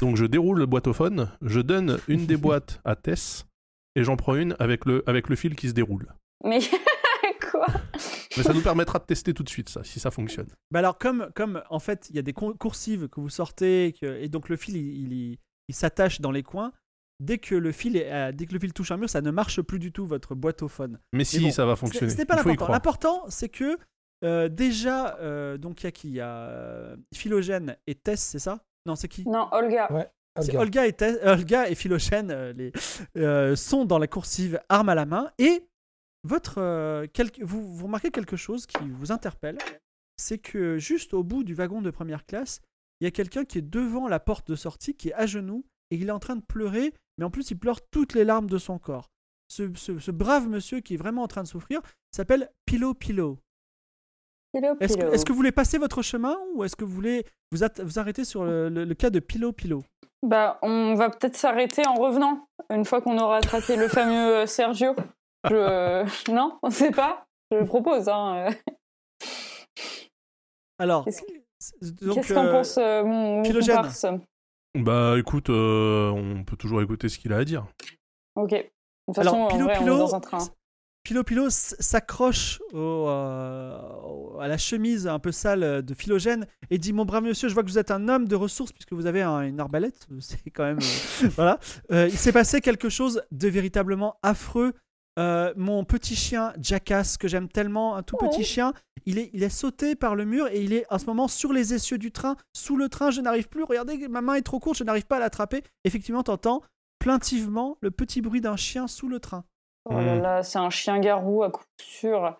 Donc 0.00 0.16
je 0.16 0.24
déroule 0.24 0.58
le 0.58 0.66
boîtophone, 0.66 1.28
je 1.42 1.60
donne 1.60 1.98
une 2.08 2.24
des 2.26 2.36
boîtes 2.38 2.80
à 2.84 2.96
Tess 2.96 3.46
et 3.96 4.04
j'en 4.04 4.16
prends 4.16 4.36
une 4.36 4.56
avec 4.58 4.84
le, 4.86 5.02
avec 5.06 5.28
le 5.28 5.36
fil 5.36 5.54
qui 5.56 5.68
se 5.68 5.74
déroule. 5.74 6.06
Mais 6.44 6.60
quoi 7.58 7.66
Mais 8.36 8.42
ça 8.42 8.52
nous 8.52 8.62
permettra 8.62 8.98
de 8.98 9.04
tester 9.04 9.34
tout 9.34 9.42
de 9.42 9.48
suite 9.48 9.68
ça, 9.68 9.82
si 9.84 10.00
ça 10.00 10.10
fonctionne. 10.10 10.48
Bah 10.70 10.78
alors, 10.80 10.98
comme, 10.98 11.28
comme 11.34 11.62
en 11.70 11.78
fait, 11.78 12.06
il 12.10 12.16
y 12.16 12.18
a 12.18 12.22
des 12.22 12.32
coursives 12.32 13.08
que 13.08 13.20
vous 13.20 13.28
sortez, 13.28 13.86
et 13.86 13.92
que- 13.92 14.18
et 14.20 14.28
donc 14.28 14.48
le 14.48 14.56
fil, 14.56 14.76
il, 14.76 15.12
il- 15.12 15.38
s'attache 15.74 16.20
dans 16.22 16.30
les 16.30 16.42
coins, 16.42 16.72
dès 17.20 17.36
que 17.38 17.54
le 17.54 17.72
fil 17.72 17.96
est, 17.96 18.10
euh, 18.12 18.32
dès 18.32 18.46
que 18.46 18.54
le 18.54 18.58
fil 18.58 18.72
touche 18.72 18.90
un 18.90 18.96
mur, 18.96 19.10
ça 19.10 19.20
ne 19.20 19.30
marche 19.30 19.60
plus 19.60 19.78
du 19.78 19.92
tout 19.92 20.06
votre 20.06 20.34
boîte 20.34 20.62
au 20.62 20.68
phone. 20.68 20.98
Mais 21.12 21.24
si, 21.24 21.40
bon, 21.40 21.50
ça 21.50 21.66
va 21.66 21.76
fonctionner. 21.76 22.10
ce 22.10 22.16
n'est 22.16 22.24
pas 22.24 22.36
l'important. 22.36 22.72
L'important, 22.72 23.24
c'est 23.28 23.48
que 23.50 23.76
euh, 24.24 24.48
déjà, 24.48 25.16
euh, 25.18 25.58
donc 25.58 25.82
il 25.82 25.84
y 25.84 25.86
a 25.88 25.92
qui 25.92 26.08
Il 26.08 26.14
y 26.14 26.20
a 26.20 26.96
Philogène 27.14 27.76
et 27.86 27.94
Tess, 27.94 28.20
c'est 28.22 28.38
ça? 28.38 28.60
Non, 28.86 28.96
c'est 28.96 29.08
qui? 29.08 29.28
Non, 29.28 29.48
Olga. 29.52 29.92
Ouais. 29.92 30.08
C'est 30.40 30.56
Olga. 30.56 30.60
Olga 30.62 30.86
et, 30.86 30.92
Tess- 30.92 31.18
Olga 31.24 31.68
et 31.68 31.74
Philogène 31.74 32.30
euh, 32.30 32.52
les, 32.54 32.72
euh, 33.18 33.54
sont 33.56 33.84
dans 33.84 33.98
la 33.98 34.06
coursive 34.06 34.58
arme 34.70 34.88
à 34.88 34.94
la 34.94 35.04
main 35.04 35.30
et 35.38 35.67
votre, 36.24 36.58
euh, 36.58 37.06
vous, 37.42 37.74
vous 37.74 37.84
remarquez 37.86 38.10
quelque 38.10 38.36
chose 38.36 38.66
qui 38.66 38.88
vous 38.88 39.12
interpelle, 39.12 39.58
c'est 40.16 40.38
que 40.38 40.78
juste 40.78 41.14
au 41.14 41.22
bout 41.22 41.44
du 41.44 41.54
wagon 41.54 41.80
de 41.82 41.90
première 41.90 42.26
classe, 42.26 42.60
il 43.00 43.04
y 43.04 43.06
a 43.06 43.10
quelqu'un 43.12 43.44
qui 43.44 43.58
est 43.58 43.62
devant 43.62 44.08
la 44.08 44.18
porte 44.20 44.48
de 44.50 44.56
sortie, 44.56 44.94
qui 44.94 45.10
est 45.10 45.14
à 45.14 45.26
genoux 45.26 45.64
et 45.90 45.96
il 45.96 46.08
est 46.08 46.12
en 46.12 46.18
train 46.18 46.36
de 46.36 46.42
pleurer, 46.44 46.92
mais 47.16 47.24
en 47.24 47.30
plus 47.30 47.50
il 47.50 47.58
pleure 47.58 47.80
toutes 47.90 48.14
les 48.14 48.24
larmes 48.24 48.50
de 48.50 48.58
son 48.58 48.78
corps. 48.78 49.08
Ce, 49.50 49.72
ce- 49.76 49.98
ce 49.98 50.10
brave 50.10 50.48
monsieur 50.48 50.80
qui 50.80 50.94
est 50.94 50.98
vraiment 50.98 51.22
en 51.22 51.28
train 51.28 51.42
de 51.44 51.48
souffrir 51.48 51.80
s'appelle 52.12 52.50
Pilo 52.66 52.92
Pilo. 52.94 53.38
Pilo, 54.52 54.76
Est-ce 54.80 55.24
que, 55.24 55.32
vous 55.32 55.36
voulez 55.36 55.52
passer 55.52 55.78
votre 55.78 56.02
chemin 56.02 56.36
ou 56.54 56.64
est-ce 56.64 56.74
que 56.74 56.84
vous 56.84 56.92
voulez 56.94 57.24
vous, 57.52 57.58
vous 57.82 57.98
arrêter 57.98 58.24
sur 58.24 58.44
le, 58.44 58.68
le- 58.68 58.84
le 58.84 58.94
cas 58.94 59.10
de 59.10 59.20
Pilo 59.20 59.52
Pilo? 59.52 59.84
Bah, 60.26 60.58
on 60.62 60.94
va 60.94 61.10
peut-être 61.10 61.36
s'arrêter 61.36 61.86
en 61.86 61.94
revenant, 61.94 62.48
une 62.70 62.84
fois 62.84 63.00
qu'on 63.00 63.18
aura 63.18 63.36
attrapé 63.36 63.76
le 63.76 63.86
fameux 63.88 64.36
euh, 64.42 64.46
Sergio. 64.46 64.94
Je... 65.48 66.30
Non, 66.32 66.58
on 66.62 66.70
sait 66.70 66.90
pas. 66.90 67.26
Je 67.50 67.64
propose. 67.64 68.08
Hein. 68.08 68.48
euh. 68.50 68.72
Alors, 70.78 71.04
Qu'est-ce 71.04 72.34
qu'en 72.34 72.44
euh, 72.46 72.52
pense 72.52 72.78
euh, 72.78 73.02
mon, 73.04 73.42
mon 73.42 74.82
Bah 74.82 75.14
écoute, 75.18 75.50
euh, 75.50 76.10
on 76.10 76.44
peut 76.44 76.56
toujours 76.56 76.82
écouter 76.82 77.08
ce 77.08 77.18
qu'il 77.18 77.32
a 77.32 77.38
à 77.38 77.44
dire. 77.44 77.66
Ok. 78.36 78.50
De 78.50 78.62
toute 79.08 79.18
Alors, 79.18 79.34
façon, 79.34 79.44
en 79.44 79.48
Pilo 79.48 79.66
on 79.66 79.70
est 79.70 79.98
dans 79.98 80.14
un 80.14 80.20
train. 80.20 80.38
Pilo 81.02 81.24
Pilo 81.24 81.46
s- 81.46 81.74
s'accroche 81.80 82.60
euh, 82.74 83.78
à 84.40 84.46
la 84.46 84.58
chemise 84.58 85.06
un 85.06 85.18
peu 85.18 85.32
sale 85.32 85.82
de 85.82 85.94
Philogène 85.94 86.46
et 86.70 86.76
dit 86.78 86.92
Mon 86.92 87.06
brave 87.06 87.22
monsieur, 87.24 87.48
je 87.48 87.54
vois 87.54 87.62
que 87.62 87.68
vous 87.68 87.78
êtes 87.78 87.90
un 87.90 88.08
homme 88.08 88.28
de 88.28 88.36
ressources 88.36 88.72
puisque 88.72 88.92
vous 88.92 89.06
avez 89.06 89.22
un- 89.22 89.40
une 89.40 89.58
arbalète. 89.58 90.06
C'est 90.20 90.50
quand 90.50 90.64
même. 90.64 90.78
euh, 90.78 91.28
voilà. 91.34 91.58
Euh, 91.90 92.08
il 92.08 92.18
s'est 92.18 92.32
passé 92.32 92.60
quelque 92.60 92.88
chose 92.90 93.22
de 93.32 93.48
véritablement 93.48 94.16
affreux. 94.22 94.74
Euh, 95.18 95.52
mon 95.56 95.84
petit 95.84 96.14
chien 96.14 96.52
Jackass, 96.60 97.16
que 97.16 97.26
j'aime 97.28 97.48
tellement, 97.48 97.96
un 97.96 98.02
tout 98.02 98.16
Oh. 98.20 98.28
petit 98.28 98.44
chien, 98.44 98.72
il 99.04 99.18
est, 99.18 99.30
il 99.32 99.42
est 99.42 99.48
sauté 99.48 99.96
par 99.96 100.14
le 100.14 100.24
mur 100.24 100.46
et 100.48 100.60
il 100.62 100.72
est 100.72 100.86
en 100.90 100.98
ce 100.98 101.06
moment 101.06 101.26
sur 101.28 101.52
les 101.52 101.74
essieux 101.74 101.98
du 101.98 102.12
train, 102.12 102.36
sous 102.54 102.76
le 102.76 102.88
train. 102.88 103.10
Je 103.10 103.20
n'arrive 103.20 103.48
plus. 103.48 103.64
Regardez, 103.64 104.06
ma 104.08 104.20
main 104.20 104.34
est 104.34 104.42
trop 104.42 104.60
courte, 104.60 104.78
je 104.78 104.84
n'arrive 104.84 105.06
pas 105.06 105.16
à 105.16 105.20
l'attraper. 105.20 105.62
Effectivement, 105.84 106.22
t'entends 106.22 106.62
plaintivement 107.00 107.76
le 107.80 107.90
petit 107.90 108.20
bruit 108.20 108.40
d'un 108.40 108.56
chien 108.56 108.86
sous 108.86 109.08
le 109.08 109.18
train. 109.20 109.44
Oh 109.86 109.94
là 109.94 110.16
Hmm. 110.16 110.22
là, 110.22 110.42
c'est 110.42 110.58
un 110.58 110.70
chien 110.70 110.98
garou 111.00 111.42
à 111.42 111.50
coup 111.50 111.62
sûr. 111.80 112.36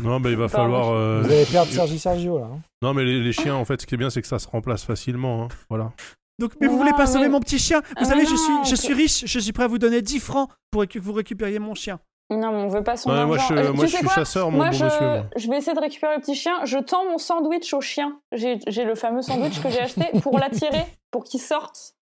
Non, 0.00 0.18
bah 0.20 0.30
il 0.30 0.36
va 0.36 0.48
falloir. 0.48 0.90
euh, 0.90 1.22
Vous 1.22 1.30
allez 1.32 1.44
perdre 1.46 1.70
Sergi 1.70 1.98
Sergio 1.98 2.38
là. 2.38 2.46
hein. 2.46 2.60
Non, 2.82 2.94
mais 2.94 3.04
les, 3.04 3.20
les 3.22 3.32
chiens, 3.32 3.54
en 3.54 3.64
fait, 3.64 3.80
ce 3.80 3.86
qui 3.86 3.94
est 3.94 3.98
bien, 3.98 4.10
c'est 4.10 4.22
que 4.22 4.28
ça 4.28 4.38
se 4.38 4.48
remplace 4.48 4.84
facilement. 4.84 5.44
hein. 5.44 5.48
Voilà. 5.68 5.92
Donc, 6.40 6.52
mais 6.60 6.66
vous 6.66 6.72
Non, 6.74 6.78
voulez 6.80 6.92
pas 6.92 7.06
sauver 7.06 7.26
mais- 7.26 7.30
mon 7.32 7.40
petit 7.40 7.58
chien? 7.60 7.80
Vous 7.80 7.86
Ah, 7.96 8.04
savez, 8.04 8.22
mais 8.22 8.26
je 8.28 8.34
suis, 8.34 8.52
je 8.70 8.74
suis 8.74 8.92
riche, 8.92 9.24
je 9.26 9.38
suis 9.38 9.52
prêt 9.52 9.64
à 9.64 9.68
vous 9.68 9.78
donner 9.78 10.02
10 10.02 10.18
francs 10.20 10.50
pour 10.72 10.86
que 10.88 10.98
vous 10.98 11.12
récupériez 11.12 11.58
mon 11.60 11.74
chien. 11.74 12.00
Non, 12.30 12.52
mais 12.52 12.62
on 12.64 12.68
veut 12.68 12.82
pas 12.82 12.96
son 12.96 13.10
argent. 13.10 13.26
moi, 13.26 13.36
je, 13.38 13.54
moi, 13.54 13.62
tu 13.72 13.80
je 13.82 13.86
sais 13.86 13.96
suis 13.98 14.06
quoi 14.06 14.14
chasseur, 14.14 14.50
mon 14.50 14.56
Moi, 14.56 14.66
bon 14.70 14.72
je... 14.72 14.84
monsieur. 14.84 15.06
moi. 15.08 15.26
je 15.36 15.50
vais 15.50 15.56
essayer 15.58 15.74
de 15.74 15.80
récupérer 15.80 16.14
le 16.16 16.20
petit 16.20 16.34
chien. 16.34 16.64
Je 16.64 16.78
tends 16.78 17.04
mon 17.04 17.18
sandwich 17.18 17.72
au 17.74 17.80
chien. 17.80 18.20
J'ai 18.32 18.58
j'ai 18.66 18.84
le 18.84 18.94
fameux 18.94 19.22
sandwich 19.22 19.60
que 19.62 19.68
j'ai 19.68 19.80
acheté 19.80 20.06
pour 20.22 20.38
l'attirer, 20.38 20.84
pour 21.10 21.24
qu'il 21.24 21.40
sorte. 21.40 21.94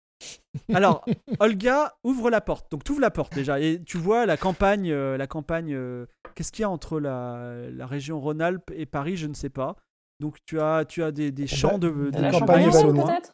Alors, 0.75 1.05
Olga 1.41 1.95
ouvre 2.05 2.29
la 2.29 2.41
porte. 2.43 2.71
Donc, 2.71 2.85
tu 2.85 2.93
ouvres 2.93 3.01
la 3.01 3.11
porte 3.11 3.33
déjà 3.35 3.59
et 3.61 3.83
tu 3.83 3.97
vois 3.97 4.27
la 4.27 4.37
campagne. 4.37 4.91
euh, 4.91 5.17
la 5.17 5.27
campagne. 5.27 5.73
euh, 5.75 6.05
Qu'est-ce 6.35 6.53
qu'il 6.53 6.63
y 6.63 6.65
a 6.65 6.71
entre 6.71 7.01
la, 7.01 7.71
la 7.71 7.87
région 7.87 8.21
Rhône-Alpes 8.21 8.71
et 8.75 8.85
Paris 8.87 9.17
Je 9.17 9.27
ne 9.27 9.35
sais 9.35 9.49
pas. 9.51 9.77
Donc, 10.21 10.37
tu 10.45 10.61
as, 10.61 10.85
tu 10.85 11.03
as 11.03 11.13
des, 11.13 11.33
des 11.33 11.47
champs 11.47 11.79
de, 11.79 11.89
de 11.89 12.11
la 12.21 12.31
La 12.31 12.31
campagne 12.39 12.71
peut-être? 12.71 13.33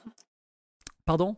Pardon? 1.04 1.36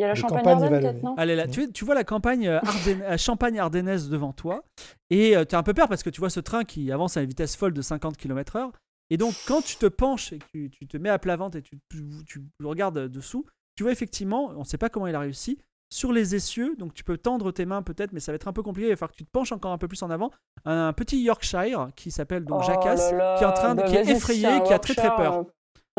Il 0.00 0.02
y 0.02 0.04
a 0.04 0.08
la 0.08 0.14
champagne 0.14 0.38
campagne 0.38 0.54
Ardenne, 0.54 0.70
vallonnaise. 0.70 0.92
peut-être, 0.92 1.04
non 1.04 1.14
Allez 1.16 1.36
là, 1.36 1.46
tu, 1.46 1.70
tu 1.72 1.84
vois 1.84 1.94
la 1.94 2.04
campagne 2.04 2.48
euh, 2.48 2.60
euh, 2.88 3.16
Champagne 3.18 3.58
ardennaise 3.58 4.08
devant 4.08 4.32
toi 4.32 4.64
et 5.10 5.34
tu 5.48 5.54
as 5.54 5.58
un 5.58 5.62
peu 5.62 5.74
peur 5.74 5.88
parce 5.88 6.02
que 6.02 6.10
tu 6.10 6.20
vois 6.20 6.30
ce 6.30 6.40
train 6.40 6.64
qui 6.64 6.90
avance 6.90 7.16
à 7.16 7.22
une 7.22 7.28
vitesse 7.28 7.54
folle 7.54 7.74
de 7.74 7.82
50 7.82 8.16
km/h. 8.16 8.70
Et 9.10 9.16
donc, 9.16 9.34
quand 9.46 9.60
tu 9.60 9.76
te 9.76 9.86
penches 9.86 10.32
et 10.32 10.38
que 10.38 10.44
tu, 10.52 10.70
tu 10.70 10.86
te 10.86 10.96
mets 10.96 11.08
à 11.10 11.18
plat 11.18 11.36
ventre 11.36 11.58
et 11.58 11.62
tu, 11.62 11.78
tu, 11.90 12.04
tu 12.26 12.42
regardes 12.64 13.08
dessous, 13.08 13.44
tu 13.76 13.82
vois 13.82 13.92
effectivement, 13.92 14.52
on 14.56 14.60
ne 14.60 14.64
sait 14.64 14.78
pas 14.78 14.88
comment 14.88 15.06
il 15.06 15.14
a 15.14 15.20
réussi, 15.20 15.58
sur 15.92 16.12
les 16.12 16.36
essieux, 16.36 16.76
donc 16.78 16.94
tu 16.94 17.02
peux 17.02 17.18
tendre 17.18 17.50
tes 17.50 17.66
mains 17.66 17.82
peut-être, 17.82 18.12
mais 18.12 18.20
ça 18.20 18.30
va 18.30 18.36
être 18.36 18.46
un 18.46 18.52
peu 18.52 18.62
compliqué, 18.62 18.88
il 18.88 18.90
va 18.92 18.96
falloir 18.96 19.10
que 19.10 19.16
tu 19.16 19.24
te 19.24 19.30
penches 19.30 19.50
encore 19.52 19.72
un 19.72 19.78
peu 19.78 19.88
plus 19.88 20.02
en 20.02 20.10
avant, 20.10 20.30
un 20.64 20.92
petit 20.92 21.20
Yorkshire 21.20 21.88
qui 21.96 22.12
s'appelle 22.12 22.44
donc 22.44 22.60
Oh 22.62 22.66
Jacasse, 22.66 23.10
là 23.10 23.18
là, 23.18 23.34
qui 23.38 23.44
est 23.44 23.46
en 23.46 23.52
train 23.52 23.74
de, 23.74 23.82
qui 23.82 23.96
est 23.96 24.08
effrayé, 24.08 24.62
qui 24.64 24.72
a 24.72 24.78
très 24.78 24.94
très 24.94 25.14
peur. 25.16 25.46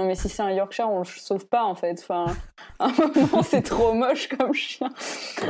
Non, 0.02 0.08
mais 0.08 0.16
si 0.16 0.30
c'est 0.30 0.42
un 0.42 0.50
Yorkshire, 0.50 0.90
on 0.90 1.00
le 1.00 1.06
sauve 1.06 1.46
pas 1.46 1.64
en 1.64 1.76
fait. 1.76 2.00
Enfin, 2.00 2.26
à 2.80 2.86
un 2.86 2.92
moment, 3.16 3.44
c'est 3.44 3.62
trop 3.62 3.94
moche 3.94 4.30
comme 4.30 4.52
chien. 4.52 4.90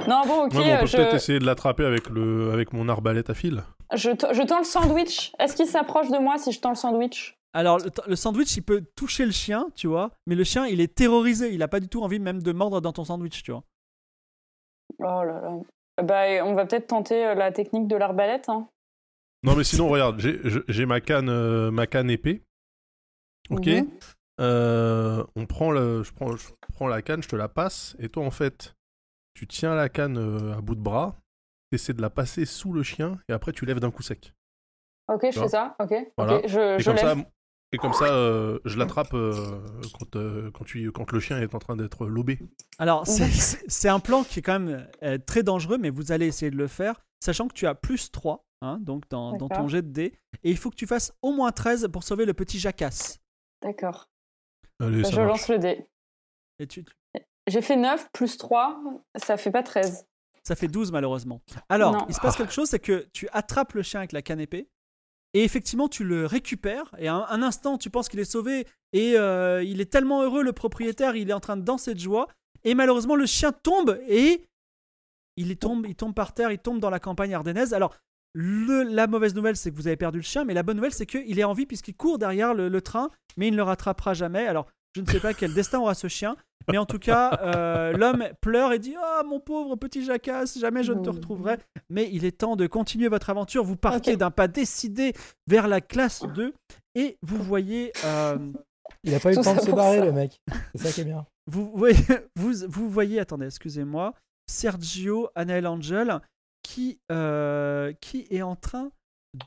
Non, 0.09 0.23
bon, 0.27 0.45
ok, 0.45 0.53
Ouais, 0.55 0.65
mais 0.65 0.75
on 0.75 0.79
peut 0.81 0.85
je, 0.87 0.97
peut-être 0.97 1.13
essayer 1.15 1.39
de 1.39 1.45
l'attraper 1.45 1.85
avec, 1.85 2.09
le... 2.09 2.51
avec 2.51 2.73
mon 2.73 2.89
arbalète 2.89 3.29
à 3.29 3.33
fil. 3.33 3.63
je, 3.93 4.09
je 4.09 4.45
tends 4.45 4.57
le 4.59 4.65
sandwich. 4.65 5.31
Est-ce 5.39 5.55
qu'il 5.55 5.67
s'approche 5.67 6.09
de 6.09 6.17
moi 6.17 6.37
si 6.37 6.51
je 6.51 6.59
tends 6.59 6.71
le 6.71 6.75
sandwich? 6.75 7.37
Alors, 7.53 7.77
le, 7.77 7.89
le 8.07 8.15
sandwich, 8.17 8.57
il 8.57 8.61
peut 8.61 8.83
toucher 8.97 9.25
le 9.25 9.31
chien, 9.31 9.67
tu 9.73 9.87
vois, 9.87 10.11
mais 10.27 10.35
le 10.35 10.43
chien, 10.43 10.65
il 10.65 10.81
est 10.81 10.93
terrorisé, 10.93 11.53
il 11.53 11.63
a 11.63 11.69
pas 11.69 11.79
du 11.79 11.87
tout 11.87 12.01
envie 12.01 12.19
même 12.19 12.41
de 12.43 12.51
mordre 12.51 12.81
dans 12.81 12.91
ton 12.91 13.05
sandwich, 13.05 13.43
tu 13.43 13.51
vois. 13.51 13.63
Oh 14.99 15.23
là 15.23 15.39
là. 15.41 16.03
Bah, 16.03 16.45
on 16.45 16.55
va 16.55 16.65
peut-être 16.65 16.87
tenter 16.87 17.25
euh, 17.25 17.35
la 17.35 17.53
technique 17.53 17.87
de 17.87 17.95
l'arbalète. 17.95 18.49
Hein. 18.49 18.67
Non, 19.43 19.55
mais 19.55 19.63
sinon, 19.63 19.87
regarde, 19.87 20.19
j'ai 20.67 20.85
ma 20.85 20.99
canne, 20.99 21.29
euh, 21.29 21.71
ma 21.71 21.87
canne 21.87 22.09
épée. 22.09 22.41
Ok. 23.49 23.67
Mhm. 23.67 23.89
Euh, 24.41 25.23
on 25.35 25.45
prend 25.45 25.71
le, 25.71 26.03
je 26.03 26.11
prends, 26.11 26.35
je 26.35 26.47
prends 26.73 26.87
la 26.87 27.01
canne, 27.01 27.21
je 27.21 27.29
te 27.29 27.35
la 27.35 27.47
passe, 27.47 27.95
et 27.99 28.09
toi, 28.09 28.25
en 28.25 28.31
fait, 28.31 28.75
tu 29.33 29.47
tiens 29.47 29.75
la 29.75 29.87
canne 29.89 30.17
euh, 30.17 30.57
à 30.57 30.61
bout 30.61 30.75
de 30.75 30.81
bras, 30.81 31.15
essaies 31.71 31.93
de 31.93 32.01
la 32.01 32.09
passer 32.09 32.45
sous 32.45 32.73
le 32.73 32.83
chien, 32.83 33.19
et 33.29 33.33
après, 33.33 33.51
tu 33.53 33.65
lèves 33.65 33.79
d'un 33.79 33.91
coup 33.91 34.01
sec. 34.01 34.33
Ok, 35.07 35.21
je 35.25 35.29
Tu 35.31 35.39
fais 35.39 35.47
ça. 35.47 35.75
Ok. 35.79 35.93
Voilà. 36.17 36.41
Je, 36.47 36.77
Et 36.77 36.79
je 36.79 36.85
comme 36.85 36.97
ça, 36.97 37.15
et 37.73 37.77
comme 37.77 37.93
ça, 37.93 38.05
euh, 38.13 38.59
je 38.65 38.77
l'attrape 38.77 39.13
euh, 39.13 39.61
quand, 39.97 40.15
euh, 40.15 40.51
quand, 40.51 40.65
tu, 40.65 40.91
quand 40.91 41.11
le 41.11 41.19
chien 41.19 41.39
est 41.39 41.53
en 41.55 41.59
train 41.59 41.75
d'être 41.75 42.05
lobé. 42.07 42.39
Alors, 42.79 43.05
c'est- 43.07 43.89
un 43.89 43.99
plan 43.99 44.23
qui 44.23 44.39
est 44.39 44.41
quand 44.41 44.59
même 44.59 44.87
euh, 45.03 45.17
très 45.17 45.43
dangereux, 45.43 45.77
mais 45.77 45.89
vous 45.89 46.11
allez 46.11 46.25
essayer 46.27 46.51
de 46.51 46.57
le 46.57 46.67
faire, 46.67 47.01
sachant 47.23 47.47
que 47.47 47.53
tu 47.53 47.67
as 47.67 47.75
plus 47.75 48.11
3, 48.11 48.43
hein, 48.61 48.79
donc 48.81 49.07
dans, 49.09 49.33
dans 49.37 49.47
ton 49.49 49.67
jet 49.67 49.81
de 49.83 49.89
dés, 49.91 50.17
et 50.43 50.49
il 50.51 50.57
faut 50.57 50.69
que 50.69 50.75
tu 50.75 50.87
fasses 50.87 51.13
au 51.21 51.31
moins 51.31 51.51
13 51.51 51.87
pour 51.93 52.03
sauver 52.03 52.25
le 52.25 52.33
petit 52.33 52.59
Jacasse. 52.59 53.19
D'accord. 53.61 54.09
Allez, 54.81 55.01
Bah, 55.03 55.09
ça 55.09 55.15
je 55.15 55.21
marche. 55.21 55.29
lance 55.29 55.47
le 55.49 55.59
dé. 55.59 55.85
Et 56.59 56.67
tu, 56.67 56.83
J'ai 57.47 57.61
fait 57.61 57.75
9 57.75 58.09
plus 58.13 58.37
3, 58.37 58.81
ça 59.15 59.37
fait 59.37 59.51
pas 59.51 59.63
13. 59.63 60.05
ça 60.43 60.55
fait 60.55 60.67
12 60.67 60.91
malheureusement. 60.91 61.41
Alors, 61.69 61.93
Non. 61.93 62.05
il 62.09 62.15
se 62.15 62.19
passe 62.19 62.35
quelque 62.35 62.53
chose, 62.53 62.69
c'est 62.69 62.79
que 62.79 63.07
tu 63.13 63.27
attrapes 63.31 63.73
le 63.73 63.81
chien 63.83 63.99
avec 64.01 64.11
la 64.11 64.21
canne 64.21 64.39
épée, 64.39 64.69
et 65.33 65.43
effectivement, 65.43 65.87
tu 65.87 66.03
le 66.03 66.25
récupères, 66.25 66.93
et 66.97 67.07
un, 67.07 67.25
un 67.29 67.41
instant, 67.41 67.77
tu 67.77 67.89
penses 67.89 68.09
qu'il 68.09 68.19
est 68.19 68.25
sauvé, 68.25 68.67
et 68.93 69.17
euh, 69.17 69.63
il 69.63 69.79
est 69.81 69.91
tellement 69.91 70.23
heureux, 70.23 70.43
le 70.43 70.51
propriétaire, 70.53 71.15
il 71.15 71.29
est 71.29 71.33
en 71.33 71.39
train 71.39 71.57
de 71.57 71.63
danser 71.63 71.93
de 71.93 71.99
joie, 71.99 72.27
et 72.63 72.75
malheureusement, 72.75 73.15
le 73.15 73.25
chien 73.25 73.51
tombe, 73.51 73.99
et 74.07 74.45
il, 75.37 75.57
tombe, 75.57 75.85
il 75.87 75.95
tombe 75.95 76.13
par 76.13 76.33
terre, 76.33 76.51
il 76.51 76.59
tombe 76.59 76.79
dans 76.79 76.89
la 76.89 76.99
campagne 76.99 77.33
ardennaise. 77.33 77.73
Alors, 77.73 77.95
le- 78.33 78.83
la 78.83 79.07
mauvaise 79.07 79.35
nouvelle, 79.35 79.55
c'est 79.57 79.71
que 79.71 79.75
vous 79.75 79.87
avez 79.87 79.97
perdu 79.97 80.19
le 80.19 80.23
chien, 80.23 80.43
mais 80.45 80.53
la 80.53 80.63
bonne 80.63 80.77
nouvelle, 80.77 80.93
c'est 80.93 81.05
qu'il 81.05 81.37
est 81.39 81.43
en 81.43 81.53
vie 81.53 81.65
puisqu'il 81.65 81.95
court 81.95 82.17
derrière 82.17 82.53
le, 82.53 82.69
le 82.69 82.81
train, 82.81 83.09
mais 83.37 83.47
il 83.47 83.51
ne 83.51 83.57
le 83.57 83.63
rattrapera 83.63 84.13
jamais. 84.13 84.45
Alors, 84.47 84.67
je 84.95 85.01
ne 85.01 85.05
sais 85.07 85.19
pas 85.19 85.33
quel 85.33 85.53
destin 85.53 85.79
aura 85.79 85.93
ce 85.93 86.07
chien, 86.07 86.35
mais 86.69 86.77
en 86.77 86.85
tout 86.85 86.99
cas, 86.99 87.39
euh, 87.43 87.93
l'homme 87.93 88.25
pleure 88.41 88.73
et 88.73 88.79
dit 88.79 88.95
Ah, 89.01 89.23
mon 89.25 89.39
pauvre 89.39 89.75
petit 89.77 90.03
Jacasse, 90.03 90.59
jamais 90.59 90.83
je 90.83 90.93
ne 90.93 91.01
te 91.03 91.09
retrouverai. 91.09 91.57
Mais 91.89 92.09
il 92.11 92.25
est 92.25 92.37
temps 92.37 92.55
de 92.55 92.67
continuer 92.67 93.07
votre 93.07 93.29
aventure. 93.29 93.63
Vous 93.63 93.77
partez 93.77 94.15
d'un 94.17 94.31
pas 94.31 94.47
décidé 94.47 95.13
vers 95.47 95.67
la 95.67 95.79
classe 95.81 96.23
2 96.35 96.53
et 96.95 97.17
vous 97.21 97.41
voyez. 97.41 97.91
euh, 98.05 98.37
Il 99.03 99.15
a 99.15 99.19
pas 99.19 99.31
eu 99.31 99.35
le 99.37 99.43
temps 99.43 99.55
de 99.55 99.61
se 99.61 99.71
barrer, 99.71 99.99
ça. 99.99 100.05
le 100.05 100.11
mec. 100.11 100.39
C'est 100.75 100.87
ça 100.87 100.91
qui 100.93 101.01
est 101.01 101.05
bien. 101.05 101.25
vous, 101.47 101.71
voyez, 101.73 101.97
vous, 102.35 102.51
vous 102.67 102.89
voyez, 102.89 103.19
attendez, 103.19 103.45
excusez-moi, 103.45 104.13
Sergio 104.47 105.29
Anael 105.35 105.65
Angel 105.67 106.19
qui, 106.63 106.99
euh, 107.11 107.93
qui 108.01 108.27
est 108.29 108.41
en 108.41 108.55
train 108.55 108.91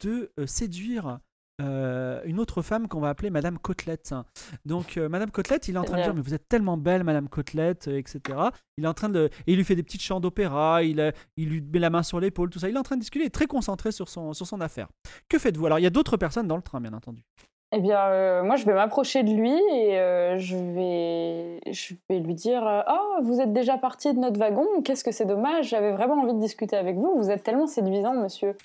de 0.03 0.33
euh, 0.39 0.47
séduire 0.47 1.19
euh, 1.61 2.21
une 2.25 2.41
autre 2.41 2.62
femme 2.62 2.89
qu'on 2.89 3.01
va 3.01 3.11
appeler 3.11 3.31
Madame 3.31 3.59
Côtelette. 3.59 4.12
Donc, 4.65 4.97
euh, 4.97 5.09
Madame 5.09 5.31
Côtelette, 5.31 5.69
il 5.69 5.77
est 5.77 5.79
en 5.79 5.85
train 5.85 5.99
de 5.99 6.03
dire 6.03 6.15
Mais 6.15 6.21
vous 6.21 6.35
êtes 6.35 6.49
tellement 6.49 6.77
belle, 6.77 7.05
Madame 7.05 7.29
Côtelette, 7.29 7.87
euh, 7.87 7.99
etc. 7.99 8.21
Il 8.77 8.85
est 8.85 8.89
en 8.89 8.95
train 8.95 9.09
de. 9.09 9.31
Et 9.47 9.53
il 9.53 9.57
lui 9.57 9.65
fait 9.65 9.77
des 9.77 9.85
petites 9.85 10.03
chants 10.03 10.19
d'opéra, 10.19 10.83
il, 10.83 11.12
il 11.37 11.49
lui 11.49 11.61
met 11.61 11.79
la 11.79 11.91
main 11.91 12.03
sur 12.03 12.19
l'épaule, 12.19 12.51
tout 12.51 12.59
ça. 12.59 12.69
Il 12.69 12.75
est 12.75 12.79
en 12.79 12.83
train 12.83 12.97
de 12.97 13.01
discuter, 13.01 13.25
il 13.25 13.27
est 13.29 13.31
très 13.31 13.47
concentré 13.47 13.93
sur 13.93 14.09
son, 14.09 14.33
sur 14.33 14.47
son 14.47 14.61
affaire. 14.61 14.89
Que 15.29 15.39
faites-vous? 15.39 15.67
Alors, 15.67 15.79
il 15.79 15.83
y 15.83 15.87
a 15.87 15.91
d'autres 15.91 16.17
personnes 16.17 16.49
dans 16.49 16.57
le 16.57 16.62
train, 16.62 16.81
bien 16.81 16.93
entendu. 16.93 17.23
Eh 17.77 17.81
bien, 17.81 17.99
euh, 18.07 18.45
moi, 18.45 18.55
je 18.55 18.64
vais 18.64 18.72
m'approcher 18.72 19.25
de 19.25 19.33
lui 19.33 19.51
et 19.51 19.99
euh, 19.99 20.39
je, 20.39 20.57
vais, 20.57 21.72
je 21.72 21.95
vais 22.09 22.20
lui 22.20 22.35
dire 22.35 22.64
euh, 22.64 22.83
Oh, 22.89 23.16
vous 23.25 23.41
êtes 23.41 23.53
déjà 23.53 23.79
parti 23.79 24.14
de 24.14 24.18
notre 24.20 24.39
wagon, 24.39 24.64
qu'est-ce 24.85 25.03
que 25.03 25.11
c'est 25.11 25.25
dommage, 25.25 25.70
j'avais 25.70 25.91
vraiment 25.91 26.22
envie 26.22 26.35
de 26.35 26.39
discuter 26.39 26.77
avec 26.77 26.95
vous, 26.95 27.12
vous 27.16 27.31
êtes 27.31 27.43
tellement 27.43 27.66
séduisant, 27.66 28.14
monsieur. 28.14 28.57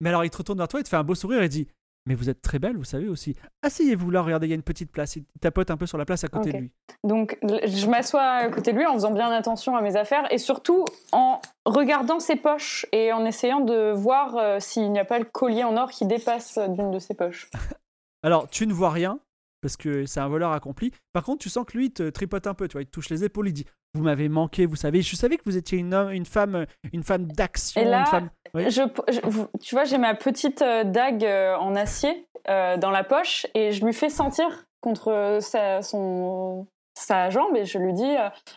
Mais 0.00 0.08
alors 0.08 0.24
il 0.24 0.30
te 0.30 0.38
retourne 0.38 0.56
vers 0.56 0.68
toi, 0.68 0.80
il 0.80 0.84
te 0.84 0.88
fait 0.88 0.96
un 0.96 1.04
beau 1.04 1.14
sourire 1.14 1.42
et 1.42 1.50
dit 1.50 1.68
Mais 2.06 2.14
vous 2.14 2.30
êtes 2.30 2.40
très 2.40 2.58
belle, 2.58 2.78
vous 2.78 2.84
savez 2.84 3.08
aussi. 3.08 3.36
Asseyez-vous 3.62 4.10
là, 4.10 4.22
regardez, 4.22 4.46
il 4.46 4.50
y 4.50 4.54
a 4.54 4.56
une 4.56 4.62
petite 4.62 4.90
place. 4.90 5.16
Il 5.16 5.24
tapote 5.38 5.70
un 5.70 5.76
peu 5.76 5.84
sur 5.84 5.98
la 5.98 6.06
place 6.06 6.24
à 6.24 6.28
côté 6.28 6.50
de 6.50 6.56
lui. 6.56 6.72
Donc, 7.04 7.38
je 7.42 7.86
m'assois 7.88 8.22
à 8.22 8.48
côté 8.48 8.72
de 8.72 8.78
lui 8.78 8.86
en 8.86 8.94
faisant 8.94 9.12
bien 9.12 9.30
attention 9.32 9.76
à 9.76 9.82
mes 9.82 9.96
affaires 9.96 10.32
et 10.32 10.38
surtout 10.38 10.86
en 11.12 11.42
regardant 11.66 12.20
ses 12.20 12.36
poches 12.36 12.86
et 12.92 13.12
en 13.12 13.26
essayant 13.26 13.60
de 13.60 13.92
voir 13.92 14.38
euh, 14.38 14.60
s'il 14.60 14.90
n'y 14.92 14.98
a 14.98 15.04
pas 15.04 15.18
le 15.18 15.26
collier 15.26 15.64
en 15.64 15.76
or 15.76 15.90
qui 15.90 16.06
dépasse 16.06 16.58
d'une 16.70 16.90
de 16.90 16.98
ses 16.98 17.12
poches. 17.12 17.50
Alors 18.26 18.48
tu 18.50 18.66
ne 18.66 18.72
vois 18.72 18.90
rien, 18.90 19.20
parce 19.62 19.76
que 19.76 20.04
c'est 20.04 20.20
un 20.20 20.28
voleur 20.28 20.50
accompli. 20.52 20.90
Par 21.12 21.22
contre, 21.24 21.38
tu 21.42 21.48
sens 21.48 21.64
que 21.64 21.76
lui 21.78 21.86
il 21.86 21.92
te 21.92 22.10
tripote 22.10 22.46
un 22.46 22.54
peu, 22.54 22.66
tu 22.68 22.72
vois, 22.72 22.82
il 22.82 22.86
te 22.86 22.90
touche 22.90 23.08
les 23.08 23.22
épaules, 23.24 23.48
il 23.48 23.52
dit 23.52 23.66
Vous 23.94 24.02
m'avez 24.02 24.28
manqué, 24.28 24.66
vous 24.66 24.76
savez, 24.76 25.00
je 25.00 25.14
savais 25.16 25.36
que 25.36 25.44
vous 25.46 25.56
étiez 25.56 25.78
une, 25.78 25.94
homme- 25.94 26.10
une 26.10 26.26
femme, 26.26 26.66
une 26.92 27.02
femme 27.04 27.26
d'action, 27.32 27.80
Et 27.80 27.84
là, 27.84 28.00
une 28.00 28.06
femme. 28.06 28.30
Oui. 28.54 28.70
Je, 28.70 28.82
je- 29.08 29.58
tu 29.62 29.74
vois, 29.74 29.84
j'ai 29.84 29.98
ma 29.98 30.14
petite 30.14 30.60
euh, 30.62 30.82
dague 30.84 31.24
euh, 31.24 31.56
en 31.56 31.74
acier 31.76 32.26
euh, 32.48 32.76
dans 32.76 32.90
la 32.90 33.04
poche 33.04 33.46
et 33.54 33.70
je 33.72 33.84
lui 33.84 33.92
fais 33.92 34.08
sentir 34.10 34.66
contre 34.80 35.38
sa, 35.40 35.82
son, 35.82 36.66
sa 36.94 37.28
jambe 37.30 37.56
et 37.56 37.64
je 37.64 37.78
lui 37.78 37.92
dis 37.92 38.14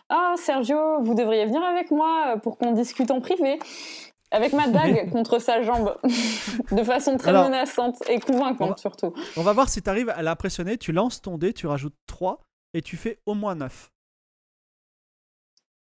Ah, 0.08 0.34
Sergio, 0.36 1.00
vous 1.02 1.14
devriez 1.14 1.44
venir 1.46 1.62
avec 1.62 1.90
moi 1.90 2.36
pour 2.42 2.56
qu'on 2.58 2.72
discute 2.72 3.10
en 3.10 3.20
privé. 3.20 3.58
Avec 4.32 4.52
ma 4.52 4.68
dague 4.68 5.10
contre 5.12 5.38
sa 5.40 5.62
jambe, 5.62 5.96
de 6.72 6.82
façon 6.84 7.16
très 7.16 7.30
Alors, 7.30 7.44
menaçante 7.44 7.96
et 8.08 8.20
convaincante 8.20 8.60
on 8.60 8.70
va- 8.70 8.76
surtout. 8.76 9.12
On 9.36 9.42
va 9.42 9.52
voir 9.52 9.68
si 9.68 9.82
tu 9.82 9.90
arrives 9.90 10.10
à 10.10 10.22
l'impressionner. 10.22 10.78
Tu 10.78 10.92
lances 10.92 11.20
ton 11.20 11.36
dé, 11.38 11.52
tu 11.52 11.66
rajoutes 11.66 11.94
3 12.06 12.40
et 12.74 12.82
tu 12.82 12.96
fais 12.96 13.18
au 13.26 13.34
moins 13.34 13.54
9. 13.56 13.90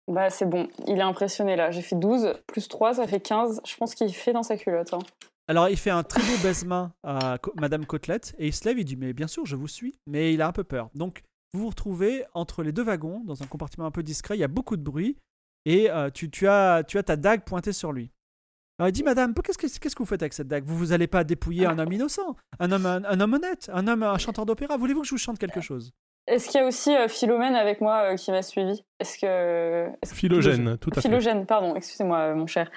Bah, 0.08 0.28
c'est 0.30 0.46
bon, 0.46 0.68
il 0.86 0.98
est 0.98 1.02
impressionné 1.02 1.54
là. 1.56 1.70
J'ai 1.70 1.82
fait 1.82 1.96
12, 1.96 2.34
plus 2.46 2.66
3, 2.68 2.94
ça 2.94 3.06
fait 3.06 3.20
15. 3.20 3.60
Je 3.64 3.76
pense 3.76 3.94
qu'il 3.94 4.12
fait 4.14 4.32
dans 4.32 4.42
sa 4.42 4.56
culotte. 4.56 4.92
hein. 4.94 4.98
Alors 5.48 5.68
il 5.68 5.76
fait 5.76 5.90
un 5.90 6.02
très 6.04 6.20
beau 6.22 6.38
baisement 6.42 6.90
à 7.02 7.38
Madame 7.56 7.84
Côtelette 7.84 8.34
et 8.38 8.46
il 8.48 8.52
se 8.54 8.64
lève, 8.68 8.78
il 8.78 8.84
dit 8.84 8.96
Mais 8.96 9.12
bien 9.12 9.26
sûr, 9.26 9.46
je 9.46 9.56
vous 9.56 9.68
suis. 9.68 9.96
Mais 10.06 10.32
il 10.32 10.42
a 10.42 10.46
un 10.48 10.52
peu 10.52 10.64
peur. 10.64 10.90
Donc 10.94 11.22
vous 11.52 11.60
vous 11.62 11.68
retrouvez 11.70 12.24
entre 12.34 12.62
les 12.62 12.70
deux 12.72 12.84
wagons, 12.84 13.20
dans 13.24 13.42
un 13.42 13.46
compartiment 13.46 13.86
un 13.86 13.90
peu 13.90 14.02
discret, 14.04 14.36
il 14.36 14.40
y 14.40 14.44
a 14.44 14.48
beaucoup 14.48 14.76
de 14.76 14.82
bruit 14.82 15.16
et 15.64 15.90
euh, 15.90 16.08
tu, 16.10 16.30
tu 16.30 16.46
as, 16.48 16.84
tu 16.84 16.96
as 16.98 17.02
ta 17.02 17.16
dague 17.16 17.42
pointée 17.44 17.72
sur 17.72 17.90
lui. 17.92 18.10
Alors 18.80 18.88
il 18.88 18.92
dit 18.92 19.02
Madame, 19.02 19.34
qu'est-ce 19.34 19.58
que, 19.58 19.66
qu'est-ce 19.66 19.94
que 19.94 20.02
vous 20.02 20.06
faites 20.06 20.22
avec 20.22 20.32
cette 20.32 20.48
dague? 20.48 20.64
Vous 20.64 20.74
vous 20.74 20.92
allez 20.92 21.06
pas 21.06 21.22
dépouiller 21.22 21.66
un 21.66 21.78
homme 21.78 21.92
innocent, 21.92 22.34
un 22.60 22.72
homme, 22.72 22.86
un, 22.86 23.04
un 23.04 23.20
homme 23.20 23.34
honnête, 23.34 23.70
un 23.74 23.86
homme, 23.86 24.02
un 24.02 24.16
chanteur 24.16 24.46
d'opéra. 24.46 24.78
Voulez-vous 24.78 25.02
que 25.02 25.06
je 25.06 25.10
vous 25.10 25.18
chante 25.18 25.38
quelque 25.38 25.60
chose? 25.60 25.92
Est-ce 26.30 26.48
qu'il 26.48 26.60
y 26.60 26.62
a 26.62 26.66
aussi 26.66 26.94
euh, 26.94 27.08
Philomène 27.08 27.56
avec 27.56 27.80
moi 27.80 28.12
euh, 28.12 28.14
qui 28.14 28.30
m'a 28.30 28.42
suivi? 28.42 28.84
Est-ce 29.00 29.18
que. 29.18 29.88
Philogène, 30.06 30.78
tout 30.78 30.90
à 30.92 30.94
fait. 30.96 31.08
Philogène, 31.08 31.44
pardon, 31.44 31.74
excusez-moi, 31.74 32.18
euh, 32.18 32.34
mon 32.36 32.46
cher. 32.46 32.70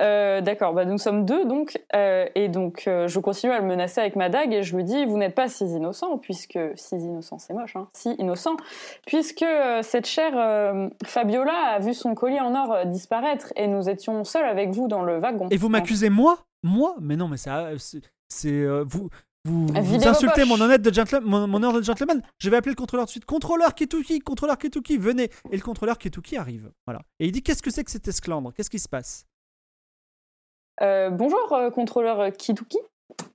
Euh, 0.00 0.42
D'accord, 0.42 0.74
bah, 0.74 0.84
nous 0.84 0.98
sommes 0.98 1.24
deux, 1.24 1.46
donc, 1.46 1.80
euh, 1.94 2.26
et 2.34 2.48
donc 2.48 2.84
euh, 2.86 3.08
je 3.08 3.18
continue 3.18 3.52
à 3.52 3.60
le 3.60 3.66
menacer 3.66 4.00
avec 4.00 4.14
ma 4.14 4.28
dague 4.28 4.52
et 4.52 4.62
je 4.62 4.76
lui 4.76 4.84
dis 4.84 5.06
Vous 5.06 5.16
n'êtes 5.16 5.34
pas 5.34 5.48
si 5.48 5.64
innocent, 5.64 6.18
puisque. 6.18 6.58
Si 6.74 6.96
innocent, 6.96 7.38
c'est 7.38 7.54
moche, 7.54 7.76
hein, 7.76 7.88
si 7.94 8.10
innocent, 8.18 8.56
puisque 9.06 9.42
euh, 9.42 9.82
cette 9.82 10.06
chère 10.06 10.34
euh, 10.36 10.88
Fabiola 11.04 11.76
a 11.76 11.78
vu 11.78 11.94
son 11.94 12.14
collier 12.14 12.40
en 12.40 12.54
or 12.54 12.84
disparaître 12.86 13.52
et 13.56 13.68
nous 13.68 13.88
étions 13.88 14.22
seuls 14.24 14.46
avec 14.46 14.70
vous 14.70 14.86
dans 14.86 15.02
le 15.02 15.18
wagon. 15.18 15.48
Et 15.50 15.56
vous 15.56 15.70
m'accusez 15.70 16.10
moi? 16.10 16.40
Moi? 16.62 16.94
Mais 17.00 17.16
non, 17.16 17.28
mais 17.28 17.36
ça, 17.36 17.70
c'est, 17.78 18.02
c'est, 18.28 18.52
euh, 18.52 18.84
vous. 18.86 19.08
Vous, 19.48 20.06
insultez 20.08 20.44
mon 20.44 20.60
honnête 20.60 20.82
de 20.82 20.92
gentleman, 20.92 21.24
mon, 21.28 21.46
mon 21.46 21.56
honneur 21.58 21.72
de 21.72 21.82
gentleman. 21.82 22.22
Je 22.38 22.50
vais 22.50 22.56
appeler 22.56 22.72
le 22.72 22.76
contrôleur 22.76 23.04
tout 23.06 23.08
de 23.08 23.12
suite. 23.12 23.24
Contrôleur 23.24 23.74
Kituki, 23.74 24.20
contrôleur 24.20 24.58
Kituki, 24.58 24.98
venez. 24.98 25.30
Et 25.50 25.56
le 25.56 25.62
contrôleur 25.62 25.98
Kituki 25.98 26.36
arrive. 26.36 26.70
Voilà. 26.86 27.00
Et 27.20 27.26
il 27.26 27.32
dit 27.32 27.42
qu'est-ce 27.42 27.62
que 27.62 27.70
c'est 27.70 27.84
que 27.84 27.90
cet 27.90 28.06
esclandre? 28.08 28.52
Qu'est-ce 28.54 28.70
qui 28.70 28.78
se 28.78 28.88
passe? 28.88 29.24
Euh, 30.80 31.10
bonjour, 31.10 31.52
euh, 31.52 31.70
contrôleur 31.70 32.32
Kituki. 32.32 32.78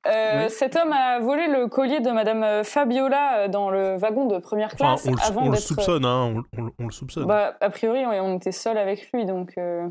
Euh, 0.07 0.43
Oui. 0.45 0.51
Cet 0.51 0.75
homme 0.75 0.93
a 0.93 1.19
volé 1.19 1.47
le 1.47 1.67
collier 1.67 1.99
de 1.99 2.11
Madame 2.11 2.63
Fabiola 2.63 3.47
dans 3.47 3.69
le 3.71 3.95
wagon 3.97 4.25
de 4.27 4.37
première 4.37 4.67
Enfin, 4.73 4.95
classe 4.95 5.05
on, 5.07 5.11
le- 5.11 5.21
avant 5.21 5.41
on 5.41 5.45
le 5.45 5.51
d'être. 5.51 5.61
soupçonne, 5.63 6.05
hein, 6.05 6.43
on, 6.53 6.59
on 6.59 6.65
le- 6.65 6.71
on 6.79 6.85
le 6.85 6.91
soupçonne. 6.91 7.25
Bah, 7.25 7.57
a 7.59 7.69
priori, 7.69 8.05
on, 8.05 8.11
on 8.11 8.37
était 8.37 8.51
seuls 8.51 8.77
avec 8.77 9.11
lui, 9.11 9.25
donc. 9.25 9.53
euh, 9.57 9.87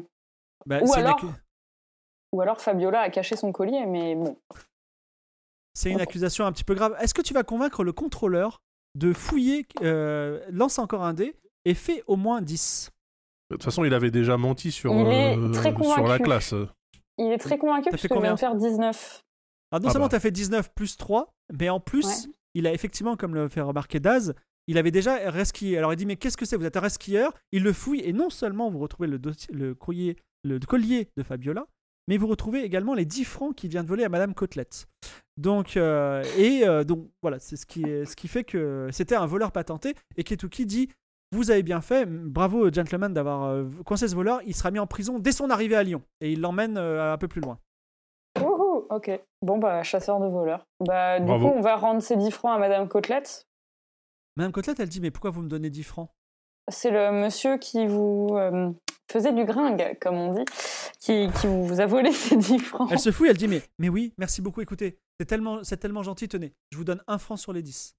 Bah, 0.66 0.78
Ou 0.82 0.92
alors- 0.94 1.20
Ou 2.32 2.40
alors 2.40 2.60
Fabiola 2.60 3.00
a 3.00 3.10
caché 3.10 3.36
son 3.36 3.50
collier, 3.52 3.84
mais 3.86 4.14
bon. 4.14 4.38
C'est 5.74 5.90
une 5.90 6.00
accusation 6.00 6.44
un 6.46 6.52
petit 6.52 6.64
peu 6.64 6.74
grave. 6.74 6.94
Est-ce 7.00 7.14
que 7.14 7.22
tu 7.22 7.32
vas 7.34 7.42
convaincre 7.44 7.82
le 7.84 7.92
contrôleur 7.92 8.60
de 8.94 9.12
fouiller, 9.12 9.66
euh, 9.82 10.44
lance 10.50 10.78
encore 10.78 11.02
un 11.02 11.14
dé 11.14 11.34
et 11.64 11.74
fait 11.74 12.02
au 12.06 12.16
moins 12.16 12.42
10 12.42 12.90
De 13.50 13.56
toute 13.56 13.64
façon, 13.64 13.84
il 13.84 13.94
avait 13.94 14.10
déjà 14.10 14.36
menti 14.36 14.70
sur, 14.70 14.92
Il 14.92 15.06
est 15.08 15.36
euh, 15.38 15.52
sur 15.94 16.06
la 16.06 16.18
classe. 16.18 16.54
Il 17.18 17.32
est 17.32 17.38
très 17.38 17.56
convaincu 17.58 17.88
parce 17.90 18.02
viens 18.04 18.16
combien? 18.16 18.34
de 18.34 18.38
faire 18.38 18.54
19. 18.54 19.22
Alors, 19.70 19.82
non 19.82 19.88
Ah 19.88 19.92
seulement 19.92 20.06
bah. 20.06 20.10
tu 20.10 20.16
as 20.16 20.20
fait 20.20 20.30
19 20.30 20.70
plus 20.74 20.96
3, 20.98 21.32
mais 21.58 21.70
en 21.70 21.80
plus, 21.80 22.04
Ouais. 22.06 22.32
il 22.54 22.66
a 22.66 22.72
effectivement, 22.74 23.16
comme 23.16 23.34
le 23.34 23.48
fait 23.48 23.60
remarquer 23.62 24.00
Daz, 24.00 24.34
il 24.66 24.76
avait 24.76 24.90
déjà 24.90 25.30
resquillé. 25.30 25.78
Alors 25.78 25.92
il 25.92 25.96
dit 25.96 26.06
Mais 26.06 26.16
qu'est-ce 26.16 26.36
que 26.36 26.44
c'est? 26.44 26.56
Vous 26.56 26.66
êtes 26.66 26.76
un 26.76 26.80
resquilleur 26.80 27.32
Il 27.50 27.62
le 27.62 27.72
fouille 27.72 28.00
et 28.00 28.12
non 28.12 28.28
seulement 28.30 28.70
vous 28.70 28.78
retrouvez 28.78 29.08
le, 29.08 29.18
dossier- 29.18 29.52
le, 29.54 29.74
courrier, 29.74 30.16
le 30.44 30.58
collier 30.60 31.08
de 31.16 31.22
Fabiola, 31.22 31.66
mais 32.08 32.16
vous 32.16 32.26
retrouvez 32.26 32.62
également 32.64 32.94
les 32.94 33.04
10 33.04 33.24
francs 33.24 33.54
qu'il 33.54 33.70
vient 33.70 33.82
de 33.82 33.88
voler 33.88 34.04
à 34.04 34.08
Madame 34.08 34.34
Côtelette. 34.34 34.86
Donc, 35.36 35.76
euh, 35.76 36.22
et 36.36 36.66
euh, 36.68 36.84
donc 36.84 37.08
voilà, 37.22 37.38
c'est 37.38 37.56
ce 37.56 37.64
qui, 37.66 37.82
est- 37.84 38.04
ce 38.04 38.16
qui 38.16 38.28
fait 38.28 38.44
que 38.44 38.88
c'était 38.92 39.14
un 39.16 39.26
voleur 39.26 39.50
patenté. 39.52 39.94
Et 40.16 40.24
Ketuki 40.24 40.66
dit 40.66 40.88
Vous 41.32 41.50
avez 41.50 41.62
bien 41.62 41.80
fait, 41.80 42.04
bravo 42.06 42.70
gentleman 42.70 43.14
d'avoir 43.14 43.44
euh, 43.44 43.64
coincé 43.86 44.08
ce 44.08 44.14
voleur, 44.14 44.40
il 44.46 44.54
sera 44.54 44.70
mis 44.70 44.78
en 44.78 44.86
prison 44.86 45.18
dès 45.18 45.32
son 45.32 45.48
arrivée 45.50 45.76
à 45.76 45.82
Lyon. 45.82 46.02
Et 46.20 46.32
il 46.32 46.40
l'emmène 46.42 46.76
euh, 46.76 47.12
un 47.12 47.16
peu 47.18 47.28
plus 47.28 47.40
loin. 47.40 47.58
Wouhou, 48.40 48.86
ok. 48.90 49.10
Bon, 49.42 49.58
bah, 49.58 49.82
chasseur 49.82 50.20
de 50.20 50.26
voleurs. 50.26 50.66
Bah, 50.80 51.18
du 51.20 51.26
Bravo. 51.26 51.48
coup, 51.50 51.54
on 51.56 51.60
va 51.60 51.76
rendre 51.76 52.02
ces 52.02 52.16
10 52.16 52.30
francs 52.30 52.54
à 52.54 52.58
Madame 52.58 52.88
Côtelette. 52.88 53.46
Madame 54.36 54.52
Côtelette, 54.52 54.80
elle 54.80 54.88
dit 54.88 55.00
Mais 55.00 55.10
pourquoi 55.10 55.30
vous 55.30 55.42
me 55.42 55.48
donnez 55.48 55.70
10 55.70 55.82
francs? 55.84 56.10
C'est 56.70 56.90
le 56.90 57.10
monsieur 57.12 57.56
qui 57.58 57.86
vous 57.86 58.28
euh, 58.32 58.70
faisait 59.12 59.32
du 59.32 59.44
gringue, 59.44 59.96
comme 60.00 60.16
on 60.16 60.32
dit, 60.34 60.44
qui, 61.00 61.28
qui 61.40 61.46
vous 61.46 61.80
a 61.80 61.86
volé 61.86 62.12
ces 62.12 62.36
10 62.36 62.58
francs. 62.58 62.88
Elle 62.90 62.98
se 62.98 63.12
fouille, 63.12 63.28
elle 63.28 63.36
dit 63.36 63.48
mais, 63.48 63.62
mais 63.78 63.88
oui, 63.88 64.14
merci 64.18 64.42
beaucoup, 64.42 64.60
écoutez, 64.60 64.98
c'est 65.20 65.26
tellement, 65.26 65.62
c'est 65.62 65.76
tellement 65.76 66.02
gentil, 66.02 66.28
tenez, 66.28 66.52
je 66.70 66.76
vous 66.78 66.84
donne 66.84 67.02
un 67.06 67.18
franc 67.18 67.36
sur 67.36 67.52
les 67.52 67.62
10. 67.62 67.94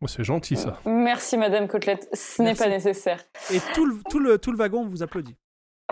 Oh, 0.00 0.06
c'est 0.06 0.22
gentil, 0.24 0.56
ça. 0.56 0.78
Merci, 0.86 1.36
Madame 1.36 1.66
Côtelette. 1.66 2.08
Ce 2.12 2.40
n'est 2.40 2.54
pas 2.54 2.68
nécessaire. 2.68 3.20
Et 3.52 3.58
tout 3.74 3.84
le, 3.84 3.96
tout 4.08 4.20
le, 4.20 4.38
tout 4.38 4.52
le 4.52 4.56
wagon 4.58 4.86
vous 4.86 5.02
applaudit. 5.02 5.34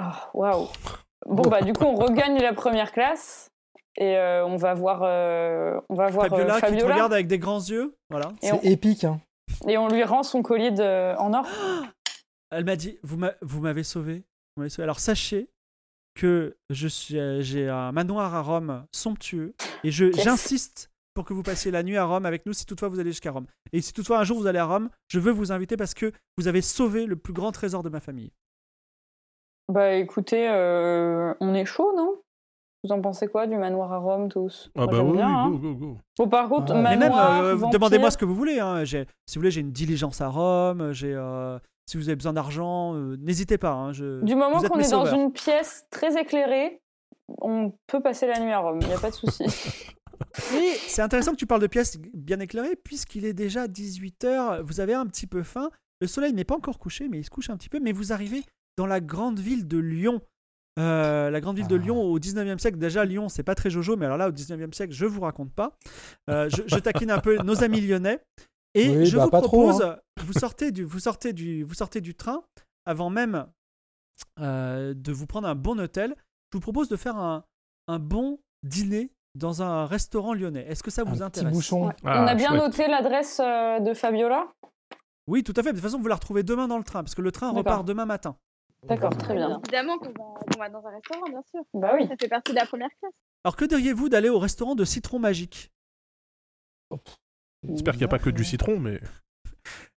Oh, 0.01 0.05
waouh. 0.35 0.69
Bon, 1.27 1.43
bah, 1.49 1.61
du 1.61 1.73
coup, 1.73 1.85
on 1.85 1.97
regagne 1.97 2.39
la 2.39 2.53
première 2.53 2.93
classe 2.93 3.51
et 3.97 4.17
euh, 4.17 4.47
on 4.47 4.57
va 4.57 4.75
voir, 4.75 5.01
euh, 5.03 5.81
on 5.89 5.95
va 5.95 6.07
voir 6.09 6.27
euh, 6.27 6.29
Fabiola, 6.29 6.61
qui 6.61 6.77
te 6.77 6.85
regarde 6.85 7.13
avec 7.13 7.27
des 7.27 7.39
grands 7.39 7.59
yeux, 7.59 7.97
voilà. 8.11 8.33
C'est 8.43 8.53
on- 8.53 8.61
épique. 8.61 9.05
Hein. 9.05 9.21
et 9.67 9.77
on 9.79 9.89
lui 9.89 10.05
rend 10.05 10.23
son 10.23 10.43
collier 10.43 10.71
de... 10.71 11.17
en 11.19 11.35
or. 11.35 11.47
Elle 12.53 12.65
m'a 12.65 12.77
dit, 12.77 12.99
vous 13.03 13.61
m'avez 13.61 13.83
sauvé. 13.83 14.23
Alors 14.79 14.99
sachez 15.01 15.49
que 16.15 16.57
je 16.71 16.89
suis, 16.89 17.19
euh, 17.19 17.43
j'ai 17.43 17.69
un 17.69 17.93
manoir 17.93 18.35
à 18.35 18.41
Rome 18.41 18.87
somptueux 18.91 19.55
et 19.85 19.91
je, 19.91 20.07
Yes. 20.07 20.25
j'insiste 20.25 20.91
pour 21.15 21.25
que 21.27 21.35
vous 21.35 21.43
passiez 21.43 21.71
la 21.71 21.83
nuit 21.83 21.97
à 21.99 22.05
Rome 22.05 22.25
avec 22.25 22.47
nous 22.47 22.53
si 22.55 22.65
toutefois 22.65 22.89
vous 22.89 22.99
allez 22.99 23.11
jusqu'à 23.11 23.31
Rome. 23.33 23.47
Et 23.73 23.83
si 23.83 23.93
toutefois 23.93 24.19
un 24.21 24.25
jour 24.25 24.39
vous 24.39 24.47
allez 24.47 24.59
à 24.59 24.65
Rome, 24.65 24.89
je 25.09 25.21
veux 25.21 25.33
vous 25.33 25.53
inviter 25.53 25.77
parce 25.77 25.93
que 25.95 26.11
vous 26.39 26.49
avez 26.49 26.63
sauvé 26.63 27.05
le 27.07 27.17
plus 27.17 27.33
grand 27.35 27.53
trésor 27.53 27.83
de 27.83 27.91
ma 27.91 28.01
famille. 28.01 28.33
Bah, 29.69 29.93
écoutez, 29.95 30.49
euh, 30.49 31.35
on 31.41 31.53
est 31.55 31.65
chaud, 31.67 31.93
non? 31.97 32.15
Vous 32.85 32.93
en 32.93 33.01
pensez 33.03 33.27
quoi 33.27 33.47
du 33.47 33.57
manoir 33.57 33.93
à 33.93 33.99
Rome, 33.99 34.29
tous? 34.31 34.71
Ah 34.77 34.85
Moi, 34.85 34.87
bah 34.87 35.03
oui, 35.03 35.13
bien, 35.17 35.29
hein. 35.29 35.51
go, 35.51 35.59
go, 35.59 35.75
go. 35.75 35.99
Bon, 36.19 36.29
par 36.29 36.49
contre, 36.49 36.73
Ah. 36.73 36.77
Mais 36.77 36.91
même, 36.97 37.01
manoir, 37.11 37.43
euh, 37.43 37.57
demandez-moi 37.73 38.11
ce 38.11 38.17
que 38.17 38.25
vous 38.25 38.35
voulez. 38.37 38.61
hein. 38.61 38.85
J'ai- 38.85 39.07
si 39.27 39.35
vous 39.37 39.41
voulez, 39.41 39.51
j'ai 39.51 39.61
une 39.63 39.73
diligence 39.73 40.21
à 40.21 40.29
Rome. 40.29 40.93
J'ai, 40.93 41.13
euh, 41.15 41.59
si 41.87 41.97
vous 41.97 42.09
avez 42.09 42.17
besoin 42.17 42.33
d'argent, 42.33 42.95
euh, 42.95 43.17
n'hésitez 43.19 43.59
pas. 43.59 43.73
hein, 43.73 43.93
je- 43.93 44.23
Du 44.25 44.35
moment 44.35 44.61
qu'on 44.61 44.79
est 44.79 44.91
dans 44.91 45.07
une 45.15 45.33
pièce 45.33 45.85
très 45.91 46.21
éclairée, 46.21 46.81
on 47.41 47.73
peut 47.87 48.01
passer 48.03 48.27
la 48.27 48.41
nuit 48.41 48.53
à 48.53 48.59
Rome, 48.59 48.79
il 48.83 48.89
n'y 48.89 48.95
a 48.95 48.99
pas 48.99 49.11
de 49.11 49.15
souci. 49.15 49.45
C'est 50.35 51.03
intéressant 51.03 51.33
que 51.33 51.37
tu 51.37 51.47
parles 51.47 51.61
de 51.63 51.67
pièces 51.67 51.99
bien 52.15 52.41
éclairées, 52.41 52.77
puisqu'il 52.77 53.25
est 53.25 53.33
déjà 53.33 53.67
18h. 53.69 54.63
Vous 54.63 54.81
avez 54.81 54.95
un 54.95 55.07
petit 55.07 55.27
peu 55.27 55.43
faim. 55.43 55.71
Le 56.01 56.07
soleil 56.07 56.33
n'est 56.33 56.45
pas 56.45 56.55
encore 56.57 56.79
couché, 56.79 57.09
mais 57.09 57.19
il 57.19 57.25
se 57.25 57.31
couche 57.31 57.51
un 57.51 57.57
petit 57.57 57.69
peu. 57.69 57.81
Mais 57.81 57.93
vous 57.93 58.13
arrivez 58.13 58.43
dans 58.77 58.87
la 58.87 59.01
grande 59.01 59.39
ville 59.39 59.67
de 59.67 59.79
Lyon. 59.79 60.21
Euh, 60.79 61.31
la 61.31 61.41
grande 61.41 61.57
ville 61.57 61.67
de 61.69 61.77
Ah. 61.77 61.83
Lyon 61.83 62.03
au 62.03 62.19
19e 62.19 62.59
siècle. 62.59 62.77
Déjà, 62.79 63.05
Lyon, 63.05 63.29
c'est 63.31 63.43
pas 63.43 63.55
très 63.55 63.71
jojo, 63.71 63.97
mais 63.97 64.05
alors 64.07 64.19
là, 64.19 64.29
au 64.29 64.33
19e 64.33 64.73
siècle, 64.75 64.93
je 64.93 65.07
vous 65.07 65.21
raconte 65.23 65.53
pas. 65.55 65.77
Euh, 66.29 66.49
je, 66.51 66.63
je 66.67 66.77
taquine 66.79 67.11
un 67.11 67.19
peu 67.19 67.37
nos 67.39 67.63
amis 67.65 67.81
lyonnais. 67.81 68.21
Et 68.79 68.91
Oui, 68.91 69.07
je 69.07 69.17
bah, 69.17 69.25
vous 69.25 69.31
pas 69.31 69.41
trop, 69.41 69.69
propose, 69.71 69.97
vous, 70.21 70.33
sortez 70.35 70.71
du, 70.71 70.85
vous, 70.85 70.99
sortez 70.99 71.33
du, 71.33 71.63
vous 71.65 71.73
sortez 71.75 72.01
du 72.03 72.15
train 72.15 72.43
avant 72.85 73.09
même 73.09 73.47
euh, 74.39 74.93
de 74.95 75.13
vous 75.13 75.27
prendre 75.27 75.49
un 75.49 75.55
bon 75.55 75.81
hôtel. 75.81 76.15
Je 76.53 76.59
vous 76.59 76.61
propose 76.61 76.89
de 76.89 76.97
faire 76.97 77.17
un, 77.17 77.45
un 77.89 77.99
bon 77.99 78.39
dîner 78.63 79.11
dans 79.35 79.63
un 79.63 79.87
restaurant 79.87 80.35
lyonnais. 80.35 80.67
Est-ce 80.69 80.83
que 80.83 80.91
ça 80.91 81.03
Un 81.03 81.05
vous 81.07 81.13
petit 81.17 81.23
intéresse? 81.23 81.53
bouchon. 81.55 81.87
Ouais. 81.87 81.95
Ah, 82.05 82.23
On 82.23 82.27
a 82.27 82.35
bien 82.35 82.49
chouette. 82.51 82.61
noté 82.61 82.87
l'adresse 82.89 83.41
euh, 83.41 83.81
de 83.81 83.95
Fabiola? 83.95 84.47
Oui, 85.27 85.43
tout 85.43 85.55
à 85.57 85.63
fait. 85.63 85.71
De 85.71 85.77
toute 85.79 85.83
façon, 85.85 85.99
vous 85.99 86.09
la 86.09 86.15
retrouvez 86.17 86.43
demain 86.43 86.69
dans 86.69 86.79
le 86.79 86.85
train, 86.85 87.03
parce 87.03 87.15
que 87.15 87.23
le 87.23 87.33
train 87.33 87.49
D'accord. 87.49 87.59
repart 87.59 87.85
demain 87.87 88.05
matin. 88.05 88.37
D'accord, 88.85 89.17
très 89.17 89.35
bien. 89.35 89.59
Évidemment 89.65 89.99
qu'on 89.99 90.11
va, 90.11 90.13
qu'on 90.41 90.59
va 90.59 90.69
dans 90.69 90.87
un 90.87 90.91
restaurant, 90.91 91.29
bien 91.29 91.43
sûr. 91.51 91.63
Bah 91.75 91.93
oui. 91.99 92.07
Ça 92.07 92.15
fait 92.21 92.29
partie 92.29 92.53
de 92.53 92.57
la 92.59 92.67
première 92.67 92.91
classe. 93.01 93.13
Alors, 93.43 93.57
que 93.57 93.65
diriez-vous 93.65 94.09
d'aller 94.11 94.29
au 94.29 94.39
restaurant 94.39 94.75
de 94.75 94.85
Citron 94.85 95.19
Magique? 95.19 95.73
J'espère 97.71 97.95
qu'il 97.95 98.01
n'y 98.01 98.05
a 98.07 98.09
pas 98.09 98.19
que 98.19 98.31
du 98.31 98.45
citron, 98.45 98.79
mais 98.79 99.01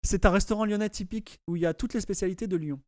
C'est 0.03 0.25
un 0.25 0.29
restaurant 0.31 0.65
lyonnais 0.65 0.89
typique 0.89 1.39
où 1.47 1.55
il 1.55 1.61
y 1.61 1.65
a 1.65 1.73
toutes 1.73 1.93
les 1.93 2.01
spécialités 2.01 2.47
de 2.47 2.57
Lyon. 2.57 2.79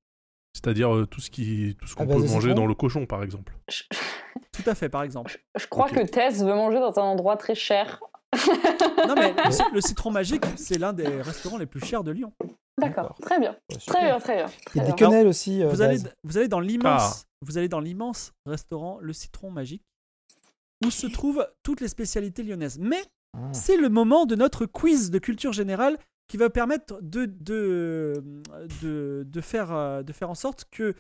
c'est-à-dire 0.54 0.94
euh, 0.96 1.06
tout 1.06 1.22
ce 1.22 1.30
qui, 1.30 1.76
tout 1.80 1.88
ce 1.88 1.96
qu'on 1.96 2.06
base 2.06 2.24
peut 2.26 2.28
manger 2.34 2.54
dans 2.54 2.66
le 2.66 2.74
cochon, 2.74 3.06
par 3.06 3.24
exemple. 3.24 3.54
Je, 3.70 3.84
Tout 4.52 4.70
à 4.70 4.76
fait, 4.76 4.90
par 4.90 5.04
exemple. 5.04 5.42
je 5.58 5.66
crois 5.68 5.86
Ok. 5.88 5.94
que 5.96 6.06
Tess 6.06 6.40
veut 6.40 6.54
manger 6.54 6.80
dans 6.80 6.98
un 7.00 7.04
endroit 7.04 7.38
très 7.38 7.56
cher. 7.56 8.02
Non, 9.08 9.16
mais 9.16 9.34
le, 9.46 9.52
ci- 9.52 9.64
le 9.74 9.82
Citron 9.82 10.12
Magique, 10.12 10.44
c'est 10.56 10.78
l'un 10.78 10.94
des 10.94 11.08
restaurants 11.22 11.58
les 11.58 11.66
plus 11.66 11.84
chers 11.84 12.04
de 12.04 12.12
Lyon. 12.12 12.32
D'accord, 12.80 13.04
D'accord. 13.04 13.18
très 13.22 13.40
bien. 13.40 13.52
Ouais, 13.70 13.80
super. 13.80 13.94
Très 13.96 14.06
bien, 14.06 14.20
très 14.20 14.36
bien. 14.36 14.46
Il 14.76 14.78
y 14.78 14.82
a 14.82 14.86
des 14.86 14.94
quenelles 14.96 15.28
aussi. 15.28 15.62
euh, 15.64 15.68
Vous 15.70 15.82
allez, 15.82 15.98
Daz. 16.00 16.14
vous 16.24 16.38
allez 16.38 16.48
dans 16.48 16.60
l'immense, 16.60 17.26
vous 17.42 17.58
allez 17.58 17.68
dans 17.68 17.80
l'immense 17.80 18.32
restaurant 18.46 19.00
Le 19.02 19.12
Citron 19.14 19.52
Magique, 19.52 19.84
où 20.86 20.92
se 20.92 21.08
trouvent 21.08 21.46
toutes 21.64 21.82
les 21.82 21.88
spécialités 21.90 22.44
lyonnaises. 22.44 22.78
Mais 22.80 23.02
Ah. 23.34 23.54
c'est 23.54 23.78
le 23.78 23.90
moment 23.90 24.26
de 24.26 24.36
notre 24.36 24.66
quiz 24.66 25.10
de 25.10 25.20
culture 25.20 25.54
générale 25.54 25.98
qui 26.28 26.38
va 26.38 26.50
permettre 26.50 26.98
de, 27.02 27.26
de, 27.26 28.24
de, 28.82 29.42
faire, 29.42 29.74
euh, 29.74 30.02
de 30.02 30.14
faire 30.14 30.30
en 30.30 30.36
sorte 30.36 30.66
que 30.72 30.96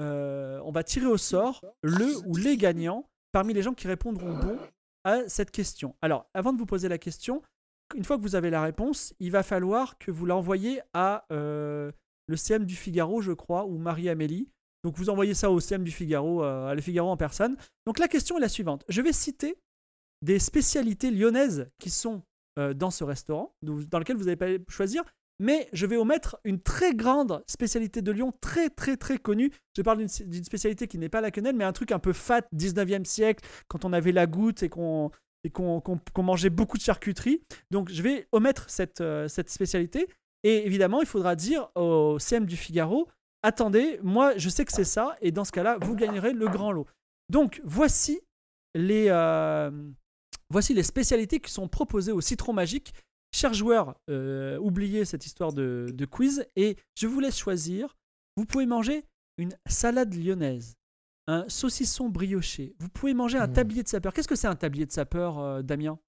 euh, 0.00 0.60
on 0.64 0.72
va 0.72 0.82
tirer 0.82 1.06
au 1.06 1.16
sort 1.16 1.60
le 1.82 2.06
ou 2.26 2.36
les 2.36 2.56
gagnants 2.56 3.08
parmi 3.30 3.54
les 3.54 3.62
gens 3.62 3.72
qui 3.72 3.86
répondront 3.86 4.36
bon 4.36 4.58
à 5.04 5.28
cette 5.28 5.50
question. 5.50 5.94
Alors, 6.02 6.26
avant 6.34 6.52
de 6.52 6.58
vous 6.58 6.66
poser 6.66 6.88
la 6.88 6.98
question, 6.98 7.42
une 7.94 8.04
fois 8.04 8.16
que 8.16 8.22
vous 8.22 8.34
avez 8.34 8.50
la 8.50 8.62
réponse, 8.62 9.14
il 9.20 9.30
va 9.30 9.42
falloir 9.42 9.98
que 9.98 10.10
vous 10.10 10.26
l'envoyiez 10.26 10.80
à 10.92 11.24
euh, 11.30 11.92
le 12.26 12.36
CM 12.36 12.64
du 12.64 12.74
Figaro, 12.74 13.20
je 13.20 13.32
crois, 13.32 13.66
ou 13.66 13.78
Marie-Amélie. 13.78 14.48
Donc 14.82 14.96
vous 14.96 15.08
envoyez 15.08 15.34
ça 15.34 15.50
au 15.50 15.60
CM 15.60 15.84
du 15.84 15.92
Figaro, 15.92 16.42
à 16.42 16.74
Le 16.74 16.80
Figaro 16.80 17.10
en 17.10 17.16
personne. 17.16 17.56
Donc 17.86 17.98
la 17.98 18.08
question 18.08 18.38
est 18.38 18.40
la 18.40 18.48
suivante. 18.48 18.84
Je 18.88 19.02
vais 19.02 19.12
citer 19.12 19.56
des 20.24 20.38
spécialités 20.38 21.10
lyonnaises 21.10 21.68
qui 21.78 21.90
sont 21.90 22.22
euh, 22.58 22.72
dans 22.72 22.90
ce 22.90 23.04
restaurant, 23.04 23.54
dans 23.62 23.98
lequel 23.98 24.16
vous 24.16 24.24
n'allez 24.24 24.36
pas 24.36 24.48
choisir, 24.68 25.04
mais 25.38 25.68
je 25.72 25.84
vais 25.84 25.96
omettre 25.96 26.38
une 26.44 26.60
très 26.60 26.94
grande 26.94 27.44
spécialité 27.46 28.00
de 28.00 28.10
Lyon, 28.10 28.32
très 28.40 28.70
très 28.70 28.96
très 28.96 29.18
connue. 29.18 29.52
Je 29.76 29.82
parle 29.82 29.98
d'une 29.98 30.44
spécialité 30.44 30.88
qui 30.88 30.96
n'est 30.96 31.10
pas 31.10 31.20
la 31.20 31.30
quenelle, 31.30 31.56
mais 31.56 31.64
un 31.64 31.72
truc 31.72 31.92
un 31.92 31.98
peu 31.98 32.12
fat, 32.12 32.42
19e 32.54 33.04
siècle, 33.04 33.46
quand 33.68 33.84
on 33.84 33.92
avait 33.92 34.12
la 34.12 34.26
goutte 34.26 34.62
et 34.62 34.68
qu'on 34.68 35.10
et 35.44 35.52
mangeait 36.22 36.48
beaucoup 36.48 36.78
de 36.78 36.82
charcuterie. 36.82 37.42
Donc 37.70 37.90
je 37.90 38.00
vais 38.00 38.26
omettre 38.32 38.70
cette, 38.70 39.02
euh, 39.02 39.28
cette 39.28 39.50
spécialité. 39.50 40.08
Et 40.42 40.66
évidemment, 40.66 41.02
il 41.02 41.06
faudra 41.06 41.36
dire 41.36 41.68
au 41.74 42.18
CM 42.18 42.46
du 42.46 42.56
Figaro, 42.56 43.08
attendez, 43.42 43.98
moi 44.02 44.38
je 44.38 44.48
sais 44.48 44.64
que 44.64 44.72
c'est 44.72 44.84
ça, 44.84 45.16
et 45.20 45.32
dans 45.32 45.44
ce 45.44 45.52
cas-là, 45.52 45.76
vous 45.82 45.96
gagnerez 45.96 46.32
le 46.32 46.48
grand 46.48 46.72
lot. 46.72 46.86
Donc 47.28 47.60
voici 47.64 48.20
les, 48.74 49.06
euh, 49.08 49.70
voici 50.54 50.72
les 50.72 50.84
spécialités 50.84 51.40
qui 51.40 51.50
sont 51.50 51.66
proposées 51.68 52.12
au 52.12 52.20
citron 52.20 52.52
magique. 52.52 52.94
Chers 53.34 53.54
joueurs, 53.54 53.96
euh, 54.08 54.56
oubliez 54.58 55.04
cette 55.04 55.26
histoire 55.26 55.52
de, 55.52 55.86
de 55.92 56.04
quiz 56.06 56.46
et 56.54 56.76
je 56.96 57.08
vous 57.08 57.18
laisse 57.18 57.36
choisir. 57.36 57.96
Vous 58.36 58.46
pouvez 58.46 58.64
manger 58.64 59.04
une 59.36 59.52
salade 59.68 60.14
lyonnaise, 60.14 60.74
un 61.26 61.44
saucisson 61.48 62.08
brioché. 62.08 62.76
Vous 62.78 62.88
pouvez 62.88 63.12
manger 63.14 63.38
un 63.38 63.48
Mmh. 63.48 63.52
tablier 63.52 63.82
de 63.82 63.88
sapeur. 63.88 64.12
Qu'est-ce 64.12 64.28
que 64.28 64.36
c'est 64.36 64.46
un 64.46 64.54
tablier 64.54 64.86
de 64.86 64.92
sapeur, 64.92 65.38
euh, 65.40 65.62
Damien? 65.62 65.98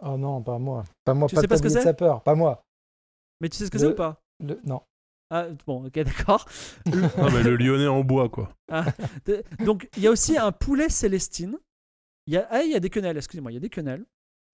Oh 0.00 0.16
non, 0.18 0.42
pas 0.42 0.58
moi. 0.58 0.82
Pas 1.04 1.14
moi, 1.14 1.28
Tu 1.28 1.36
pas 1.36 1.42
sais 1.42 1.46
de 1.46 1.48
pas 1.50 1.56
ce 1.58 1.62
que 1.62 1.68
tablier 1.68 1.84
de 1.84 1.88
sapeur. 1.88 2.22
Pas 2.24 2.34
moi. 2.34 2.64
Mais 3.40 3.48
tu 3.48 3.56
sais 3.56 3.66
ce 3.66 3.70
que 3.70 3.78
Le- 3.78 3.84
c'est 3.86 3.92
ou 3.92 3.94
pas? 3.94 4.20
Le- 4.40 4.60
Non. 4.64 4.82
ah, 5.30 5.46
Bon, 5.66 5.86
ok, 5.86 5.92
d'accord. 6.02 6.46
Non, 6.86 7.30
mais 7.32 7.44
le 7.44 7.54
lyonnais 7.56 7.86
en 7.86 8.02
bois, 8.02 8.28
quoi. 8.28 8.52
De- 9.26 9.44
Donc, 9.64 9.88
il 9.96 10.02
y 10.02 10.08
a 10.08 10.10
aussi 10.10 10.36
un 10.36 10.50
poulet 10.50 10.88
célestine. 10.88 11.56
Il 12.26 12.34
y 12.34 12.36
a, 12.36 12.46
ah, 12.50 12.62
il 12.62 12.70
y 12.70 12.74
a 12.74 12.80
des 12.80 12.90
quenelles, 12.90 13.16
excusez-moi, 13.16 13.50
il 13.50 13.54
y 13.54 13.58
a 13.58 13.60
des 13.60 13.70
quenelles. 13.70 14.04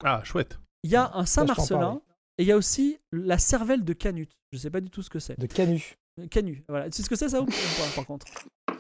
Ah, 0.05 0.23
chouette. 0.25 0.59
Il 0.85 0.91
y 0.91 0.97
a 0.97 1.11
un 1.15 1.27
Saint-Marcelin. 1.27 2.01
Et 2.39 2.43
il 2.45 2.47
y 2.47 2.53
a 2.53 2.57
aussi 2.57 2.99
la 3.11 3.37
cervelle 3.37 3.85
de 3.85 3.93
Canut. 3.93 4.31
Je 4.53 4.59
sais 4.59 4.71
pas 4.71 4.81
du 4.81 4.91
tout 4.91 5.03
ce 5.03 5.11
que 5.11 5.19
c'est. 5.19 5.39
De 5.39 5.47
canut. 5.47 5.99
Canut, 6.31 6.65
voilà. 6.69 6.89
Tu 6.89 6.97
sais 6.97 7.03
ce 7.03 7.09
que 7.09 7.17
c'est 7.17 7.29
ça 7.29 7.43
ou 7.43 7.47
pas, 7.47 7.53
par 7.97 8.07
contre? 8.07 8.27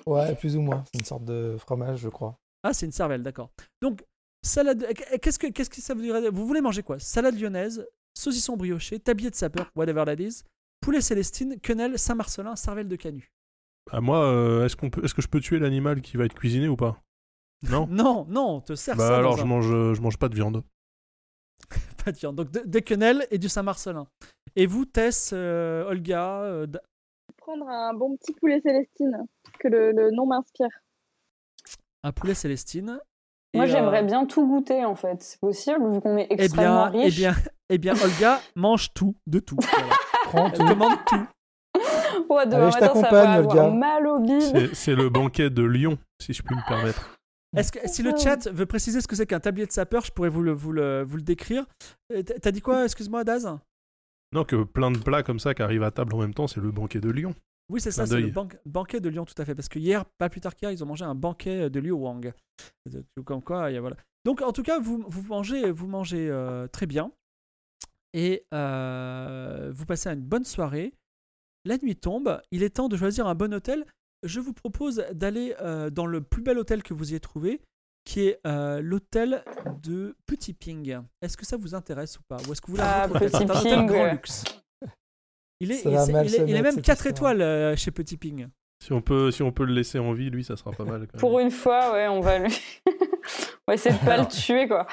Ouais, 0.06 0.34
plus 0.36 0.56
ou 0.56 0.62
moins. 0.62 0.84
C'est 0.92 1.00
une 1.00 1.04
sorte 1.04 1.24
de 1.24 1.56
fromage, 1.58 1.98
je 1.98 2.08
crois. 2.08 2.38
Ah, 2.62 2.72
c'est 2.72 2.86
une 2.86 2.92
cervelle, 2.92 3.22
d'accord. 3.22 3.50
Donc, 3.82 4.04
salade. 4.42 4.86
Qu'est-ce 5.20 5.38
que, 5.38 5.48
qu'est-ce 5.48 5.70
que 5.70 5.80
ça 5.80 5.94
veut 5.94 6.02
dire? 6.02 6.32
Vous 6.32 6.46
voulez 6.46 6.60
manger 6.60 6.82
quoi? 6.82 6.98
Salade 6.98 7.38
lyonnaise, 7.38 7.86
saucisson 8.16 8.56
brioché, 8.56 9.00
tablier 9.00 9.30
de 9.30 9.34
sapeur, 9.34 9.70
whatever 9.74 10.04
that 10.04 10.22
is, 10.22 10.44
poulet 10.80 11.00
célestine, 11.00 11.58
quenelle, 11.60 11.98
Saint-Marcelin, 11.98 12.56
cervelle 12.56 12.88
de 12.88 12.96
Canut. 12.96 13.28
Ah, 13.90 14.00
moi, 14.00 14.24
euh, 14.24 14.64
est-ce 14.64 14.76
qu'on 14.76 14.90
peut, 14.90 15.04
est-ce 15.04 15.14
que 15.14 15.22
je 15.22 15.28
peux 15.28 15.40
tuer 15.40 15.58
l'animal 15.58 16.00
qui 16.00 16.16
va 16.16 16.24
être 16.24 16.34
cuisiné 16.34 16.68
ou 16.68 16.76
pas? 16.76 17.02
Non. 17.62 17.86
Non, 17.90 18.26
non, 18.28 18.48
on 18.56 18.60
te 18.60 18.74
sert 18.74 18.96
Bah 18.96 19.08
ça. 19.08 19.16
alors, 19.16 19.32
dans 19.32 19.38
je 19.38 19.42
un- 19.42 19.46
mange, 19.46 19.72
euh, 19.72 19.94
je 19.94 20.00
mange 20.02 20.16
pas 20.18 20.28
de 20.28 20.34
viande. 20.34 20.62
Pas 22.04 22.12
de 22.12 22.16
viande. 22.18 22.36
Donc, 22.36 22.50
de- 22.50 22.62
des 22.64 22.82
quenelles 22.82 23.26
et 23.30 23.38
du 23.38 23.48
Saint-Marcelin. 23.48 24.06
Et 24.56 24.66
vous, 24.66 24.84
Tess, 24.84 25.30
euh, 25.34 25.84
Olga, 25.88 26.42
euh, 26.42 26.66
Da- 26.66 26.80
Prendre 27.36 27.68
un 27.68 27.92
bon 27.94 28.16
petit 28.16 28.32
poulet 28.34 28.60
Célestine, 28.60 29.26
que 29.58 29.68
le, 29.68 29.92
le 29.92 30.10
nom 30.12 30.26
m'inspire. 30.26 30.68
un 32.04 32.12
poulet 32.12 32.34
célestine. 32.34 33.00
Moi, 33.54 33.66
j'aimerais 33.66 34.02
euh, 34.02 34.06
bien 34.06 34.24
tout 34.26 34.46
goûter, 34.46 34.84
en 34.84 34.94
fait. 34.94 35.20
C'est 35.22 35.40
possible, 35.40 35.90
vu 35.90 36.00
qu'on 36.00 36.16
est 36.16 36.26
Eh 36.30 36.34
extrêmement 36.42 36.90
bien, 36.90 37.00
eh 37.00 37.04
riche. 37.06 37.16
bien, 37.16 37.34
eh 37.70 37.78
bien, 37.78 37.94
Olga 38.02 38.40
mange 38.56 38.92
tout, 38.94 39.14
de 39.26 39.40
tout. 39.40 39.56
Voilà. 39.60 39.94
Prends 40.24 40.50
tout. 40.50 40.62
Elle 40.62 40.68
commande 40.68 40.98
tout. 41.06 41.26
Ouais, 42.30 42.46
demain 42.46 42.62
Allez, 42.68 42.72
je 42.72 42.80
matin, 42.80 42.80
ça 42.80 42.80
t'accompagne, 42.80 43.10
va 43.10 43.34
avoir 43.34 43.64
Olga. 43.66 43.70
mal 43.76 44.06
au 44.06 44.18
bide. 44.20 44.40
C'est, 44.42 44.74
c'est 44.74 44.94
le 44.94 45.08
banquet 45.08 45.50
de 45.50 45.62
Lyon, 45.64 45.98
si 46.20 46.32
je 46.32 46.42
puis 46.42 46.54
me 46.54 46.66
permettre. 46.68 47.17
Est-ce 47.56 47.72
que 47.72 47.78
si 47.88 48.02
le 48.02 48.16
chat 48.16 48.46
veut 48.50 48.66
préciser 48.66 49.00
ce 49.00 49.08
que 49.08 49.16
c'est 49.16 49.26
qu'un 49.26 49.40
tablier 49.40 49.66
de 49.66 49.72
sapeur, 49.72 50.04
je 50.04 50.12
pourrais 50.12 50.28
vous 50.28 50.42
le, 50.42 50.52
vous 50.52 50.72
le, 50.72 51.02
vous 51.02 51.16
le 51.16 51.22
décrire. 51.22 51.64
Euh, 52.12 52.22
t'as- 52.22 52.52
dit 52.52 52.60
quoi 52.60 52.84
Excuse-moi, 52.84 53.24
Daz? 53.24 53.48
Non, 54.32 54.44
que 54.44 54.64
plein 54.64 54.90
de 54.90 54.98
plats 54.98 55.22
comme 55.22 55.38
ça 55.40 55.54
qui 55.54 55.62
arrivent 55.62 55.82
à 55.82 55.90
table 55.90 56.14
en 56.14 56.18
même 56.18 56.34
temps, 56.34 56.46
c'est 56.46 56.60
le 56.60 56.70
banquet 56.70 57.00
de 57.00 57.08
Lyon. 57.08 57.34
Oui, 57.70 57.80
c'est 57.80 57.90
ça, 57.90 58.06
c'est 58.06 58.20
le 58.20 58.30
ban- 58.30 58.48
banquet 58.66 59.00
de 59.00 59.08
Lyon, 59.08 59.24
tout 59.24 59.40
à 59.40 59.44
fait. 59.46 59.54
Parce 59.54 59.68
que 59.68 59.78
hier, 59.78 60.04
pas 60.18 60.28
plus 60.28 60.40
tard 60.42 60.54
qu'hier, 60.54 60.70
ils 60.70 60.82
ont 60.82 60.86
mangé 60.86 61.04
un 61.06 61.14
banquet 61.14 61.70
de 61.70 61.80
Liu 61.80 61.92
Wang. 61.92 62.32
Euh, 62.94 63.02
Comme 63.24 63.42
quoi, 63.42 63.70
il 63.70 63.74
y 63.74 63.76
a- 63.76 63.80
voilà. 63.80 63.96
Donc, 64.26 64.42
en 64.42 64.52
tout 64.52 64.62
cas, 64.62 64.78
vous, 64.78 65.04
vous 65.08 65.22
mangez, 65.22 65.70
vous 65.70 65.86
mangez 65.86 66.28
euh, 66.30 66.66
très 66.66 66.86
bien. 66.86 67.10
Et 68.14 68.44
euh, 68.54 69.70
vous 69.74 69.86
passez 69.86 70.08
une 70.10 70.20
bonne 70.20 70.44
soirée. 70.44 70.94
La 71.64 71.76
nuit 71.78 71.96
tombe. 71.96 72.40
Il 72.50 72.62
est 72.62 72.70
temps 72.76 72.88
de 72.88 72.96
choisir 72.96 73.26
un 73.26 73.34
bon 73.34 73.52
hôtel. 73.54 73.84
Je 74.24 74.40
vous 74.40 74.52
propose 74.52 75.04
d'aller 75.12 75.54
euh, 75.60 75.90
dans 75.90 76.06
le 76.06 76.20
plus 76.22 76.42
bel 76.42 76.58
hôtel 76.58 76.82
que 76.82 76.92
vous 76.94 77.10
ayez 77.10 77.20
trouvé, 77.20 77.60
qui 78.04 78.26
est 78.26 78.40
euh, 78.46 78.80
l'hôtel 78.80 79.44
de 79.82 80.16
Petit 80.26 80.54
Ping. 80.54 80.98
Est-ce 81.22 81.36
que 81.36 81.46
ça 81.46 81.56
vous 81.56 81.74
intéresse 81.74 82.18
ou 82.18 82.22
pas? 82.28 82.38
Ou 82.48 82.52
est-ce 82.52 82.60
que 82.60 82.66
vous 82.68 82.72
voulez 82.76 82.82
un 82.82 83.02
Ah, 83.04 83.08
Petit 83.08 83.36
C'est 83.36 83.50
un 83.50 83.54
hôtel 83.56 83.86
grand 83.86 84.12
luxe. 84.12 84.44
Il 85.60 85.72
est, 85.72 85.82
il, 85.84 85.88
est, 85.88 85.92
il 86.24 86.36
est 86.36 86.46
mettre, 86.46 86.62
même 86.62 86.74
cette 86.76 86.84
4 86.84 87.06
histoire. 87.06 87.10
étoiles 87.32 87.42
euh, 87.42 87.76
chez 87.76 87.90
Petit 87.90 88.16
Ping. 88.16 88.48
Si 88.82 88.92
on 88.92 89.00
peut, 89.02 89.32
si 89.32 89.42
on 89.42 89.50
peut 89.50 89.64
le 89.64 89.72
laisser 89.74 89.98
en 89.98 90.12
vie, 90.12 90.30
lui, 90.30 90.44
ça 90.44 90.56
sera 90.56 90.70
pas 90.70 90.84
mal. 90.84 91.00
quand 91.08 91.14
même. 91.14 91.20
Pour 91.20 91.40
une 91.40 91.50
fois, 91.50 91.92
ouais, 91.92 92.06
on 92.06 92.20
va 92.20 92.38
lui. 92.38 92.56
on 92.86 92.92
va 93.66 93.74
essayer 93.74 93.96
de 93.98 94.04
pas 94.04 94.12
Alors. 94.14 94.26
le 94.26 94.32
tuer, 94.36 94.68
quoi. 94.68 94.86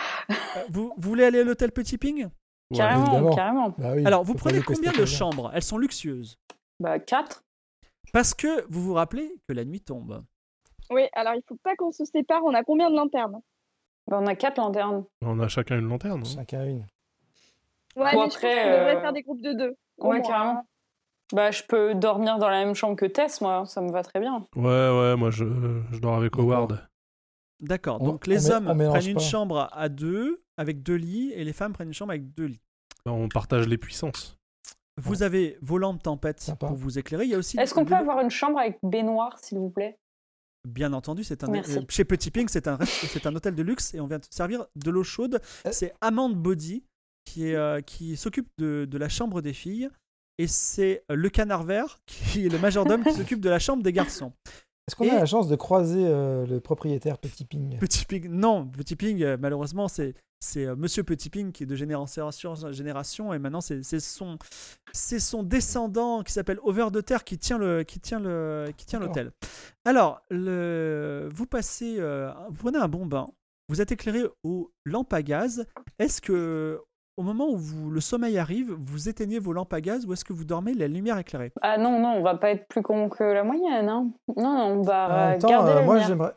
Vous, 0.70 0.94
vous 0.98 1.10
voulez 1.10 1.24
aller 1.24 1.40
à 1.42 1.44
l'hôtel 1.44 1.72
Petit 1.72 2.00
Ping? 2.00 2.26
Ouais. 2.26 2.78
Carrément, 2.78 3.30
carrément. 3.36 3.70
Bah 3.78 3.94
oui, 3.96 4.04
Alors, 4.08 4.24
vous 4.24 4.34
prenez 4.34 4.60
combien 4.62 4.92
de 4.92 5.06
chambres? 5.06 5.52
Elles 5.54 5.62
sont 5.64 5.78
luxueuses. 5.78 6.36
Bah, 6.80 6.98
4. 6.98 7.44
Parce 8.16 8.34
que 8.34 8.66
vous 8.72 8.82
vous 8.82 8.94
rappelez 8.94 9.30
que 9.46 9.52
la 9.54 9.66
nuit 9.66 9.82
tombe. 9.82 10.24
Oui, 10.90 11.02
alors 11.12 11.34
il 11.36 11.42
faut 11.46 11.58
pas 11.62 11.76
qu'on 11.76 11.92
se 11.92 12.06
sépare. 12.06 12.40
On 12.46 12.54
a 12.54 12.64
combien 12.64 12.90
de 12.90 12.96
lanternes? 12.96 13.42
Bah, 14.08 14.20
on 14.22 14.26
a 14.26 14.36
4 14.36 14.58
lanternes. 14.58 15.04
On 15.22 15.38
a 15.42 15.50
chacun 15.50 15.78
une 15.80 15.90
lanterne. 15.90 16.22
hein. 16.26 16.30
Chacun 16.34 16.64
une. 16.64 16.78
Ouais, 16.78 16.86
Bon, 17.98 18.04
mais 18.06 18.12
je 18.12 18.16
pense 18.16 18.38
qu'on 18.38 18.48
devrait 18.48 18.96
euh, 18.96 19.02
faire 19.02 19.12
des 19.12 19.22
groupes 19.22 19.42
de 19.42 19.52
deux. 19.52 19.76
Ouais, 19.98 20.20
moins. 20.20 20.22
carrément. 20.22 20.68
Bah, 21.34 21.52
je 21.52 21.64
peux 21.68 21.94
dormir 21.94 22.38
dans 22.38 22.48
la 22.48 22.64
même 22.64 22.74
chambre 22.74 22.96
que 22.96 23.06
Tess, 23.06 23.42
moi. 23.42 23.66
Ça 23.66 23.82
me 23.82 23.92
va 23.92 24.02
très 24.02 24.22
bien. 24.22 24.46
Ouais, 24.56 24.64
ouais, 24.64 25.18
moi 25.18 25.30
je, 25.30 25.44
je 25.92 26.00
dors 26.00 26.16
avec. 26.16 26.38
Howard. 26.38 26.88
D'accord. 27.60 28.02
On- 28.02 28.06
Donc, 28.06 28.28
les 28.28 28.50
on 28.50 28.54
hommes 28.56 28.68
on 28.70 28.90
prennent 28.92 29.08
une 29.10 29.16
pas. 29.16 29.20
chambre 29.20 29.68
à 29.74 29.90
deux 29.90 30.42
avec 30.56 30.84
deux 30.84 30.96
lits 30.96 31.34
et 31.34 31.44
les 31.44 31.52
femmes 31.52 31.74
prennent 31.74 31.90
une 31.90 31.94
chambre 31.94 32.12
avec 32.12 32.34
deux 32.34 32.46
lits. 32.46 32.62
On 33.06 33.28
partage 33.28 33.68
les 33.68 33.78
puissances. 33.78 34.38
Vous 34.98 35.24
avez 35.24 35.58
vos 35.62 35.78
lampes 35.78 36.02
tempête 36.04 36.40
Sympa. 36.40 36.68
pour 36.68 36.76
vous 36.78 36.98
éclairer. 36.98 37.26
Il 37.26 37.32
y 37.32 37.36
a 37.36 37.38
aussi. 37.38 37.60
Est-ce 37.60 37.74
qu'on 37.74 37.86
peut 37.86 37.96
avoir 37.96 38.22
une 38.22 38.30
chambre 38.30 38.60
avec 38.60 38.78
baignoire, 38.84 39.38
s'il 39.40 39.58
vous 39.60 39.70
plaît? 39.70 39.98
Bien 40.68 40.94
entendu, 40.94 41.24
c'est 41.24 41.44
un 41.44 41.48
Merci. 41.48 41.78
euh, 41.78 41.82
chez 41.90 42.06
Petit 42.06 42.32
Ping, 42.32 42.48
c'est 42.50 42.68
un 42.68 42.76
rest- 42.78 43.06
c'est 43.12 43.28
un 43.28 43.36
hôtel 43.36 43.54
de 43.56 43.62
luxe 43.62 43.94
et 43.94 44.00
on 44.00 44.08
vient 44.08 44.20
te 44.20 44.28
servir 44.32 44.66
de 44.76 44.90
l'eau 44.90 45.04
chaude. 45.04 45.40
Euh. 45.66 45.70
C'est 45.72 45.94
Amande 46.02 46.36
Body 46.36 46.84
qui 47.26 47.48
est 47.50 47.56
euh, 47.56 47.82
qui 47.82 48.18
s'occupe 48.18 48.48
de, 48.58 48.86
de 48.90 48.98
la 48.98 49.10
chambre 49.10 49.42
des 49.42 49.54
filles 49.54 49.90
et 50.38 50.48
c'est 50.48 51.04
le 51.10 51.30
canard 51.30 51.64
vert 51.64 52.00
qui 52.08 52.46
est 52.46 52.50
le 52.50 52.58
majordome 52.58 53.04
qui 53.04 53.14
s'occupe 53.14 53.42
de 53.42 53.50
la 53.50 53.60
chambre 53.60 53.84
des 53.84 53.94
garçons. 53.94 54.34
Est-ce 54.88 54.96
qu'on 54.96 55.06
Et- 55.06 55.10
a 55.10 55.16
la 55.20 55.26
chance 55.26 55.48
de 55.48 55.56
croiser 55.56 56.06
euh, 56.06 56.46
le 56.46 56.60
propriétaire 56.60 57.18
Petit 57.18 57.44
Ping? 57.46 57.78
Petit 57.80 58.06
Ping, 58.06 58.28
non, 58.30 58.68
Petit 58.68 58.96
Ping, 58.96 59.22
euh, 59.24 59.36
malheureusement, 59.40 59.88
c'est 59.88 60.14
c'est 60.40 60.66
euh, 60.66 60.76
Monsieur 60.76 61.04
Petit 61.04 61.30
Ping 61.32 61.52
qui 61.52 61.64
est 61.64 61.66
de 61.66 61.76
génération 61.76 62.28
en 62.28 62.72
génération 62.72 63.34
et 63.34 63.40
maintenant 63.40 63.62
c'est 63.62 63.82
son 64.00 64.38
c'est 64.92 65.20
son 65.20 65.42
descendant 65.42 66.22
qui 66.22 66.34
s'appelle 66.34 66.60
Over 66.62 66.92
de 66.92 67.02
Terre 67.02 67.24
qui 67.24 67.40
tient 67.40 67.58
le 67.58 67.84
qui 67.84 68.00
tient 68.00 68.20
le 68.20 68.66
qui 68.78 68.86
tient 68.86 69.00
D'accord. 69.00 69.16
l'hôtel. 69.16 69.32
Alors 69.86 70.22
le 70.30 71.30
vous 71.34 71.48
passez 71.48 72.00
vous 72.50 72.56
prenez 72.60 72.78
un 72.78 72.88
bon 72.90 73.08
bain, 73.08 73.26
vous 73.70 73.82
êtes 73.82 73.92
éclairé 73.92 74.24
aux 74.44 74.72
lampes 74.84 75.14
à 75.14 75.24
gaz. 75.24 75.66
Est-ce 75.98 76.22
que 76.22 76.80
au 77.18 77.24
moment 77.24 77.48
où 77.50 77.58
vous, 77.58 77.90
le 77.92 78.02
sommeil 78.02 78.38
arrive, 78.38 78.74
vous 78.78 79.08
éteignez 79.10 79.40
vos 79.40 79.54
lampes 79.54 79.74
à 79.74 79.82
gaz 79.82 80.06
ou 80.06 80.14
est-ce 80.14 80.26
que 80.26 80.34
vous 80.34 80.44
dormez 80.46 80.74
la 80.74 80.88
lumière 80.88 81.18
éclairée? 81.18 81.52
Ah 81.62 81.78
non, 81.78 82.00
non, 82.00 82.14
on 82.18 82.22
va 82.24 82.36
pas 82.36 82.50
être 82.52 82.68
plus 82.68 82.82
con 82.82 83.10
que 83.10 83.24
la 83.24 83.44
moyenne. 83.44 83.88
Hein. 83.90 84.10
Non, 84.36 84.54
non, 84.58 84.66
on 84.80 84.82
va 84.82 85.06
En 85.06 85.30
même 85.32 85.40
temps, 85.40 85.48
garder 85.50 85.72
euh, 85.72 85.76
la 85.76 85.82
moi, 85.82 85.94
lumière. 85.96 86.08
j'aimerais. 86.10 86.34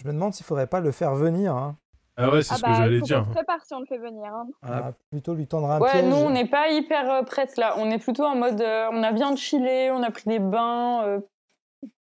Je 0.00 0.06
me 0.08 0.12
demande 0.12 0.32
s'il 0.32 0.46
faudrait 0.46 0.66
pas 0.66 0.80
le 0.80 0.90
faire 0.92 1.14
venir. 1.14 1.54
hein. 1.54 1.76
Ah 2.16 2.30
ouais, 2.30 2.42
c'est 2.42 2.54
Ah 2.54 2.56
ce 2.58 2.62
bah, 2.62 2.68
que 2.68 2.74
j'allais 2.74 2.96
il 2.96 2.98
faut 3.00 3.06
dire. 3.06 3.18
qu'on 3.20 3.24
se 3.26 3.30
prépare 3.36 3.64
si 3.64 3.74
on 3.74 3.80
le 3.80 3.86
fait 3.86 3.98
venir. 3.98 4.32
hein. 4.34 4.46
Ah, 4.62 4.92
plutôt 5.10 5.34
lui 5.34 5.46
tendre 5.46 5.70
un 5.70 5.80
Ouais, 5.80 5.90
piège. 5.90 6.04
nous, 6.04 6.16
on 6.16 6.30
n'est 6.30 6.48
pas 6.48 6.68
hyper 6.70 7.10
euh, 7.10 7.22
prêtes 7.22 7.56
là. 7.56 7.74
On 7.78 7.90
est 7.90 7.98
plutôt 7.98 8.24
en 8.24 8.36
mode. 8.36 8.60
euh, 8.60 8.88
on 8.92 9.02
a 9.02 9.12
bien 9.12 9.34
chillé, 9.34 9.90
on 9.90 10.02
a 10.02 10.10
pris 10.10 10.24
des 10.28 10.38
bains. 10.38 11.02
euh, 11.06 11.20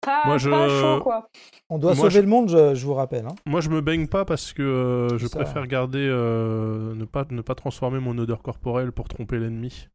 pas, 0.01 0.23
Moi, 0.25 0.37
je- 0.37 0.49
pas 0.49 0.67
chaud, 0.69 1.01
quoi. 1.03 1.29
On 1.69 1.77
doit 1.77 1.91
Moi, 1.93 1.97
sauver 2.05 2.09
je- 2.15 2.19
le 2.21 2.27
monde, 2.27 2.49
je, 2.49 2.75
je 2.75 2.85
vous 2.85 2.93
rappelle. 2.93 3.25
hein. 3.25 3.35
Moi, 3.45 3.61
je 3.61 3.69
me 3.69 3.81
baigne 3.81 4.07
pas 4.07 4.25
parce 4.25 4.53
que 4.53 4.61
euh, 4.61 5.17
je 5.17 5.27
Ça. 5.27 5.39
préfère 5.39 5.67
garder, 5.67 6.07
euh, 6.09 6.93
ne 6.95 7.05
pas 7.05 7.25
ne 7.29 7.41
pas 7.41 7.55
transformer 7.55 7.99
mon 7.99 8.17
odeur 8.17 8.41
corporelle 8.41 8.91
pour 8.91 9.07
tromper 9.07 9.37
l'ennemi. 9.39 9.87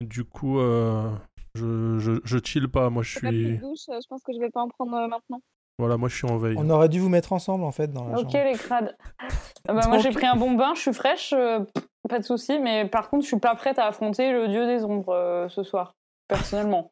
Du 0.00 0.24
coup, 0.24 0.58
euh, 0.58 1.10
je, 1.54 1.98
je 1.98 2.12
je 2.24 2.38
chill 2.42 2.68
pas. 2.68 2.88
Moi, 2.90 3.02
je 3.02 3.18
suis 3.18 3.58
douche, 3.58 3.80
je 3.88 4.06
pense 4.08 4.22
que 4.22 4.32
je 4.32 4.38
vais 4.40 4.50
pas 4.50 4.62
en 4.62 4.68
prendre 4.68 4.94
euh, 4.96 5.08
maintenant. 5.08 5.40
voilà, 5.78 5.96
moi, 5.98 6.08
je 6.08 6.16
suis 6.16 6.26
en 6.26 6.38
veille. 6.38 6.56
On 6.58 6.70
aurait 6.70 6.88
dû 6.88 7.00
vous 7.00 7.08
mettre 7.10 7.32
ensemble, 7.32 7.64
en 7.64 7.72
fait, 7.72 7.88
dans 7.92 8.06
la 8.08 8.18
Ok, 8.18 8.30
chambre. 8.32 8.44
les 8.44 8.56
crades. 8.58 8.96
Ah 9.68 9.74
bah, 9.74 9.82
moi, 9.88 9.98
j'ai 9.98 10.10
pris 10.10 10.24
un 10.26 10.36
bon 10.36 10.52
bain, 10.52 10.72
je 10.74 10.80
suis 10.80 10.92
fraîche, 10.94 11.34
euh, 11.36 11.60
pas 12.08 12.18
de 12.18 12.24
souci. 12.24 12.58
Mais 12.58 12.86
par 12.88 13.10
contre, 13.10 13.24
je 13.24 13.28
suis 13.28 13.38
pas 13.38 13.54
prête 13.54 13.78
à 13.78 13.86
affronter 13.86 14.32
le 14.32 14.48
dieu 14.48 14.66
des 14.66 14.84
ombres 14.84 15.12
euh, 15.12 15.48
ce 15.50 15.62
soir, 15.62 15.94
personnellement. 16.28 16.90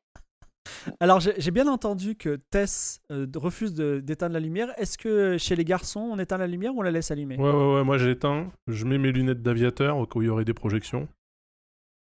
Alors 1.01 1.21
j'ai 1.21 1.51
bien 1.51 1.67
entendu 1.69 2.15
que 2.17 2.37
Tess 2.51 3.01
euh, 3.11 3.27
refuse 3.37 3.75
d'éteindre 3.75 4.35
la 4.35 4.41
lumière. 4.41 4.69
Est-ce 4.79 4.99
que 4.99 5.37
chez 5.39 5.57
les 5.57 5.65
garçons 5.65 6.01
on 6.01 6.19
éteint 6.19 6.39
la 6.39 6.47
lumière 6.47 6.75
ou 6.75 6.79
on 6.81 6.83
la 6.83 6.91
laisse 6.91 7.11
allumer? 7.11 7.37
Ouais, 7.37 7.51
ouais, 7.51 7.75
ouais. 7.77 7.85
Moi, 7.85 7.99
j'éteins. 7.99 8.51
Je 8.67 8.85
mets 8.85 8.99
mes 8.99 9.13
lunettes 9.13 9.43
d'aviateur 9.43 9.97
au 9.99 10.07
cas 10.07 10.19
où 10.19 10.23
il 10.23 10.27
y 10.27 10.29
aurait 10.31 10.45
des 10.45 10.55
projections 10.55 11.09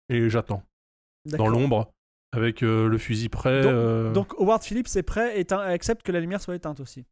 et 0.09 0.28
j'attends 0.30 0.62
dans 1.24 1.48
l'ombre 1.48 1.90
avec 2.32 2.62
euh, 2.62 2.88
le 2.88 2.98
fusil 2.98 3.28
prêt. 3.28 3.62
Donc- 3.62 3.72
euh, 3.72 4.12
Donc 4.12 4.34
Howard 4.38 4.62
Phillips 4.62 4.94
est 4.96 5.02
prêt 5.02 5.40
et 5.40 5.46
accepte 5.52 6.02
que 6.02 6.12
la 6.12 6.20
lumière 6.20 6.40
soit 6.40 6.54
éteinte 6.54 6.80
aussi. 6.80 7.04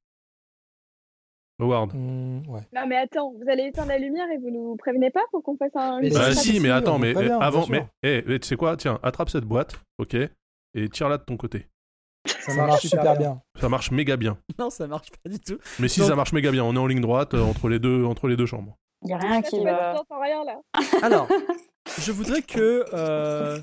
Howard. 1.61 1.93
Hmm, 1.95 2.43
ouais. 2.49 2.63
Non 2.75 2.87
mais 2.89 2.97
attends, 2.97 3.33
vous 3.33 3.49
allez 3.49 3.67
éteindre 3.67 3.89
la 3.89 3.99
lumière 3.99 4.29
et 4.31 4.39
vous 4.39 4.51
nous 4.51 4.75
prévenez 4.77 5.11
pas 5.11 5.23
pour 5.31 5.43
qu'on 5.45 5.57
fasse 5.57 5.71
un... 5.77 6.01
Mais 6.01 6.11
Bah, 6.11 6.19
Bah 6.19 6.33
si, 6.35 6.59
mais 6.59 6.71
attends, 6.71 6.99
mais 6.99 7.13
va 7.13 7.23
eh, 7.23 7.27
bien, 7.27 7.39
bien 7.39 7.47
avant, 7.47 7.63
sûr. 7.63 7.71
mais 7.73 7.87
eh, 8.03 8.25
eh, 8.27 8.41
tu 8.41 8.49
sais 8.49 8.57
quoi? 8.57 8.77
Tiens, 8.77 8.99
attrape 9.05 9.31
cette 9.31 9.45
boîte, 9.45 9.81
ok, 9.99 10.17
et 10.75 10.89
tire-la 10.89 11.19
de 11.19 11.25
ton 11.25 11.37
côté. 11.37 11.69
Ça 12.27 12.55
marche 12.55 12.87
super 12.87 13.17
bien. 13.19 13.41
Ça 13.61 13.69
marche 13.69 13.91
méga 13.91 14.17
bien. 14.17 14.39
Non, 14.59 14.71
ça 14.71 14.87
marche 14.87 15.11
pas 15.23 15.29
du 15.31 15.39
tout. 15.39 15.59
Mais 15.79 15.89
si 15.89 16.01
Donc- 16.01 16.09
ça 16.09 16.17
marche 16.17 16.33
méga 16.33 16.51
bien, 16.51 16.65
on 16.65 16.75
est 16.75 16.79
en 16.79 16.87
ligne 16.87 17.01
droite 17.01 17.35
euh, 17.35 17.43
entre 17.43 17.69
les 17.69 17.79
deux 17.79 18.05
entre 18.05 18.29
les 18.29 18.37
deux 18.37 18.47
chambres. 18.47 18.77
Il 19.03 19.11
y 19.11 19.13
a 19.13 19.19
rien 19.19 19.43
qui 19.43 19.63
va. 19.63 19.95
Alors, 21.03 21.29
je 22.01 22.13
voudrais 22.13 22.41
que 22.41 22.85
euh, 22.95 23.61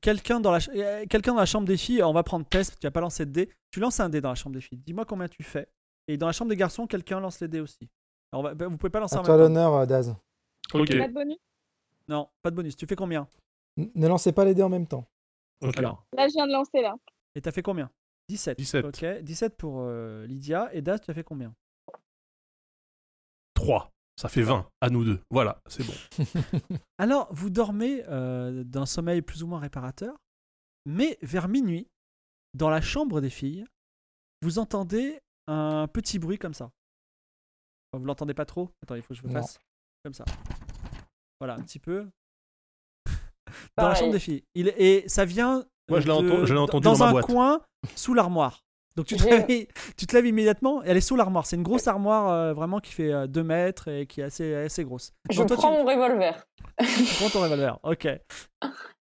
quelqu'un 0.00 0.38
dans, 0.38 0.52
la 0.52 0.60
ch- 0.60 0.76
euh, 0.78 1.04
quelqu'un 1.10 1.32
dans 1.32 1.40
la 1.40 1.46
chambre 1.46 1.66
des 1.66 1.76
filles, 1.76 2.02
on 2.04 2.12
va 2.12 2.22
prendre 2.22 2.46
Tess, 2.46 2.70
tu 2.78 2.86
vas 2.86 2.92
pas 2.92 3.00
lancer 3.00 3.26
de 3.26 3.32
dés, 3.32 3.50
tu 3.72 3.80
lances 3.80 3.98
un 3.98 4.08
dé 4.08 4.20
dans 4.20 4.28
la 4.28 4.34
chambre 4.36 4.54
des 4.54 4.60
filles. 4.60 4.78
Dis-moi 4.78 5.04
combien 5.04 5.26
tu 5.28 5.42
fais. 5.42 5.66
Et 6.06 6.16
dans 6.16 6.26
la 6.26 6.32
chambre 6.32 6.50
des 6.50 6.56
garçons, 6.56 6.86
quelqu'un 6.86 7.18
lance 7.18 7.40
les 7.40 7.48
dés 7.48 7.60
aussi. 7.60 7.88
Alors, 8.32 8.44
on 8.44 8.48
va- 8.48 8.54
bah, 8.54 8.68
vous 8.68 8.76
pouvez 8.76 8.90
pas 8.90 9.00
lancer 9.00 9.16
À 9.16 9.20
en 9.20 9.22
toi 9.24 9.36
même 9.36 9.46
temps. 9.52 9.52
l'honneur, 9.54 9.86
Daz. 9.88 10.14
Ok. 10.72 10.96
Pas 10.96 11.08
de 11.08 11.12
bonus 11.12 11.38
Non, 12.08 12.28
pas 12.42 12.50
de 12.52 12.56
bonus. 12.56 12.76
Tu 12.76 12.86
fais 12.86 12.94
combien? 12.96 13.26
N- 13.76 13.90
Ne 13.96 14.06
lancez 14.06 14.30
pas 14.30 14.44
les 14.44 14.54
dés 14.54 14.62
en 14.62 14.68
même 14.68 14.86
temps. 14.86 15.04
Alors, 15.76 16.04
Là, 16.12 16.28
je 16.28 16.32
viens 16.34 16.46
de 16.46 16.52
lancer 16.52 16.80
là. 16.82 16.94
et 17.34 17.40
t'as 17.40 17.52
fait 17.52 17.62
combien? 17.62 17.90
17. 18.28 18.58
17. 18.58 18.84
Ok, 18.84 19.04
17 19.22 19.56
pour 19.56 19.80
euh, 19.80 20.26
Lydia. 20.26 20.68
Et 20.74 20.82
Daz, 20.82 21.00
tu 21.00 21.10
as 21.10 21.14
fait 21.14 21.24
combien? 21.24 21.54
3. 23.54 23.90
Ça 24.18 24.28
fait 24.28 24.42
20 24.42 24.68
à 24.80 24.88
nous 24.88 25.04
deux. 25.04 25.20
Voilà, 25.30 25.60
c'est 25.66 25.84
bon. 25.84 25.92
Alors, 26.98 27.28
vous 27.32 27.50
dormez 27.50 28.02
euh, 28.08 28.64
d'un 28.64 28.86
sommeil 28.86 29.20
plus 29.20 29.42
ou 29.42 29.46
moins 29.46 29.60
réparateur, 29.60 30.16
mais 30.86 31.18
vers 31.20 31.48
minuit, 31.48 31.86
dans 32.54 32.70
la 32.70 32.80
chambre 32.80 33.20
des 33.20 33.28
filles, 33.30 33.66
vous 34.42 34.58
entendez 34.58 35.20
un 35.46 35.86
petit 35.86 36.18
bruit 36.18 36.38
comme 36.38 36.54
ça. 36.54 36.70
Enfin, 37.92 38.00
vous 38.00 38.06
l'entendez 38.06 38.32
pas 38.34 38.46
trop? 38.46 38.70
Attends, 38.82 38.94
il 38.94 39.02
faut 39.02 39.08
que 39.08 39.14
je 39.14 39.22
vous 39.22 39.28
Non. 39.28 39.34
fasse 39.42 39.58
comme 40.02 40.14
ça. 40.14 40.24
Voilà, 41.38 41.54
un 41.54 41.62
petit 41.62 41.78
peu. 41.78 42.08
Dans 43.76 43.88
la 43.88 43.94
chambre 43.94 44.12
des 44.12 44.18
filles. 44.18 44.44
Il, 44.54 44.68
et 44.76 45.04
ça 45.06 45.24
vient. 45.24 45.64
Moi, 45.88 46.00
je 46.00 46.06
l'ai 46.06 46.12
entendu 46.58 46.84
dans, 46.84 46.92
dans 46.92 46.98
ma 46.98 47.06
un 47.06 47.10
boîte. 47.12 47.26
coin 47.26 47.60
sous 47.94 48.14
l'armoire. 48.14 48.64
Donc 48.96 49.06
tu 49.06 49.16
te, 49.16 49.24
lèves, 49.28 49.66
tu 49.96 50.06
te 50.06 50.16
lèves 50.16 50.26
immédiatement 50.26 50.82
et 50.82 50.88
elle 50.88 50.96
est 50.96 51.00
sous 51.02 51.16
l'armoire. 51.16 51.44
C'est 51.46 51.56
une 51.56 51.62
grosse 51.62 51.86
armoire 51.86 52.30
euh, 52.32 52.52
vraiment 52.54 52.80
qui 52.80 52.92
fait 52.92 53.28
2 53.28 53.42
mètres 53.42 53.88
et 53.88 54.06
qui 54.06 54.20
est 54.22 54.24
assez, 54.24 54.54
assez 54.54 54.84
grosse. 54.84 55.12
Je 55.30 55.36
Donc, 55.38 55.48
toi, 55.48 55.56
prends 55.58 55.72
tu- 55.72 55.78
mon 55.78 55.84
revolver. 55.84 56.46
tu 56.80 57.14
prends 57.18 57.28
ton 57.28 57.42
revolver. 57.42 57.78
Ok. 57.82 58.08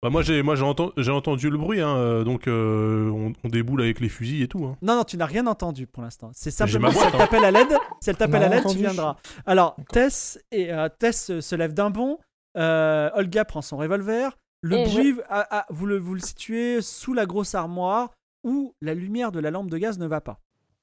Bah, 0.02 0.10
moi, 0.10 0.22
j'ai 0.22 0.42
moi 0.44 0.56
j'ai 0.56 0.66
enten- 0.66 0.92
j'ai 0.98 1.12
entendu 1.12 1.50
le 1.50 1.58
bruit, 1.58 1.80
hein, 1.80 1.96
euh, 1.96 2.24
donc 2.26 2.48
euh, 2.50 3.10
on, 3.10 3.32
on 3.42 3.48
déboule 3.48 3.82
avec 3.84 4.02
les 4.02 4.10
fusils 4.10 4.42
et 4.44 4.50
tout. 4.50 4.66
hein. 4.66 4.76
Non, 4.82 4.98
non, 4.98 5.06
tu 5.06 5.16
n'as 5.16 5.26
rien 5.26 5.48
entendu 5.48 5.88
pour 5.88 6.04
l'instant. 6.04 6.30
C'est 6.34 6.52
simplement 6.52 6.92
si 6.92 6.98
elle 7.06 7.12
t'appelle 7.14 7.46
à 7.46 7.52
l'aide. 7.52 7.74
Si 8.02 8.10
elle 8.10 8.18
t'appelle 8.18 8.44
à 8.44 8.50
l'aide, 8.50 8.66
tu 8.68 8.76
viendras. 8.80 9.16
Alors. 9.46 9.78
Tess, 9.94 10.38
et, 10.52 10.74
euh, 10.74 10.90
Tess 11.00 11.40
se 11.40 11.56
lève 11.56 11.74
d'un 11.74 11.90
bond. 11.90 12.20
Euh, 12.58 13.10
Olga 13.14 13.46
prend 13.46 13.62
son 13.62 13.78
revolver. 13.78 14.38
Le 14.62 14.78
Et 14.78 14.84
bruit, 14.86 15.16
ah, 15.30 15.66
vous, 15.70 15.86
le, 15.86 15.98
vous 15.98 16.14
le 16.14 16.22
situez 16.22 16.82
sous 16.82 17.14
la 17.14 17.26
grosse 17.26 17.54
armoire 17.54 18.12
où 18.46 18.74
la 18.82 18.94
lumière 18.94 19.32
de 19.32 19.40
la 19.40 19.52
lampe 19.52 19.70
de 19.70 19.78
gaz 19.78 20.00
ne 20.00 20.08
va 20.08 20.22
pas. 20.22 20.40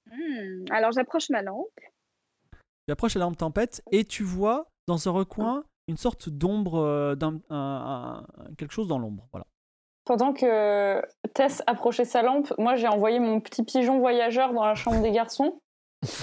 Hmm, 0.06 0.64
Alors 0.70 0.92
j'approche 0.92 1.30
ma 1.30 1.42
lampe. 1.42 1.68
Tu 2.86 2.92
approches 2.92 3.14
la 3.14 3.20
lampe 3.20 3.36
tempête 3.38 3.82
et 3.92 4.04
tu 4.04 4.22
vois 4.22 4.66
dans 4.86 4.98
ce 4.98 5.08
recoin 5.08 5.64
une 5.88 5.96
sorte 5.96 6.28
d'ombre, 6.28 6.76
euh, 6.80 7.14
d'un- 7.14 7.40
un- 7.50 8.24
un- 8.38 8.54
quelque 8.56 8.72
chose 8.72 8.88
dans 8.88 8.98
l'ombre. 8.98 9.26
Voilà. 9.32 9.46
Pendant 10.04 10.32
que 10.32 11.00
Tess 11.34 11.62
approchait 11.66 12.04
sa 12.04 12.22
lampe, 12.22 12.52
moi 12.58 12.74
j'ai 12.76 12.88
envoyé 12.88 13.18
mon 13.20 13.40
petit 13.40 13.62
pigeon 13.62 13.98
voyageur 13.98 14.52
dans 14.52 14.64
la 14.64 14.74
chambre 14.74 15.00
des 15.02 15.12
garçons. 15.12 15.60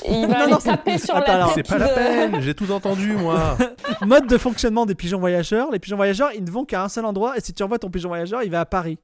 Et 0.05 0.11
il 0.11 0.21
va 0.27 0.27
Non, 0.27 0.33
aller 0.43 0.51
non, 0.53 0.59
c'est- 0.59 0.69
taper 0.69 0.97
sur 0.97 1.15
Attends, 1.15 1.37
la 1.37 1.45
tête 1.45 1.53
C'est 1.55 1.77
pas 1.77 1.77
la 1.77 1.89
peine, 1.89 2.41
j'ai 2.41 2.55
tout 2.55 2.71
entendu, 2.71 3.13
moi. 3.15 3.57
Mode 4.01 4.25
de 4.27 4.37
fonctionnement 4.37 4.85
des 4.87 4.95
pigeons 4.95 5.19
voyageurs. 5.19 5.69
Les 5.71 5.77
pigeons 5.79 5.97
voyageurs, 5.97 6.31
ils 6.33 6.43
ne 6.43 6.49
vont 6.49 6.65
qu'à 6.65 6.83
un 6.83 6.89
seul 6.89 7.05
endroit 7.05 7.37
et 7.37 7.41
si 7.41 7.53
tu 7.53 7.61
envoies 7.63 7.77
ton 7.77 7.89
pigeon 7.91 8.09
voyageur, 8.09 8.41
il 8.43 8.49
va 8.51 8.61
à 8.61 8.65
Paris. 8.65 8.97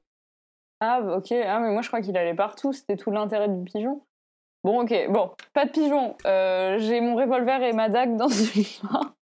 Ah, 0.80 1.00
ok. 1.16 1.30
Ah, 1.32 1.60
mais 1.60 1.70
moi, 1.70 1.80
je 1.82 1.88
crois 1.88 2.00
qu'il 2.00 2.16
allait 2.16 2.34
partout. 2.34 2.72
C'était 2.72 2.96
tout 2.96 3.10
l'intérêt 3.12 3.48
du 3.48 3.62
pigeon. 3.64 4.02
Bon, 4.64 4.82
ok. 4.82 4.92
Bon, 5.10 5.30
pas 5.52 5.64
de 5.66 5.70
pigeon. 5.70 6.16
Euh, 6.26 6.78
J'ai 6.80 7.00
mon 7.00 7.14
revolver 7.14 7.62
et 7.62 7.72
ma 7.72 7.88
dague 7.88 8.16
dans 8.16 8.28
une 8.28 8.64
main. 8.90 9.14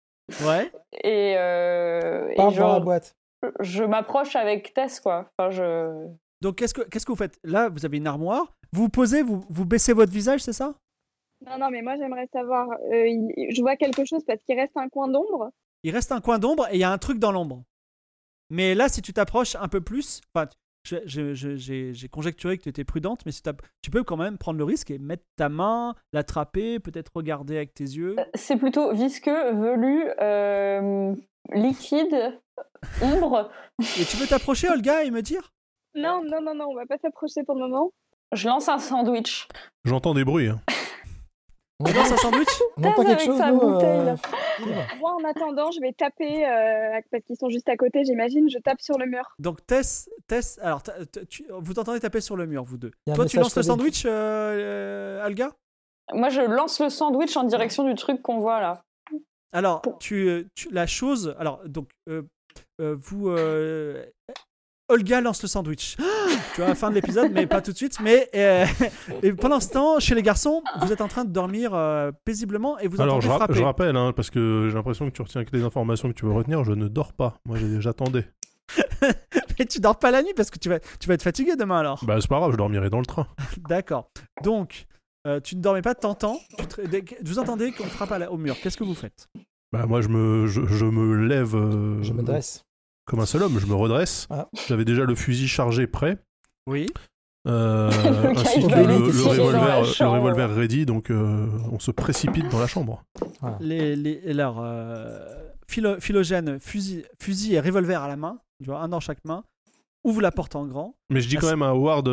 Ouais. 0.46 0.72
Et, 1.05 1.34
euh, 1.36 2.28
et 2.30 2.36
dans 2.36 2.72
la 2.72 2.80
boîte. 2.80 3.14
je 3.61 3.84
m'approche 3.84 4.34
avec 4.36 4.72
Tess, 4.72 5.00
quoi. 5.00 5.26
Enfin, 5.36 5.50
je... 5.50 6.09
Donc, 6.40 6.57
qu'est-ce 6.57 6.72
que, 6.74 6.82
qu'est-ce 6.82 7.05
que 7.05 7.12
vous 7.12 7.16
faites? 7.18 7.38
Là, 7.44 7.68
vous 7.68 7.84
avez 7.84 7.98
une 7.98 8.07
armoire. 8.07 8.55
Vous 8.72 8.82
vous 8.84 8.88
posez, 8.88 9.22
vous, 9.22 9.44
vous 9.50 9.66
baissez 9.66 9.92
votre 9.92 10.11
visage, 10.12 10.40
c'est 10.40 10.55
ça? 10.55 10.74
Non, 11.47 11.59
non, 11.59 11.70
mais 11.70 11.82
moi 11.82 11.97
j'aimerais 11.97 12.28
savoir. 12.32 12.68
euh, 12.93 13.07
il- 13.09 13.32
Je 13.55 13.61
vois 13.61 13.76
quelque 13.76 14.05
chose 14.05 14.22
parce 14.26 14.43
qu'il 14.45 14.59
reste 14.59 14.76
un 14.76 14.88
coin 14.88 15.09
d'ombre. 15.09 15.51
Il 15.82 15.90
reste 15.93 16.12
un 16.12 16.20
coin 16.20 16.38
d'ombre 16.38 16.66
et 16.70 16.74
il 16.76 16.80
y 16.80 16.84
a 16.84 16.90
un 16.93 16.99
truc 16.99 17.18
dans 17.18 17.32
l'ombre. 17.32 17.64
Mais 18.51 18.74
là, 18.74 18.88
si 18.88 19.03
tu 19.03 19.12
t'approches 19.12 19.57
un 19.57 19.68
peu 19.68 19.80
plus, 19.80 20.20
enfin, 20.34 20.49
j'ai 20.84 22.09
conjecturé 22.11 22.59
que 22.59 22.64
tu 22.64 22.68
étais 22.68 22.84
prudente, 22.84 23.24
mais 23.26 23.32
si 23.32 23.43
tu 23.82 23.90
peux 23.90 24.05
quand 24.05 24.16
même 24.16 24.36
prendre 24.38 24.59
le 24.59 24.64
risque 24.64 24.90
et 24.90 24.99
mettre 24.99 25.24
ta 25.36 25.49
main, 25.49 25.95
l'attraper, 26.12 26.78
peut-être 26.78 27.11
regarder 27.14 27.57
avec 27.57 27.72
tes 27.74 27.84
yeux. 27.84 28.16
C'est 28.34 28.57
plutôt 28.57 28.93
visqueux, 28.93 29.53
velu, 29.55 30.05
euh, 30.20 31.14
liquide, 31.53 32.38
ombre. 33.03 33.51
Et 34.01 34.05
tu 34.05 34.16
peux 34.16 34.26
t'approcher, 34.26 34.68
Olga, 34.68 35.03
et 35.05 35.11
me 35.11 35.22
dire? 35.22 35.53
Non, 35.95 36.22
non, 36.24 36.40
non, 36.43 36.55
non, 36.55 36.66
on 36.70 36.74
va 36.74 36.86
pas 36.86 36.99
s'approcher 36.99 37.43
pour 37.45 37.55
le 37.55 37.62
moment. 37.62 37.90
Je 38.32 38.49
lance 38.49 38.68
un 38.68 38.78
sandwich. 38.78 39.49
J'entends 39.84 40.14
des 40.14 40.24
bruits. 40.24 40.49
hein. 40.49 40.61
On 41.82 41.84
Tu 41.84 41.94
lances 41.94 42.12
un 42.12 42.16
sandwich? 42.16 42.48
On 42.76 42.82
pas 42.82 42.94
quelque 42.94 43.08
avec 43.08 43.20
chose, 43.22 43.38
sa 43.38 43.50
nous, 43.50 43.58
bouteille, 43.60 44.08
euh, 44.08 44.16
Moi, 45.00 45.14
en 45.20 45.24
attendant, 45.28 45.70
je 45.72 45.80
vais 45.80 45.92
taper 45.92 46.46
euh, 46.46 47.00
parce 47.10 47.24
qu'ils 47.24 47.36
sont 47.36 47.48
juste 47.48 47.68
à 47.68 47.76
côté, 47.76 48.04
j'imagine. 48.04 48.48
Je 48.48 48.58
tape 48.58 48.80
sur 48.80 48.98
le 48.98 49.06
mur. 49.06 49.24
Donc, 49.40 49.66
Tess, 49.66 50.08
Tess 50.28 50.58
alors, 50.62 50.82
tu- 51.28 51.44
vous 51.50 51.74
t'entendez 51.74 51.98
taper 51.98 52.20
sur 52.20 52.36
le 52.36 52.46
mur, 52.46 52.62
vous 52.62 52.78
deux. 52.78 52.92
Toi, 53.14 53.26
tu 53.26 53.36
lances 53.38 53.56
le 53.56 53.62
sandwich, 53.62 54.04
euh, 54.06 54.10
euh, 55.20 55.26
Olga 55.26 55.50
Moi, 56.14 56.28
je 56.28 56.40
lance 56.42 56.80
le 56.80 56.88
sandwich 56.88 57.36
en 57.36 57.44
direction 57.44 57.84
du 57.84 57.94
truc 57.96 58.22
qu'on 58.22 58.38
voit 58.38 58.60
là. 58.60 58.82
Alors, 59.52 59.82
tu, 59.98 60.46
tu- 60.54 60.70
la 60.70 60.86
chose. 60.86 61.34
Alors, 61.38 61.60
donc, 61.66 61.90
euh, 62.08 62.22
euh, 62.80 62.96
vous. 63.00 63.28
Olga 64.93 65.20
lance 65.20 65.43
le 65.43 65.49
sandwich. 65.49 65.97
tu 66.55 66.61
vois, 66.61 66.74
fin 66.74 66.90
de 66.90 66.95
l'épisode, 66.95 67.32
mais 67.32 67.47
pas 67.47 67.61
tout 67.62 67.72
de 67.72 67.76
suite. 67.76 67.99
Mais 68.01 68.28
euh, 68.34 68.64
et 69.22 69.32
pendant 69.32 69.59
ce 69.61 69.70
temps, 69.70 69.99
chez 70.01 70.14
les 70.14 70.22
garçons, 70.22 70.62
vous 70.82 70.93
êtes 70.93 71.01
en 71.01 71.09
train 71.09 71.24
de 71.24 71.30
dormir 71.30 71.72
euh, 71.74 72.12
paisiblement 72.24 72.78
et 72.78 72.88
vous 72.88 73.01
Alors, 73.01 73.16
entendez 73.16 73.28
je, 73.32 73.36
frapper. 73.36 73.55
je 73.55 73.62
rappelle, 73.62 73.97
hein, 73.97 74.12
parce 74.14 74.30
que 74.30 74.66
j'ai 74.68 74.74
l'impression 74.74 75.07
que 75.09 75.14
tu 75.14 75.22
retiens 75.22 75.45
que 75.45 75.55
les 75.57 75.62
informations 75.64 76.09
que 76.09 76.14
tu 76.14 76.24
veux 76.26 76.32
retenir. 76.32 76.62
Je 76.64 76.72
ne 76.72 76.88
dors 76.88 77.12
pas. 77.12 77.34
Moi, 77.47 77.59
j'ai- 77.59 77.80
j'attendais. 77.80 78.26
Mais 79.59 79.66
tu 79.66 79.80
dors 79.80 79.99
pas 79.99 80.11
la 80.11 80.22
nuit 80.22 80.32
parce 80.36 80.51
que 80.51 80.59
tu 80.59 80.68
vas, 80.68 80.78
tu 81.01 81.09
vas 81.09 81.14
être 81.14 81.22
fatigué 81.22 81.57
demain 81.57 81.78
alors. 81.80 82.05
Bah, 82.05 82.16
c'est 82.20 82.28
pas 82.28 82.38
grave, 82.38 82.53
je 82.53 82.57
dormirai 82.57 82.90
dans 82.90 83.01
le 83.01 83.07
train. 83.07 83.26
D'accord. 83.68 84.11
Donc, 84.43 84.86
euh, 85.26 85.40
tu 85.40 85.57
ne 85.57 85.61
dormais 85.61 85.82
pas, 85.82 85.95
t'entends. 85.95 86.38
tu 86.59 86.66
te- 86.66 87.24
Vous 87.24 87.38
entendez 87.38 87.72
qu'on 87.72 87.84
frappe 87.84 88.12
à 88.12 88.18
la- 88.18 88.32
au 88.32 88.36
mur. 88.38 88.57
Qu'est-ce 88.62 88.76
que 88.76 88.84
vous 88.84 88.95
faites? 88.95 89.28
Bah, 89.72 89.86
moi, 89.86 90.01
je 90.01 90.09
me, 90.09 90.47
je, 90.47 90.64
je 90.66 90.84
me 90.84 91.26
lève 91.26 91.55
euh, 91.55 92.03
Je 92.03 92.12
me 92.12 92.22
dresse. 92.22 92.64
Comme 93.05 93.20
un 93.20 93.26
seul 93.26 93.42
homme. 93.42 93.59
Je 93.59 93.66
me 93.66 93.74
redresse. 93.74 94.26
Ah. 94.30 94.48
J'avais 94.68 94.84
déjà 94.84 95.05
le 95.05 95.14
fusil 95.14 95.48
chargé 95.48 95.86
prêt. 95.86 96.18
Oui. 96.68 96.86
euh, 97.48 97.90
ainsi 98.36 98.61
que 98.62 98.66
le, 98.68 98.86
le 98.86 99.22
revolver, 99.22 99.82
le 100.00 100.09
revolver 100.09 100.55
ready. 100.55 100.86
Donc, 100.86 101.11
euh, 101.11 101.46
on 101.72 101.78
se 101.78 101.90
précipite 101.90 102.48
dans 102.50 102.61
la 102.61 102.66
chambre. 102.68 103.03
Les, 103.61 103.96
les, 103.96 104.22
alors, 104.30 104.61
euh, 104.62 105.18
philo- 105.68 105.98
fusil, 106.61 107.05
fusil 107.20 107.55
et 107.55 107.61
revolver 107.61 108.00
à 108.03 108.09
la 108.09 108.16
main, 108.16 108.38
tu 108.62 108.70
vois, 108.70 108.80
un 108.80 108.88
dans 108.88 109.00
chaque 109.00 109.24
main, 109.24 109.44
ouvre 110.05 110.20
la 110.20 110.30
porte 110.30 110.55
en 110.55 110.66
grand. 110.66 110.94
Mais 111.11 111.20
je 111.20 111.28
dis 111.28 111.36
Ah, 111.36 111.40
quand 111.40 111.46
c'est- 111.48 111.53
même 111.55 111.62
à 111.62 111.70
Howard 111.70 112.05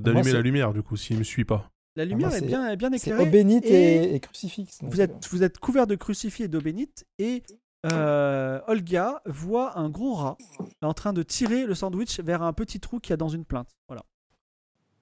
d'allumer 0.00 0.32
la 0.32 0.40
lumière, 0.40 0.72
du 0.72 0.82
coup, 0.82 0.96
s'il 0.96 1.18
me 1.18 1.24
suit 1.24 1.44
pas. 1.44 1.68
La 1.96 2.04
lumière 2.04 2.28
moi, 2.30 2.38
est 2.38 2.40
bien, 2.46 2.68
est 2.70 2.76
bien 2.76 2.90
C'est 2.90 3.10
éclairée. 3.10 3.22
eau 3.22 3.30
bénite 3.30 3.64
et 3.66 3.94
et, 4.04 4.14
et 4.16 4.20
crucifix. 4.20 4.78
Vous 4.82 5.00
êtes, 5.00 5.28
vous 5.30 5.44
êtes 5.44 5.58
couvert 5.58 5.86
de 5.86 5.94
crucifix 5.94 6.42
et 6.44 6.48
d'eau 6.48 6.60
bénite 6.60 7.04
et 7.20 7.42
euh, 7.84 8.60
Olga 8.66 9.20
voit 9.26 9.78
un 9.78 9.88
gros 9.88 10.14
rat 10.14 10.36
en 10.82 10.94
train 10.94 11.12
de 11.12 11.22
tirer 11.22 11.66
le 11.66 11.74
sandwich 11.74 12.20
vers 12.20 12.42
un 12.42 12.52
petit 12.52 12.80
trou 12.80 13.00
qu'il 13.00 13.10
y 13.10 13.14
a 13.14 13.16
dans 13.16 13.28
une 13.28 13.44
plainte. 13.44 13.68
Voilà. 13.88 14.02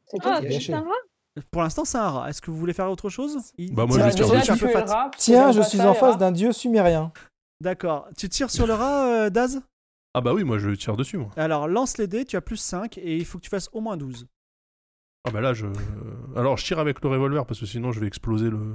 C'est. 0.06 0.18
Ah, 0.24 0.40
un 0.76 0.80
rat? 0.80 1.42
Pour 1.50 1.62
l'instant, 1.62 1.84
c'est 1.84 1.98
un 1.98 2.10
rat. 2.10 2.28
Est-ce 2.28 2.42
que 2.42 2.50
vous 2.50 2.58
voulez 2.58 2.72
faire 2.74 2.90
autre 2.90 3.08
chose? 3.08 3.38
Il- 3.56 3.74
Bah, 3.74 3.86
moi, 3.86 3.96
Tiens, 4.10 4.10
je 4.42 4.66
fat. 4.66 4.84
rat, 4.84 5.10
Tiens, 5.16 5.62
suis 5.62 5.80
en 5.80 5.94
face 5.94 6.18
d'un 6.18 6.32
dieu 6.32 6.52
sumérien. 6.52 7.12
D'accord. 7.60 8.08
Tu 8.18 8.28
tires 8.28 8.50
sur 8.50 8.66
le 8.66 8.74
rat, 8.74 9.06
euh, 9.06 9.30
Daz? 9.30 9.60
Ah 10.14 10.20
bah 10.20 10.34
oui, 10.34 10.44
moi, 10.44 10.58
je 10.58 10.70
tire 10.70 10.96
dessus, 10.96 11.16
moi. 11.16 11.30
Alors, 11.36 11.68
lance 11.68 11.96
les 11.96 12.06
dés, 12.06 12.24
tu 12.26 12.36
as 12.36 12.42
plus 12.42 12.58
5 12.58 12.98
et 12.98 13.16
il 13.16 13.24
faut 13.24 13.38
que 13.38 13.44
tu 13.44 13.48
fasses 13.48 13.70
au 13.72 13.80
moins 13.80 13.96
12. 13.96 14.26
Ah 15.24 15.30
bah 15.30 15.40
là, 15.40 15.54
je... 15.54 15.66
Alors, 16.36 16.58
je 16.58 16.64
tire 16.66 16.78
avec 16.80 17.00
le 17.02 17.08
revolver, 17.08 17.46
parce 17.46 17.60
que 17.60 17.64
sinon, 17.66 17.92
je 17.92 18.00
vais 18.00 18.06
exploser 18.08 18.50
le... 18.50 18.74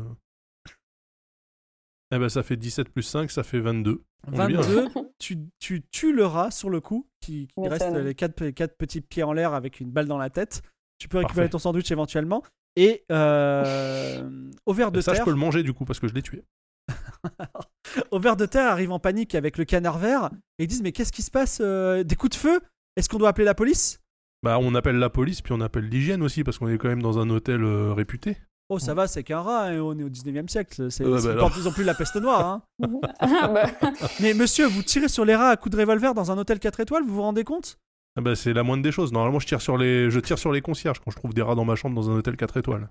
Eh 2.12 2.20
ben, 2.20 2.30
ça 2.30 2.41
fait 2.43 2.55
17 2.55 2.89
plus 2.89 3.03
5, 3.03 3.30
ça 3.30 3.43
fait 3.43 3.60
22. 3.60 4.01
On 4.28 4.34
est 4.34 4.47
bien. 4.47 4.62
22, 4.62 4.88
tu, 5.20 5.38
tu 5.60 5.82
tues 5.91 6.14
le 6.14 6.26
rat 6.26 6.51
sur 6.51 6.70
le 6.70 6.80
coup, 6.80 7.08
qui, 7.20 7.47
qui 7.47 7.68
reste 7.68 7.84
ça, 7.84 7.99
les 7.99 8.16
quatre, 8.16 8.49
quatre 8.49 8.78
petits 8.78 9.01
pieds 9.01 9.24
en 9.24 9.34
l'air 9.34 9.53
avec 9.53 9.80
une 9.80 9.91
balle 9.91 10.08
dans 10.08 10.18
la 10.18 10.30
tête. 10.30 10.62
Tu 10.99 11.08
peux 11.08 11.18
récupérer 11.18 11.45
Parfait. 11.45 11.51
ton 11.51 11.60
sandwich 11.60 11.91
éventuellement. 11.91 12.43
Et 12.76 13.03
euh, 13.12 14.30
au 14.66 14.74
ver 14.74 14.91
de 14.91 14.99
Et 14.99 15.01
ça, 15.01 15.12
je 15.12 15.18
terre, 15.18 15.26
peux 15.26 15.32
le 15.32 15.38
manger, 15.38 15.64
du 15.64 15.74
coup, 15.74 15.84
parce 15.86 15.99
que 15.99 16.08
je 16.08 16.14
l'ai 16.14 16.22
tué. 16.22 16.43
au 18.12 18.20
ver 18.20 18.38
de 18.38 18.45
terre 18.45 18.72
arrive 18.72 18.91
en 18.91 18.99
panique 18.99 19.36
avec 19.36 19.58
le 19.58 19.66
canard 19.66 19.97
vert 19.97 20.30
et 20.58 20.64
ils 20.64 20.68
disent 20.68 20.82
mais 20.82 20.93
qu'est-ce 20.93 21.12
qui 21.12 21.22
se 21.22 21.32
passe 21.32 21.60
euh, 21.60 22.03
Des 22.03 22.16
coups 22.16 22.38
de 22.38 22.39
feu? 22.39 22.62
Est-ce 22.95 23.10
qu'on 23.10 23.18
doit 23.18 23.30
appeler 23.30 23.45
la 23.45 23.55
police? 23.55 23.99
Bah, 24.43 24.60
on 24.62 24.76
appelle 24.76 24.97
la 24.97 25.10
police, 25.10 25.41
puis 25.41 25.53
on 25.53 25.62
appelle 25.62 25.89
l'hygiène 25.89 26.22
aussi, 26.22 26.43
parce 26.43 26.60
qu'on 26.60 26.70
est 26.70 26.78
quand 26.78 26.88
même 26.88 27.01
dans 27.01 27.20
un 27.20 27.30
hôtel 27.30 27.64
euh, 27.64 27.93
réputé. 27.93 28.38
Oh 28.70 28.80
ça 28.80 28.93
va, 28.93 29.07
c'est 29.07 29.24
qu'un 29.24 29.39
rat, 29.41 29.68
hein, 29.68 29.80
on 29.80 29.97
est 29.97 30.03
au 30.03 30.09
19e 30.09 30.49
siècle. 30.49 30.91
C'est, 30.91 31.05
Ouais, 31.05 31.20
c'est- 31.22 31.34
bah 31.36 31.49
ils 31.57 31.68
ont 31.68 31.72
plus 31.72 31.86
la 31.86 31.93
peste 31.93 32.18
noire. 32.18 32.45
hein. 32.45 32.61
Ah, 33.20 33.47
bah, 33.47 33.65
Mais 34.20 34.34
monsieur, 34.34 34.68
vous 34.68 34.84
tirez 34.84 35.07
sur 35.07 35.24
les 35.24 35.36
rats 35.36 35.49
à 35.51 35.55
coups 35.57 35.74
de 35.76 35.80
revolver 35.80 36.13
dans 36.13 36.32
un 36.32 36.38
hôtel 36.38 36.59
4 36.59 36.82
étoiles, 36.82 37.03
vous 37.03 37.15
vous 37.15 37.22
rendez 37.22 37.43
compte? 37.45 37.78
Ah 38.18 38.22
bah, 38.22 38.36
c'est 38.36 38.51
la 38.53 38.63
moindre 38.63 38.84
des 38.84 38.91
choses. 38.91 39.13
Normalement, 39.13 39.39
je 39.39 39.47
tire, 39.47 39.61
sur 39.61 39.78
les... 39.78 40.09
je 40.09 40.20
tire 40.20 40.38
sur 40.39 40.51
les 40.51 40.61
concierges 40.61 40.99
quand 40.99 41.11
je 41.11 41.15
trouve 41.18 41.34
des 41.34 41.41
rats 41.43 41.55
dans 41.55 41.65
ma 41.65 41.76
chambre 41.76 41.95
dans 41.95 42.09
un 42.09 42.15
hôtel 42.18 42.36
4 42.36 42.57
étoiles. 42.57 42.89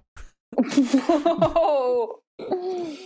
Oh. 0.56 2.20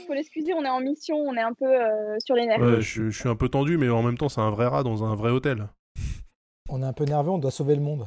Faut 0.07 0.13
l'excuser, 0.15 0.53
on 0.55 0.65
est 0.65 0.69
en 0.69 0.81
mission, 0.81 1.17
on 1.17 1.35
est 1.35 1.41
un 1.41 1.55
peu 1.55 1.65
euh, 1.67 2.17
sur 2.25 2.35
les 2.35 2.47
nerfs. 2.47 2.61
Ouais, 2.61 2.81
je, 2.81 3.11
je 3.11 3.19
suis 3.19 3.29
un 3.29 3.37
peu 3.37 3.49
tendu, 3.49 3.79
mais 3.79 3.89
en 3.89 4.03
même 4.03 4.19
temps, 4.19 4.29
c'est 4.29 4.41
un 4.41 4.51
vrai 4.51 4.67
rat 4.67 4.83
dans 4.83 5.05
un 5.05 5.15
vrai 5.15 5.31
hôtel. 5.31 5.69
On 6.69 6.83
est 6.83 6.87
un 6.87 6.93
peu 6.93 7.05
nerveux, 7.05 7.31
on 7.31 7.39
doit 7.39 7.51
sauver 7.51 7.75
le 7.77 7.81
monde. 7.81 8.07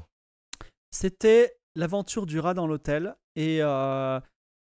C'était 0.92 1.54
l'aventure 1.76 2.26
du 2.26 2.40
rat 2.40 2.54
dans 2.54 2.68
l'hôtel 2.68 3.16
et 3.36 3.60
euh, 3.62 4.20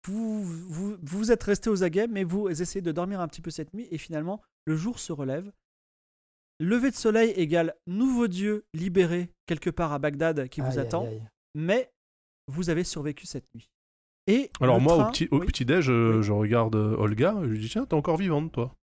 vous, 0.08 0.44
vous 0.44 0.98
vous 1.02 1.32
êtes 1.32 1.44
resté 1.44 1.70
aux 1.70 1.84
aguets, 1.84 2.08
mais 2.08 2.24
vous 2.24 2.48
essayez 2.50 2.82
de 2.82 2.92
dormir 2.92 3.20
un 3.22 3.28
petit 3.28 3.42
peu 3.42 3.50
cette 3.52 3.74
nuit 3.74 3.88
et 3.92 3.98
finalement 3.98 4.42
le 4.66 4.76
jour 4.76 5.00
se 5.00 5.12
relève. 5.14 5.52
Lever 6.60 6.90
de 6.92 6.96
soleil 6.96 7.32
égale 7.32 7.76
nouveau 7.86 8.28
dieu 8.28 8.66
libéré 8.74 9.32
quelque 9.46 9.70
part 9.70 9.94
à 9.94 10.00
Bagdad 10.00 10.48
qui 10.50 10.62
vous 10.62 10.72
Aïe, 10.72 10.80
attend, 10.80 11.06
aïe. 11.06 11.22
mais 11.54 11.92
vous 12.48 12.70
avez 12.70 12.84
survécu 12.84 13.26
cette 13.28 13.46
nuit. 13.54 13.70
Et 14.26 14.50
Alors 14.60 14.82
moi, 14.82 14.96
train- 14.96 15.08
au 15.08 15.12
petit, 15.12 15.28
au 15.32 15.40
oui. 15.40 15.46
petit 15.46 15.66
déj, 15.66 15.86
je, 15.86 16.18
Oui. 16.18 16.24
je 16.24 16.32
regarde 16.32 16.76
euh, 16.76 16.96
Olga, 16.98 17.36
je 17.44 17.48
lui 17.48 17.60
dis 17.60 17.70
tiens, 17.70 17.86
t'es 17.86 17.94
encore 17.94 18.18
vivante, 18.18 18.52
toi. 18.52 18.76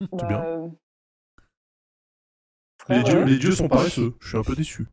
Bah, 0.12 0.26
bien. 0.26 0.44
euh, 0.44 0.68
Les, 2.88 3.02
dieux, 3.02 3.16
euh, 3.18 3.24
les 3.24 3.38
dieux 3.38 3.52
sont 3.52 3.68
paresseux. 3.68 4.14
Je 4.20 4.28
suis 4.28 4.36
un 4.38 4.42
peu 4.42 4.54
déçu. 4.54 4.86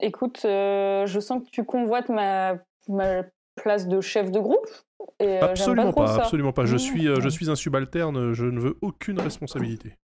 Écoute, 0.00 0.44
euh, 0.44 1.06
je 1.06 1.20
sens 1.20 1.42
que 1.44 1.50
tu 1.50 1.64
convoites 1.64 2.08
ma, 2.08 2.58
ma 2.88 3.22
place 3.56 3.86
de 3.88 4.00
chef 4.00 4.30
de 4.30 4.40
groupe. 4.40 4.66
Et, 5.20 5.26
euh, 5.26 5.44
absolument 5.44 5.92
pas, 5.92 6.06
ça. 6.08 6.22
absolument 6.22 6.52
pas. 6.52 6.64
Je 6.64 6.76
Mmh. 6.76 6.78
suis, 6.78 7.08
euh, 7.08 7.20
je 7.20 7.28
suis 7.28 7.50
un 7.50 7.54
subalterne. 7.56 8.32
Je 8.32 8.44
ne 8.46 8.60
veux 8.60 8.78
aucune 8.82 9.20
responsabilité. 9.20 9.96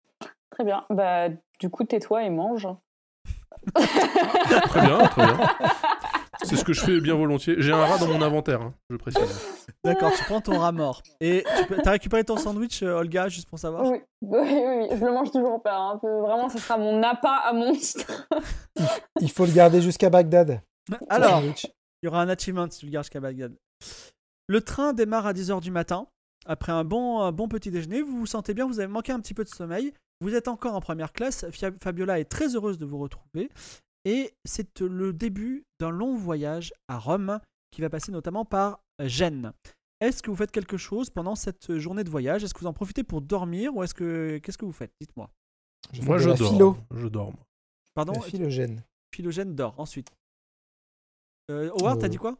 Très 0.51 0.63
bien. 0.63 0.83
Bah, 0.89 1.29
du 1.59 1.69
coup, 1.69 1.83
tais-toi 1.83 2.23
et 2.23 2.29
mange. 2.29 2.67
Très 3.75 4.81
bien, 4.81 4.97
très 5.07 5.25
bien. 5.25 5.37
C'est 6.43 6.55
ce 6.55 6.63
que 6.63 6.71
je 6.71 6.81
fais 6.81 7.01
bien 7.01 7.15
volontiers. 7.15 7.55
J'ai 7.57 7.73
un 7.73 7.83
rat 7.83 7.97
dans 7.97 8.07
mon 8.07 8.21
inventaire, 8.21 8.61
hein, 8.61 8.73
je 8.91 8.95
précise. 8.95 9.41
D'accord, 9.83 10.11
tu 10.15 10.23
prends 10.23 10.39
ton 10.39 10.59
rat 10.59 10.71
mort. 10.71 11.01
Et 11.19 11.43
tu 11.57 11.65
peux- 11.65 11.77
t'as 11.83 11.91
récupéré 11.91 12.23
ton 12.23 12.37
sandwich, 12.37 12.83
euh, 12.83 12.99
Olga, 12.99 13.27
juste 13.27 13.49
pour 13.49 13.57
savoir? 13.57 13.83
Oui, 13.83 13.97
oui, 14.21 14.39
oui, 14.41 14.61
oui, 14.81 14.87
je 14.91 15.03
le 15.03 15.11
mange 15.11 15.31
toujours 15.31 15.61
pas. 15.61 15.75
hein. 15.75 15.99
Vraiment, 16.01 16.47
ce 16.47 16.59
sera 16.59 16.77
mon 16.77 17.01
appât 17.01 17.41
à 17.43 17.53
monstre. 17.53 18.27
Il 19.19 19.31
faut 19.31 19.45
le 19.45 19.51
garder 19.51 19.81
jusqu'à 19.81 20.09
Bagdad. 20.11 20.61
Alors. 21.09 21.41
Il 22.01 22.05
y 22.05 22.09
aura 22.09 22.21
un 22.21 22.29
achievement 22.29 22.69
si 22.69 22.79
tu 22.79 22.85
le 22.85 22.91
gardes 22.91 23.05
jusqu'à 23.05 23.19
Bagdad. 23.19 23.55
Le 24.47 24.61
train 24.61 24.93
démarre 24.93 25.25
à 25.25 25.33
10h 25.33 25.61
du 25.61 25.71
matin. 25.71 26.07
Après 26.45 26.71
un 26.71 26.83
bon, 26.83 27.19
un 27.21 27.31
bon 27.31 27.47
petit 27.47 27.71
déjeuner, 27.71 28.01
vous 28.01 28.19
vous 28.19 28.25
sentez 28.25 28.53
bien, 28.53 28.65
vous 28.67 28.79
avez 28.79 28.87
manqué 28.91 29.11
un 29.11 29.19
petit 29.19 29.33
peu 29.33 29.43
de 29.43 29.49
sommeil. 29.49 29.93
Vous 30.21 30.33
êtes 30.33 30.47
encore 30.47 30.75
en 30.75 30.81
première 30.81 31.11
classe. 31.11 31.45
Fabiola 31.81 32.19
est 32.19 32.25
très 32.25 32.55
heureuse 32.55 32.77
de 32.77 32.85
vous 32.85 32.97
retrouver. 32.97 33.49
Et 34.05 34.33
c'est 34.45 34.79
le 34.79 35.11
début 35.11 35.65
d'un 35.79 35.89
long 35.89 36.15
voyage 36.15 36.73
à 36.87 36.97
Rome 36.97 37.39
qui 37.71 37.81
va 37.81 37.89
passer 37.89 38.11
notamment 38.11 38.45
par 38.45 38.79
Gênes. 39.03 39.51
Est-ce 39.99 40.23
que 40.23 40.29
vous 40.29 40.37
faites 40.37 40.51
quelque 40.51 40.77
chose 40.77 41.09
pendant 41.09 41.35
cette 41.35 41.77
journée 41.77 42.03
de 42.03 42.09
voyage? 42.09 42.43
Est-ce 42.43 42.53
que 42.53 42.59
vous 42.59 42.67
en 42.67 42.73
profitez 42.73 43.03
pour 43.03 43.21
dormir 43.21 43.75
ou 43.75 43.83
est-ce 43.83 43.93
que 43.93 44.37
qu'est-ce 44.37 44.57
que 44.57 44.65
vous 44.65 44.71
faites? 44.71 44.91
Dites-moi. 45.01 45.29
Moi, 46.03 46.17
je 46.19 46.29
dors. 46.29 46.37
philo. 46.49 46.77
Je 46.91 47.07
dors. 47.07 47.33
Pardon, 47.93 48.13
La 48.13 48.21
philogène. 48.21 48.83
Philogène 49.13 49.55
dort. 49.55 49.73
Ensuite, 49.77 50.09
euh, 50.11 50.13
Howard, 51.49 51.99
t'as 51.99 52.07
Euh, 52.07 52.09
dit 52.09 52.17
quoi? 52.17 52.35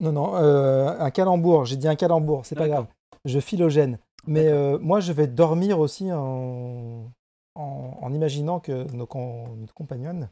Non, 0.00 0.12
non, 0.12 0.36
euh, 0.36 0.98
un 0.98 1.10
calembour. 1.10 1.64
J'ai 1.64 1.76
dit 1.76 1.88
un 1.88 1.96
calembour, 1.96 2.44
c'est 2.46 2.54
pas 2.56 2.68
grave. 2.68 2.86
Je 3.24 3.38
philogène. 3.40 3.98
Mais 4.26 4.46
euh, 4.48 4.78
moi, 4.78 5.00
je 5.00 5.12
vais 5.12 5.26
dormir 5.26 5.80
aussi 5.80 6.12
en, 6.12 7.10
en, 7.54 7.98
en 8.00 8.12
imaginant 8.12 8.60
que 8.60 8.84
nos, 8.94 9.06
com- 9.06 9.56
nos 9.58 9.66
compagnonnes, 9.74 10.30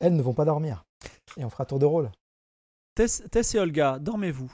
elles 0.00 0.16
ne 0.16 0.22
vont 0.22 0.34
pas 0.34 0.44
dormir. 0.44 0.84
Et 1.36 1.44
on 1.44 1.50
fera 1.50 1.66
tour 1.66 1.78
de 1.78 1.86
rôle. 1.86 2.10
Tess, 2.94 3.22
Tess 3.30 3.54
et 3.54 3.58
Olga, 3.58 3.98
dormez-vous? 3.98 4.52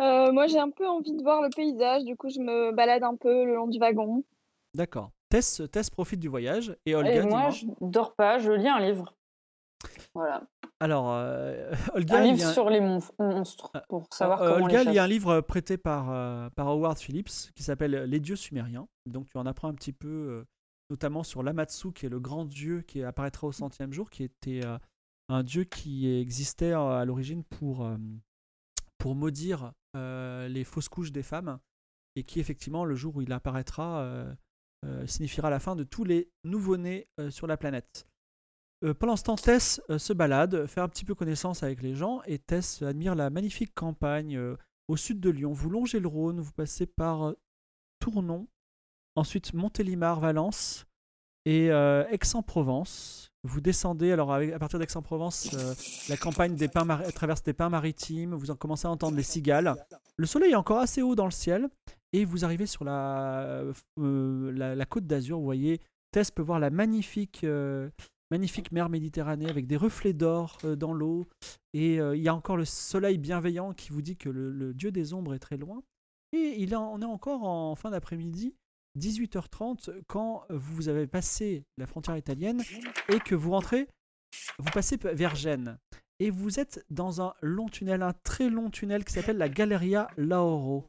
Euh, 0.00 0.30
moi, 0.32 0.46
j'ai 0.46 0.58
un 0.58 0.70
peu 0.70 0.86
envie 0.88 1.16
de 1.16 1.22
voir 1.22 1.42
le 1.42 1.48
paysage, 1.50 2.04
du 2.04 2.16
coup, 2.16 2.28
je 2.28 2.38
me 2.38 2.72
balade 2.72 3.02
un 3.02 3.16
peu 3.16 3.44
le 3.44 3.56
long 3.56 3.66
du 3.66 3.78
wagon. 3.78 4.24
D'accord. 4.74 5.10
Tess, 5.28 5.62
Tess 5.72 5.90
profite 5.90 6.20
du 6.20 6.28
voyage 6.28 6.76
et 6.86 6.94
Olga, 6.94 7.14
et 7.14 7.20
dis-moi. 7.20 7.40
moi, 7.40 7.50
je 7.50 7.66
dors 7.80 8.14
pas, 8.14 8.38
je 8.38 8.52
lis 8.52 8.68
un 8.68 8.78
livre. 8.80 9.14
Voilà. 10.14 10.42
Alors, 10.80 11.10
euh, 11.12 11.70
Olga, 11.94 12.18
Un 12.18 12.22
livre 12.24 12.46
un- 12.46 12.52
sur 12.52 12.70
les 12.70 12.80
mon- 12.80 13.00
monstres, 13.18 13.70
pour 13.88 14.06
savoir 14.12 14.42
euh, 14.42 14.52
comment 14.54 14.64
Olga 14.66 14.78
les 14.84 14.90
lit 14.92 14.98
un 14.98 15.02
chasser. 15.02 15.12
livre 15.12 15.40
prêté 15.40 15.76
par, 15.78 16.10
euh, 16.10 16.48
par 16.50 16.68
Howard 16.68 16.98
Phillips 16.98 17.52
qui 17.54 17.62
s'appelle 17.62 17.92
Les 18.04 18.20
dieux 18.20 18.36
sumériens. 18.36 18.88
Donc, 19.06 19.28
tu 19.28 19.36
en 19.38 19.46
apprends 19.46 19.68
un 19.68 19.74
petit 19.74 19.92
peu, 19.92 20.08
euh, 20.08 20.44
notamment 20.90 21.22
sur 21.22 21.42
l'Amatsu, 21.42 21.92
qui 21.92 22.06
est 22.06 22.10
le 22.10 22.20
grand 22.20 22.44
dieu 22.44 22.82
qui 22.82 23.02
apparaîtra 23.02 23.46
au 23.46 23.52
centième 23.52 23.92
jour, 23.92 24.08
qui 24.10 24.22
était 24.24 24.64
euh, 24.64 24.78
un 25.28 25.42
dieu 25.42 25.64
qui 25.64 26.08
existait 26.10 26.72
euh, 26.72 26.98
à 27.00 27.04
l'origine 27.04 27.44
pour, 27.44 27.84
euh, 27.84 27.96
pour 28.98 29.14
maudire 29.14 29.72
euh, 29.96 30.48
les 30.48 30.64
fausses 30.64 30.88
couches 30.88 31.12
des 31.12 31.22
femmes 31.22 31.58
et 32.16 32.22
qui, 32.24 32.40
effectivement, 32.40 32.84
le 32.84 32.94
jour 32.96 33.14
où 33.16 33.22
il 33.22 33.32
apparaîtra, 33.32 34.00
euh, 34.00 34.34
euh, 34.84 35.06
signifiera 35.06 35.50
la 35.50 35.60
fin 35.60 35.76
de 35.76 35.84
tous 35.84 36.04
les 36.04 36.30
nouveau-nés 36.44 37.08
euh, 37.20 37.30
sur 37.30 37.46
la 37.46 37.56
planète. 37.56 38.07
Pendant 39.00 39.16
ce 39.16 39.24
temps, 39.24 39.34
Tess 39.34 39.80
euh, 39.90 39.98
se 39.98 40.12
balade, 40.12 40.66
fait 40.66 40.80
un 40.80 40.88
petit 40.88 41.04
peu 41.04 41.14
connaissance 41.14 41.64
avec 41.64 41.82
les 41.82 41.96
gens, 41.96 42.20
et 42.26 42.38
Tess 42.38 42.82
admire 42.82 43.16
la 43.16 43.28
magnifique 43.28 43.74
campagne 43.74 44.36
euh, 44.36 44.56
au 44.86 44.96
sud 44.96 45.18
de 45.18 45.30
Lyon. 45.30 45.52
Vous 45.52 45.68
longez 45.68 45.98
le 45.98 46.06
Rhône, 46.06 46.38
vous 46.38 46.52
passez 46.52 46.86
par 46.86 47.28
euh, 47.28 47.32
Tournon, 47.98 48.46
ensuite 49.16 49.52
Montélimar, 49.52 50.20
Valence, 50.20 50.86
Et 51.44 51.66
Aix-en-Provence, 51.66 53.32
vous 53.42 53.60
descendez, 53.60 54.12
alors 54.12 54.32
à 54.32 54.58
partir 54.60 54.78
d'Aix-en-Provence, 54.78 55.56
la 56.08 56.16
campagne 56.16 56.54
des 56.54 56.68
pins 56.68 56.86
traverse 57.12 57.42
des 57.42 57.54
pins 57.54 57.70
maritimes, 57.70 58.34
vous 58.34 58.52
en 58.52 58.56
commencez 58.56 58.86
à 58.86 58.90
entendre 58.90 59.16
les 59.16 59.24
cigales. 59.24 59.74
Le 60.16 60.26
soleil 60.26 60.52
est 60.52 60.56
encore 60.56 60.78
assez 60.78 61.02
haut 61.02 61.16
dans 61.16 61.24
le 61.24 61.32
ciel, 61.32 61.68
et 62.12 62.24
vous 62.24 62.44
arrivez 62.44 62.66
sur 62.66 62.84
la, 62.84 63.64
la, 63.96 64.86
côte 64.86 65.06
d'Azur, 65.06 65.38
vous 65.38 65.44
voyez, 65.44 65.80
Tess 66.12 66.30
peut 66.30 66.42
voir 66.42 66.60
la 66.60 66.70
magnifique, 66.70 67.44
magnifique 68.30 68.72
mer 68.72 68.88
Méditerranée 68.88 69.48
avec 69.48 69.66
des 69.66 69.76
reflets 69.76 70.12
d'or 70.12 70.58
euh, 70.64 70.76
dans 70.76 70.92
l'eau, 70.92 71.26
et 71.72 72.00
euh, 72.00 72.16
il 72.16 72.22
y 72.22 72.28
a 72.28 72.34
encore 72.34 72.56
le 72.56 72.64
soleil 72.64 73.18
bienveillant 73.18 73.72
qui 73.72 73.90
vous 73.90 74.02
dit 74.02 74.16
que 74.16 74.28
le, 74.28 74.74
dieu 74.74 74.90
des 74.90 75.14
ombres 75.14 75.34
est 75.34 75.38
très 75.38 75.56
loin. 75.56 75.82
Et 76.32 76.56
il 76.58 76.76
en- 76.76 76.92
on 76.92 77.00
est 77.00 77.06
encore 77.06 77.44
en 77.44 77.74
fin 77.74 77.90
d'après-midi, 77.90 78.54
18h30, 78.98 79.90
quand 80.06 80.44
vous 80.50 80.88
avez 80.88 81.06
passé 81.06 81.64
la 81.76 81.86
frontière 81.86 82.16
italienne 82.16 82.62
et 83.08 83.18
que 83.20 83.34
vous 83.34 83.50
rentrez, 83.50 83.88
vous 84.58 84.70
passez 84.72 84.96
vers 84.96 85.34
Gênes. 85.34 85.78
Et 86.20 86.30
vous 86.30 86.58
êtes 86.58 86.84
dans 86.90 87.22
un 87.22 87.32
long 87.42 87.68
tunnel, 87.68 88.02
un 88.02 88.12
très 88.24 88.50
long 88.50 88.70
tunnel 88.70 89.04
qui 89.04 89.12
s'appelle 89.12 89.38
la 89.38 89.48
Galleria 89.48 90.08
Lauro. 90.16 90.86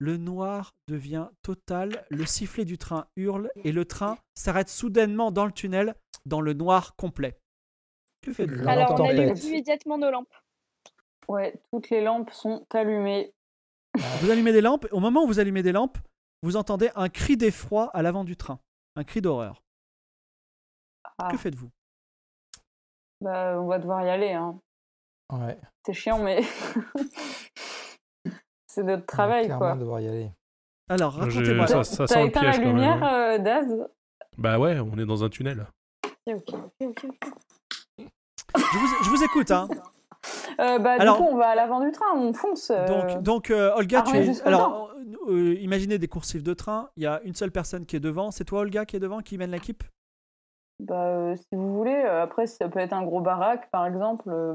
Le 0.00 0.16
noir 0.16 0.72
devient 0.88 1.28
total, 1.42 2.04
le 2.10 2.26
sifflet 2.26 2.64
du 2.64 2.76
train 2.76 3.06
hurle 3.16 3.50
et 3.62 3.70
le 3.70 3.84
train 3.84 4.18
s'arrête 4.34 4.68
soudainement 4.68 5.30
dans 5.30 5.46
le 5.46 5.52
tunnel, 5.52 5.94
dans 6.26 6.40
le 6.40 6.52
noir 6.52 6.94
complet. 6.96 7.38
Que 8.22 8.32
faites-vous 8.32 8.64
Dans 8.64 8.70
Alors, 8.70 9.00
on 9.00 9.08
allume 9.08 9.36
immédiatement 9.36 9.98
nos 9.98 10.10
lampes. 10.10 10.34
Ouais, 11.28 11.54
toutes 11.70 11.90
les 11.90 12.02
lampes 12.02 12.30
sont 12.30 12.66
allumées. 12.72 13.32
Vous 14.20 14.30
allumez 14.30 14.52
des 14.52 14.60
lampes. 14.60 14.86
Au 14.92 15.00
moment 15.00 15.24
où 15.24 15.26
vous 15.26 15.40
allumez 15.40 15.62
des 15.62 15.72
lampes, 15.72 15.98
vous 16.42 16.56
entendez 16.56 16.90
un 16.96 17.08
cri 17.08 17.36
d'effroi 17.36 17.90
à 17.94 18.02
l'avant 18.02 18.24
du 18.24 18.36
train. 18.36 18.58
Un 18.96 19.04
cri 19.04 19.20
d'horreur. 19.20 19.62
Ah, 21.18 21.28
Que 21.30 21.36
faites-vous? 21.36 21.70
Bah, 23.20 23.58
on 23.60 23.66
va 23.66 23.78
devoir 23.78 24.04
y 24.04 24.10
aller. 24.10 24.32
Hein. 24.32 24.58
Ouais. 25.32 25.58
C'est 25.86 25.92
chiant, 25.94 26.22
mais 26.22 26.42
c'est 28.66 28.82
notre 28.82 29.02
On 29.02 29.06
va 29.06 29.06
travail, 29.06 29.44
clairement 29.46 29.58
quoi. 29.66 29.76
devoir 29.76 30.00
y 30.00 30.08
aller. 30.08 30.30
Alors, 30.88 31.14
racontez-moi. 31.14 31.66
ça- 31.66 31.84
ça 31.84 32.06
T'as 32.06 32.14
sent 32.14 32.22
le 32.22 32.28
éteint 32.28 32.40
piège 32.40 32.56
la 32.58 32.62
quand 32.62 32.66
même, 32.66 32.76
lumière, 32.76 33.02
hein. 33.04 33.34
euh, 33.34 33.38
Daz? 33.38 33.88
Bah 34.36 34.58
ouais, 34.58 34.78
on 34.80 34.98
est 34.98 35.06
dans 35.06 35.24
un 35.24 35.28
tunnel. 35.28 35.66
Ok, 36.26 36.34
ok, 36.54 36.54
ok, 36.80 37.06
ok. 37.06 37.06
Je 38.56 38.78
vous, 38.78 39.04
je 39.04 39.10
vous 39.10 39.24
écoute. 39.24 39.50
Hein. 39.50 39.68
Euh, 40.60 40.78
bah, 40.78 40.96
Alors- 40.98 41.18
du 41.18 41.22
coup, 41.24 41.28
on 41.30 41.36
va 41.36 41.48
à 41.48 41.54
l'avant 41.54 41.80
du 41.84 41.90
train, 41.92 42.06
on 42.14 42.32
fonce. 42.32 42.70
euh, 42.70 42.86
Donc, 42.86 43.22
donc 43.22 43.50
euh, 43.50 43.74
Olga, 43.74 44.02
ah, 44.06 44.10
tu 44.10 44.16
es. 44.16 44.42
Alors, 44.42 44.94
imaginez 45.28 45.98
des 45.98 46.08
coursifs 46.08 46.42
de 46.42 46.54
train. 46.54 46.88
Il 46.96 47.02
y 47.02 47.06
a 47.06 47.20
une 47.24 47.34
seule 47.34 47.50
personne 47.52 47.84
qui 47.84 47.96
est 47.96 48.00
devant. 48.00 48.30
C'est 48.30 48.44
toi, 48.44 48.60
Olga, 48.60 48.86
qui 48.86 48.96
est 48.96 49.00
devant, 49.00 49.20
qui 49.20 49.36
mène 49.36 49.50
l'équipe? 49.50 49.84
Bah, 50.80 51.06
euh, 51.08 51.36
si 51.36 51.46
vous 51.52 51.74
voulez, 51.76 51.94
euh, 51.94 52.22
après, 52.22 52.46
ça 52.46 52.68
peut 52.68 52.80
être 52.80 52.92
un 52.94 53.02
gros 53.04 53.20
baraque, 53.20 53.70
par 53.70 53.86
exemple. 53.86 54.28
euh, 54.30 54.54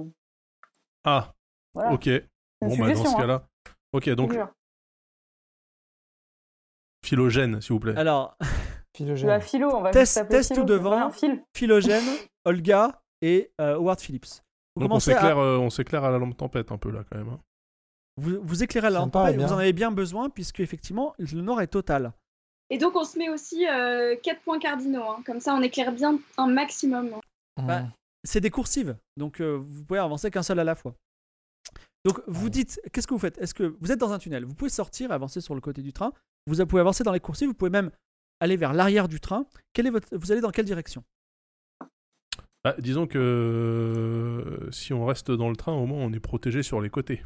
Ah, 1.04 1.34
voilà. 1.74 1.94
ok. 1.94 2.10
Bon, 2.62 2.76
bah 2.78 2.94
dans 2.94 3.04
ce 3.06 3.08
hein, 3.16 3.20
cas-là. 3.20 3.44
Ok, 3.94 4.10
donc 4.10 4.34
phylogène, 7.06 7.62
s'il 7.62 7.74
vous 7.74 7.80
plaît. 7.80 7.96
Alors, 7.98 8.38
Philogène. 9.04 9.28
Bah, 9.28 9.40
philo, 9.40 9.70
on 9.76 9.82
va 9.82 9.92
Test- 9.92 10.28
test 10.30 10.50
philo. 10.54 10.62
tout 10.66 10.68
devant. 10.68 11.12
Philogène, 11.56 12.04
Olga 12.46 13.02
et 13.22 13.52
euh, 13.62 13.76
Howard 13.76 14.00
Phillips. 14.00 14.26
Vous 14.76 14.82
donc 14.82 14.86
on 14.86 14.88
commencez 14.90 15.12
à- 15.12 15.16
s'éclaire, 15.16 15.38
euh, 15.38 15.58
on 15.58 15.70
s'éclaire 15.70 16.04
à 16.04 16.12
la 16.12 16.18
lampe 16.18 16.38
tempête 16.38 16.72
un 16.72 16.78
peu 16.78 16.92
là 16.92 17.04
quand 17.10 17.18
même. 17.18 17.30
hein. 17.30 17.40
vous, 18.18 18.40
vous 18.42 18.64
éclairez 18.64 18.90
la 18.90 19.00
lampe, 19.00 19.12
paraît 19.14 19.36
vous 19.36 19.52
en 19.54 19.58
avez 19.58 19.74
bien 19.74 19.92
besoin, 19.92 20.30
puisque 20.30 20.60
effectivement, 20.60 21.14
le 21.18 21.42
noir 21.42 21.62
est 21.62 21.68
total. 21.68 22.14
Et 22.70 22.78
donc, 22.78 22.96
on 22.96 23.04
se 23.04 23.18
met 23.18 23.30
aussi 23.30 23.66
4 23.66 24.42
points 24.42 24.60
cardinaux. 24.60 25.04
hein. 25.04 25.24
Comme 25.26 25.40
ça, 25.40 25.56
on 25.56 25.62
éclaire 25.62 25.92
bien 25.92 26.20
un 26.38 26.48
maximum. 26.48 27.10
Mmh. 27.58 27.66
Bah, 27.68 27.84
C'est 28.24 28.42
des 28.42 28.50
coursives, 28.52 28.96
donc 29.18 29.40
euh, 29.42 29.60
vous 29.68 29.84
pouvez 29.86 30.00
avancer 30.00 30.30
qu'un 30.30 30.44
seul 30.44 30.60
à 30.60 30.64
la 30.64 30.76
fois. 30.76 30.94
Donc 32.06 32.22
vous 32.28 32.46
Ouais. 32.46 32.50
dites, 32.50 32.80
qu'est-ce 32.94 33.08
que 33.08 33.14
vous 33.14 33.20
faites? 33.20 33.38
Est-ce 33.40 33.54
que 33.54 33.76
vous 33.82 33.92
êtes 33.92 34.00
dans 34.00 34.14
un 34.14 34.20
tunnel? 34.20 34.46
Vous 34.46 34.54
pouvez 34.56 34.70
sortir, 34.70 35.12
avancer 35.12 35.42
sur 35.42 35.56
le 35.56 35.62
côté 35.62 35.82
du 35.82 35.92
train. 35.94 36.14
Vous 36.48 36.66
pouvez 36.66 36.80
avancer 36.80 37.04
dans 37.04 37.12
les 37.12 37.20
coursives. 37.20 37.50
Vous 37.50 37.54
pouvez 37.54 37.70
même 37.72 37.92
aller 38.40 38.57
vers 38.57 38.74
l'arrière 38.74 39.07
du 39.07 39.20
train. 39.20 39.45
Quelle 39.74 39.88
est 39.88 39.91
votre... 39.91 40.07
Vous 40.16 40.32
allez 40.32 40.41
dans 40.41 40.52
quelle 40.52 40.66
direction? 40.66 41.03
Bah, 42.64 42.76
disons 42.78 43.07
que 43.07 43.18
euh, 43.18 44.72
si 44.72 44.94
on 44.94 45.06
reste 45.06 45.32
dans 45.32 45.49
le 45.49 45.56
train, 45.56 45.74
au 45.74 45.86
moins 45.86 46.03
on 46.03 46.11
est 46.11 46.20
protégé 46.20 46.61
sur 46.61 46.82
les 46.82 46.90
côtés. 46.90 47.24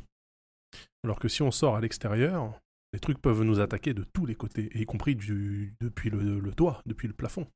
Alors 1.03 1.19
que 1.19 1.27
si 1.27 1.41
on 1.41 1.51
sort 1.51 1.75
à 1.75 1.81
l'extérieur, 1.81 2.53
les 2.93 2.99
trucs 2.99 3.19
peuvent 3.19 3.41
nous 3.41 3.59
attaquer 3.59 3.95
de 3.95 4.03
tous 4.03 4.27
les 4.27 4.35
côtés, 4.35 4.69
y 4.75 4.85
compris 4.85 5.15
du, 5.15 5.75
depuis 5.81 6.11
le, 6.11 6.39
le 6.39 6.53
toit, 6.53 6.81
depuis 6.85 7.07
le 7.07 7.15
plafond. 7.15 7.47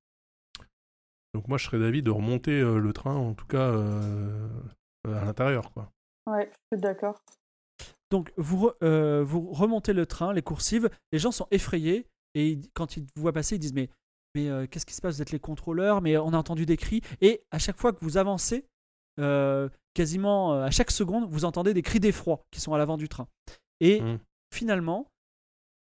Donc 1.35 1.47
moi 1.47 1.59
je 1.59 1.65
serais 1.65 1.77
d'avis 1.77 2.01
de 2.01 2.09
remonter 2.09 2.59
euh, 2.59 2.79
le 2.79 2.93
train, 2.93 3.15
en 3.15 3.35
tout 3.35 3.45
cas 3.45 3.69
euh, 3.69 4.49
à 5.05 5.23
l'intérieur. 5.25 5.71
quoi. 5.71 5.91
Ouais, 6.25 6.49
je 6.71 6.77
suis 6.77 6.81
d'accord. 6.81 7.21
Donc 8.09 8.33
vous, 8.37 8.69
re- 8.69 8.75
euh, 8.81 9.23
vous 9.23 9.51
remontez 9.51 9.93
le 9.93 10.07
train, 10.07 10.33
les 10.33 10.41
coursives. 10.41 10.89
Les 11.11 11.19
gens 11.19 11.31
sont 11.31 11.47
effrayés 11.51 12.07
et 12.33 12.51
ils- 12.51 12.69
quand 12.73 12.97
ils 12.97 13.03
vous 13.15 13.21
voient 13.21 13.33
passer, 13.33 13.55
ils 13.55 13.59
disent 13.59 13.73
mais 13.73 13.89
mais 14.35 14.49
euh, 14.49 14.67
qu'est-ce 14.67 14.85
qui 14.85 14.93
se 14.93 15.01
passe? 15.01 15.15
Vous 15.15 15.21
êtes 15.23 15.31
les 15.31 15.39
contrôleurs, 15.39 16.01
mais 16.01 16.17
on 16.17 16.33
a 16.33 16.37
entendu 16.37 16.65
des 16.67 16.77
cris. 16.77 17.01
Et 17.21 17.41
à 17.49 17.57
chaque 17.57 17.77
fois 17.79 17.91
que 17.91 18.03
vous 18.03 18.17
avancez, 18.17 18.67
euh, 19.19 19.67
quasiment 19.95 20.53
euh, 20.53 20.65
à 20.65 20.69
chaque 20.69 20.91
seconde, 20.91 21.27
vous 21.27 21.43
entendez 21.43 21.73
des 21.73 21.81
cris 21.81 21.99
d'effroi 21.99 22.43
qui 22.51 22.61
sont 22.61 22.73
à 22.73 22.77
l'avant 22.77 22.97
du 22.97 23.09
train. 23.09 23.27
Et 23.79 24.01
Mm. 24.01 24.19
finalement, 24.53 25.09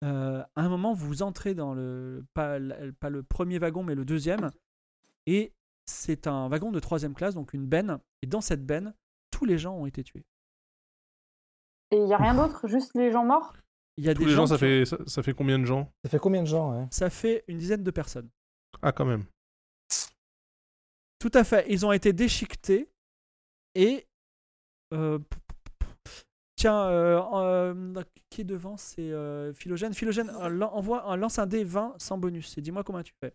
euh, 0.03 0.41
à 0.55 0.61
un 0.61 0.69
moment, 0.69 0.93
vous 0.93 1.21
entrez 1.21 1.53
dans 1.53 1.75
le 1.75 2.25
pas, 2.33 2.55
l- 2.57 2.93
pas 2.99 3.09
le 3.11 3.21
premier 3.21 3.59
wagon, 3.59 3.83
mais 3.83 3.93
le 3.95 4.05
deuxième, 4.05 4.49
et 5.27 5.53
c'est 5.85 6.25
un 6.25 6.47
wagon 6.47 6.71
de 6.71 6.79
troisième 6.79 7.13
classe, 7.13 7.35
donc 7.35 7.53
une 7.53 7.67
benne. 7.67 7.99
Et 8.23 8.27
dans 8.27 8.41
cette 8.41 8.65
benne, 8.65 8.95
tous 9.29 9.45
les 9.45 9.59
gens 9.59 9.75
ont 9.75 9.85
été 9.85 10.03
tués. 10.03 10.23
Et 11.91 11.97
il 11.97 12.05
n'y 12.05 12.13
a 12.13 12.17
rien 12.17 12.33
d'autre, 12.33 12.67
juste 12.67 12.95
les 12.95 13.11
gens 13.11 13.23
morts? 13.23 13.53
Il 13.97 14.03
y 14.05 14.09
a 14.09 14.13
Tous 14.13 14.19
des 14.21 14.25
les 14.27 14.33
gens, 14.35 14.45
ça 14.47 14.55
qui- 14.55 14.59
fait, 14.59 14.85
ça, 14.85 14.97
ça 15.07 15.23
fait 15.23 15.33
combien 15.33 15.57
de 15.57 15.65
gens 15.65 15.91
Ça 16.03 16.09
fait 16.09 16.19
combien 16.19 16.41
de 16.43 16.47
gens 16.47 16.71
ouais? 16.77 16.87
Ça 16.91 17.09
fait 17.09 17.43
une 17.47 17.57
dizaine 17.57 17.83
de 17.83 17.91
personnes. 17.91 18.29
Ah 18.81 18.91
quand 18.91 19.05
même. 19.05 19.25
Tout 21.19 21.31
à 21.33 21.43
fait. 21.43 21.65
Ils 21.69 21.85
ont 21.85 21.91
été 21.91 22.13
déchiquetés 22.13 22.89
et. 23.75 24.05
euh, 24.93 25.17
p- 25.17 25.25
p- 25.47 25.85
p- 26.03 26.11
tiens, 26.55 26.87
euh, 26.89 27.19
euh, 27.33 28.03
qui 28.29 28.41
est 28.41 28.43
devant 28.43 28.77
C'est 28.77 29.11
euh, 29.11 29.51
Philogène. 29.53 29.93
Philogène, 29.95 30.29
euh, 30.29 30.47
lan- 30.49 30.71
envoie 30.73 31.09
un 31.11 31.15
lance 31.17 31.39
un 31.39 31.47
dé 31.47 31.63
20 31.63 31.95
sans 31.97 32.17
bonus 32.19 32.55
et 32.57 32.61
dis-moi 32.61 32.83
comment 32.83 33.01
tu 33.01 33.13
fais. 33.21 33.33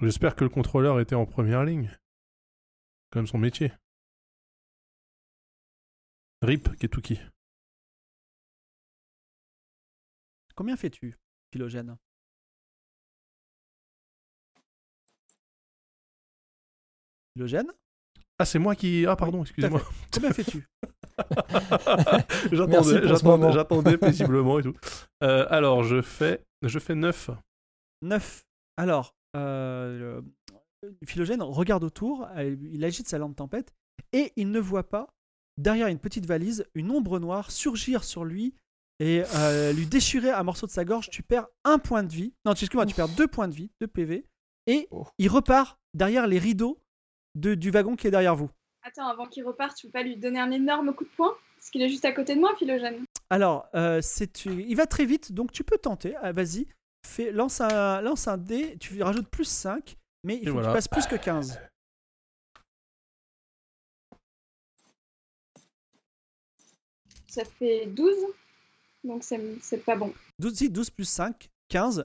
J'espère 0.00 0.34
que 0.36 0.44
le 0.44 0.50
contrôleur 0.50 0.98
était 1.00 1.14
en 1.14 1.26
première 1.26 1.64
ligne. 1.64 1.90
Même 3.14 3.26
son 3.26 3.38
métier. 3.38 3.72
RIP 6.42 6.76
Ketuki. 6.78 7.20
Combien 10.54 10.76
fais-tu, 10.76 11.16
Philogène? 11.52 11.96
Philogène? 17.34 17.70
Ah 18.38 18.44
c'est 18.44 18.58
moi 18.58 18.74
qui... 18.74 19.06
Ah 19.06 19.16
pardon, 19.16 19.42
excusez-moi. 19.42 19.82
Combien 20.12 20.32
fais-tu? 20.32 20.66
J'attendais, 22.52 23.52
j'attendais, 23.52 23.98
paisiblement 23.98 24.58
et 24.58 24.62
tout. 24.64 24.74
Euh, 25.22 25.46
alors 25.48 25.84
je 25.84 26.02
fais, 26.02 26.44
je 26.62 26.78
fais 26.80 26.96
9. 26.96 27.30
9. 28.02 28.44
Alors, 28.76 29.14
euh, 29.36 30.22
le- 30.82 30.96
Philogène 31.06 31.42
regarde 31.42 31.84
autour, 31.84 32.28
il 32.36 32.84
agite 32.84 33.08
sa 33.08 33.18
lampe 33.18 33.36
tempête, 33.36 33.72
et 34.12 34.32
il 34.36 34.50
ne 34.50 34.58
voit 34.58 34.88
pas, 34.88 35.06
derrière 35.56 35.86
une 35.86 36.00
petite 36.00 36.26
valise, 36.26 36.66
une 36.74 36.90
ombre 36.90 37.20
noire 37.20 37.50
surgir 37.52 38.02
sur 38.04 38.24
lui 38.24 38.54
et 39.00 39.22
euh, 39.34 39.72
lui 39.72 39.86
déchirer 39.86 40.30
un 40.30 40.42
morceau 40.42 40.66
de 40.66 40.70
sa 40.72 40.84
gorge. 40.84 41.10
Tu 41.10 41.22
perds 41.22 41.46
un 41.64 41.78
point 41.78 42.02
de 42.02 42.12
vie. 42.12 42.32
Non, 42.44 42.52
excuse-moi, 42.52 42.86
tu 42.86 42.94
perds 42.94 43.08
deux 43.08 43.26
points 43.26 43.48
de 43.48 43.54
vie, 43.54 43.70
deux 43.80 43.86
PV, 43.88 44.24
et 44.66 44.88
Oh. 44.90 45.06
il 45.18 45.28
repart 45.28 45.78
derrière 45.94 46.26
les 46.26 46.38
rideaux 46.38 46.80
de- 47.34 47.54
du 47.54 47.70
wagon 47.70 47.96
qui 47.96 48.06
est 48.06 48.10
derrière 48.10 48.36
vous. 48.36 48.50
Attends, 48.82 49.08
avant 49.08 49.26
qu'il 49.26 49.44
reparte, 49.44 49.76
tu 49.76 49.86
peux 49.86 49.92
pas 49.92 50.02
lui 50.02 50.16
donner 50.16 50.38
un 50.40 50.50
énorme 50.50 50.94
coup 50.94 51.04
de 51.04 51.10
poing? 51.16 51.34
Parce 51.56 51.70
qu'il 51.70 51.80
est 51.82 51.88
juste 51.88 52.04
à 52.04 52.12
côté 52.12 52.34
de 52.34 52.40
moi, 52.40 52.54
Philogène. 52.58 53.04
Alors, 53.30 53.66
euh, 53.74 54.00
c'est, 54.02 54.44
il 54.44 54.74
va 54.76 54.86
très 54.86 55.06
vite, 55.06 55.32
donc 55.32 55.50
tu 55.50 55.64
peux 55.64 55.78
tenter. 55.78 56.14
Ah, 56.20 56.32
vas-y, 56.32 56.66
fais, 57.06 57.32
lance, 57.32 57.62
un, 57.62 58.02
lance 58.02 58.28
un 58.28 58.36
dé, 58.36 58.76
tu 58.78 59.02
rajoutes 59.02 59.28
plus 59.28 59.46
5, 59.48 59.96
mais 60.24 60.36
il 60.42 60.46
faut 60.48 60.52
voilà. 60.52 60.68
que 60.68 60.72
tu 60.72 60.74
passes 60.74 60.88
plus 60.88 61.06
que 61.06 61.16
15. 61.16 61.58
Ça 67.28 67.44
fait 67.44 67.86
12. 67.86 68.14
Donc, 69.04 69.22
c'est 69.22 69.84
pas 69.84 69.96
bon. 69.96 70.12
12, 70.40 70.54
si, 70.54 70.70
12 70.70 70.90
plus 70.90 71.04
5, 71.04 71.50
15. 71.68 72.04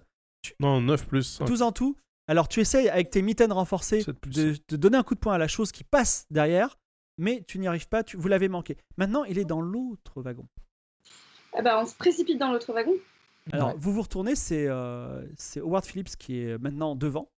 Non, 0.60 0.80
9 0.82 1.08
plus 1.08 1.24
5. 1.24 1.46
12 1.46 1.62
en 1.62 1.72
tout. 1.72 1.96
Alors 2.28 2.48
tu 2.48 2.60
essayes 2.60 2.90
avec 2.90 3.10
tes 3.10 3.22
mitaines 3.24 3.52
renforcées 3.52 4.02
7 4.04 4.20
plus 4.20 4.32
de, 4.32 4.56
de 4.70 4.76
donner 4.78 4.98
un 4.98 5.04
coup 5.04 5.16
de 5.16 5.20
poing 5.20 5.34
à 5.34 5.38
la 5.40 5.48
chose 5.48 5.72
qui 5.72 5.84
passe 5.84 6.28
derrière, 6.30 6.78
mais 7.18 7.44
tu 7.48 7.58
n'y 7.58 7.68
arrives 7.68 7.88
pas, 7.88 8.04
tu, 8.04 8.18
vous 8.18 8.28
l'avez 8.28 8.48
manqué. 8.50 8.78
Maintenant, 8.98 9.24
il 9.24 9.40
est 9.40 9.46
dans 9.46 9.62
l'autre 9.62 10.22
wagon. 10.22 10.46
Ah 11.54 11.62
bah, 11.64 11.80
on 11.82 11.88
se 11.88 11.96
précipite 11.96 12.38
dans 12.38 12.52
l'autre 12.52 12.72
wagon. 12.72 12.94
Alors 13.52 13.70
Ouais. 13.70 13.76
vous 13.80 13.92
vous 13.94 14.02
retournez, 14.04 14.36
c'est 14.36 14.68
euh, 14.68 15.26
c'est 15.38 15.60
Howard 15.60 15.84
Phillips 15.86 16.16
qui 16.18 16.40
est 16.42 16.58
maintenant 16.60 16.96
devant. 16.96 17.30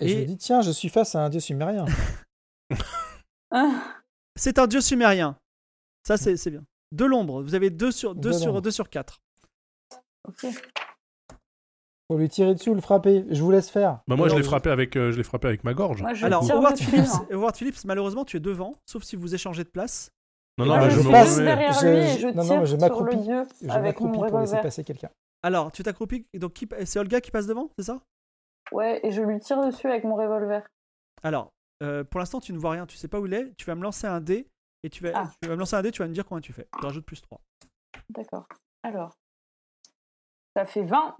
Et, 0.00 0.08
je 0.08 0.14
Et- 0.14 0.18
lui 0.20 0.26
dis, 0.26 0.36
tiens, 0.36 0.62
je 0.62 0.72
suis 0.72 0.88
face 0.88 1.14
à 1.14 1.24
un 1.24 1.30
dieu 1.30 1.38
sumérien. 1.40 1.84
Ah, 3.50 4.00
C'est 4.34 4.58
un 4.58 4.66
dieu 4.66 4.80
sumérien. 4.80 5.36
Ça, 6.06 6.16
c'est 6.16 6.50
bien. 6.50 6.64
De 6.92 7.04
l'ombre. 7.04 7.42
Vous 7.42 7.54
avez 7.54 7.70
2 7.70 7.90
sur, 7.90 8.14
deux 8.14 8.30
De 8.30 8.34
sur, 8.34 8.46
l'ombre. 8.48 8.60
deux 8.62 8.70
sur 8.70 8.88
4. 8.90 9.20
ok. 10.28 10.46
Faut 12.10 12.18
lui 12.18 12.28
tirer 12.28 12.54
dessus, 12.54 12.74
le 12.74 12.80
frapper. 12.80 13.24
Je 13.30 13.42
vous 13.42 13.50
laisse 13.50 13.70
faire. 13.70 14.00
Bah 14.06 14.16
moi 14.16 14.28
je 14.28 14.34
l'ai 14.36 14.42
frappé 14.42 14.68
avec, 14.70 14.96
euh, 14.96 15.10
je 15.12 15.16
l'ai 15.16 15.22
frappé 15.22 15.48
avec 15.48 15.64
ma 15.64 15.72
gorge. 15.72 16.02
Moi, 16.02 16.12
je 16.12 16.26
Alors, 16.26 16.44
tire 16.44 16.56
Howard 16.56 16.76
Phillips, 16.76 17.06
hein. 17.14 17.26
Howard 17.32 17.56
Phillips, 17.56 17.84
malheureusement, 17.86 18.24
tu 18.24 18.36
es 18.36 18.40
devant, 18.40 18.74
sauf 18.86 19.02
si 19.02 19.16
vous 19.16 19.34
échangez 19.34 19.64
de 19.64 19.70
place. 19.70 20.10
Non, 20.58 20.66
non, 20.66 20.80
je 20.82 20.90
je 20.90 21.00
me 21.00 21.10
passe 21.10 21.38
derrière 21.38 21.72
Je- 21.72 21.86
lui 21.86 21.96
et 21.96 22.08
je- 22.08 22.18
je 22.18 22.26
non, 22.28 22.34
non, 22.34 22.42
tire 22.44 22.66
je 22.66 22.76
sur 22.76 23.04
le 23.04 23.12
Je 23.12 23.70
avec 23.70 24.00
mon 24.00 24.08
m'accroupis 24.08 24.12
pour 24.12 24.24
laisser 24.24 24.34
revolver. 24.36 24.60
passer 24.62 24.84
quelqu'un. 24.84 25.08
Alors, 25.42 25.72
tu 25.72 25.82
t'accroupis. 25.82 26.26
Donc, 26.34 26.52
qui- 26.52 26.68
c'est 26.84 26.98
Olga 26.98 27.22
qui 27.22 27.30
passe 27.30 27.46
devant, 27.46 27.70
c'est 27.78 27.84
ça? 27.86 28.00
Ouais, 28.72 29.00
et 29.02 29.10
je 29.10 29.22
lui 29.22 29.40
tire 29.40 29.64
dessus 29.64 29.86
avec 29.88 30.04
mon 30.04 30.14
revolver. 30.14 30.62
Alors, 31.22 31.48
euh, 31.82 32.04
pour 32.04 32.20
l'instant, 32.20 32.40
tu 32.40 32.52
ne 32.52 32.58
vois 32.58 32.72
rien. 32.72 32.84
Tu 32.86 32.98
sais 32.98 33.08
pas 33.08 33.18
où 33.20 33.26
il 33.26 33.32
est. 33.32 33.54
Tu 33.56 33.64
vas 33.64 33.74
me 33.74 33.82
lancer 33.82 34.06
un 34.06 34.20
dé. 34.20 34.46
Et 34.82 34.90
tu 34.90 35.02
vas, 35.04 35.10
Ah. 35.14 35.30
tu 35.40 35.48
vas 35.48 35.54
me 35.54 35.60
lancer 35.60 35.76
un 35.76 35.82
dé, 35.82 35.90
tu 35.92 36.02
vas 36.02 36.08
me 36.08 36.12
dire 36.14 36.24
combien 36.26 36.40
tu 36.40 36.52
fais. 36.52 36.66
Tu 36.78 36.84
rajoutes 36.84 37.04
plus 37.06 37.20
3. 37.20 37.40
D'accord. 38.10 38.46
Alors, 38.82 39.16
ça 40.56 40.64
fait 40.64 40.82
20. 40.84 41.16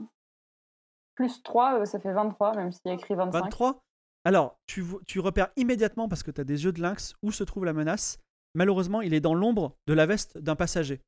Plus 1.14 1.42
3, 1.42 1.80
euh, 1.80 1.84
ça 1.84 2.00
fait 2.00 2.12
23, 2.12 2.54
même 2.56 2.72
s'il 2.72 2.80
y 2.86 2.90
a 2.90 2.94
écrit 2.94 3.14
25. 3.14 3.38
23 3.44 3.78
Alors, 4.24 4.56
tu, 4.66 4.84
tu 5.06 5.20
repères 5.20 5.48
immédiatement, 5.56 6.08
parce 6.08 6.22
que 6.22 6.30
tu 6.30 6.40
as 6.40 6.44
des 6.44 6.64
yeux 6.64 6.72
de 6.72 6.80
lynx, 6.80 7.14
où 7.22 7.30
se 7.32 7.44
trouve 7.44 7.64
la 7.64 7.72
menace. 7.72 8.18
Malheureusement, 8.54 9.00
il 9.00 9.14
est 9.14 9.20
dans 9.20 9.34
l'ombre 9.34 9.76
de 9.86 9.94
la 9.94 10.06
veste 10.06 10.38
d'un 10.38 10.56
passager 10.56 11.00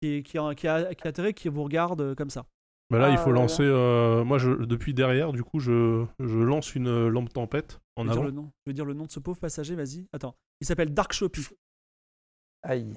qui, 0.00 0.22
qui, 0.22 0.38
a- 0.38 0.54
qui, 0.54 0.68
a, 0.68 0.94
qui 0.94 1.06
a 1.06 1.10
atterri, 1.10 1.34
qui 1.34 1.48
vous 1.48 1.62
regarde 1.62 2.00
euh, 2.00 2.14
comme 2.14 2.30
ça. 2.30 2.46
Bah 2.90 2.98
là, 2.98 3.06
Ah, 3.06 3.10
il 3.12 3.18
faut 3.18 3.32
là. 3.32 3.40
lancer. 3.40 3.62
euh, 3.62 4.22
moi, 4.24 4.36
je, 4.38 4.50
depuis 4.50 4.92
derrière, 4.92 5.32
du 5.32 5.42
coup, 5.42 5.60
je, 5.60 6.04
je 6.18 6.38
lance 6.38 6.74
une 6.74 7.08
lampe 7.08 7.32
tempête 7.32 7.80
en 7.96 8.02
Je 8.04 8.08
veux, 8.08 8.12
dire 8.12 8.20
avant. 8.20 8.26
le 8.26 8.30
nom, 8.32 8.50
je 8.66 8.70
veux 8.70 8.74
dire 8.74 8.84
le 8.84 8.92
nom 8.94 9.06
de 9.06 9.10
ce 9.10 9.18
pauvre 9.20 9.38
passager, 9.40 9.74
vas-y. 9.74 10.06
Attends. 10.12 10.34
Il 10.60 10.66
s'appelle 10.66 10.92
Dark 10.92 11.12
Shoppy. 11.12 11.42
Aïe. 12.62 12.94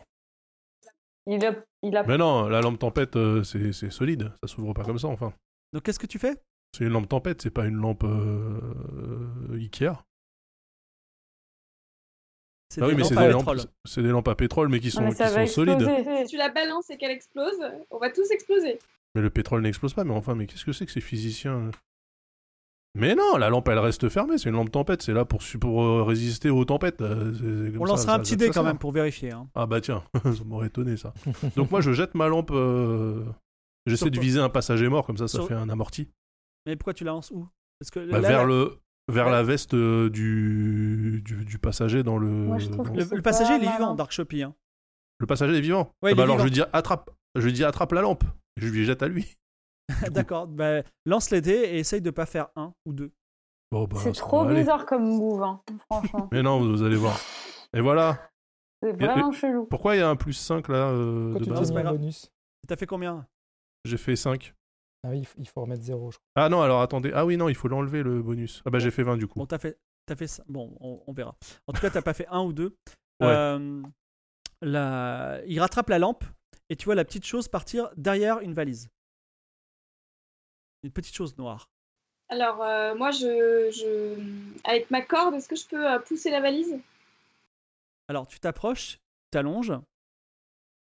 Il 1.27 1.43
a, 1.45 1.55
il 1.81 1.97
a 1.97 2.03
Mais 2.03 2.17
non, 2.17 2.47
la 2.47 2.61
lampe 2.61 2.77
tempête, 2.79 3.15
euh, 3.15 3.43
c'est 3.43 3.73
c'est 3.73 3.89
solide. 3.89 4.31
Ça 4.43 4.47
s'ouvre 4.47 4.73
pas 4.73 4.83
comme 4.83 4.99
ça, 4.99 5.07
enfin. 5.07 5.33
Donc, 5.73 5.83
qu'est-ce 5.83 5.99
que 5.99 6.05
tu 6.07 6.19
fais? 6.19 6.35
C'est 6.77 6.83
une 6.83 6.91
lampe 6.91 7.09
tempête, 7.09 7.41
c'est 7.41 7.49
pas 7.49 7.65
une 7.65 7.75
lampe 7.77 8.03
euh, 8.03 8.59
euh, 9.49 9.55
Ikea. 9.55 9.93
C'est 12.69 12.81
Ah 12.81 12.87
oui, 12.87 12.91
des 12.95 12.97
mais 12.97 13.01
lampes 13.03 13.09
c'est 13.13 13.17
à 13.17 13.27
des, 13.27 13.33
pétrole. 13.33 13.57
lampes, 13.57 13.67
c'est 13.85 14.01
des 14.03 14.09
lampes 14.09 14.27
à 14.27 14.35
pétrole, 14.35 14.69
mais 14.69 14.79
qui 14.79 14.87
Non, 14.87 14.91
sont, 14.93 15.01
mais 15.03 15.09
qui 15.11 15.15
ça 15.17 15.29
va 15.29 15.47
sont 15.47 15.53
solides. 15.53 15.81
exploser. 15.81 16.25
Si 16.25 16.31
tu 16.31 16.37
la 16.37 16.49
balances 16.49 16.89
et 16.89 16.97
qu'elle 16.97 17.11
explose, 17.11 17.57
on 17.89 17.97
va 17.97 18.09
tous 18.11 18.29
exploser. 18.31 18.79
Mais 19.15 19.21
le 19.21 19.29
pétrole 19.29 19.61
n'explose 19.61 19.93
pas, 19.93 20.03
mais 20.03 20.13
enfin, 20.13 20.35
mais 20.35 20.45
qu'est-ce 20.45 20.65
que 20.65 20.73
c'est 20.73 20.85
que 20.85 20.91
ces 20.91 21.01
physiciens? 21.01 21.71
Mais 22.95 23.13
non, 23.13 23.35
la 23.37 23.49
lampe, 23.49 23.67
elle 23.67 23.79
reste 23.79 24.07
fermée, 24.09 24.37
c'est 24.37 24.49
une 24.49 24.55
lampe 24.55 24.71
tempête, 24.71 25.01
c'est 25.01 25.13
là 25.13 25.25
pour, 25.25 25.41
euh, 25.83 26.03
résister 26.03 26.49
aux 26.49 26.63
tempêtes. 26.65 27.01
euh, 27.01 27.69
On 27.77 27.85
ça, 27.85 27.91
lancera 27.91 27.97
ça- 27.97 28.13
un 28.15 28.19
petit 28.19 28.37
dé 28.37 28.49
quand 28.49 28.63
même 28.63 28.77
pour 28.77 28.91
vérifier. 28.93 29.31
hein. 29.31 29.47
Ah 29.53 29.65
bah 29.65 29.81
tiens, 29.81 30.01
ça 30.23 30.43
m'aurait 30.45 30.67
étonné 30.67 30.95
ça. 30.97 31.13
Donc 31.57 31.71
moi, 31.71 31.81
je 31.81 31.91
jette 31.91 32.15
ma 32.15 32.27
lampe, 32.27 32.51
euh, 32.53 33.23
j'essaie 33.85 34.09
de 34.09 34.19
viser 34.19 34.39
un 34.39 34.49
passager 34.49 34.87
mort, 34.87 35.05
comme 35.05 35.17
ça, 35.17 35.27
ça 35.27 35.39
Sur- 35.39 35.47
fait 35.47 35.53
un 35.55 35.67
amorti. 35.69 36.09
Mais 36.65 36.75
pourquoi 36.77 36.93
tu 36.93 37.03
la 37.03 37.11
lances 37.11 37.31
où? 37.31 37.47
Parce 37.79 37.91
que 37.91 37.99
Bah, 37.99 38.19
là, 38.21 38.27
vers 38.29 38.39
là, 38.41 38.45
le... 38.45 38.77
Vers 39.11 39.25
Ouais. 39.27 39.31
la 39.33 39.43
veste 39.43 39.75
du, 39.75 41.21
du, 41.23 41.45
du 41.45 41.59
passager 41.59 42.01
dans 42.01 42.17
le. 42.17 42.27
Moi, 42.27 42.57
je 42.57 42.69
trouve 42.69 42.87
dans- 42.87 42.93
que 43.07 43.15
le, 43.15 43.21
passager, 43.21 43.59
pas 43.59 43.63
il 43.63 43.67
est 43.67 43.71
vivant, 43.71 43.93
Dark 43.93 44.11
Shoppy. 44.11 44.41
hein. 44.41 44.55
Le 45.19 45.27
passager 45.27 45.55
est 45.55 45.61
vivant. 45.61 45.91
Ouais, 46.01 46.09
Ah 46.09 46.11
il 46.11 46.15
bah 46.15 46.21
est 46.21 46.25
alors 46.25 46.39
je 46.39 46.43
lui 46.45 46.49
dis 46.51 46.61
attrape, 46.73 47.11
je 47.35 47.45
lui 47.45 47.53
dis 47.53 47.63
attrape 47.63 47.91
la 47.91 48.01
lampe. 48.01 48.23
Je 48.57 48.67
lui 48.67 48.83
jette 48.83 49.03
à 49.03 49.07
lui. 49.07 49.35
D'accord. 50.11 50.47
Bah, 50.47 50.81
lance 51.05 51.29
les 51.31 51.41
dés 51.41 51.51
et 51.53 51.79
essaye 51.79 52.01
de 52.01 52.09
pas 52.11 52.25
faire 52.25 52.47
un 52.55 52.73
ou 52.85 52.93
deux. 52.93 53.11
Bon, 53.71 53.85
bah, 53.85 53.97
C'est 53.99 54.11
trop 54.13 54.41
aller. 54.41 54.59
bizarre 54.61 54.85
comme 54.85 55.03
move, 55.05 55.43
hein, 55.43 55.61
franchement. 55.89 56.29
Mais 56.31 56.41
non, 56.43 56.59
vous 56.59 56.83
allez 56.83 56.95
voir. 56.95 57.19
Et 57.73 57.81
voilà. 57.81 58.29
C'est 58.81 58.89
Et- 58.89 58.93
vraiment 58.93 59.31
chelou. 59.31 59.65
Pourquoi 59.65 59.95
il 59.95 59.99
y 59.99 60.01
a 60.01 60.09
un 60.09 60.15
plus 60.15 60.33
5 60.33 60.67
là 60.69 60.89
euh, 60.89 61.33
de 61.33 61.43
tu 61.43 61.49
base, 61.49 61.71
un 61.71 61.91
bonus 61.91 62.31
T'as 62.67 62.75
fait 62.75 62.85
combien? 62.85 63.25
J'ai 63.85 63.97
fait 63.97 64.15
5. 64.15 64.53
Ah 65.03 65.09
oui, 65.11 65.19
il 65.19 65.25
faut- 65.25 65.37
il 65.39 65.47
faut 65.47 65.61
remettre 65.61 65.83
0, 65.83 66.11
je 66.11 66.17
crois. 66.17 66.25
Ah 66.45 66.49
non, 66.49 66.61
alors 66.61 66.81
attendez. 66.81 67.11
Ah 67.13 67.25
oui, 67.25 67.37
non, 67.37 67.47
il 67.49 67.55
faut 67.55 67.67
l'enlever 67.67 68.01
le 68.03 68.21
bonus. 68.21 68.61
Ah 68.65 68.69
bah 68.71 68.79
j'ai 68.79 68.91
fait 68.91 69.03
20 69.03 69.17
du 69.17 69.27
coup. 69.27 69.37
Bon, 69.39 69.45
t'as 69.45 69.59
fait, 69.59 69.77
t'as 70.07 70.15
fait 70.15 70.27
ça. 70.27 70.43
Bon, 70.47 70.75
on, 70.79 71.01
on 71.05 71.13
verra. 71.13 71.35
En 71.67 71.73
tout 71.73 71.81
cas, 71.81 71.89
t'as 71.91 72.01
pas 72.01 72.13
fait 72.13 72.27
un 72.29 72.41
ou 72.43 72.53
deux. 72.53 72.75
Ouais. 73.21 73.27
Euh, 73.29 73.81
la- 74.61 75.41
Il 75.47 75.59
rattrape 75.59 75.89
la 75.89 75.99
lampe 75.99 76.23
et 76.69 76.75
tu 76.75 76.85
vois 76.85 76.95
la 76.95 77.05
petite 77.05 77.25
chose 77.25 77.47
partir 77.47 77.89
derrière 77.97 78.39
une 78.41 78.53
valise. 78.53 78.89
Une 80.85 80.91
petite 80.91 81.15
chose 81.15 81.35
noire. 81.39 81.71
Alors, 82.29 82.61
euh, 82.61 82.93
moi, 82.93 83.09
je, 83.09 83.71
je... 83.71 84.19
avec 84.63 84.91
ma 84.91 85.01
corde, 85.01 85.33
est-ce 85.33 85.49
que 85.49 85.55
je 85.55 85.65
peux 85.65 85.91
euh, 85.91 85.97
pousser 85.97 86.29
la 86.29 86.41
valise? 86.41 86.77
Alors, 88.07 88.27
tu 88.27 88.39
t'approches, 88.39 88.97
tu 88.97 89.29
t'allonges, 89.31 89.73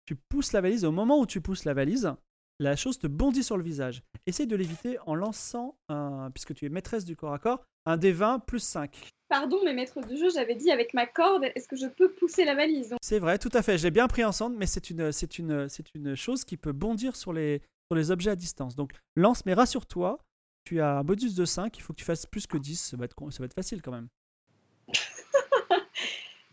tu 0.04 0.16
pousses 0.16 0.52
la 0.52 0.60
valise. 0.60 0.84
Au 0.84 0.90
moment 0.90 1.20
où 1.20 1.26
tu 1.26 1.40
pousses 1.40 1.64
la 1.64 1.72
valise, 1.72 2.12
la 2.58 2.74
chose 2.74 2.98
te 2.98 3.06
bondit 3.06 3.44
sur 3.44 3.56
le 3.56 3.62
visage. 3.62 4.02
Essaye 4.26 4.48
de 4.48 4.56
l'éviter 4.56 4.98
en 5.06 5.14
lançant, 5.14 5.76
un, 5.88 6.32
puisque 6.32 6.52
tu 6.52 6.66
es 6.66 6.68
maîtresse 6.68 7.04
du 7.04 7.14
corps 7.14 7.34
à 7.34 7.38
corps, 7.38 7.62
un 7.84 7.96
D20 7.96 8.44
plus 8.44 8.58
5. 8.58 9.08
Pardon, 9.28 9.60
mais 9.64 9.72
maître 9.72 10.00
de 10.00 10.16
jeu, 10.16 10.30
j'avais 10.30 10.56
dit 10.56 10.72
avec 10.72 10.94
ma 10.94 11.06
corde, 11.06 11.44
est-ce 11.54 11.68
que 11.68 11.76
je 11.76 11.86
peux 11.86 12.10
pousser 12.10 12.44
la 12.44 12.56
valise? 12.56 12.96
C'est 13.02 13.20
vrai, 13.20 13.38
tout 13.38 13.50
à 13.52 13.62
fait. 13.62 13.78
J'ai 13.78 13.92
bien 13.92 14.08
pris 14.08 14.24
ensemble, 14.24 14.56
mais 14.56 14.66
c'est 14.66 14.90
une, 14.90 15.12
c'est 15.12 15.38
une, 15.38 15.68
c'est 15.68 15.94
une 15.94 16.16
chose 16.16 16.44
qui 16.44 16.56
peut 16.56 16.72
bondir 16.72 17.14
sur 17.14 17.32
les, 17.32 17.62
sur 17.90 17.96
les 17.96 18.10
objets 18.10 18.30
à 18.30 18.36
distance. 18.36 18.76
Donc 18.76 18.92
lance, 19.16 19.44
mais 19.46 19.54
rassure-toi, 19.54 20.18
tu 20.64 20.80
as 20.80 20.98
un 20.98 21.04
bonus 21.04 21.34
de 21.34 21.44
5, 21.44 21.76
il 21.78 21.82
faut 21.82 21.92
que 21.92 21.98
tu 21.98 22.04
fasses 22.04 22.26
plus 22.26 22.46
que 22.46 22.58
10, 22.58 22.76
ça 22.80 22.96
va 22.96 23.04
être, 23.04 23.14
con- 23.14 23.30
ça 23.30 23.38
va 23.40 23.44
être 23.46 23.54
facile 23.54 23.82
quand 23.82 23.92
même. 23.92 24.08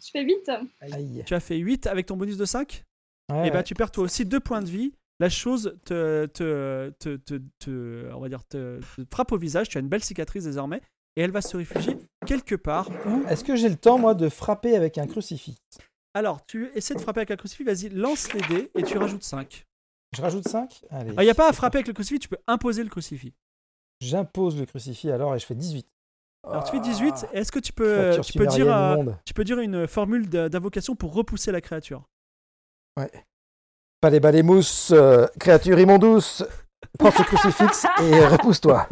Je 0.01 0.09
fais 0.11 0.23
vite. 0.25 0.51
Aïe. 0.81 1.23
Tu 1.25 1.33
as 1.33 1.39
fait 1.39 1.57
8 1.57 1.87
avec 1.87 2.05
ton 2.07 2.17
bonus 2.17 2.37
de 2.37 2.45
5 2.45 2.83
Ouais, 3.31 3.47
Et 3.47 3.51
bah 3.51 3.57
ouais. 3.59 3.63
tu 3.63 3.73
perds 3.73 3.89
toi 3.91 4.03
aussi 4.03 4.25
2 4.25 4.39
points 4.41 4.61
de 4.61 4.69
vie. 4.69 4.93
La 5.21 5.29
chose 5.29 5.77
te, 5.85 6.25
te, 6.25 6.91
te, 6.99 7.15
te, 7.15 7.39
te- 7.59 8.11
on 8.13 8.19
va 8.19 8.27
dire, 8.27 8.43
te, 8.45 8.79
te 8.97 9.05
frappe 9.09 9.31
au 9.31 9.37
visage, 9.37 9.69
tu 9.69 9.77
as 9.77 9.81
une 9.81 9.87
belle 9.87 10.03
cicatrice 10.03 10.43
désormais, 10.43 10.81
et 11.15 11.21
elle 11.21 11.31
va 11.31 11.41
se 11.41 11.55
réfugier 11.55 11.97
quelque 12.25 12.55
part 12.55 12.89
où... 13.07 13.23
Est-ce 13.29 13.43
que 13.45 13.55
j'ai 13.55 13.69
le 13.69 13.77
temps, 13.77 13.97
moi, 13.97 14.13
de 14.13 14.27
frapper 14.27 14.75
avec 14.75 14.97
un 14.97 15.07
crucifix? 15.07 15.55
Alors, 16.13 16.45
tu 16.45 16.69
essaies 16.75 16.95
de 16.95 16.99
frapper 16.99 17.19
avec 17.21 17.31
un 17.31 17.37
crucifix, 17.37 17.63
vas-y, 17.63 17.89
lance 17.89 18.33
les 18.33 18.41
dés, 18.41 18.71
et 18.75 18.83
tu 18.83 18.97
rajoutes 18.97 19.23
5. 19.23 19.65
Je 20.15 20.21
rajoute 20.21 20.47
5 20.47 20.81
Allez. 20.91 21.11
Il 21.17 21.23
n'y 21.23 21.29
a 21.29 21.33
pas 21.35 21.49
à 21.49 21.53
frapper 21.53 21.77
avec 21.79 21.87
le 21.87 21.93
crucifix, 21.93 22.19
tu 22.19 22.29
peux 22.29 22.37
imposer 22.47 22.83
le 22.83 22.89
crucifix. 22.89 23.33
J'impose 24.01 24.59
le 24.59 24.65
crucifix 24.65 25.09
alors 25.11 25.35
et 25.35 25.39
je 25.39 25.45
fais 25.45 25.55
18. 25.55 25.87
Alors 26.45 26.63
tu 26.65 26.71
fais 26.71 26.81
18, 26.81 27.27
est-ce 27.31 27.51
que 27.53 27.59
tu 27.59 27.71
peux, 27.71 27.87
euh, 27.87 28.19
tu 28.19 28.37
peux, 28.37 28.45
dire, 28.47 28.75
euh, 28.75 28.97
tu 29.25 29.33
peux 29.33 29.45
dire 29.45 29.59
une 29.59 29.87
formule 29.87 30.29
de- 30.29 30.49
d'invocation 30.49 30.93
pour 30.95 31.13
repousser 31.13 31.51
la 31.53 31.61
créature? 31.61 32.03
Palais 34.01 34.19
balai 34.19 34.43
mousse, 34.43 34.91
euh, 34.91 35.25
créature 35.39 35.79
immondouce, 35.79 36.43
prends 36.99 37.11
ce 37.11 37.23
crucifix 37.23 37.85
et 38.03 38.25
repousse-toi. 38.25 38.87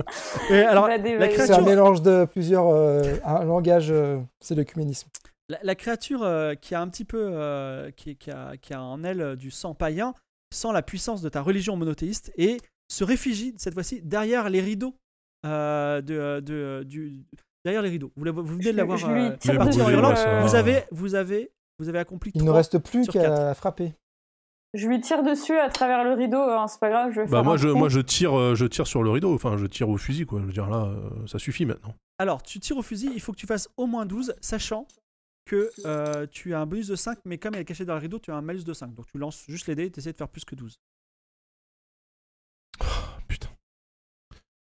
Alors, 0.50 0.88
C'est 0.90 1.52
un 1.52 1.62
mélange 1.62 2.02
de 2.02 2.24
plusieurs. 2.26 2.68
euh, 2.70 3.18
un 3.26 3.44
langage, 3.44 3.92
euh, 3.92 4.20
c'est 4.40 4.56
l'œcuménisme. 4.56 5.10
la, 5.50 5.60
la 5.62 5.76
créature 5.76 6.24
euh, 6.24 6.56
qui 6.56 6.74
a 6.74 6.80
un 6.82 6.88
petit 6.88 7.04
peu, 7.04 7.20
euh, 7.34 7.92
qui, 7.92 8.16
qui 8.16 8.32
a, 8.32 8.56
qui 8.56 8.74
a 8.74 8.82
en 8.82 9.04
elle 9.04 9.20
euh, 9.22 9.36
du 9.36 9.52
sang 9.52 9.76
païen, 9.76 10.14
sent 10.52 10.72
la 10.74 10.82
puissance 10.82 11.22
de 11.22 11.30
ta 11.30 11.42
religion 11.42 11.76
monothéiste 11.78 12.32
et 12.36 12.58
se 12.92 13.04
réfugie 13.04 13.56
cette 13.58 13.74
fois-ci 13.74 14.02
derrière 14.02 14.50
les 14.50 14.62
rideaux 14.62 14.96
euh, 15.46 16.02
de, 16.02 16.40
de- 16.42 16.84
du, 16.84 17.24
derrière 17.66 17.82
les 17.82 17.90
rideaux. 17.90 18.12
Vous, 18.16 18.26
vous 18.32 18.44
venez 18.58 18.72
de 18.72 18.78
l'avoir 18.78 19.00
euh, 19.10 19.30
parti 19.58 19.82
en 19.82 19.88
euh, 19.90 20.42
Vous 20.42 20.56
avez, 20.56 20.84
vous 20.92 21.16
avez, 21.16 21.52
vous 21.80 21.90
avez 21.90 22.00
accompli. 22.00 22.32
Il 22.36 22.44
ne 22.44 22.50
reste 22.52 22.78
plus 22.80 23.08
qu'à 23.08 23.54
frapper. 23.54 23.94
Je 24.74 24.88
lui 24.88 25.02
tire 25.02 25.22
dessus 25.22 25.58
à 25.58 25.70
travers 25.70 26.06
le 26.06 26.14
rideau, 26.14 26.40
hein, 26.40 26.66
c'est 26.68 26.80
pas 26.80 26.90
grave, 26.90 27.12
je 27.12 27.20
vais 27.20 27.26
Bah 27.26 27.40
faire 27.40 27.44
moi 27.44 27.58
je, 27.58 27.68
moi 27.68 27.90
je 27.90 28.00
tire 28.00 28.34
euh, 28.40 28.56
je 28.56 28.66
tire 28.66 28.88
sur 28.88 29.04
le 29.04 29.10
rideau, 29.10 29.34
enfin 29.34 29.58
je 29.58 29.66
tire 29.66 29.90
au 29.90 29.98
fusil 29.98 30.26
quoi. 30.26 30.40
Je 30.40 30.46
veux 30.46 30.54
dire 30.54 30.70
là 30.70 30.86
euh, 30.86 31.10
ça 31.28 31.40
suffit 31.40 31.66
maintenant. 31.66 31.94
Alors, 32.20 32.42
tu 32.44 32.60
tires 32.60 32.78
au 32.78 32.82
fusil, 32.82 33.10
il 33.14 33.20
faut 33.20 33.32
que 33.34 33.38
tu 33.38 33.48
fasses 33.48 33.68
au 33.78 33.86
moins 33.88 34.06
12, 34.06 34.36
sachant 34.42 34.88
que 35.46 35.70
euh, 35.86 36.28
tu 36.32 36.54
as 36.54 36.60
un 36.62 36.66
bonus 36.66 36.88
de 36.88 36.96
5, 36.96 37.20
mais 37.26 37.38
comme 37.38 37.56
elle 37.56 37.62
est 37.62 37.66
cachée 37.66 37.86
dans 37.86 37.96
le 37.96 38.00
rideau, 38.00 38.20
tu 38.20 38.32
as 38.32 38.36
un 38.36 38.42
malus 38.42 38.64
de 38.64 38.74
5. 38.74 38.94
Donc 38.94 39.08
tu 39.08 39.18
lances 39.18 39.44
juste 39.48 39.68
les 39.68 39.76
dés 39.76 39.86
et 39.86 39.92
tu 39.92 40.00
essaies 40.00 40.12
de 40.14 40.18
faire 40.18 40.30
plus 40.30 40.46
que 40.46 40.56
12. 40.56 40.80
Oh, 42.82 42.86
putain. 43.28 43.50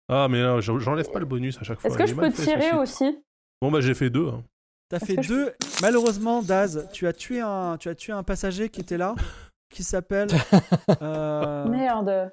Ah 0.09 0.29
mais 0.29 0.41
là 0.43 0.61
j'en- 0.61 0.79
j'enlève 0.79 1.11
pas 1.11 1.19
le 1.19 1.27
bonus 1.27 1.59
à 1.59 1.65
chaque 1.65 1.81
fois. 1.81 1.91
Est-ce 1.91 1.99
que 1.99 2.07
je 2.07 2.15
peux 2.15 2.33
tirer 2.33 2.73
aussi? 2.73 3.19
Bon 3.61 3.71
bah 3.71 3.81
j'ai 3.81 3.95
fait 3.95 4.11
deux. 4.11 4.29
hein. 4.29 4.45
T'as 4.89 5.01
fait 5.01 5.17
que 5.17 5.23
je- 5.23 5.29
deux. 5.35 5.53
Malheureusement, 5.83 6.43
Daz, 6.43 6.89
tu 6.93 7.07
as 7.09 7.13
tué 7.13 7.41
un, 7.41 7.77
tu 7.77 7.89
as 7.89 7.95
tué 7.95 8.13
un 8.13 8.23
passager 8.23 8.69
qui 8.69 8.81
était 8.81 8.97
là, 8.99 9.15
qui 9.71 9.83
s'appelle. 9.83 10.29
euh, 11.03 11.67
Merde. 11.69 12.31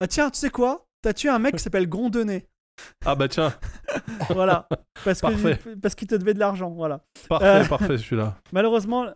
Ah 0.00 0.06
tiens, 0.08 0.30
tu 0.30 0.38
sais 0.38 0.50
quoi? 0.50 0.84
T'as 1.02 1.12
tué 1.14 1.28
un 1.28 1.38
mec 1.38 1.54
qui 1.56 1.62
s'appelle 1.62 1.88
Grondonnet. 1.88 2.48
Ah 3.04 3.14
bah 3.14 3.28
tiens, 3.28 3.52
Voilà. 4.30 4.66
Parce 5.04 5.20
que 5.20 5.74
parce 5.76 5.94
qu'il 5.94 6.08
te 6.08 6.14
devait 6.14 6.34
de 6.34 6.38
l'argent. 6.38 6.70
Voilà. 6.70 7.00
parfait 7.28 7.46
Euh. 7.46 7.64
parfait 7.66 7.98
celui-là. 7.98 8.36
Malheureusement, 8.52 9.06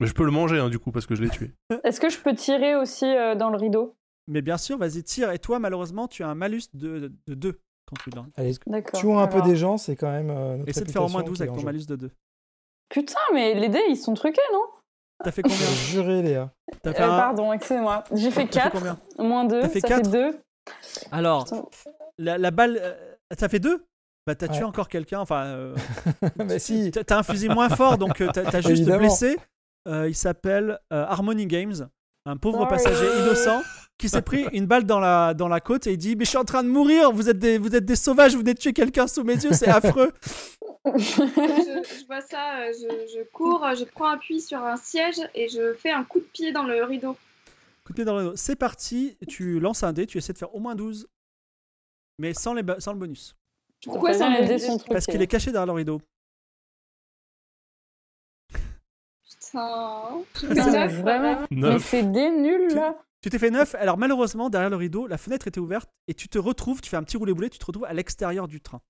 Mais 0.00 0.06
je 0.06 0.14
peux 0.14 0.24
le 0.24 0.30
manger 0.30 0.58
hein, 0.58 0.68
du 0.68 0.78
coup 0.78 0.90
parce 0.92 1.06
que 1.06 1.14
je 1.14 1.22
l'ai 1.22 1.30
tué. 1.30 1.52
Est-ce 1.84 2.00
que 2.00 2.08
je 2.08 2.18
peux 2.18 2.34
tirer 2.34 2.74
aussi 2.76 3.04
euh, 3.06 3.34
dans 3.34 3.50
le 3.50 3.56
rideau? 3.56 3.96
Mais 4.28 4.40
bien 4.42 4.56
sûr, 4.56 4.78
vas-y 4.78 5.02
tire. 5.02 5.30
Et 5.32 5.38
toi, 5.38 5.58
malheureusement, 5.58 6.08
tu 6.08 6.22
as 6.24 6.28
un 6.28 6.34
malus 6.34 6.62
de, 6.72 7.12
de 7.26 7.34
2. 7.34 7.60
quand 7.86 7.96
tu 8.02 8.10
l'as. 8.10 8.24
Allez, 8.36 8.54
D'accord. 8.66 8.98
tuons 9.00 9.18
un 9.18 9.26
peu 9.28 9.42
des 9.42 9.56
gens, 9.56 9.76
c'est 9.76 9.96
quand 9.96 10.10
même. 10.10 10.30
euh, 10.30 10.56
notre 10.56 10.70
Essaie 10.70 10.84
de 10.84 10.90
faire 10.90 11.02
au 11.04 11.08
moins 11.08 11.20
réputation 11.22 11.26
12 11.30 11.36
qui 11.36 11.42
est 11.42 11.46
avec 11.48 11.54
ton 11.54 11.60
jeu. 11.60 11.66
malus 11.66 11.86
de 11.86 11.96
2. 11.96 12.10
Putain, 12.90 13.20
mais 13.34 13.54
les 13.54 13.68
dés, 13.68 13.82
ils 13.90 13.96
sont 13.96 14.14
truqués, 14.14 14.40
non? 14.52 14.62
T'as 15.22 15.30
fait 15.30 15.42
combien? 15.42 15.56
J'ai 15.58 15.92
juré, 15.92 16.22
Léa. 16.22 16.50
T'as 16.82 16.90
Euh, 16.90 16.92
fait 16.94 17.02
un- 17.02 17.08
Pardon, 17.18 17.52
excusez-moi. 17.52 18.04
J'ai 18.14 18.30
fait 18.30 18.46
t'as 18.46 18.60
fait 18.62 18.70
4, 18.70 18.72
combien? 18.72 18.98
moins 19.18 19.44
2, 19.44 19.60
T'as 19.60 19.68
fait 19.68 19.80
ça 19.80 19.88
fait 19.96 20.02
2. 20.02 20.38
Alors, 21.12 21.46
la, 22.18 22.38
la 22.38 22.50
balle. 22.50 22.78
euh, 22.80 22.94
ça 23.38 23.48
fait 23.48 23.58
2 23.60 23.84
Bah, 24.26 24.34
t'as 24.34 24.48
tué 24.48 24.64
encore 24.64 24.88
quelqu'un. 24.88 25.20
Enfin, 25.20 25.44
euh, 25.46 25.74
Mais 26.44 26.58
si. 26.58 26.90
t'as 26.90 27.04
t'as 27.04 27.18
un 27.18 27.22
fusil 27.22 27.48
moins 27.48 27.68
fort, 27.68 27.98
donc 27.98 28.20
euh, 28.20 28.28
t'as 28.32 28.44
t'as 28.44 28.60
juste 28.62 28.70
Évidemment. 28.82 28.98
blessé. 28.98 29.36
Euh, 29.88 30.08
il 30.08 30.14
s'appelle 30.14 30.78
euh, 30.92 31.04
Harmony 31.06 31.46
Games, 31.46 31.88
un 32.26 32.36
pauvre 32.38 32.58
Sorry. 32.60 32.70
passager 32.70 33.06
innocent 33.20 33.62
qui 33.98 34.08
s'est 34.08 34.22
pris 34.22 34.46
une 34.52 34.66
balle 34.66 34.84
dans 34.84 34.98
la, 34.98 35.34
dans 35.34 35.46
la 35.48 35.60
côte 35.60 35.86
et 35.86 35.92
il 35.92 35.98
dit 35.98 36.16
Mais 36.16 36.24
je 36.24 36.30
suis 36.30 36.38
en 36.38 36.44
train 36.44 36.62
de 36.64 36.68
mourir, 36.68 37.12
vous 37.12 37.28
êtes 37.28 37.38
des, 37.38 37.58
vous 37.58 37.74
êtes 37.76 37.84
des 37.84 37.96
sauvages, 37.96 38.32
vous 38.32 38.38
venez 38.40 38.54
de 38.54 38.58
tuer 38.58 38.72
quelqu'un 38.72 39.06
sous 39.06 39.24
mes 39.24 39.34
yeux, 39.34 39.52
c'est 39.52 39.68
affreux. 39.80 40.10
je, 40.86 41.00
je 41.00 42.06
vois 42.06 42.20
ça, 42.22 42.60
euh, 42.60 42.72
je, 42.72 43.12
je 43.18 43.22
cours, 43.32 43.64
euh, 43.64 43.74
je 43.74 43.84
prends 43.84 44.08
appui 44.10 44.40
sur 44.40 44.58
un 44.58 44.76
siège 44.76 45.20
et 45.34 45.48
je 45.48 45.74
fais 45.74 45.90
un 45.90 46.04
coup 46.04 46.18
de 46.20 46.24
pied 46.24 46.52
dans 46.52 46.64
le 46.64 46.82
rideau. 46.84 47.16
Coup 47.84 47.92
de 47.92 47.94
pied 47.96 48.04
dans 48.04 48.16
le 48.16 48.24
dos. 48.24 48.32
C'est 48.36 48.56
parti, 48.56 49.16
tu 49.28 49.60
lances 49.60 49.82
un 49.82 49.92
dé, 49.92 50.06
tu 50.06 50.18
essaies 50.18 50.32
de 50.32 50.38
faire 50.38 50.54
au 50.54 50.60
moins 50.60 50.74
12, 50.74 51.06
mais 52.18 52.34
sans, 52.34 52.54
les 52.54 52.62
sans 52.78 52.92
le 52.92 52.98
bonus. 52.98 53.36
Pourquoi 53.84 54.12
ça 54.14 54.28
les 54.30 54.42
me 54.42 54.46
dés 54.46 54.58
sont 54.58 54.78
truqués 54.78 54.94
Parce 54.94 55.06
qu'il 55.06 55.20
est 55.20 55.26
caché 55.26 55.50
derrière 55.52 55.66
le 55.66 55.72
rideau. 55.72 56.00
Putain. 59.30 60.22
Mais 60.48 60.54
neuf. 60.54 60.92
vraiment 61.00 61.46
Mais 61.50 61.60
Neuf. 61.60 61.84
c'est 61.90 62.02
des 62.10 62.30
nuls, 62.30 62.68
Tu- 62.70 62.74
là 62.76 62.96
Tu 63.22 63.30
t'es 63.30 63.38
fait 63.38 63.50
9, 63.50 63.74
alors 63.76 63.96
malheureusement, 63.98 64.50
derrière 64.50 64.70
le 64.70 64.76
rideau, 64.76 65.06
la 65.06 65.18
fenêtre 65.18 65.46
était 65.46 65.60
ouverte 65.60 65.90
et 66.08 66.14
tu 66.14 66.28
te 66.28 66.38
retrouves, 66.38 66.80
tu 66.80 66.90
fais 66.90 66.96
un 66.96 67.02
petit 67.02 67.16
roulé-boulet, 67.16 67.50
tu 67.50 67.58
te 67.58 67.64
retrouves 67.66 67.84
à 67.86 67.92
l'extérieur 67.92 68.48
du 68.48 68.60
train. 68.60 68.80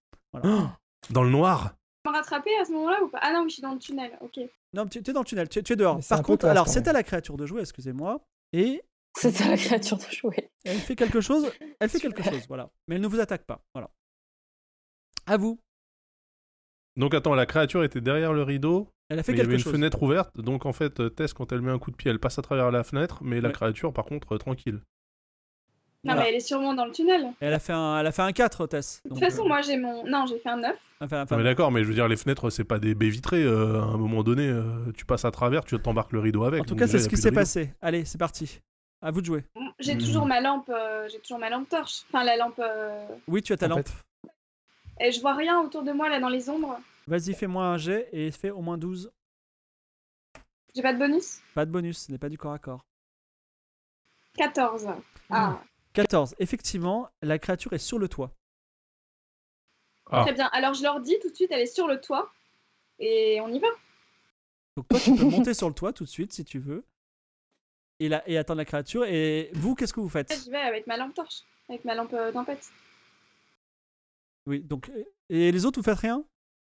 Dans 1.11 1.23
le 1.23 1.31
noir 1.31 1.75
me 2.07 2.13
rattraper 2.13 2.51
à 2.61 2.67
ce 2.67 2.73
moment-là 2.73 3.03
ou 3.03 3.09
pas? 3.09 3.19
Ah 3.23 3.33
non, 3.33 3.41
oui, 3.45 3.49
je 3.49 3.55
suis 3.55 3.63
dans 3.63 3.73
le 3.73 3.79
tunnel, 3.79 4.11
ok. 4.21 4.39
Non, 4.75 4.87
tu 4.87 5.03
tu 5.03 5.11
es 5.11 5.15
dans 5.15 5.21
le 5.21 5.25
tunnel, 5.27 5.49
tu, 5.49 5.63
tu 5.63 5.73
es 5.73 5.77
dehors. 5.77 5.97
Mais 5.97 6.03
Par 6.07 6.23
contre, 6.23 6.45
alors 6.45 6.69
à 6.69 6.93
la 6.93 7.03
créature 7.03 7.39
de 7.39 7.47
jouer, 7.47 7.63
excusez-moi, 7.63 8.21
et 8.53 8.83
C'est 9.17 9.41
à 9.43 9.49
la 9.49 9.57
créature 9.57 9.97
de 9.97 10.05
jouer. 10.11 10.51
elle 10.65 10.79
fait 10.79 10.97
quelque 10.97 11.21
chose, 11.21 11.51
elle 11.81 11.89
fait 11.89 12.01
quelque 12.01 12.23
chose, 12.23 12.45
voilà. 12.49 12.71
Mais 12.89 12.97
elle 12.97 13.01
ne 13.03 13.07
vous 13.09 13.21
attaque 13.21 13.45
pas, 13.45 13.61
voilà. 13.75 13.89
À 15.27 15.37
vous, 15.37 15.59
Donc 16.97 17.15
attends, 17.15 17.35
la 17.35 17.47
créature 17.47 17.83
était 17.85 18.01
derrière 18.01 18.33
le 18.33 18.43
rideau, 18.43 18.89
elle 19.09 19.19
a 19.19 19.23
fait 19.23 19.33
mais 19.33 19.39
il 19.39 19.39
y 19.39 19.41
avait 19.43 19.49
quelque 19.51 19.59
une 19.61 19.65
chose. 19.65 19.73
fenêtre 19.73 20.03
ouverte, 20.03 20.41
donc 20.41 20.67
en 20.67 20.73
fait, 20.73 21.01
euh, 21.01 21.09
Tess, 21.11 21.33
quand 21.33 21.53
elle 21.53 21.61
met 21.63 21.71
un 21.73 21.79
coup 21.79 21.91
de 21.91 21.97
pied, 21.97 22.11
elle 22.11 22.19
passe 22.21 22.39
à 22.39 22.43
travers 22.43 22.71
la 22.71 22.83
fenêtre, 22.85 23.19
mais 23.23 23.41
la 23.41 23.51
créature, 23.51 23.93
par 23.93 24.05
contre, 24.05 24.35
euh, 24.35 24.39
tranquille. 24.39 24.81
Non, 26.07 26.13
Voilà. 26.13 26.21
mais 26.25 26.29
elle 26.29 26.35
est 26.37 26.41
sûrement 26.41 26.75
dans 26.75 26.85
le 26.85 26.93
tunnel. 26.93 27.33
Elle 27.41 27.55
a 27.55 27.59
fait 27.59 27.73
un, 27.73 27.99
elle 27.99 28.07
a 28.07 28.13
fait 28.13 28.21
un 28.21 28.33
4, 28.33 28.67
Tess. 28.67 29.01
De 29.07 29.09
toute 29.11 29.21
façon, 29.21 29.45
euh, 29.45 29.49
moi 29.49 29.63
j'ai 29.63 29.79
mon. 29.79 30.05
Non, 30.07 30.27
j'ai 30.27 30.39
fait 30.39 30.51
un 30.51 30.59
9. 30.59 30.77
enfin, 31.01 31.23
enfin, 31.23 31.35
Non, 31.37 31.43
mais 31.43 31.49
d'accord, 31.49 31.73
mais 31.73 31.83
je 31.83 31.89
veux 31.89 31.95
dire, 31.95 32.09
les 32.09 32.17
fenêtres, 32.17 32.51
c'est 32.51 32.65
pas 32.65 32.79
des 32.79 32.95
baies 32.95 33.09
vitrées. 33.09 33.43
euh, 33.43 33.81
à 33.81 33.85
un 33.85 33.97
moment 33.97 34.23
donné, 34.23 34.47
euh, 34.47 34.93
tu 34.95 35.07
passes 35.07 35.25
à 35.25 35.31
travers, 35.31 35.65
tu 35.65 35.79
t'embarques 35.79 36.13
le 36.13 36.21
rideau 36.21 36.45
avec. 36.45 36.61
en 36.61 36.65
tout 36.67 36.77
cas, 36.77 36.87
c'est 36.87 36.99
ce 36.99 37.09
qui 37.09 37.17
s'est 37.17 37.33
passé. 37.33 37.73
Allez, 37.81 38.05
c'est 38.05 38.19
parti. 38.19 38.61
À 39.05 39.11
vous 39.11 39.21
de 39.21 39.27
jouer. 39.27 39.45
J'ai 39.81 39.95
Hmm. 39.97 39.99
toujours 39.99 40.25
ma 40.25 40.41
lampe, 40.41 40.71
euh, 40.71 41.07
j'ai 41.11 41.21
toujours 41.21 41.39
ma 41.39 41.51
lampe 41.51 41.69
torche. 41.69 42.05
Enfin, 42.09 42.25
la 42.25 42.37
lampe. 42.37 42.59
euh, 42.59 43.07
Oui, 43.29 43.43
tu 43.43 43.53
as 43.53 43.59
ta 43.59 43.67
En 43.67 43.77
lampe. 43.77 43.87
fait. 43.87 43.95
Et 45.07 45.13
je 45.13 45.21
vois 45.21 45.35
rien 45.35 45.61
autour 45.61 45.83
de 45.83 45.93
moi 45.93 46.09
là 46.09 46.21
dans 46.21 46.31
les 46.31 46.49
ombres. 46.49 46.81
Vas-y, 47.07 47.35
fais-moi 47.35 47.67
un 47.67 47.77
jet 47.77 48.09
et 48.13 48.31
fais 48.31 48.49
au 48.51 48.63
moins 48.63 48.79
12. 48.79 49.13
J'ai 50.75 50.81
pas 50.81 50.95
de 50.95 50.99
bonus? 50.99 51.41
Pas 51.55 51.67
de 51.67 51.71
bonus, 51.71 51.99
ce 52.07 52.13
n'est 52.13 52.19
pas 52.19 52.31
du 52.31 52.39
corps 52.39 52.55
à 52.55 52.59
corps. 52.59 52.87
14. 54.39 54.89
Ah, 55.29 55.61
14. 55.93 56.35
Effectivement, 56.39 57.11
la 57.21 57.39
créature 57.39 57.75
est 57.75 57.79
sur 57.79 57.99
le 57.99 58.09
toit. 58.09 58.33
Ah. 60.11 60.23
très 60.23 60.33
bien. 60.33 60.47
Alors 60.53 60.73
je 60.75 60.83
leur 60.83 61.01
dis 61.01 61.19
tout 61.21 61.29
de 61.31 61.35
suite, 61.35 61.51
elle 61.51 61.61
est 61.61 61.67
sur 61.67 61.87
le 61.89 62.01
toit. 62.01 62.33
Et 62.99 63.39
on 63.43 63.49
y 63.49 63.59
va. 63.59 63.69
Donc 64.77 64.89
toi, 64.89 64.99
tu 64.99 65.15
peux 65.15 65.25
monter 65.25 65.53
sur 65.55 65.69
le 65.69 65.75
toit 65.75 65.93
tout 65.93 66.05
de 66.05 66.09
suite 66.09 66.33
si 66.33 66.45
tu 66.45 66.59
veux. 66.59 66.85
Et, 68.01 68.09
la, 68.09 68.29
et 68.29 68.37
attendre 68.39 68.59
la 68.59 68.65
créature. 68.65 69.05
Et 69.05 69.51
vous, 69.55 69.75
qu'est-ce 69.75 69.93
que 69.93 70.01
vous 70.01 70.09
faites? 70.09 70.33
Je 70.45 70.51
vais 70.51 70.59
avec 70.59 70.87
ma 70.87 70.97
lampe 70.97 71.15
torche. 71.15 71.43
Avec 71.69 71.85
ma 71.85 71.95
lampe 71.95 72.13
euh, 72.13 72.33
tempête. 72.33 72.69
Oui, 74.47 74.61
donc. 74.61 74.91
Et 75.31 75.51
les 75.53 75.65
autres, 75.65 75.79
vous 75.81 75.85
faites 75.85 75.99
rien? 75.99 76.25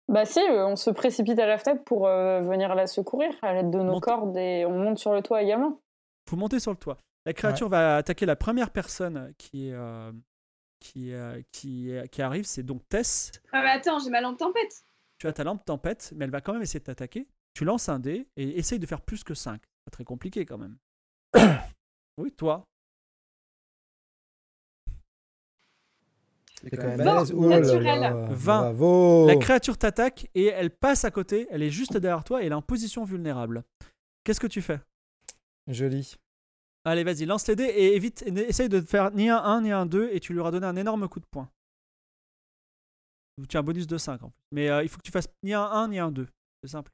Bah 0.08 0.24
si, 0.26 0.40
euh, 0.40 0.66
on 0.66 0.76
se 0.76 0.90
précipite 0.90 1.38
à 1.38 1.46
la 1.46 1.58
fenêtre 1.58 1.84
pour 1.84 2.06
euh, 2.06 2.40
venir 2.40 2.74
la 2.74 2.86
secourir 2.86 3.32
à 3.40 3.54
l'aide 3.54 3.70
de 3.70 3.78
nos 3.78 3.92
Monte. 3.92 4.02
cordes 4.02 4.36
et 4.36 4.64
on 4.66 4.78
monte 4.78 4.98
sur 4.98 5.12
le 5.14 5.22
toit 5.22 5.42
également. 5.42 5.80
Vous 6.28 6.36
montez 6.36 6.60
sur 6.60 6.72
le 6.72 6.76
toit. 6.76 6.98
La 7.24 7.32
créature 7.32 7.68
va 7.68 7.96
attaquer 7.98 8.26
la 8.26 8.34
première 8.36 8.70
personne 8.70 9.32
qui, 9.38 9.68
est, 9.68 9.72
euh, 9.74 10.10
qui, 10.80 11.12
euh, 11.14 11.40
qui, 11.52 11.92
qui 12.10 12.20
arrive, 12.20 12.44
c'est 12.44 12.64
donc 12.64 12.82
Tess. 12.88 13.30
Ah, 13.52 13.62
mais 13.62 13.70
attends, 13.70 14.00
j'ai 14.00 14.10
ma 14.10 14.20
lampe 14.20 14.38
tempête. 14.38 14.84
Tu 15.18 15.28
as 15.28 15.32
ta 15.32 15.44
lampe 15.44 15.64
tempête, 15.64 16.12
mais 16.16 16.24
elle 16.24 16.32
va 16.32 16.40
quand 16.40 16.52
même 16.52 16.62
essayer 16.62 16.80
de 16.80 16.84
t'attaquer. 16.84 17.28
Tu 17.54 17.64
lances 17.64 17.88
un 17.88 18.00
dé 18.00 18.26
et 18.36 18.58
essaye 18.58 18.80
de 18.80 18.86
faire 18.86 19.00
plus 19.02 19.22
que 19.22 19.34
5. 19.34 19.60
Pas 19.84 19.90
très 19.92 20.04
compliqué 20.04 20.44
quand 20.44 20.58
même. 20.58 20.76
oui, 22.18 22.32
toi. 22.32 22.64
C'est 26.62 26.76
quand 26.76 26.86
même 26.86 26.98
Bon, 26.98 27.04
balèze. 27.04 27.32
Oh 27.32 27.48
là 27.48 27.60
naturel. 27.60 28.00
là, 28.00 28.12
20. 28.30 28.60
Bravo. 28.60 29.26
La 29.26 29.36
créature 29.36 29.76
t'attaque 29.76 30.28
et 30.34 30.46
elle 30.46 30.70
passe 30.70 31.04
à 31.04 31.10
côté. 31.10 31.48
Elle 31.50 31.62
est 31.62 31.70
juste 31.70 31.96
derrière 31.96 32.24
toi 32.24 32.42
et 32.42 32.46
elle 32.46 32.52
est 32.52 32.56
en 32.56 32.62
position 32.62 33.04
vulnérable. 33.04 33.64
Qu'est-ce 34.24 34.40
que 34.40 34.46
tu 34.46 34.62
fais? 34.62 34.80
Joli. 35.66 36.16
Allez, 36.84 37.04
vas-y, 37.04 37.26
lance 37.26 37.46
les 37.46 37.54
dés 37.56 37.64
et 37.64 37.94
évite, 37.94 38.22
et 38.26 38.30
essaye 38.40 38.68
de 38.68 38.80
faire 38.80 39.12
ni 39.12 39.28
un 39.28 39.38
1 39.38 39.62
ni 39.62 39.70
un 39.70 39.86
2 39.86 40.10
et 40.12 40.18
tu 40.20 40.32
lui 40.32 40.40
auras 40.40 40.50
donné 40.50 40.66
un 40.66 40.74
énorme 40.76 41.08
coup 41.08 41.20
de 41.20 41.26
poing. 41.30 41.48
Tu 43.48 43.56
as 43.56 43.60
un 43.60 43.62
bonus 43.62 43.86
de 43.86 43.98
5 43.98 44.22
en 44.22 44.30
plus. 44.30 44.42
Mais 44.52 44.68
euh, 44.68 44.82
il 44.82 44.88
faut 44.88 44.98
que 44.98 45.02
tu 45.02 45.12
fasses 45.12 45.28
ni 45.42 45.54
un 45.54 45.62
1 45.62 45.88
ni 45.88 45.98
un 45.98 46.10
2. 46.10 46.26
C'est 46.62 46.70
simple. 46.70 46.92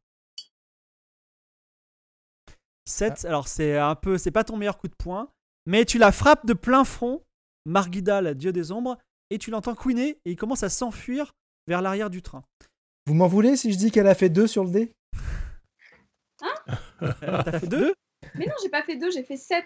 7, 2.88 3.24
alors 3.24 3.48
c'est 3.48 3.76
un 3.76 3.94
peu, 3.94 4.18
c'est 4.18 4.30
pas 4.30 4.44
ton 4.44 4.56
meilleur 4.56 4.78
coup 4.78 4.88
de 4.88 4.94
poing, 4.94 5.28
mais 5.66 5.84
tu 5.84 5.98
la 5.98 6.12
frappes 6.12 6.46
de 6.46 6.54
plein 6.54 6.84
front, 6.84 7.22
Margidal, 7.66 8.34
dieu 8.34 8.52
des 8.52 8.72
ombres, 8.72 8.98
et 9.30 9.38
tu 9.38 9.50
l'entends 9.50 9.74
couiner 9.74 10.18
et 10.24 10.30
il 10.32 10.36
commence 10.36 10.62
à 10.62 10.68
s'enfuir 10.68 11.32
vers 11.66 11.82
l'arrière 11.82 12.10
du 12.10 12.22
train. 12.22 12.42
Vous 13.06 13.14
m'en 13.14 13.26
voulez 13.26 13.56
si 13.56 13.72
je 13.72 13.78
dis 13.78 13.90
qu'elle 13.90 14.06
a 14.06 14.14
fait 14.14 14.28
2 14.30 14.46
sur 14.46 14.64
le 14.64 14.70
dé? 14.70 14.92
Euh, 17.02 17.42
T'as 17.44 17.58
fait 17.60 17.66
2 17.66 17.94
Mais 18.34 18.46
non, 18.46 18.54
j'ai 18.62 18.68
pas 18.68 18.82
fait 18.82 18.96
2, 18.96 19.10
j'ai 19.10 19.22
fait 19.22 19.36
7. 19.36 19.64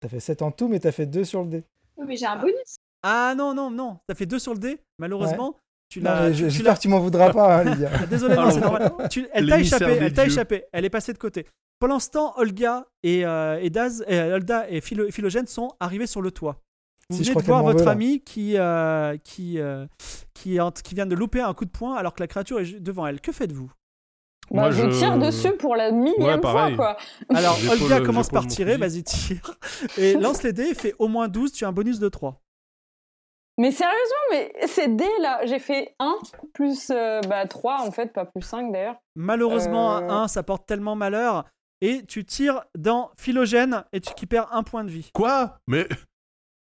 T'as 0.00 0.08
fait 0.08 0.20
7 0.20 0.42
en 0.42 0.50
tout, 0.50 0.68
mais 0.68 0.80
t'as 0.80 0.92
fait 0.92 1.06
2 1.06 1.24
sur 1.24 1.42
le 1.42 1.48
dé. 1.50 1.64
Oui, 1.96 2.06
mais 2.08 2.16
j'ai 2.16 2.26
un 2.26 2.36
bonus. 2.36 2.76
Ah 3.02 3.34
non, 3.36 3.54
non, 3.54 3.70
non, 3.70 3.98
t'as 4.06 4.14
fait 4.14 4.26
2 4.26 4.38
sur 4.38 4.52
le 4.54 4.58
dé, 4.60 4.80
malheureusement. 4.98 5.56
Tu 5.88 6.00
l'as. 6.00 6.32
J'espère 6.32 6.64
l'as- 6.64 6.74
que 6.76 6.80
tu 6.80 6.88
m'en 6.88 6.98
voudras 7.00 7.32
pas, 7.32 7.58
hein, 7.58 7.64
Lydia. 7.64 7.90
Désolé, 8.10 8.34
non, 8.34 8.50
c'est 8.50 8.60
normal. 8.60 8.92
Tu- 9.10 9.26
elle 9.32 9.48
t'a 9.48 9.60
échappé, 9.60 9.84
elle 10.00 10.12
t'a 10.12 10.26
échappé, 10.26 10.64
elle 10.72 10.84
est 10.84 10.90
passée 10.90 11.12
de 11.12 11.18
côté. 11.18 11.46
Pendant 11.78 11.98
ce 11.98 12.10
temps, 12.10 12.32
Olga 12.36 12.86
et, 13.02 13.26
euh, 13.26 13.58
et 13.60 13.68
Daz, 13.70 14.04
et 14.08 14.18
Olda 14.20 14.68
et 14.70 14.80
Philo- 14.80 15.10
Philogène 15.10 15.46
sont 15.46 15.72
arrivés 15.80 16.06
sur 16.06 16.22
le 16.22 16.30
toit. 16.30 16.60
Vous 17.10 17.18
Si, 17.18 17.24
je 17.24 17.30
venez 17.32 17.42
de 17.42 17.46
voir 17.46 17.62
votre 17.62 17.86
ami 17.86 18.20
qui, 18.22 18.56
euh, 18.56 19.16
qui, 19.22 19.58
euh, 19.60 19.84
qui, 20.32 20.58
qui 20.82 20.94
vient 20.94 21.04
de 21.06 21.14
louper 21.14 21.40
un 21.42 21.52
coup 21.52 21.66
de 21.66 21.70
poing 21.70 21.94
alors 21.96 22.14
que 22.14 22.20
la 22.22 22.26
créature 22.28 22.60
est 22.60 22.80
devant 22.80 23.06
elle. 23.06 23.20
Que 23.20 23.30
faites-vous? 23.32 23.70
Bah, 24.50 24.62
Moi, 24.62 24.70
je... 24.70 24.90
je- 24.90 24.98
tire 24.98 25.18
dessus 25.18 25.52
pour 25.52 25.76
la 25.76 25.90
millième 25.90 26.16
Ouais, 26.40 26.40
fois, 26.40 26.70
quoi. 26.74 26.96
Alors, 27.34 27.58
Olga 27.70 28.00
commence 28.00 28.30
par 28.30 28.46
tirer, 28.46 28.76
vas-y, 28.78 29.02
tire. 29.02 29.58
Et 29.98 30.14
lance 30.14 30.42
les 30.42 30.52
dés, 30.54 30.74
fais 30.74 30.94
au 30.98 31.08
moins 31.08 31.28
12, 31.28 31.52
tu 31.52 31.64
as 31.64 31.68
un 31.68 31.72
bonus 31.72 31.98
de 31.98 32.08
3. 32.08 32.40
Mais 33.58 33.70
sérieusement, 33.70 34.24
mais 34.32 34.52
ces 34.66 34.88
dés 34.88 35.04
là, 35.20 35.40
j'ai 35.44 35.58
fait 35.60 35.94
1 36.00 36.16
plus 36.54 36.90
euh, 36.90 37.20
bah, 37.28 37.46
3 37.46 37.82
en 37.86 37.90
fait, 37.92 38.12
pas 38.12 38.24
plus 38.24 38.42
5 38.42 38.72
d'ailleurs. 38.72 38.96
Malheureusement, 39.16 39.96
Euh. 39.96 40.00
un 40.08 40.22
1, 40.24 40.28
ça 40.28 40.42
porte 40.42 40.66
tellement 40.66 40.96
malheur. 40.96 41.44
Et 41.80 42.02
tu 42.06 42.24
tires 42.24 42.64
dans 42.76 43.10
Philogène 43.18 43.84
et 43.92 44.00
tu 44.00 44.12
qui 44.14 44.26
perd 44.26 44.46
un 44.52 44.62
point 44.62 44.84
de 44.84 44.90
vie. 44.90 45.10
Quoi? 45.12 45.58
Mais. 45.66 45.86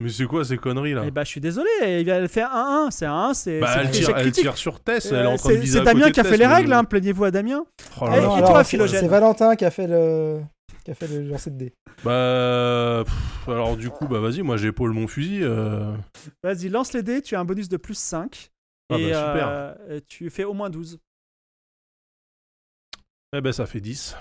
Mais 0.01 0.11
c'est 0.11 0.27
quoi 0.27 0.45
ces 0.45 0.59
conneries 0.59 0.93
là? 0.95 1.03
Eh 1.07 1.11
bah, 1.11 1.25
je 1.25 1.29
suis 1.31 1.41
désolé, 1.41 1.69
elle 1.83 2.29
fait 2.29 2.43
un 2.43 2.85
1, 2.87 2.91
c'est 2.93 3.07
un 3.07 3.15
1, 3.31 3.35
c'est 3.35 3.59
Bah, 3.59 3.67
c'est 3.73 3.81
elle 3.81 3.87
un 3.87 3.91
tire, 3.91 4.17
elle 4.17 4.31
tire 4.33 4.57
sur 4.57 4.79
Tess, 4.79 5.07
elle 5.07 5.15
est 5.17 5.19
Euh, 5.23 5.31
en 5.31 5.37
train 5.37 5.49
de 5.49 5.55
c'est 5.55 5.61
viser 5.61 5.73
c'est 5.79 5.81
à 5.81 5.85
Damien 5.87 6.01
côté 6.03 6.13
qui 6.13 6.21
a 6.21 6.25
fait 6.25 6.31
Tess, 6.31 6.39
les 6.39 6.47
mais- 6.47 6.55
règles, 6.55 6.73
hein, 6.73 6.85
plaignez-vous 6.85 7.25
à 7.25 7.31
Damien. 7.33 7.65
Oh 8.01 8.05
là 8.07 8.13
Eh, 8.17 8.21
là. 8.21 8.37
et 8.39 8.41
toi, 8.43 8.63
c'est- 8.63 8.71
Philogène? 8.71 9.01
C'est 9.01 9.09
Valentin 9.09 9.57
qui 9.57 9.65
a 9.65 9.73
fait 9.73 9.89
le 9.89 10.41
qui 10.89 10.93
a 10.93 10.94
fait 10.94 11.06
le 11.09 11.20
lancer 11.28 11.51
de 11.51 11.56
dé. 11.59 11.74
Bah. 12.02 13.02
pff, 13.05 13.48
alors 13.48 13.77
du 13.77 13.90
coup, 13.90 14.09
bah 14.09 14.20
vas-y, 14.20 14.40
moi 14.40 14.56
j'épaule 14.56 14.93
mon 14.93 15.06
fusil. 15.06 15.40
euh, 15.43 15.94
Vas-y, 16.43 16.70
lance 16.70 16.94
les 16.94 17.02
dés, 17.02 17.20
tu 17.20 17.36
as 17.36 17.40
un 17.40 17.44
bonus 17.44 17.69
de 17.69 17.77
plus 17.77 17.98
5. 17.98 18.51
Ah 18.90 18.97
et 18.98 19.10
bah, 19.10 19.32
super. 19.32 19.48
euh, 19.48 20.01
tu 20.09 20.31
fais 20.31 20.44
au 20.44 20.55
moins 20.55 20.70
12. 20.70 20.98
Eh 23.35 23.40
ben 23.43 23.52
ça 23.52 23.66
fait 23.66 23.81
10. 23.81 24.16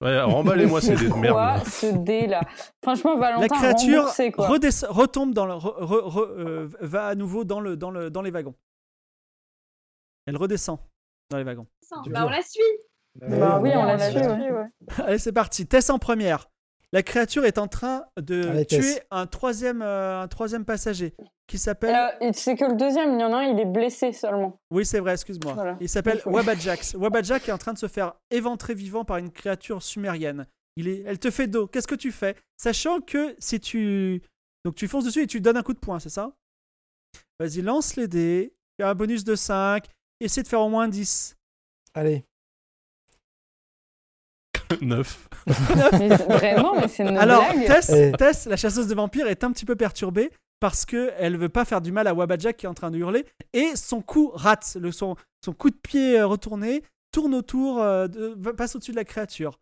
Ouais, 0.00 0.20
remballez-moi 0.20 0.80
ces 0.82 0.96
dés 0.96 1.08
de 1.08 1.14
merde. 1.14 1.34
Quoi 1.34 1.64
ce 1.64 1.86
dé 2.04 2.26
là 2.26 2.40
Franchement, 2.82 3.16
Valentin, 3.16 3.42
La 3.42 3.48
créature 3.48 3.98
remboursé, 3.98 4.32
quoi. 4.32 4.48
retombe 4.48 5.32
dans 5.32 5.46
le, 5.46 5.52
re- 5.54 5.80
re- 5.80 6.10
re- 6.10 6.30
euh, 6.38 6.68
va 6.80 7.06
à 7.06 7.14
nouveau 7.14 7.44
dans, 7.44 7.60
le, 7.60 7.76
dans, 7.76 7.92
le, 7.92 8.10
dans 8.10 8.22
les 8.22 8.32
wagons. 8.32 8.54
Elle 10.26 10.36
redescend 10.36 10.80
dans 11.30 11.38
les 11.38 11.44
wagons. 11.44 11.68
Bah, 12.08 12.24
on 12.26 12.30
la 12.30 12.42
suit. 12.42 12.60
Bah 13.20 13.58
oui, 13.60 13.70
on 13.74 13.84
l'a 13.84 14.10
su, 14.10 14.18
ouais. 14.18 14.64
Allez, 14.98 15.18
c'est 15.18 15.32
parti. 15.32 15.66
Tess 15.66 15.90
en 15.90 15.98
première. 15.98 16.48
La 16.92 17.02
créature 17.02 17.44
est 17.44 17.58
en 17.58 17.66
train 17.68 18.04
de 18.20 18.46
Allez, 18.48 18.66
tuer 18.66 18.78
Tess. 18.78 19.00
un 19.10 19.26
troisième, 19.26 19.82
euh, 19.82 20.22
un 20.22 20.28
troisième 20.28 20.64
passager 20.64 21.14
qui 21.46 21.58
s'appelle. 21.58 21.94
Euh, 22.22 22.30
c'est 22.32 22.54
que 22.56 22.64
le 22.64 22.74
deuxième, 22.76 23.14
il 23.14 23.20
y 23.20 23.24
en 23.24 23.32
a 23.32 23.38
un, 23.38 23.42
il 23.42 23.58
est 23.58 23.64
blessé 23.66 24.12
seulement. 24.12 24.60
Oui, 24.70 24.86
c'est 24.86 25.00
vrai, 25.00 25.12
excuse-moi. 25.12 25.52
Voilà. 25.54 25.76
Il 25.80 25.88
s'appelle 25.88 26.20
Wabajax. 26.24 26.94
Wabajax 26.94 27.48
est 27.48 27.52
en 27.52 27.58
train 27.58 27.72
de 27.72 27.78
se 27.78 27.88
faire 27.88 28.14
éventrer 28.30 28.74
vivant 28.74 29.04
par 29.04 29.16
une 29.16 29.30
créature 29.30 29.82
sumérienne. 29.82 30.46
Il 30.76 30.88
est... 30.88 31.02
Elle 31.06 31.18
te 31.18 31.30
fait 31.30 31.46
dos. 31.48 31.66
Qu'est-ce 31.66 31.88
que 31.88 31.94
tu 31.94 32.12
fais? 32.12 32.36
Sachant 32.56 33.00
que 33.00 33.34
si 33.38 33.60
tu. 33.60 34.22
Donc 34.64 34.74
tu 34.74 34.88
fonces 34.88 35.04
dessus 35.04 35.22
et 35.22 35.26
tu 35.26 35.40
donnes 35.40 35.56
un 35.56 35.62
coup 35.62 35.74
de 35.74 35.78
poing, 35.78 35.98
c'est 35.98 36.08
ça? 36.10 36.32
Vas-y, 37.40 37.62
lance 37.62 37.96
les 37.96 38.08
dés. 38.08 38.54
Fais 38.78 38.86
un 38.86 38.94
bonus 38.94 39.24
de 39.24 39.34
5. 39.34 39.84
Essaie 40.20 40.42
de 40.42 40.48
faire 40.48 40.60
au 40.60 40.68
moins 40.68 40.88
10. 40.88 41.36
Allez. 41.94 42.24
9. 44.80 45.28
Mais 45.46 46.16
c'est- 46.16 46.24
vraiment, 46.24 46.74
mais 46.74 46.88
c'est 46.88 47.02
une 47.04 47.16
Alors, 47.18 47.44
blague. 47.52 47.66
Tess, 47.66 47.90
Eh. 47.90 48.12
Tess, 48.12 48.46
la 48.46 48.56
chasseuse 48.56 48.88
de 48.88 48.94
vampires, 48.94 49.26
est 49.28 49.44
un 49.44 49.52
petit 49.52 49.64
peu 49.64 49.76
perturbée 49.76 50.30
parce 50.60 50.84
que 50.86 51.10
elle 51.18 51.36
veut 51.36 51.48
pas 51.48 51.64
faire 51.64 51.80
du 51.80 51.92
mal 51.92 52.06
à 52.06 52.14
Wabajack 52.14 52.56
qui 52.56 52.66
est 52.66 52.68
en 52.68 52.74
train 52.74 52.90
de 52.90 52.98
hurler 52.98 53.24
et 53.52 53.76
son 53.76 54.00
coup 54.00 54.30
rate. 54.34 54.76
Le, 54.80 54.90
son, 54.92 55.16
son 55.44 55.52
coup 55.52 55.70
de 55.70 55.76
pied 55.76 56.18
euh, 56.18 56.26
retourné 56.26 56.82
tourne 57.12 57.34
autour, 57.34 57.82
euh, 57.82 58.08
de- 58.08 58.34
va- 58.38 58.54
passe 58.54 58.74
au-dessus 58.76 58.90
de 58.92 58.96
la 58.96 59.04
créature. 59.04 59.58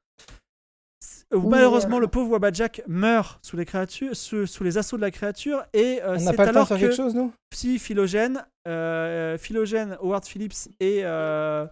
Euh, 1.34 1.38
Malheureusement, 1.48 1.96
euh, 1.96 2.00
le 2.00 2.06
pauvre 2.06 2.30
Wabajack 2.30 2.82
meurt 2.86 3.38
sous 3.42 3.56
les, 3.56 3.64
créatures, 3.64 4.14
sous, 4.16 4.46
sous 4.46 4.64
les 4.64 4.78
assauts 4.78 4.96
de 4.96 5.02
la 5.02 5.10
créature 5.10 5.62
et 5.72 6.00
euh, 6.02 6.16
On 6.18 6.20
n'a 6.24 6.30
c'est 6.30 6.36
pas 6.36 6.44
le 6.46 6.48
temps 6.48 6.52
de 6.52 6.56
alors 6.56 6.68
faire 6.68 6.76
que 6.78 6.82
quelque 6.82 6.96
chose, 6.96 7.14
nous? 7.14 7.32
Si 7.52 7.78
Philogène, 7.78 8.44
euh, 8.68 9.36
Philogène, 9.38 9.96
Howard 10.02 10.24
Phillips 10.26 10.68
et, 10.80 11.00
euh, 11.04 11.66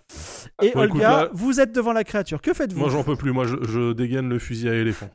et 0.62 0.72
Bon, 0.72 0.82
écoute, 0.84 0.93
Olga, 0.97 1.10
là- 1.10 1.28
vous 1.32 1.60
êtes 1.60 1.72
devant 1.72 1.93
la 1.93 2.05
créature. 2.05 2.40
Que 2.43 2.52
faites-vous? 2.52 2.78
Moi, 2.80 2.90
j'en 2.90 3.05
peux 3.05 3.16
plus. 3.16 3.32
Moi, 3.32 3.47
je, 3.47 3.56
je 3.62 3.93
dégaine 3.93 4.28
le 4.28 4.39
fusil 4.39 4.68
à 4.68 4.74
éléphant. 4.74 5.10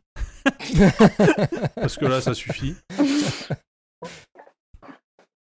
Parce 1.76 1.98
que 1.98 2.06
là, 2.06 2.22
ça 2.22 2.34
suffit. 2.34 2.76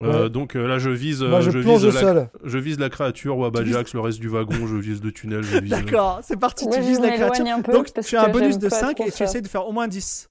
Euh, 0.05 0.25
Ouais. 0.25 0.31
donc 0.31 0.55
euh, 0.55 0.67
là, 0.67 0.79
je 0.79 0.91
vise, 0.91 1.23
Moi, 1.23 1.39
euh, 1.39 1.41
je 1.41 1.51
je 1.51 1.59
vise 1.59 1.85
la, 1.87 1.93
sol. 2.01 2.29
je 2.45 2.59
vise 2.59 2.79
la 2.79 2.91
créature, 2.91 3.39
Wabajax, 3.39 3.95
le 3.95 4.01
reste 4.01 4.21
du 4.21 4.29
wagon, 4.29 4.67
je 4.67 4.77
vise 4.77 5.03
le 5.03 5.11
tunnel, 5.13 5.43
je 5.43 5.59
vise. 5.61 5.71
D'accord, 5.71 6.21
c'est 6.23 6.39
parti, 6.39 6.67
Moi, 6.67 6.77
tu 6.77 6.83
je 6.83 6.89
vises 6.89 7.01
la 7.01 7.11
créature. 7.13 7.45
m'éloigne 7.45 7.59
un 7.61 7.63
peu 7.63 7.73
Donc 7.73 7.91
tu 8.03 8.17
as 8.17 8.25
un 8.25 8.29
bonus 8.29 8.59
de 8.59 8.69
pas 8.69 8.77
5 8.81 8.97
trop 8.97 9.07
et 9.07 9.11
tu 9.13 9.23
essaies 9.23 9.41
de 9.41 9.49
faire 9.49 9.67
au 9.67 9.73
moins 9.73 9.89
10. 9.89 10.29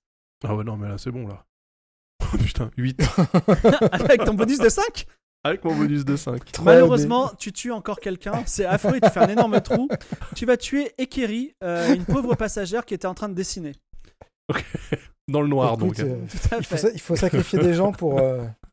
Ah 0.48 0.56
ouais, 0.56 0.64
non, 0.64 0.78
mais 0.78 0.88
là, 0.90 0.98
c'est 0.98 1.12
bon, 1.12 1.28
là. 1.28 1.44
Oh 2.34 2.38
putain, 2.38 2.70
8. 2.78 3.02
Avec 3.92 4.24
ton 4.26 4.34
bonus 4.34 4.60
de 4.60 4.70
5 4.70 5.06
Avec 5.44 5.64
mon 5.66 5.76
bonus 5.76 6.06
de 6.06 6.16
5. 6.16 6.52
Trois 6.52 6.66
Malheureusement, 6.74 7.32
tu 7.38 7.52
tues 7.52 7.72
encore 7.72 8.00
quelqu'un. 8.00 8.44
C'est 8.46 8.66
affreux, 8.66 9.00
tu 9.02 9.10
fais 9.10 9.20
un 9.20 9.28
énorme 9.30 9.60
trou. 9.62 9.88
Tu 10.36 10.46
vas 10.46 10.56
tuer 10.58 10.92
Ekeri, 10.98 11.54
euh, 11.64 11.94
une 11.94 12.06
pauvre 12.06 12.36
passagère 12.36 12.86
qui 12.86 12.94
était 12.94 13.08
en 13.08 13.14
train 13.14 13.30
de 13.30 13.34
dessiner. 13.34 13.74
Dans 15.28 15.42
le 15.42 15.48
noir, 15.48 15.74
Écoute, 15.80 15.98
donc. 16.00 16.28
Tout 16.28 16.56
à 16.56 16.58
il, 16.60 16.64
faut, 16.66 16.76
fait. 16.76 16.78
sa- 16.78 16.92
il 16.92 17.00
faut 17.00 17.16
sacrifier 17.16 17.60
des 17.60 17.74
gens 17.74 17.92
pour. 17.92 18.20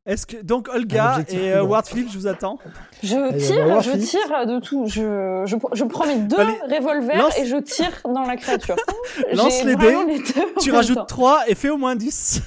Est-ce 0.06 0.26
que 0.26 0.38
donc 0.42 0.68
Olga 0.68 1.18
et 1.28 1.52
euh. 1.52 1.62
Ward 1.62 1.86
Phillips, 1.86 2.10
je 2.10 2.18
vous 2.18 2.26
attends. 2.26 2.58
Je 3.02 3.16
on 3.16 3.30
va 3.30 3.38
tire, 3.38 3.66
voir 3.66 3.82
je 3.82 3.92
tire 3.92 4.46
de 4.46 4.58
tout. 4.60 4.86
Je, 4.86 5.42
je, 5.46 5.56
je 5.74 5.84
prends 5.84 6.06
mes 6.06 6.16
deux 6.20 6.38
Allez, 6.38 6.78
revolvers 6.78 7.18
lance- 7.18 7.38
et 7.38 7.44
je 7.46 7.56
tire 7.56 7.92
dans 8.04 8.22
la 8.22 8.36
créature. 8.36 8.76
Lance 9.34 9.62
les 9.62 9.76
dés, 9.76 9.96
les 10.06 10.18
en 10.42 10.60
Tu 10.60 10.72
rajoutes 10.72 10.96
temps. 10.96 11.04
3 11.06 11.44
et 11.48 11.54
fais 11.54 11.68
au 11.68 11.76
moins 11.76 11.96
10. 11.96 12.40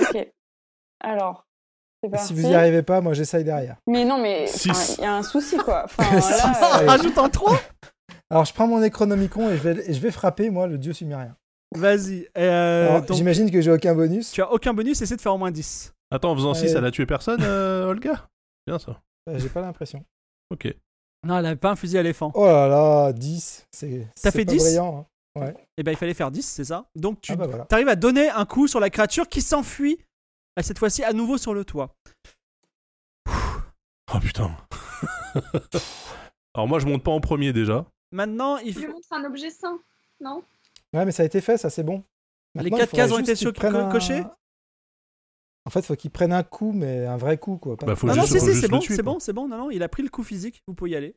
Ok. 0.00 0.26
Alors, 1.00 1.44
si 2.18 2.32
vous 2.34 2.46
y 2.48 2.54
arrivez 2.54 2.82
pas, 2.82 3.00
moi 3.02 3.12
j'essaye 3.12 3.44
derrière. 3.44 3.76
Mais 3.86 4.04
non, 4.06 4.18
mais 4.18 4.46
il 4.98 5.02
y 5.02 5.04
a 5.04 5.14
un 5.16 5.22
souci 5.22 5.56
quoi. 5.58 5.84
Enfin, 5.98 6.20
Six. 6.20 6.30
là, 6.30 6.52
euh, 6.56 6.76
Allez. 6.78 6.86
Rajoute 6.88 7.18
un 7.18 7.28
3 7.28 7.60
Alors 8.30 8.44
je 8.46 8.54
prends 8.54 8.66
mon 8.66 8.78
Necronomicon 8.80 9.50
et 9.50 9.56
je 9.58 9.62
vais, 9.68 9.90
et 9.90 9.92
je 9.92 10.00
vais 10.00 10.10
frapper, 10.10 10.48
moi, 10.50 10.66
le 10.66 10.78
dieu 10.78 10.92
sumérien. 10.94 11.36
Vas-y. 11.76 12.26
Euh, 12.38 13.00
donc, 13.00 13.12
J'imagine 13.16 13.50
que 13.50 13.60
j'ai 13.60 13.70
aucun 13.70 13.94
bonus. 13.94 14.30
tu 14.32 14.40
as 14.40 14.50
aucun 14.50 14.72
bonus, 14.72 15.02
essaie 15.02 15.16
de 15.16 15.20
faire 15.20 15.34
au 15.34 15.38
moins 15.38 15.50
10. 15.50 15.92
Attends, 16.14 16.30
en 16.32 16.36
faisant 16.36 16.54
6, 16.54 16.62
Allez. 16.66 16.72
elle 16.76 16.84
a 16.84 16.90
tué 16.90 17.06
personne, 17.06 17.42
euh, 17.42 17.86
Olga? 17.86 18.28
Bien 18.66 18.78
ça. 18.78 19.02
Euh, 19.28 19.38
J'ai 19.38 19.48
pas 19.48 19.60
l'impression. 19.60 20.04
Ok. 20.50 20.72
Non, 21.26 21.38
elle 21.38 21.46
avait 21.46 21.56
pas 21.56 21.70
un 21.72 21.76
fusil 21.76 21.96
à 21.98 22.00
éléphant. 22.00 22.30
Oh 22.34 22.44
là 22.46 22.68
là, 22.68 23.12
10. 23.12 23.66
C'est 23.72 24.06
T'as 24.22 24.30
fait 24.30 24.44
pas 24.44 24.52
10? 24.52 24.58
brillant. 24.58 25.08
hein. 25.36 25.52
Et 25.76 25.82
ben 25.82 25.90
il 25.90 25.96
fallait 25.96 26.14
faire 26.14 26.30
10, 26.30 26.42
c'est 26.46 26.64
ça? 26.64 26.86
Donc 26.94 27.20
tu 27.20 27.32
Ah 27.32 27.36
bah 27.36 27.46
voilà. 27.48 27.66
arrives 27.72 27.88
à 27.88 27.96
donner 27.96 28.28
un 28.30 28.44
coup 28.44 28.68
sur 28.68 28.78
la 28.78 28.88
créature 28.90 29.26
qui 29.28 29.42
s'enfuit, 29.42 29.98
à 30.56 30.62
cette 30.62 30.78
fois-ci 30.78 31.02
à 31.02 31.12
nouveau 31.12 31.38
sur 31.38 31.52
le 31.54 31.64
toit. 31.64 31.96
Oh 33.28 34.20
putain. 34.20 34.56
Alors 36.54 36.68
moi, 36.68 36.78
je 36.78 36.86
monte 36.86 37.02
pas 37.02 37.10
en 37.10 37.20
premier 37.20 37.52
déjà. 37.52 37.84
Maintenant, 38.12 38.58
il 38.58 38.72
Je 38.72 38.80
faut... 38.80 38.92
montre 38.92 39.08
un 39.12 39.24
objet 39.24 39.50
sain, 39.50 39.80
non? 40.20 40.44
Ouais, 40.92 41.04
mais 41.04 41.10
ça 41.10 41.24
a 41.24 41.26
été 41.26 41.40
fait, 41.40 41.58
ça 41.58 41.70
c'est 41.70 41.82
bon. 41.82 42.04
Les 42.54 42.62
Maintenant, 42.64 42.76
quatre 42.78 42.92
il 42.92 43.00
faudrait 43.00 43.22
cases 43.24 43.42
ont 43.42 43.54
été 43.58 43.66
un- 43.76 43.90
cochées? 43.90 44.22
En 45.66 45.70
fait, 45.70 45.82
faut 45.86 45.96
qu'il 45.96 46.10
prenne 46.10 46.32
un 46.32 46.42
coup, 46.42 46.72
mais 46.72 47.06
un 47.06 47.16
vrai 47.16 47.38
coup, 47.38 47.56
quoi. 47.56 47.76
pas- 47.76 47.86
Bah, 47.86 47.96
faut 47.96 48.06
Non, 48.06 48.14
non, 48.16 48.26
si, 48.26 48.38
si, 48.38 48.54
c'est 48.54 48.68
bon, 48.68 48.80
c'est 48.82 49.02
bon, 49.02 49.18
c'est 49.18 49.32
bon. 49.32 49.48
Non, 49.48 49.56
non, 49.56 49.70
il 49.70 49.82
a 49.82 49.88
pris 49.88 50.02
le 50.02 50.10
coup 50.10 50.22
physique, 50.22 50.62
vous 50.66 50.74
pouvez 50.74 50.90
y 50.90 50.96
aller. 50.96 51.16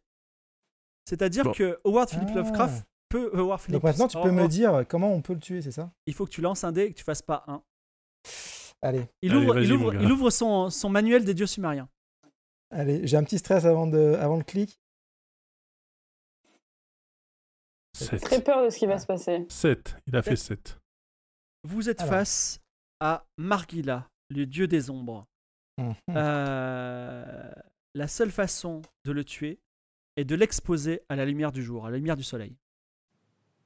C'est-à-dire 1.06 1.44
Bon. 1.46 1.52
que 1.54 1.80
Howard 1.86 2.10
Philip 2.10 2.28
Ah. 2.32 2.36
Lovecraft 2.36 2.86
peut. 3.10 3.30
Howard 3.34 3.60
Phillips, 3.62 3.74
Donc 3.74 3.84
maintenant, 3.84 4.08
tu 4.08 4.18
peux 4.22 4.30
oh, 4.30 4.32
me 4.34 4.48
dire 4.48 4.86
comment 4.88 5.14
on 5.14 5.22
peut 5.22 5.34
le 5.34 5.40
tuer, 5.40 5.62
c'est 5.62 5.72
ça? 5.72 5.92
Il 6.06 6.14
faut 6.14 6.26
que 6.26 6.32
tu 6.32 6.42
lances 6.42 6.64
un 6.64 6.72
dé 6.72 6.84
et 6.84 6.90
que 6.92 6.98
tu 6.98 7.04
fasses 7.04 7.22
pas 7.22 7.44
un. 7.48 7.62
Allez, 8.82 9.06
Il 9.22 9.32
Allez, 9.32 9.42
ouvre, 9.46 9.60
il 9.60 9.74
ouvre, 9.74 9.94
il 9.96 10.12
ouvre 10.12 10.30
son, 10.30 10.70
son 10.70 10.90
manuel 10.90 11.26
des 11.26 11.34
dieux 11.34 11.48
sumériens. 11.48 11.90
allez, 12.70 13.06
j'ai 13.08 13.18
un 13.18 13.24
petit 13.24 13.40
stress 13.40 13.66
avant, 13.66 13.88
de, 13.88 14.16
avant 14.20 14.38
le 14.38 14.44
clic. 14.44 14.80
7. 17.96 18.22
très 18.22 18.42
peur 18.44 18.64
de 18.64 18.70
ce 18.70 18.78
qui 18.78 18.86
va 18.86 19.00
se 19.00 19.08
passer. 19.08 19.46
7. 19.50 19.96
Il 20.08 20.16
a 20.16 20.22
fait 20.22 20.36
7. 20.36 20.78
Vous 21.64 21.90
êtes 21.90 22.02
Alors. 22.02 22.14
face 22.14 22.60
à 23.00 23.26
Margila, 23.38 24.08
le 24.30 24.46
dieu 24.46 24.68
des 24.68 24.90
ombres. 24.90 25.26
Mhm. 25.78 25.94
Euh, 26.16 27.52
la 27.94 28.08
seule 28.08 28.32
façon 28.32 28.82
de 29.06 29.12
le 29.12 29.24
tuer 29.24 29.60
est 30.16 30.26
de 30.26 30.36
l'exposer 30.36 31.02
à 31.10 31.16
la 31.16 31.26
lumière 31.26 31.52
du 31.52 31.64
jour, 31.64 31.86
à 31.86 31.92
la 31.92 31.98
lumière 31.98 32.18
du 32.18 32.24
soleil. 32.24 32.56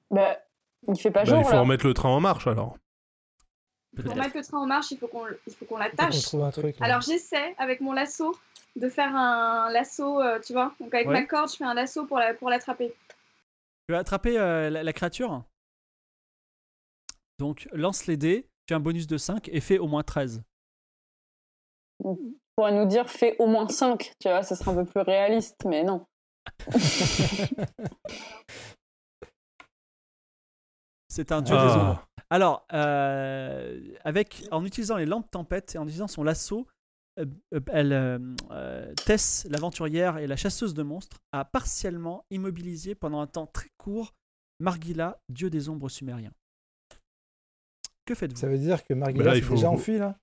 Bah, 0.09 0.37
il 0.87 0.99
fait 0.99 1.11
pas 1.11 1.23
Bah, 1.23 1.29
jour 1.29 1.39
il 1.39 1.45
faut 1.45 1.51
là. 1.53 1.61
remettre 1.61 1.85
le 1.87 1.93
train 1.93 2.09
en 2.09 2.19
marche 2.19 2.47
alors. 2.47 2.77
Pour 3.95 4.15
mettre 4.15 4.37
le 4.37 4.43
train 4.43 4.57
en 4.59 4.65
marche, 4.67 4.91
il 4.91 4.97
faut 4.97 5.07
qu'on 5.07 5.25
il 5.27 5.33
faut 5.33 5.39
qu'on 5.47 5.53
Faut 5.53 5.65
qu'on 5.65 5.77
l'attache. 5.77 6.21
trouve 6.23 6.43
un 6.43 6.51
truc. 6.51 6.79
là. 6.79 6.85
Alors 6.85 7.01
j'essaie 7.01 7.55
avec 7.57 7.81
mon 7.81 7.91
lasso 7.93 8.35
de 8.77 8.87
faire 8.89 9.13
un 9.15 9.69
lasso, 9.71 10.21
euh, 10.21 10.39
tu 10.39 10.53
vois. 10.53 10.73
Donc 10.79 10.93
avec 10.93 11.07
Ouais. 11.07 11.13
ma 11.21 11.25
corde, 11.25 11.49
je 11.51 11.57
fais 11.57 11.65
un 11.65 11.73
lasso 11.73 12.05
pour 12.05 12.17
la- 12.19 12.33
pour 12.33 12.49
l'attraper. 12.49 12.93
Tu 13.87 13.93
vas 13.93 13.99
attraper 13.99 14.37
euh, 14.39 14.69
la, 14.69 14.83
la 14.83 14.93
créature? 14.93 15.43
Donc 17.39 17.67
lance 17.73 18.05
les 18.07 18.17
dés, 18.17 18.47
tu 18.65 18.73
as 18.73 18.77
un 18.77 18.79
bonus 18.79 19.07
de 19.07 19.17
5 19.17 19.49
et 19.49 19.59
fais 19.61 19.77
au 19.79 19.87
moins 19.87 20.03
13. 20.03 20.43
Pourrait 22.55 22.73
nous 22.73 22.85
dire 22.85 23.09
fais 23.09 23.35
au 23.39 23.47
moins 23.47 23.67
5, 23.67 24.13
tu 24.19 24.29
vois, 24.29 24.43
ce 24.43 24.55
serait 24.55 24.71
un 24.71 24.75
peu 24.75 24.85
plus 24.85 25.01
réaliste, 25.01 25.63
mais 25.65 25.83
non. 25.83 26.05
C'est 31.09 31.31
un 31.31 31.41
dieu 31.41 31.55
des 31.55 31.61
ombres. 31.61 32.07
Ah, 32.17 32.23
Alors, 32.35 32.65
euh, 32.73 33.79
avec, 34.03 34.45
en 34.51 34.63
utilisant 34.65 34.95
les 34.97 35.05
lampes 35.05 35.29
tempête 35.29 35.75
et 35.75 35.77
en 35.77 35.83
utilisant 35.83 36.07
son 36.07 36.23
lasso, 36.23 36.67
euh, 37.19 37.25
euh, 37.53 37.59
elle, 37.73 38.95
Tess, 39.05 39.45
l'aventurière 39.49 40.17
et 40.17 40.27
la 40.27 40.37
chasseuse 40.37 40.73
de 40.73 40.83
monstres, 40.83 41.19
a 41.33 41.43
partiellement 41.43 42.25
immobilisé 42.31 42.95
pendant 42.95 43.19
un 43.19 43.27
temps 43.27 43.47
très 43.47 43.69
court 43.77 44.13
Margila, 44.59 45.19
dieu 45.27 45.49
des 45.49 45.67
ombres 45.67 45.89
sumériens. 45.89 46.31
Que 48.05 48.15
faites-vous? 48.15 48.37
Ça 48.39 48.47
veut 48.47 48.57
dire 48.57 48.83
que 48.85 48.93
Bah 48.93 48.99
Marguerite 49.01 49.25
là, 49.25 49.35
il 49.35 49.39
est 49.39 49.41
faut- 49.41 49.55
déjà 49.55 49.69
enfui, 49.69 49.97
là? 49.97 50.17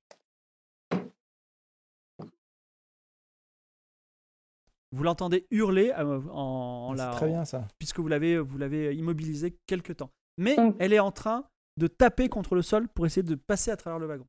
Vous 4.93 5.03
l'entendez 5.03 5.47
hurler 5.51 5.93
euh, 5.99 6.21
en, 6.31 6.89
en 6.89 6.93
la, 6.95 7.11
C'est 7.13 7.17
très 7.19 7.27
bien, 7.29 7.45
ça. 7.45 7.67
puisque 7.79 7.99
vous 8.01 8.09
l'avez 8.09 8.39
vous 8.39 8.57
l'avez 8.59 8.95
immobilisé 8.95 9.57
quelque 9.67 9.93
temps. 9.93 10.11
Mais 10.39 10.57
Mm. 10.57 10.75
elle 10.79 10.93
est 10.93 10.99
en 11.01 11.11
train 11.13 11.45
de 11.77 11.87
taper 11.89 12.29
contre 12.29 12.55
le 12.55 12.63
sol 12.63 12.89
pour 12.89 13.05
essayer 13.07 13.23
de 13.23 13.35
passer 13.35 13.71
à 13.71 13.77
travers 13.77 13.99
le 13.99 14.07
wagon. 14.07 14.27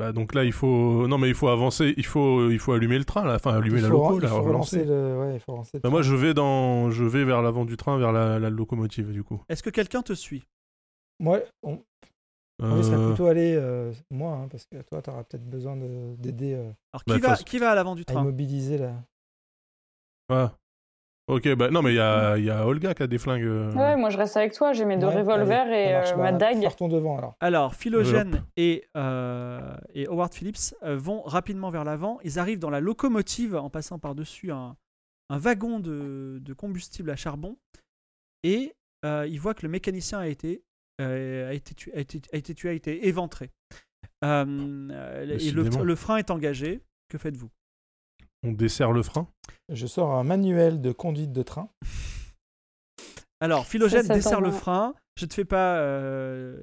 bah, 0.00 0.12
donc 0.12 0.34
là, 0.34 0.44
il 0.44 0.52
faut. 0.52 1.06
Non, 1.06 1.18
mais 1.18 1.28
il 1.28 1.34
faut 1.34 1.48
avancer. 1.48 1.94
Il 1.96 2.04
faut, 2.04 2.50
il 2.50 2.58
faut 2.58 2.72
allumer 2.72 2.98
le 2.98 3.04
train 3.04 3.24
là. 3.24 3.36
Enfin, 3.36 3.54
allumer 3.54 3.78
il 3.78 3.82
la 3.82 3.88
loco, 3.88 4.20
il 4.20 4.26
faut 4.28 4.42
relancer. 4.42 4.84
le... 4.84 5.18
Ouais, 5.20 5.34
il 5.34 5.40
faut 5.40 5.52
relancer 5.52 5.70
le 5.74 5.80
Bah, 5.80 5.88
moi, 5.90 6.02
je 6.02 6.14
vais 6.14 6.34
dans, 6.34 6.90
je 6.90 7.04
vais 7.04 7.24
vers 7.24 7.40
l'avant 7.42 7.64
du 7.64 7.76
train, 7.76 7.96
vers 7.98 8.12
la, 8.12 8.38
la 8.38 8.50
locomotive 8.50 9.12
du 9.12 9.22
coup. 9.22 9.40
Est-ce 9.48 9.62
que 9.62 9.70
quelqu'un 9.70 10.02
te 10.02 10.12
suit? 10.12 10.44
Moi, 11.20 11.40
on, 11.62 11.80
on 12.60 12.74
laisserait 12.76 12.96
Euh, 12.96 13.06
plutôt 13.08 13.26
aller, 13.26 13.54
euh, 13.56 13.92
moi, 14.10 14.32
hein, 14.36 14.48
parce 14.48 14.66
que 14.66 14.82
toi, 14.82 15.00
tu 15.00 15.10
auras 15.10 15.22
peut-être 15.24 15.48
besoin 15.48 15.76
de- 15.76 16.16
d'aider 16.16 16.54
euh, 16.54 16.70
Alors 16.92 17.02
Bah, 17.06 17.14
qui, 17.14 17.20
va, 17.20 17.36
qui 17.36 17.58
va 17.58 17.70
à 17.70 17.74
l'avant 17.76 17.94
du 17.94 18.02
à 18.02 18.04
train? 18.04 18.20
immobiliser 18.22 18.78
la. 18.78 18.94
Ah. 20.28 20.52
Ok, 21.26 21.48
bah 21.54 21.70
non, 21.70 21.80
mais 21.80 21.92
il 21.92 21.96
y 21.96 22.00
a, 22.00 22.36
il 22.36 22.44
y 22.44 22.50
a 22.50 22.66
Olga 22.66 22.92
qui 22.92 23.02
a 23.02 23.06
des 23.06 23.16
flingues. 23.16 23.44
euh, 23.44 23.72
Ouais, 23.72 23.96
moi 23.96 24.10
je 24.10 24.18
reste 24.18 24.36
avec 24.36 24.52
toi, 24.52 24.74
j'ai 24.74 24.84
mes 24.84 24.98
deux 24.98 25.06
Ouais, 25.06 25.16
revolvers 25.22 25.62
allez, 25.68 25.88
et 25.88 25.92
marche. 25.94 26.10
euh, 26.10 26.16
Bah, 26.16 26.22
ma 26.22 26.32
dague. 26.32 26.62
Partons 26.62 26.88
devant, 26.88 27.16
alors. 27.16 27.34
Alors, 27.40 27.74
Philogène 27.74 28.44
et, 28.58 28.84
euh, 28.94 29.74
et 29.94 30.06
Howard 30.06 30.34
Phillips 30.34 30.74
euh, 30.82 30.98
vont 30.98 31.22
rapidement 31.22 31.70
vers 31.70 31.84
l'avant. 31.84 32.18
Ils 32.24 32.38
arrivent 32.38 32.58
dans 32.58 32.68
la 32.68 32.80
locomotive 32.80 33.56
en 33.56 33.70
passant 33.70 33.98
par-dessus 33.98 34.52
un, 34.52 34.76
un 35.30 35.38
wagon 35.38 35.80
de, 35.80 36.40
de 36.42 36.52
combustible 36.52 37.08
à 37.10 37.16
charbon. 37.16 37.56
Et 38.42 38.74
euh, 39.06 39.26
ils 39.26 39.40
voient 39.40 39.54
que 39.54 39.62
le 39.62 39.70
mécanicien 39.70 40.18
a 40.18 40.26
été 40.26 40.62
euh, 41.00 41.48
a, 41.48 41.54
été 41.54 41.74
tué, 41.74 41.92
a, 41.96 42.00
été, 42.00 42.20
a 42.34 42.36
été 42.36 42.54
tué, 42.54 42.68
a 42.68 42.72
été 42.74 43.08
éventré. 43.08 43.50
Euh, 44.24 45.22
et 45.22 45.26
le, 45.26 45.32
Décidément. 45.62 45.82
le 45.82 45.94
frein 45.96 46.18
est 46.18 46.30
engagé. 46.30 46.82
Que 47.08 47.16
faites-vous? 47.16 47.50
On 48.44 48.52
dessert 48.52 48.92
le 48.92 49.02
frein. 49.02 49.26
Je 49.70 49.86
sors 49.86 50.12
un 50.12 50.24
manuel 50.24 50.80
de 50.80 50.92
conduite 50.92 51.32
de 51.32 51.42
train. 51.42 51.68
Alors, 53.40 53.66
Philogène 53.66 54.02
Ça, 54.02 54.08
ça 54.08 54.14
dessert 54.14 54.32
tombe 54.38 54.44
le 54.46 54.50
frein. 54.52 54.94
Je 55.16 55.26
te 55.26 55.34
fais 55.34 55.44
pas. 55.44 55.76
euh, 55.78 56.56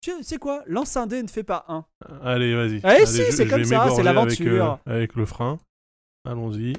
Tu 0.00 0.22
sais 0.22 0.38
quoi? 0.38 0.62
Lance 0.66 0.96
un 0.96 1.06
dé 1.06 1.18
et 1.18 1.22
ne 1.22 1.28
fais 1.28 1.42
pas 1.42 1.64
un. 1.68 1.84
Allez, 2.22 2.54
vas-y. 2.54 2.80
Allez, 2.82 2.84
Allez, 2.84 3.06
si, 3.06 3.32
c'est 3.32 3.46
comme 3.46 3.64
ça, 3.64 3.88
c'est 3.94 4.02
l'aventure. 4.02 4.64
Avec, 4.72 4.80
euh, 4.88 4.94
avec 4.94 5.14
le 5.14 5.26
frein. 5.26 5.58
Allons-y. 6.24 6.74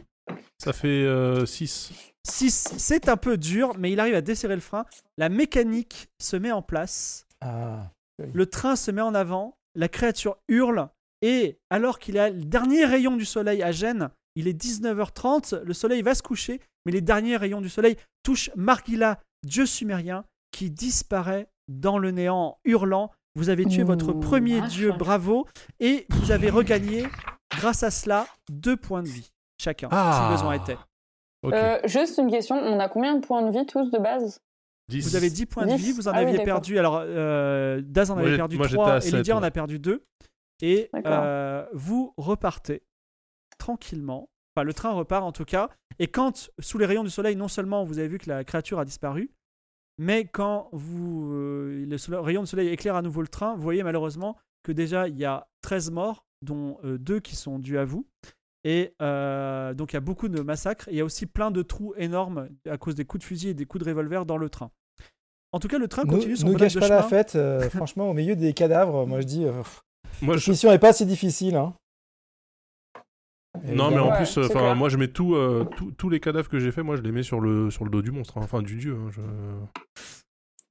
Ça 0.58 0.74
fait 0.74 1.06
6. 1.46 1.94
6, 2.28 2.74
c'est 2.78 3.10
un 3.10 3.18
peu 3.18 3.38
dur, 3.38 3.74
mais 3.78 3.92
il 3.92 4.00
arrive 4.00 4.16
à 4.16 4.22
desserrer 4.22 4.56
le 4.56 4.62
frein. 4.62 4.86
La 5.18 5.30
mécanique 5.30 6.10
se 6.22 6.36
met 6.36 6.52
en 6.52 6.62
place. 6.62 7.26
Ah, 7.42 7.92
Le 8.34 8.46
train 8.46 8.76
se 8.76 8.92
met 8.92 9.02
en 9.02 9.16
avant. 9.16 9.58
La 9.76 9.88
créature 9.88 10.38
hurle. 10.48 10.90
Et 11.22 11.60
alors 11.70 12.00
qu'il 12.00 12.18
a 12.18 12.30
le 12.30 12.44
dernier 12.44 12.86
rayon 12.86 13.16
du 13.18 13.26
soleil 13.26 13.62
à 13.64 13.72
Gênes, 13.72 14.10
il 14.40 14.48
est 14.48 14.54
19h30. 14.60 15.62
Le 15.64 15.74
soleil 15.74 16.02
va 16.02 16.16
se 16.16 16.24
coucher, 16.24 16.60
mais 16.86 16.92
les 16.92 17.02
derniers 17.02 17.38
rayons 17.38 17.62
du 17.62 17.70
soleil 17.70 17.96
touchent 18.24 18.50
Margila, 18.56 19.20
dieu 19.46 19.66
sumérien, 19.66 20.24
qui 20.52 20.70
disparaît 20.72 21.48
dans 21.68 21.98
le 21.98 22.12
néant 22.12 22.36
en 22.38 22.58
hurlant. 22.66 23.12
Vous 23.36 23.50
avez 23.50 23.66
tué 23.66 23.84
votre 23.84 24.12
premier 24.14 24.60
vache. 24.62 24.70
dieu, 24.72 24.92
bravo. 24.92 25.46
Et 25.80 26.08
vous 26.10 26.32
avez 26.32 26.50
regagné, 26.50 27.06
grâce 27.52 27.84
à 27.84 27.92
cela, 27.92 28.26
deux 28.50 28.76
points 28.76 29.04
de 29.04 29.08
vie 29.08 29.30
chacun, 29.62 29.90
Ah. 29.92 30.26
si 30.26 30.34
besoin 30.38 30.54
était. 30.54 30.78
Ok. 31.44 31.54
Euh, 31.54 31.80
juste 31.86 32.18
une 32.18 32.30
question, 32.32 32.56
on 32.56 32.80
a 32.80 32.90
combien 32.90 33.16
de 33.16 33.26
points 33.26 33.44
de 33.44 33.52
vie 33.52 33.66
tous 33.66 33.92
de 33.92 33.98
base? 33.98 34.40
10. 34.90 35.08
Vous 35.08 35.16
avez 35.16 35.30
10 35.30 35.46
points 35.46 35.66
de 35.66 35.74
10. 35.76 35.86
vie, 35.86 35.92
vous 35.92 36.08
en 36.08 36.12
Ah 36.14 36.18
aviez 36.18 36.40
perdu. 36.44 36.80
Alors, 36.80 37.02
euh, 37.06 37.82
Daz 37.86 38.10
en 38.10 38.16
Moi, 38.16 38.28
avait 38.28 38.38
perdu 38.38 38.58
moi, 38.58 38.68
j'étais 38.68 38.76
3 38.82 38.92
à 38.94 38.98
et 39.06 39.12
Lydia 39.12 39.38
en 39.38 39.44
a 39.44 39.52
perdu 39.52 39.80
2. 39.80 40.04
Et 40.62 40.90
euh, 41.06 41.66
vous 41.74 42.14
repartez 42.18 42.82
tranquillement. 43.60 44.30
Enfin, 44.56 44.64
le 44.64 44.74
train 44.74 44.92
repart 44.92 45.24
en 45.24 45.32
tout 45.32 45.46
cas. 45.46 45.70
Et 46.00 46.08
quand, 46.08 46.50
sous 46.60 46.78
les 46.80 46.88
rayons 46.88 47.04
du 47.04 47.12
soleil, 47.12 47.36
non 47.36 47.48
seulement 47.48 47.84
vous 47.84 48.00
avez 48.00 48.08
vu 48.08 48.18
que 48.18 48.30
la 48.30 48.44
créature 48.44 48.80
a 48.80 48.86
disparu, 48.86 49.30
mais 50.00 50.26
quand 50.26 50.70
vous, 50.72 51.32
euh, 51.34 51.86
le 51.86 52.20
rayon 52.20 52.42
du 52.42 52.48
soleil 52.48 52.70
éclaire 52.70 52.96
à 52.96 53.02
nouveau 53.02 53.22
le 53.22 53.28
train, 53.28 53.56
vous 53.56 53.62
voyez 53.62 53.84
malheureusement 53.84 54.38
que 54.64 54.72
déjà 54.72 55.08
il 55.08 55.18
y 55.18 55.26
a 55.26 55.48
13 55.62 55.92
morts, 55.92 56.26
dont 56.42 56.80
2 56.84 57.20
qui 57.20 57.36
sont 57.36 57.60
dus 57.60 57.78
à 57.78 57.86
vous. 57.86 58.08
Et 58.64 58.94
euh, 59.02 59.74
donc 59.74 59.94
il 59.94 59.96
y 59.96 59.98
a 59.98 60.02
beaucoup 60.02 60.28
de 60.28 60.42
massacres. 60.42 60.88
Et 60.88 60.94
il 60.94 60.98
y 60.98 61.02
a 61.02 61.06
aussi 61.06 61.26
plein 61.26 61.52
de 61.52 61.62
trous 61.62 61.94
énormes 61.98 62.50
à 62.70 62.78
cause 62.78 62.96
des 62.96 63.06
coups 63.06 63.22
de 63.22 63.28
fusil 63.28 63.50
et 63.50 63.54
des 63.54 63.66
coups 63.66 63.84
de 63.84 63.90
revolver 63.90 64.26
dans 64.26 64.38
le 64.38 64.50
train. 64.50 64.72
En 65.52 65.60
tout 65.60 65.68
cas, 65.68 65.80
le 65.80 65.88
train 65.88 66.04
nous, 66.06 66.12
continue 66.14 66.38
son 66.38 66.48
nous 66.48 66.56
gâche 66.56 66.76
de 66.76 66.80
pas 66.80 66.88
la 66.88 66.98
chemin. 67.00 67.10
fête. 67.10 67.36
euh, 67.36 67.70
franchement, 67.70 68.10
au 68.10 68.14
milieu 68.14 68.36
des 68.36 68.54
cadavres, 68.54 69.08
moi 69.08 69.22
je 69.22 69.26
dis, 69.26 69.46
euh, 69.46 69.52
pff, 69.64 69.82
Moi, 70.22 70.36
cette 70.36 70.46
je... 70.46 70.52
mission 70.52 70.72
est 70.72 70.80
pas 70.80 70.94
si 70.94 71.06
difficile. 71.06 71.56
Hein. 71.56 71.74
Non, 73.66 73.90
mais 73.90 73.98
en 74.00 74.16
plus, 74.16 74.38
euh, 74.38 74.46
enfin, 74.46 74.76
moi, 74.76 74.90
je 74.90 74.98
mets 74.98 75.08
tout, 75.08 75.34
euh, 75.36 75.66
tout- 75.76 75.92
tous 75.92 76.10
les 76.10 76.20
cadavres 76.20 76.48
que 76.50 76.60
j'ai 76.60 76.72
fait, 76.72 76.84
moi, 76.84 76.96
je 76.96 77.02
les 77.02 77.12
mets 77.12 77.24
sur 77.24 77.40
le, 77.42 77.72
sur 77.72 77.84
le 77.84 77.90
dos 77.90 78.02
du 78.02 78.12
monstre, 78.12 78.38
hein. 78.38 78.42
enfin 78.44 78.62
du 78.62 78.76
dieu. 78.76 78.96
hein, 78.96 79.10
je- 79.12 79.22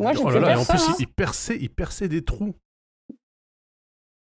Moi 0.01 0.13
j'ai 0.13 0.23
oh 0.23 0.31
là 0.31 0.39
là, 0.41 0.53
et 0.53 0.55
en 0.55 0.65
plus, 0.65 0.81
hein. 0.89 0.95
il, 0.99 1.03
il 1.03 1.09
perçait, 1.09 1.59
il 1.61 1.71
perçait 1.71 2.09
des 2.09 2.23
trous. 2.25 2.55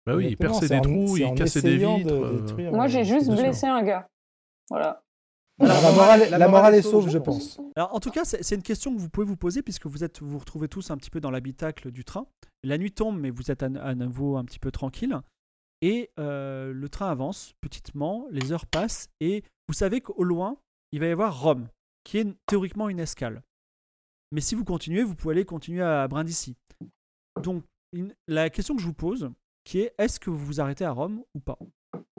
Bah 0.05 0.15
oui, 0.15 0.27
il 0.29 0.37
perçait 0.37 0.67
des 0.67 0.75
en- 0.75 0.81
trous, 0.81 1.15
il 1.17 1.33
cassait 1.35 1.61
des 1.61 1.77
de 1.77 1.85
vitres. 1.85 2.11
euh, 2.13 2.41
détruire, 2.41 2.71
Moi 2.73 2.85
euh, 2.85 2.87
j'ai 2.89 3.05
juste 3.05 3.27
bien 3.27 3.35
sûr. 3.37 3.45
blessé 3.45 3.67
un 3.67 3.83
gars. 3.83 4.07
Voilà. 4.69 5.01
La, 5.59 5.79
morale, 5.91 6.29
la 6.31 6.47
morale 6.47 6.73
est 6.75 6.81
sauve, 6.81 7.07
je 7.09 7.19
pense. 7.19 7.59
Alors, 7.75 7.93
en 7.93 7.99
tout 7.99 8.09
cas, 8.09 8.25
c'est 8.25 8.41
c'est 8.43 8.55
une 8.55 8.63
question 8.63 8.95
que 8.95 8.99
vous 8.99 9.09
pouvez 9.09 9.27
vous 9.27 9.37
poser 9.37 9.61
puisque 9.61 9.85
vous 9.85 10.03
êtes, 10.03 10.19
vous, 10.19 10.27
vous 10.29 10.39
retrouvez 10.39 10.67
tous 10.67 10.89
un 10.89 10.97
petit 10.97 11.11
peu 11.11 11.19
dans 11.21 11.29
l'habitacle 11.29 11.91
du 11.91 12.03
train. 12.03 12.25
La 12.63 12.79
nuit 12.79 12.91
tombe, 12.91 13.19
mais 13.19 13.29
vous 13.29 13.51
êtes 13.51 13.61
à, 13.61 13.67
à 13.81 13.93
nouveau 13.93 14.37
un 14.37 14.43
petit 14.43 14.57
peu 14.59 14.71
tranquille. 14.71 15.15
Et 15.81 16.11
euh, 16.19 16.71
le 16.73 16.89
train 16.89 17.09
avance 17.09 17.53
petitement, 17.61 18.27
les 18.31 18.51
heures 18.51 18.65
passent, 18.67 19.09
et 19.19 19.43
vous 19.67 19.73
savez 19.73 20.01
qu'au 20.01 20.23
loin, 20.23 20.57
il 20.91 20.99
va 20.99 21.07
y 21.07 21.11
avoir 21.11 21.41
Rome, 21.41 21.67
qui 22.03 22.19
est 22.19 22.27
théoriquement 22.45 22.87
une 22.89 22.99
escale. 22.99 23.41
Mais 24.31 24.41
si 24.41 24.55
vous 24.55 24.63
continuez, 24.63 25.03
vous 25.03 25.15
pouvez 25.15 25.33
aller 25.33 25.45
continuer 25.45 25.81
à 25.83 26.07
Brindisi. 26.07 26.55
Donc, 27.41 27.63
une- 27.93 28.13
la 28.27 28.49
question 28.49 28.75
que 28.75 28.81
je 28.81 28.87
vous 28.87 28.93
pose, 28.93 29.31
qui 29.65 29.79
est 29.81 29.93
est-ce 29.97 30.19
que 30.19 30.29
vous 30.29 30.37
vous 30.37 30.61
arrêtez 30.61 30.85
à 30.85 30.91
Rome 30.91 31.23
ou 31.35 31.39
pas? 31.39 31.57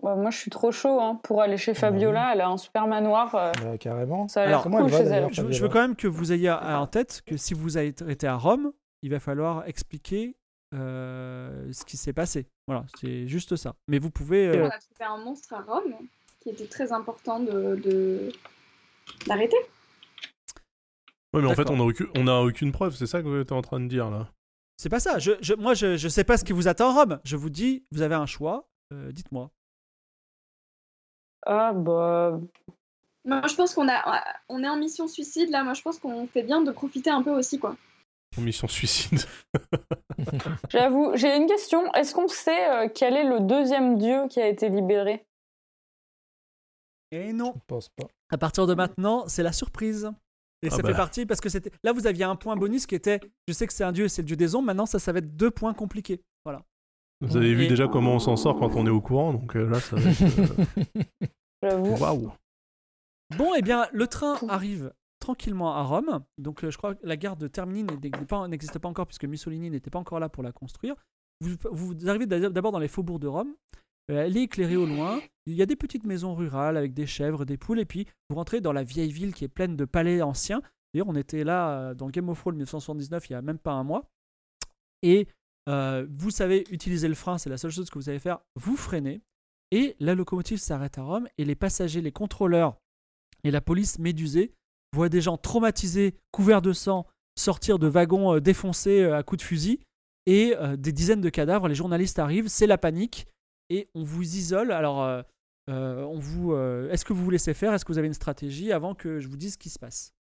Bah, 0.02 0.16
moi 0.16 0.30
je 0.30 0.36
suis 0.38 0.50
trop 0.50 0.72
chaud 0.72 1.00
hein, 1.00 1.20
pour 1.22 1.40
aller 1.42 1.56
chez 1.56 1.74
Fabiola, 1.74 2.32
elle 2.34 2.40
a 2.40 2.48
un 2.48 2.56
super 2.56 2.86
manoir. 2.88 3.34
euh, 3.36 3.52
Bah, 3.62 3.78
carrément. 3.78 4.26
ça 4.28 4.42
a 4.42 4.46
Alors, 4.48 4.68
l'air 4.68 4.80
cool 4.80 4.90
chez 4.90 4.96
elle. 5.04 5.28
je, 5.32 5.50
je 5.52 5.62
veux 5.62 5.68
quand 5.68 5.80
même 5.80 5.94
que 5.96 6.08
vous 6.08 6.32
ayez 6.32 6.50
en 6.50 6.86
tête 6.88 7.22
que 7.24 7.36
si 7.36 7.54
vous 7.54 7.76
avez 7.76 7.88
été 7.88 8.26
à 8.26 8.34
Rome, 8.36 8.72
il 9.02 9.10
va 9.10 9.20
falloir 9.20 9.66
expliquer 9.68 10.36
ce 10.72 11.84
qui 11.84 11.96
s'est 11.96 12.12
passé. 12.12 12.46
Voilà, 12.66 12.84
c'est 13.00 13.26
juste 13.28 13.56
ça. 13.56 13.74
Mais 13.88 13.98
vous 13.98 14.10
pouvez. 14.10 14.48
euh, 14.48 14.64
On 14.66 14.70
a 14.70 14.78
trouvé 14.78 15.04
un 15.04 15.18
monstre 15.18 15.52
à 15.54 15.60
Rome 15.62 15.94
qui 16.40 16.50
était 16.50 16.66
très 16.66 16.92
important 16.92 17.40
de 17.40 17.76
de- 17.84 18.32
d'arrêter. 19.26 19.56
Ouais, 21.34 21.40
mais 21.40 21.48
en 21.48 21.54
fait, 21.54 21.70
on 21.70 21.76
n'a 21.76 21.84
aucune, 21.84 22.08
on 22.16 22.26
a 22.26 22.40
aucune 22.40 22.72
preuve, 22.72 22.94
c'est 22.94 23.06
ça 23.06 23.22
que 23.22 23.42
tu 23.42 23.48
es 23.48 23.52
en 23.52 23.62
train 23.62 23.80
de 23.80 23.86
dire 23.88 24.10
là. 24.10 24.28
c'est 24.76 24.88
pas 24.90 25.00
ça. 25.00 25.18
Je, 25.18 25.32
je- 25.40 25.54
moi, 25.54 25.74
je, 25.74 25.96
je 25.96 26.08
sais 26.08 26.24
pas 26.24 26.36
ce 26.36 26.44
qui 26.44 26.52
vous 26.52 26.68
attend 26.68 26.90
à 26.90 27.00
Rome. 27.00 27.20
Je 27.24 27.36
vous 27.36 27.48
dis, 27.50 27.84
vous 27.92 28.02
avez 28.02 28.14
un 28.16 28.26
choix. 28.26 28.68
euh, 28.92 29.12
Dites-moi. 29.12 29.50
Ah 31.46 31.72
bah. 31.72 32.38
Moi, 33.24 33.40
je 33.48 33.54
pense 33.54 33.74
qu'on 33.74 33.88
a, 33.88 34.24
on 34.48 34.62
est 34.64 34.68
en 34.68 34.76
mission 34.76 35.06
suicide 35.08 35.50
là. 35.50 35.62
Moi, 35.64 35.74
je 35.74 35.82
pense 35.82 35.98
qu'on 35.98 36.26
fait 36.26 36.42
bien 36.42 36.60
de 36.62 36.70
profiter 36.72 37.10
un 37.10 37.22
peu 37.22 37.30
aussi, 37.30 37.58
quoi. 37.58 37.76
En 38.38 38.40
mission 38.40 38.66
suicide. 38.68 39.20
J'avoue, 40.70 41.12
j'ai 41.16 41.36
une 41.36 41.46
question. 41.46 41.92
Est-ce 41.92 42.14
qu'on 42.14 42.28
sait 42.28 42.68
euh, 42.70 42.88
quel 42.94 43.14
est 43.14 43.24
le 43.28 43.40
deuxième 43.40 43.98
dieu 43.98 44.26
qui 44.28 44.40
a 44.40 44.48
été 44.48 44.68
libéré? 44.68 45.26
Et 47.10 47.32
non. 47.32 47.52
Je 47.56 47.60
pense 47.66 47.88
pas. 47.90 48.06
À 48.30 48.38
partir 48.38 48.66
de 48.66 48.74
maintenant, 48.74 49.24
c'est 49.28 49.42
la 49.42 49.52
surprise. 49.52 50.10
Et 50.62 50.68
Ah 50.68 50.76
ça 50.76 50.82
bah. 50.82 50.88
fait 50.90 50.94
partie 50.96 51.26
parce 51.26 51.40
que 51.40 51.48
c'était. 51.48 51.70
Là, 51.82 51.92
vous 51.92 52.06
aviez 52.06 52.24
un 52.24 52.36
point 52.36 52.56
bonus 52.56 52.86
qui 52.86 52.94
était. 52.94 53.20
Je 53.48 53.52
sais 53.52 53.66
que 53.66 53.72
c'est 53.72 53.84
un 53.84 53.92
dieu, 53.92 54.08
c'est 54.08 54.22
le 54.22 54.26
dieu 54.26 54.36
des 54.36 54.54
ombres. 54.54 54.66
Maintenant, 54.66 54.86
ça, 54.86 54.98
ça 54.98 55.12
va 55.12 55.18
être 55.18 55.36
deux 55.36 55.50
points 55.50 55.74
compliqués. 55.74 56.22
Voilà. 56.44 56.62
Vous 57.20 57.36
avez 57.36 57.52
vu 57.54 57.64
Et- 57.64 57.68
déjà 57.68 57.86
comment 57.88 58.14
on 58.14 58.18
s'en 58.18 58.36
sort 58.36 58.58
quand 58.58 58.74
on 58.76 58.86
est 58.86 58.90
au 58.90 59.00
courant, 59.00 59.32
donc 59.34 59.54
euh, 59.56 59.68
là, 59.68 59.78
ça 59.80 59.96
va 59.96 60.10
être. 60.10 60.18
J'avoue. 61.62 61.94
euh, 61.94 61.98
Waouh! 61.98 62.32
Bon, 63.36 63.52
eh 63.56 63.62
bien, 63.62 63.86
le 63.92 64.06
train 64.06 64.36
arrive 64.48 64.92
tranquillement 65.22 65.74
à 65.74 65.82
Rome. 65.82 66.22
Donc, 66.38 66.62
euh, 66.64 66.70
je 66.70 66.76
crois 66.76 66.94
que 66.94 67.06
la 67.06 67.16
gare 67.16 67.36
de 67.36 67.48
Termini 67.48 67.84
n'existe 68.48 68.78
pas 68.78 68.88
encore 68.88 69.06
puisque 69.06 69.24
Mussolini 69.24 69.70
n'était 69.70 69.90
pas 69.90 69.98
encore 69.98 70.20
là 70.20 70.28
pour 70.28 70.42
la 70.42 70.52
construire. 70.52 70.94
Vous, 71.40 71.56
arrivez 72.08 72.26
d'a- 72.26 72.50
d'abord 72.50 72.72
dans 72.72 72.78
les 72.78 72.88
faubourgs 72.88 73.18
de 73.20 73.26
Rome. 73.28 73.54
Euh, 74.10 74.24
elle 74.26 74.36
est 74.36 74.42
éclairée 74.42 74.76
au 74.76 74.86
loin. 74.86 75.20
Il 75.46 75.54
y 75.54 75.62
a 75.62 75.66
des 75.66 75.76
petites 75.76 76.04
maisons 76.04 76.34
rurales 76.34 76.76
avec 76.76 76.92
des 76.92 77.06
chèvres, 77.06 77.44
des 77.44 77.56
poules. 77.56 77.80
Et 77.80 77.84
puis, 77.84 78.06
vous 78.28 78.36
rentrez 78.36 78.60
dans 78.60 78.72
la 78.72 78.84
vieille 78.84 79.12
ville 79.12 79.32
qui 79.34 79.44
est 79.44 79.48
pleine 79.48 79.76
de 79.76 79.84
palais 79.84 80.22
anciens. 80.22 80.60
D'ailleurs, 80.92 81.08
on 81.08 81.16
était 81.16 81.44
là 81.44 81.78
euh, 81.78 81.94
dans 81.94 82.10
Game 82.10 82.28
of 82.28 82.38
Thrones 82.38 82.54
1979 82.56 83.30
il 83.30 83.32
y 83.32 83.36
a 83.36 83.42
même 83.42 83.58
pas 83.58 83.72
un 83.72 83.82
mois. 83.84 84.04
Et 85.02 85.26
euh, 85.68 86.06
vous 86.10 86.30
savez 86.30 86.64
utiliser 86.70 87.08
le 87.08 87.14
frein, 87.14 87.38
c'est 87.38 87.50
la 87.50 87.56
seule 87.58 87.70
chose 87.70 87.88
que 87.90 87.98
vous 87.98 88.04
savez 88.04 88.18
faire. 88.18 88.40
Vous 88.56 88.76
freinez. 88.76 89.22
Et 89.70 89.96
la 90.00 90.14
locomotive 90.14 90.58
s'arrête 90.58 90.98
à 90.98 91.02
Rome. 91.02 91.28
Et 91.38 91.44
les 91.44 91.54
passagers, 91.54 92.02
les 92.02 92.12
contrôleurs 92.12 92.76
et 93.44 93.50
la 93.50 93.60
police 93.60 93.98
médusée 93.98 94.52
voit 94.92 95.08
des 95.08 95.20
gens 95.20 95.36
traumatisés, 95.36 96.14
couverts 96.32 96.62
de 96.62 96.72
sang, 96.72 97.06
sortir 97.38 97.78
de 97.78 97.86
wagons 97.86 98.34
euh, 98.34 98.40
défoncés 98.40 99.02
euh, 99.02 99.16
à 99.16 99.22
coups 99.22 99.42
de 99.42 99.46
fusil 99.46 99.80
et 100.26 100.54
euh, 100.58 100.76
des 100.76 100.92
dizaines 100.92 101.20
de 101.20 101.30
cadavres. 101.30 101.68
Les 101.68 101.74
journalistes 101.74 102.18
arrivent, 102.18 102.48
c'est 102.48 102.66
la 102.66 102.78
panique 102.78 103.26
et 103.70 103.88
on 103.94 104.02
vous 104.04 104.22
isole. 104.22 104.70
Alors, 104.70 105.02
euh, 105.02 105.22
euh, 105.70 106.02
on 106.02 106.18
vous, 106.18 106.52
euh, 106.52 106.90
est-ce 106.90 107.04
que 107.04 107.12
vous 107.12 107.24
vous 107.24 107.30
laissez 107.30 107.54
faire? 107.54 107.72
Est-ce 107.72 107.84
que 107.84 107.92
vous 107.92 107.98
avez 107.98 108.08
une 108.08 108.14
stratégie 108.14 108.72
avant 108.72 108.94
que 108.94 109.18
je 109.20 109.28
vous 109.28 109.36
dise 109.36 109.54
ce 109.54 109.58
qui 109.58 109.70
se 109.70 109.78
passe? 109.78 110.12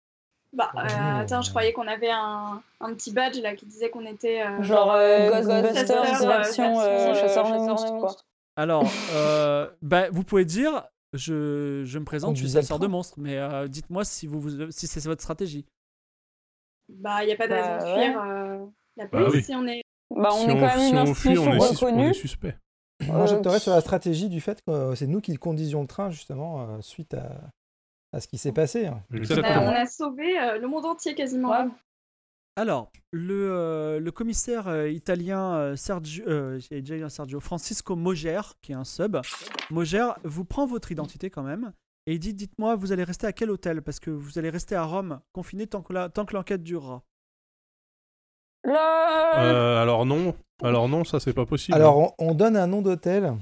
Bah, 0.53 0.71
euh, 0.77 0.81
Mmh. 0.83 1.17
attends, 1.21 1.43
je 1.43 1.51
croyais 1.51 1.73
qu'on 1.73 1.87
avait 1.87 2.11
un, 2.11 2.61
un 2.81 2.95
petit 2.95 3.13
badge 3.13 3.41
là 3.41 3.55
qui 3.55 3.67
disait 3.67 3.89
qu'on 3.91 4.05
était. 4.05 4.43
euh, 4.43 4.63
Genre 4.63 4.93
euh, 4.93 5.31
Ghostbusters 5.31 6.03
Ghostbusters, 6.03 6.27
version 6.27 7.15
chasseur 7.15 7.45
de 7.53 7.57
monstres. 7.57 8.25
Alors, 8.57 8.85
euh, 9.15 9.69
bah, 9.81 10.11
vous 10.11 10.25
pouvez 10.25 10.45
dire, 10.45 10.83
je, 11.13 11.83
je 11.85 11.99
me 11.99 12.05
présente, 12.05 12.37
je 12.37 12.45
suis 12.47 12.53
chasseur 12.53 12.79
de 12.79 12.85
train. 12.85 12.91
monstres, 12.93 13.19
mais 13.19 13.37
euh, 13.37 13.67
dites-moi 13.69 14.05
si, 14.05 14.27
vous, 14.27 14.41
vous- 14.41 14.71
si 14.71 14.87
c'est 14.87 15.03
votre 15.05 15.23
stratégie. 15.23 15.67
Bah, 16.89 17.23
il 17.23 17.27
n'y 17.27 17.33
a 17.33 17.37
pas 17.37 17.47
de 17.47 17.53
Bah, 17.53 17.79
raison 17.79 17.87
de 17.87 17.93
fuir 17.95 18.23
euh, 18.23 18.67
la 18.97 19.05
Bah 19.07 19.11
police 19.11 19.35
oui. 19.35 19.43
si 19.45 19.55
on 19.55 19.67
est. 19.67 19.83
Bah, 20.11 20.31
on 20.33 20.39
si 20.39 20.45
est 20.51 20.55
quand 20.55 20.61
même 20.61 20.79
si 20.79 20.91
une 20.91 20.97
institution 20.99 21.51
reconnue. 21.53 22.15
suspect. 22.15 22.57
Moi, 23.07 23.17
Euh, 23.23 23.27
j'opterais 23.27 23.61
sur 23.61 23.73
la 23.73 23.81
stratégie 23.81 24.29
du 24.29 24.41
fait 24.41 24.61
que 24.63 24.71
euh, 24.71 24.95
c'est 24.95 25.07
nous 25.07 25.21
qui 25.21 25.35
conduisions 25.37 25.81
le 25.83 25.87
train, 25.87 26.11
justement, 26.11 26.63
euh, 26.69 26.81
suite 26.81 27.15
à, 27.15 27.41
à 28.13 28.21
ce 28.21 28.27
qui 28.29 28.37
s'est 28.39 28.53
passé. 28.53 28.87
hein. 28.87 29.03
On 29.11 29.15
a, 29.15 29.19
Exactement. 29.19 29.49
on 29.63 29.69
a 29.69 29.87
sauvé 29.87 30.39
euh, 30.39 30.59
le 30.59 30.67
monde 30.69 30.85
entier 30.85 31.15
quasiment. 31.15 31.51
Ouais. 31.51 31.69
Alors, 32.61 32.93
le, 33.13 33.51
euh, 33.53 34.01
le 34.01 34.13
commissaire 34.13 34.69
euh, 34.69 34.91
italien 34.91 35.55
euh, 35.55 35.77
Sergio, 35.77 36.23
euh, 36.29 36.61
déjà 36.71 37.09
Sergio, 37.09 37.41
Francisco 37.41 37.97
Moger, 37.97 38.43
qui 38.61 38.73
est 38.73 38.75
un 38.75 38.85
sub, 38.85 39.17
Moger 39.71 40.07
vous 40.25 40.45
prend 40.45 40.67
votre 40.67 40.93
identité 40.93 41.31
quand 41.31 41.43
même 41.43 41.73
et 42.07 42.13
il 42.13 42.19
dit 42.19 42.35
Dites-moi, 42.35 42.77
vous 42.77 42.93
allez 42.93 43.05
rester 43.05 43.27
à 43.27 43.33
quel 43.33 43.51
hôtel? 43.51 43.81
Parce 43.81 43.99
que 43.99 44.11
vous 44.11 44.39
allez 44.39 44.51
rester 44.51 44.75
à 44.75 44.83
Rome, 44.85 45.21
confiné 45.33 45.67
tant 45.67 45.81
que 45.81 45.95
la- 45.95 46.11
tant 46.11 46.27
que 46.27 46.35
l'enquête 46.35 46.63
durera. 46.63 47.03
Euh, 48.67 49.81
alors 49.83 50.05
non, 50.05 50.35
alors 50.63 50.87
non, 50.87 51.05
ça 51.05 51.19
c'est 51.19 51.33
pas 51.33 51.47
possible. 51.47 51.75
Alors, 51.79 51.97
on, 51.97 52.13
on 52.19 52.35
donne 52.35 52.59
un 52.59 52.67
nom 52.67 52.83
d'hôtel, 52.83 53.37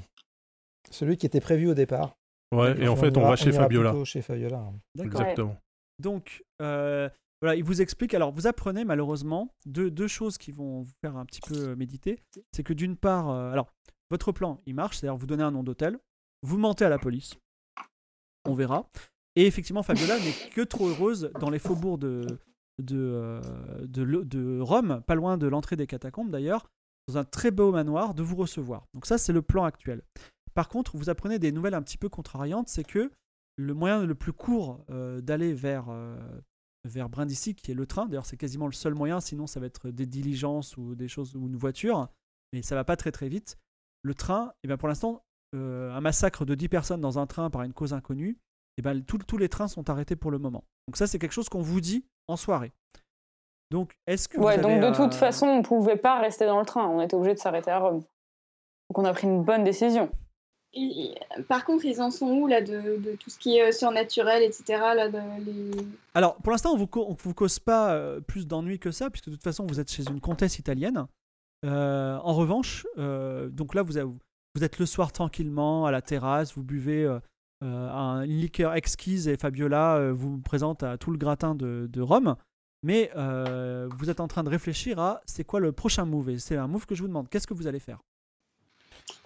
celui 0.91 1.17
qui 1.17 1.25
était 1.25 1.41
prévu 1.41 1.67
au 1.67 1.73
départ. 1.73 2.15
ouais, 2.55 2.81
et 2.81 2.87
en 2.87 2.95
fait 2.95 3.17
on 3.17 3.21
ira- 3.21 3.29
va 3.31 3.35
chez 3.35 3.49
ira 3.49 3.63
Fabiola. 3.63 3.89
plutôt 3.91 4.05
chez 4.05 4.21
Fabiola. 4.21 4.63
D'accord. 4.95 5.19
Exactement. 5.21 5.57
Donc, 5.99 6.45
euh, 6.61 7.09
voilà, 7.41 7.55
il 7.55 7.63
vous 7.63 7.81
explique. 7.81 8.13
Alors, 8.13 8.31
vous 8.31 8.47
apprenez 8.47 8.83
malheureusement 8.83 9.53
deux, 9.65 10.07
choses 10.07 10.37
qui 10.37 10.51
vont 10.51 10.81
vous 10.81 10.91
faire 11.01 11.15
un 11.15 11.25
petit 11.25 11.41
peu 11.41 11.75
méditer. 11.75 12.19
C'est 12.53 12.63
que 12.63 12.73
d'une 12.73 12.97
part, 12.97 13.29
euh, 13.29 13.51
alors, 13.51 13.71
votre 14.09 14.31
plan, 14.31 14.61
il 14.65 14.75
marche, 14.75 14.97
c'est-à-dire 14.97 15.17
vous 15.17 15.27
donnez 15.27 15.43
un 15.43 15.51
nom 15.51 15.63
d'hôtel, 15.63 15.99
vous 16.41 16.57
mentez 16.57 16.85
à 16.85 16.89
la 16.89 16.97
police, 16.97 17.35
on 18.45 18.53
verra. 18.53 18.89
Et 19.35 19.45
effectivement, 19.45 19.83
Fabiola 19.83 20.17
n'est 20.19 20.49
que 20.51 20.61
trop 20.61 20.87
heureuse 20.87 21.31
dans 21.39 21.49
les 21.49 21.59
faubourgs 21.59 21.99
euh, 22.03 22.27
de, 22.79 24.59
Rome, 24.59 25.01
pas 25.05 25.15
loin 25.15 25.37
de 25.37 25.47
l'entrée 25.47 25.75
des 25.75 25.87
catacombes 25.87 26.31
d'ailleurs, 26.31 26.69
dans 27.07 27.17
un 27.17 27.23
très 27.23 27.51
beau 27.51 27.71
manoir, 27.71 28.13
de 28.13 28.23
vous 28.23 28.35
recevoir. 28.35 28.85
Donc 28.93 29.05
ça, 29.05 29.17
c'est 29.17 29.33
le 29.33 29.41
plan 29.41 29.63
actuel. 29.63 30.01
Par 30.53 30.67
contre, 30.67 30.97
vous 30.97 31.09
apprenez 31.09 31.39
des 31.39 31.51
nouvelles 31.51 31.73
un 31.73 31.81
petit 31.81 31.97
peu 31.97 32.09
contrariantes, 32.09 32.67
c'est 32.67 32.83
que 32.83 33.11
le 33.55 33.73
moyen 33.73 34.05
le 34.05 34.15
plus 34.15 34.33
court 34.33 34.83
euh, 34.89 35.21
d'aller 35.21 35.53
vers, 35.53 35.89
euh, 35.89 36.17
vers 36.89 37.07
Brindisi, 37.09 37.55
qui 37.55 37.71
est 37.71 37.75
le 37.75 37.85
train, 37.85 38.07
d'ailleurs 38.07 38.25
c'est 38.25 38.37
quasiment 38.37 38.65
le 38.65 38.73
seul 38.73 38.93
moyen, 38.93 39.19
sinon 39.21 39.47
ça 39.47 39.59
va 39.59 39.67
être 39.67 39.89
des 39.89 40.05
diligences 40.05 40.75
ou 40.77 40.95
des 40.95 41.07
choses 41.07 41.35
ou 41.35 41.47
une 41.47 41.55
voiture, 41.55 42.09
mais 42.53 42.61
ça 42.61 42.75
va 42.75 42.83
pas 42.83 42.97
très 42.97 43.11
très 43.11 43.29
vite. 43.29 43.57
Le 44.01 44.13
train, 44.13 44.53
et 44.63 44.67
ben 44.67 44.77
pour 44.77 44.87
l'instant, 44.87 45.23
euh, 45.55 45.91
un 45.93 46.01
massacre 46.01 46.45
de 46.45 46.55
10 46.55 46.69
personnes 46.69 47.01
dans 47.01 47.17
un 47.19 47.27
train 47.27 47.49
par 47.49 47.63
une 47.63 47.73
cause 47.73 47.93
inconnue, 47.93 48.37
et 48.77 48.81
ben 48.81 49.01
tout- 49.03 49.17
tous 49.19 49.37
les 49.37 49.49
trains 49.49 49.67
sont 49.67 49.89
arrêtés 49.89 50.15
pour 50.15 50.31
le 50.31 50.39
moment. 50.39 50.63
Donc 50.87 50.97
ça 50.97 51.07
c'est 51.07 51.19
quelque 51.19 51.33
chose 51.33 51.49
qu'on 51.49 51.61
vous 51.61 51.81
dit 51.81 52.05
en 52.27 52.35
soirée. 52.37 52.71
Donc 53.71 53.95
est-ce 54.07 54.27
que 54.27 54.39
Ouais, 54.39 54.55
vous 54.57 54.63
donc 54.63 54.81
de 54.81 54.87
toute 54.95 55.13
euh, 55.13 55.17
façon, 55.17 55.45
on 55.47 55.61
pouvait 55.61 55.95
pas 55.97 56.19
rester 56.19 56.45
dans 56.45 56.59
le 56.59 56.65
train. 56.65 56.87
On 56.87 57.01
était 57.01 57.15
obligé 57.15 57.35
de 57.35 57.39
s'arrêter 57.39 57.69
à 57.71 57.79
Rome. 57.79 57.99
Donc 58.89 58.97
on 58.97 59.05
a 59.05 59.13
pris 59.13 59.27
une 59.27 59.43
bonne 59.43 59.63
décision. 59.63 60.09
Par 61.47 61.65
contre, 61.65 61.85
ils 61.85 61.99
en 62.01 62.11
sont 62.11 62.27
où 62.27 62.47
là 62.47 62.61
de, 62.61 63.15
tout 63.19 63.29
ce 63.29 63.39
qui 63.39 63.57
est 63.57 63.69
euh, 63.69 63.71
surnaturel, 63.71 64.43
etc. 64.43 64.63
Là, 64.95 65.07
les... 65.07 65.71
Alors, 66.13 66.35
pour 66.35 66.51
l'instant, 66.51 66.73
on 66.73 66.77
vous, 66.77 66.87
vous 67.23 67.33
cause 67.33 67.59
pas 67.59 67.93
euh, 67.93 68.19
plus 68.19 68.45
d'ennuis 68.45 68.79
que 68.79 68.91
ça, 68.91 69.09
puisque 69.09 69.29
de 69.29 69.31
toute 69.31 69.43
façon, 69.43 69.65
vous 69.65 69.79
êtes 69.79 69.91
chez 69.91 70.03
une 70.07 70.21
comtesse 70.21 70.59
italienne. 70.59 71.07
Euh, 71.65 72.17
en 72.17 72.33
revanche, 72.35 72.85
donc 72.97 73.73
là, 73.73 73.81
vous, 73.83 73.97
êtes 73.97 74.79
le 74.79 74.85
soir 74.85 75.11
tranquillement 75.11 75.85
à 75.85 75.91
la 75.91 76.01
terrasse, 76.01 76.53
vous 76.55 76.63
buvez 76.63 77.05
un- 77.61 78.21
une 78.21 78.39
liqueur 78.39 78.75
exquise 78.75 79.27
et 79.27 79.37
Fabiola 79.37 80.11
vous 80.13 80.37
présente 80.37 80.83
à 80.83 80.97
tout 80.97 81.11
le 81.11 81.17
gratin 81.17 81.55
de, 81.55 81.89
de 81.91 82.01
Rome. 82.01 82.35
Mais 82.83 83.11
vous 83.97 84.09
êtes 84.09 84.21
en 84.21 84.27
train 84.29 84.43
de 84.43 84.49
réfléchir 84.49 84.99
à 84.99 85.21
c'est 85.25 85.43
quoi 85.43 85.59
le 85.59 85.73
prochain 85.73 86.05
move? 86.05 86.29
Et 86.29 86.39
c'est 86.39 86.55
un 86.55 86.67
move 86.67 86.85
que 86.85 86.95
je 86.95 87.01
vous 87.01 87.09
demande. 87.09 87.27
Qu'est-ce 87.27 87.47
que 87.47 87.53
vous 87.53 87.67
allez 87.67 87.79
faire? 87.79 87.99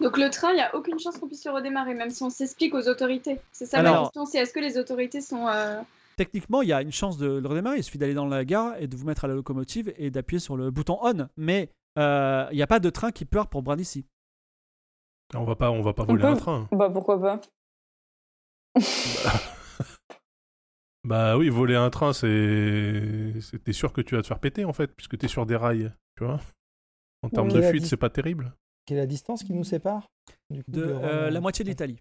Donc 0.00 0.16
le 0.18 0.30
train, 0.30 0.50
il 0.50 0.56
n'y 0.56 0.60
a 0.60 0.74
aucune 0.74 0.98
chance 0.98 1.16
qu'on 1.18 1.26
puisse 1.28 1.44
le 1.44 1.52
redémarrer, 1.52 1.94
même 1.94 2.10
si 2.10 2.22
on 2.22 2.30
s'explique 2.30 2.74
aux 2.74 2.88
autorités. 2.88 3.40
C'est 3.52 3.66
ça 3.66 3.82
ma 3.82 3.90
Alors- 3.90 4.02
question, 4.04 4.24
c'est 4.26 4.38
est-ce 4.38 4.52
que 4.52 4.60
les 4.60 4.78
autorités 4.78 5.20
sont... 5.20 5.46
euh, 5.48 5.80
Techniquement, 6.16 6.62
il 6.62 6.68
y 6.68 6.72
a 6.72 6.80
une 6.80 6.92
chance 6.92 7.18
de 7.18 7.26
le 7.26 7.48
redémarrer. 7.48 7.78
Il 7.78 7.82
suffit 7.84 7.98
d'aller 7.98 8.14
dans 8.14 8.26
la 8.26 8.44
gare 8.44 8.76
et 8.80 8.86
de 8.86 8.96
vous 8.96 9.04
mettre 9.04 9.24
à 9.24 9.28
la 9.28 9.34
locomotive 9.34 9.92
et 9.96 10.10
d'appuyer 10.10 10.38
sur 10.40 10.56
le 10.56 10.70
bouton 10.70 10.98
on. 11.02 11.28
Mais 11.36 11.70
euh, 11.98 12.46
il 12.52 12.56
n'y 12.56 12.62
a 12.62 12.66
pas 12.68 12.78
de 12.80 12.88
train 12.90 13.10
qui 13.10 13.24
part 13.24 13.48
pour 13.48 13.62
Brindisi. 13.62 14.06
On 15.34 15.42
va 15.44 15.56
pas, 15.56 15.70
on 15.72 15.82
va 15.82 15.92
pas 15.92 16.04
On 16.04 16.06
voler 16.06 16.22
peut- 16.22 16.28
un 16.28 16.36
train. 16.36 16.68
Bah 16.72 16.88
pourquoi 16.90 17.20
pas 17.20 17.40
Bah 21.04 21.36
oui, 21.36 21.50
voler 21.50 21.74
un 21.74 21.90
train, 21.90 22.12
c'est, 22.14 23.32
t'es 23.62 23.72
sûr 23.74 23.92
que 23.92 24.00
tu 24.00 24.14
vas 24.16 24.22
te 24.22 24.26
faire 24.26 24.38
péter 24.38 24.64
en 24.64 24.72
fait, 24.72 24.86
puisque 24.96 25.18
t'es 25.18 25.28
sur 25.28 25.44
des 25.44 25.56
rails, 25.56 25.92
tu 26.16 26.24
vois. 26.24 26.40
En 27.22 27.28
termes 27.28 27.48
Oui. 27.48 27.54
de 27.54 27.62
fuite, 27.62 27.84
c'est 27.84 27.98
pas 27.98 28.08
terrible. 28.08 28.54
Quelle 28.86 28.98
est 28.98 29.00
la 29.00 29.06
distance 29.06 29.42
qui 29.44 29.52
nous 29.52 29.64
sépare 29.64 30.08
du 30.50 30.62
coup, 30.64 30.70
de 30.70 30.86
de 30.86 30.92
Rome 30.92 31.04
euh, 31.04 31.30
la 31.30 31.40
moitié 31.40 31.64
de 31.64 31.70
l'Italie. 31.70 32.00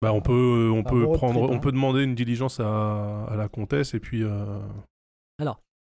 Bah 0.00 0.12
on 0.12 0.20
peut, 0.20 0.70
on 0.72 0.80
Un 0.80 0.82
peut 0.84 1.10
prendre, 1.12 1.40
trip, 1.40 1.50
on 1.50 1.56
hein. 1.56 1.58
peut 1.58 1.72
demander 1.72 2.04
une 2.04 2.14
diligence 2.14 2.60
à, 2.60 3.24
à 3.24 3.36
la 3.36 3.48
comtesse 3.48 3.94
et 3.94 4.00
puis. 4.00 4.22
euh, 4.22 4.60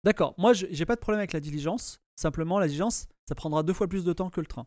D'accord, 0.02 0.34
moi 0.38 0.54
je- 0.54 0.64
j'ai 0.70 0.86
pas 0.86 0.94
de 0.94 1.00
problème 1.00 1.18
avec 1.18 1.34
la 1.34 1.40
diligence. 1.40 2.00
Simplement, 2.16 2.58
la 2.58 2.66
diligence, 2.68 3.06
ça 3.28 3.34
prendra 3.34 3.62
deux 3.62 3.74
fois 3.74 3.86
plus 3.86 4.02
de 4.02 4.14
temps 4.14 4.30
que 4.30 4.40
le 4.40 4.46
train. 4.46 4.66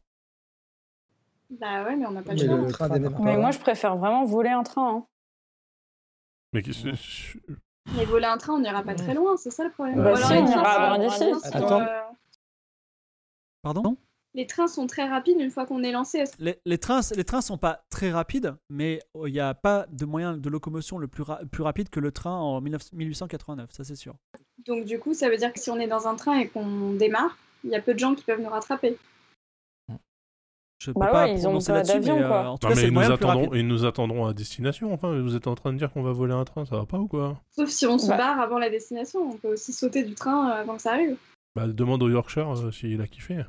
Bah 1.50 1.84
ouais, 1.84 1.96
mais 1.96 2.06
on 2.06 2.12
n'a 2.12 2.22
pas 2.22 2.36
le 2.36 2.46
le 2.46 2.68
train 2.68 2.88
Mais 3.24 3.38
moi, 3.38 3.50
je 3.50 3.58
préfère 3.58 3.98
vraiment 3.98 4.26
voler 4.26 4.52
un 4.52 4.62
train. 4.62 4.98
hein. 4.98 5.08
Mais 6.54 6.62
qu'est-ce- 6.62 7.36
Mais 7.96 8.06
voler 8.06 8.26
un 8.28 8.38
train, 8.38 8.54
on 8.54 8.60
n'ira 8.60 8.84
pas 8.84 8.94
très 8.94 9.16
loin, 9.16 9.36
c'est 9.38 9.50
ça 9.50 9.64
le 9.64 9.72
problème. 9.72 9.96
Bah, 10.04 10.16
alors 10.16 10.18
si, 10.20 10.34
on 10.34 10.46
ira 10.46 10.62
à 10.70 10.90
Brindisi. 10.98 11.18
trains 11.18 11.40
sont, 11.40 11.58
Attends. 11.58 11.82
euh, 11.82 12.02
Pardon? 13.64 13.98
Les 14.36 14.48
trains 14.48 14.68
sont 14.68 14.88
très 14.88 15.08
rapides 15.08 15.40
une 15.40 15.52
fois 15.52 15.66
qu'on 15.68 15.84
est 15.84 15.92
lancé. 15.92 16.24
Les, 16.40 16.60
les 16.66 16.78
trains, 16.80 17.02
les 17.16 17.24
trains 17.24 17.42
sont 17.42 17.58
pas 17.60 17.84
très 17.90 18.12
rapides, 18.12 18.56
mais 18.70 19.00
il 19.26 19.32
n'y 19.32 19.40
a 19.40 19.54
pas 19.54 19.86
de 19.92 20.06
moyen 20.06 20.36
de 20.38 20.50
locomotion 20.50 20.98
le 20.98 21.08
plus, 21.08 21.22
ra- 21.24 21.42
plus 21.52 21.62
rapide 21.62 21.90
que 21.90 22.00
le 22.00 22.12
train 22.12 22.36
en 22.36 22.60
19 22.60 22.94
1889, 22.94 23.70
ça 23.72 23.84
c'est 23.84 23.96
sûr. 23.96 24.16
Donc 24.66 24.86
du 24.86 24.98
coup, 25.00 25.14
ça 25.14 25.30
veut 25.30 25.38
dire 25.38 25.54
que 25.54 25.60
si 25.60 25.70
on 25.70 25.80
est 25.80 25.88
dans 25.88 26.08
un 26.08 26.16
train 26.16 26.40
et 26.40 26.48
qu'on 26.48 26.94
démarre, 26.94 27.38
il 27.64 27.70
y 27.70 27.76
a 27.76 27.82
peu 27.82 27.94
de 27.94 28.00
gens 28.00 28.16
qui 28.16 28.24
peuvent 28.24 28.42
nous 28.42 28.50
rattraper. 28.50 28.98
Je 30.80 30.92
peux 30.92 31.00
Bah 31.00 31.08
pas 31.12 31.24
ouais, 31.26 31.34
ils 31.36 31.38
ont 31.40 31.44
prononcer 31.44 31.68
pas 31.72 31.78
là-dessus, 31.78 31.94
d'avion, 31.94 32.18
mais 32.18 32.24
euh, 32.24 32.28
quoi. 32.28 32.50
en 32.50 32.58
tout 32.58 32.68
Non, 32.68 32.70
cas, 32.74 32.76
mais 32.76 32.82
c'est 32.82 32.88
le 32.88 32.88
ils 32.88 32.94
nous, 32.94 33.12
attendront, 33.12 33.44
rapide. 33.46 33.60
ils 33.60 33.68
nous 33.68 33.86
attendront 33.86 34.26
à 34.26 34.34
destination. 34.34 34.94
Enfin, 34.94 35.18
vous 35.22 35.36
êtes 35.36 35.48
en 35.48 35.56
train 35.56 35.72
de 35.72 35.78
dire 35.78 35.92
qu'on 35.94 36.02
va 36.04 36.12
voler 36.12 36.34
un 36.34 36.44
train, 36.44 36.66
ça 36.66 36.76
va 36.76 36.86
pas 36.86 36.98
ou 36.98 37.08
quoi? 37.08 37.40
Sauf 37.56 37.70
si 37.70 37.86
on 37.86 37.98
se 37.98 38.08
Bah. 38.10 38.18
barre 38.18 38.40
avant 38.42 38.58
la 38.58 38.70
destination, 38.70 39.22
on 39.32 39.38
peut 39.38 39.54
aussi 39.54 39.72
sauter 39.72 40.04
du 40.04 40.14
train 40.14 40.50
euh, 40.50 40.62
avant 40.62 40.76
que 40.76 40.82
ça 40.82 40.92
arrive. 40.94 41.16
Bah 41.56 41.68
demande 41.68 42.04
au 42.04 42.10
Yorkshire 42.10 42.50
euh, 42.52 42.72
s'il 42.72 43.00
a 43.00 43.08
kiffé. 43.08 43.44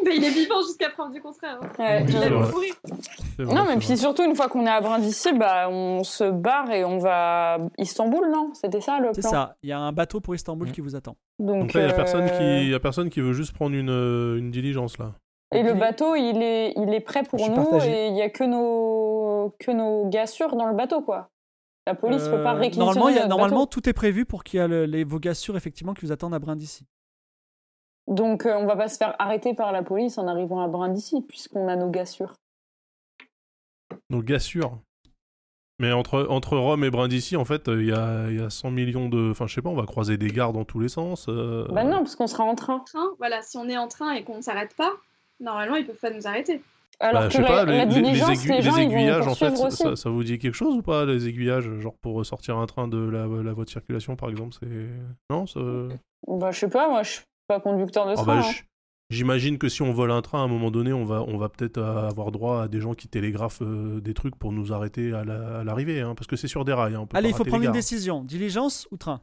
Mais 0.04 0.16
il 0.16 0.24
est 0.24 0.30
vivant 0.30 0.60
jusqu'à 0.62 0.90
preuve 0.90 1.12
du 1.12 1.20
contraire. 1.20 1.58
hein. 1.62 1.68
Ouais, 1.78 2.02
Il 2.04 2.10
C'est 2.12 2.16
a 2.24 2.28
vrai. 2.30 2.52
C'est 3.36 3.42
vrai, 3.44 3.54
Non, 3.54 3.62
mais 3.64 3.72
c'est 3.72 3.78
puis 3.78 3.86
vrai. 3.88 3.96
surtout, 3.96 4.22
une 4.24 4.34
fois 4.36 4.48
qu'on 4.48 4.66
est 4.66 4.70
à 4.70 4.80
Brindisi, 4.80 5.32
bah, 5.32 5.68
on 5.70 6.02
se 6.04 6.24
barre 6.30 6.70
et 6.70 6.84
on 6.84 6.98
va 6.98 7.54
à 7.54 7.58
Istanbul, 7.78 8.30
non? 8.30 8.52
C'était 8.54 8.80
ça 8.80 8.98
le 9.00 9.10
C'est 9.12 9.20
plan? 9.22 9.30
ça, 9.30 9.56
il 9.62 9.70
y 9.70 9.72
a 9.72 9.78
un 9.78 9.92
bateau 9.92 10.20
pour 10.20 10.34
Istanbul 10.34 10.70
qui 10.72 10.80
vous 10.80 10.96
attend. 10.96 11.16
Donc, 11.38 11.60
Donc 11.60 11.72
là, 11.74 11.80
il 11.82 11.86
y 11.86 11.90
a 11.90 11.94
personne 11.94 12.24
euh, 12.30 12.36
qui, 12.64 12.70
y 12.70 12.74
a 12.74 12.80
personne 12.80 13.10
qui 13.10 13.20
veut 13.20 13.32
juste 13.32 13.52
prendre 13.52 13.74
une, 13.76 13.90
euh, 13.90 14.36
une 14.38 14.50
diligence 14.50 14.98
là. 14.98 15.12
Et 15.52 15.62
le 15.64 15.74
bateau, 15.74 16.14
il 16.14 16.40
est, 16.42 16.74
il 16.76 16.94
est 16.94 17.00
prêt 17.00 17.24
pour 17.24 17.40
nous 17.48 17.54
partagé. 17.56 17.90
et 17.90 18.08
il 18.08 18.16
y 18.16 18.22
a 18.22 18.30
que 18.30 18.44
nos, 18.44 19.52
que 19.58 19.72
nos 19.72 20.08
gars 20.08 20.26
sûrs 20.28 20.54
dans 20.54 20.66
le 20.66 20.74
bateau, 20.76 21.00
quoi. 21.02 21.28
La 21.86 21.94
police 21.96 22.28
peut 22.28 22.42
pas 22.42 22.54
Euh, 22.54 22.58
réquisitionner 22.58 22.94
normalement, 22.94 23.08
y 23.08 23.18
a- 23.18 23.26
normalement 23.26 23.60
bateau. 23.62 23.80
tout 23.80 23.88
est 23.88 23.92
prévu 23.94 24.24
pour 24.26 24.44
qu'il 24.44 24.60
y 24.60 24.62
ait 24.62 24.68
le- 24.68 24.84
les, 24.84 25.02
vos 25.02 25.18
gars 25.18 25.34
sûrs 25.34 25.56
effectivement 25.56 25.92
qui 25.94 26.04
vous 26.06 26.12
attendent 26.12 26.34
à 26.34 26.38
Brindisi. 26.38 26.84
Donc, 28.10 28.44
euh, 28.44 28.56
on 28.56 28.66
va 28.66 28.76
pas 28.76 28.88
se 28.88 28.96
faire 28.98 29.14
arrêter 29.18 29.54
par 29.54 29.72
la 29.72 29.82
police 29.82 30.18
en 30.18 30.26
arrivant 30.26 30.60
à 30.60 30.68
Brindisi, 30.68 31.22
puisqu'on 31.22 31.68
a 31.68 31.76
nos 31.76 31.88
gars 31.88 32.06
sûrs. 32.06 32.34
Donc 34.10 34.24
gars 34.24 34.38
sûr. 34.38 34.78
Mais 35.78 35.92
entre, 35.92 36.26
entre 36.28 36.58
Rome 36.58 36.84
et 36.84 36.90
Brindisi, 36.90 37.36
en 37.36 37.44
fait, 37.46 37.68
il 37.68 37.86
y 37.86 37.92
a, 37.92 38.28
il 38.28 38.38
y 38.38 38.42
a 38.42 38.50
100 38.50 38.70
millions 38.70 39.08
de... 39.08 39.30
Enfin, 39.30 39.46
je 39.46 39.54
sais 39.54 39.62
pas, 39.62 39.70
on 39.70 39.74
va 39.76 39.86
croiser 39.86 40.18
des 40.18 40.28
gares 40.28 40.52
dans 40.52 40.64
tous 40.64 40.78
les 40.78 40.90
sens. 40.90 41.26
euh, 41.28 41.66
Bah 41.70 41.84
non, 41.84 41.98
parce 41.98 42.16
qu'on 42.16 42.26
sera 42.26 42.44
en 42.44 42.54
train. 42.54 42.80
Train, 42.80 43.06
voilà, 43.18 43.40
si 43.40 43.56
on 43.56 43.66
est 43.68 43.78
en 43.78 43.88
train 43.88 44.12
et 44.12 44.22
qu'on 44.22 44.36
ne 44.36 44.42
s'arrête 44.42 44.74
pas, 44.76 44.92
normalement 45.38 45.76
ils 45.76 45.86
peuvent 45.86 45.96
pas 45.98 46.10
nous 46.10 46.26
arrêter. 46.26 46.60
Alors 46.98 47.22
bah, 47.22 47.28
que 47.28 47.32
je 47.32 47.36
sais 47.38 47.42
la, 47.42 47.48
pas, 47.48 47.64
la 47.64 47.72
les, 47.72 47.78
les- 47.78 47.94
les 47.94 48.02
diligence, 48.02 48.28
aigu- 48.44 48.48
les 48.56 48.62
gens, 48.62 48.76
les 48.76 48.82
ils 48.82 48.88
vont 48.90 48.96
aiguillages, 48.98 49.26
en 49.26 49.34
fait, 49.34 49.56
ça, 49.70 49.96
ça 49.96 50.10
vous 50.10 50.22
dit 50.22 50.38
quelque 50.38 50.54
chose 50.54 50.74
ou 50.76 50.82
pas, 50.82 51.06
les 51.06 51.26
aiguillages 51.28 51.70
Genre 51.78 51.96
pour 52.02 52.26
sortir 52.26 52.58
un 52.58 52.66
train 52.66 52.86
de 52.86 52.98
la, 52.98 53.20
la 53.26 53.52
voie 53.54 53.64
de 53.64 53.70
circulation, 53.70 54.16
par 54.16 54.28
exemple, 54.28 54.54
c'est... 54.60 54.88
Non 55.30 55.46
ça... 55.46 55.60
Bah, 56.28 56.50
je 56.50 56.58
sais 56.58 56.68
pas, 56.68 56.90
moi, 56.90 57.02
je 57.04 57.20
pas 57.50 57.60
conducteur 57.60 58.06
de 58.06 58.12
Ah 58.12 58.14
train. 58.14 58.24
bah, 58.24 58.38
hein. 58.38 58.50
j- 58.50 58.62
J'imagine 59.10 59.58
que 59.58 59.68
si 59.68 59.82
on 59.82 59.92
vole 59.92 60.12
un 60.12 60.22
train, 60.22 60.38
à 60.38 60.42
un 60.42 60.48
moment 60.48 60.70
donné, 60.70 60.92
on 60.92 61.04
va, 61.04 61.22
on 61.26 61.36
va 61.36 61.48
peut-être 61.48 61.78
avoir 61.82 62.30
droit 62.30 62.62
à 62.62 62.68
des 62.68 62.80
gens 62.80 62.94
qui 62.94 63.08
télégraphent 63.08 63.60
euh, 63.62 64.00
des 64.00 64.14
trucs 64.14 64.36
pour 64.36 64.52
nous 64.52 64.72
arrêter 64.72 65.12
à 65.12 65.24
la- 65.24 65.64
l'arrivée, 65.64 66.00
hein, 66.00 66.14
parce 66.14 66.28
que 66.28 66.36
c'est 66.36 66.46
sur 66.46 66.64
des 66.64 66.72
rails. 66.72 66.94
hein, 66.94 67.00
on 67.02 67.06
peut 67.08 67.16
Allez, 67.16 67.30
il 67.30 67.34
faut 67.34 67.44
prendre 67.44 67.64
une 67.64 67.72
décision. 67.72 68.22
Diligence 68.22 68.86
ou 68.92 68.96
train? 68.96 69.20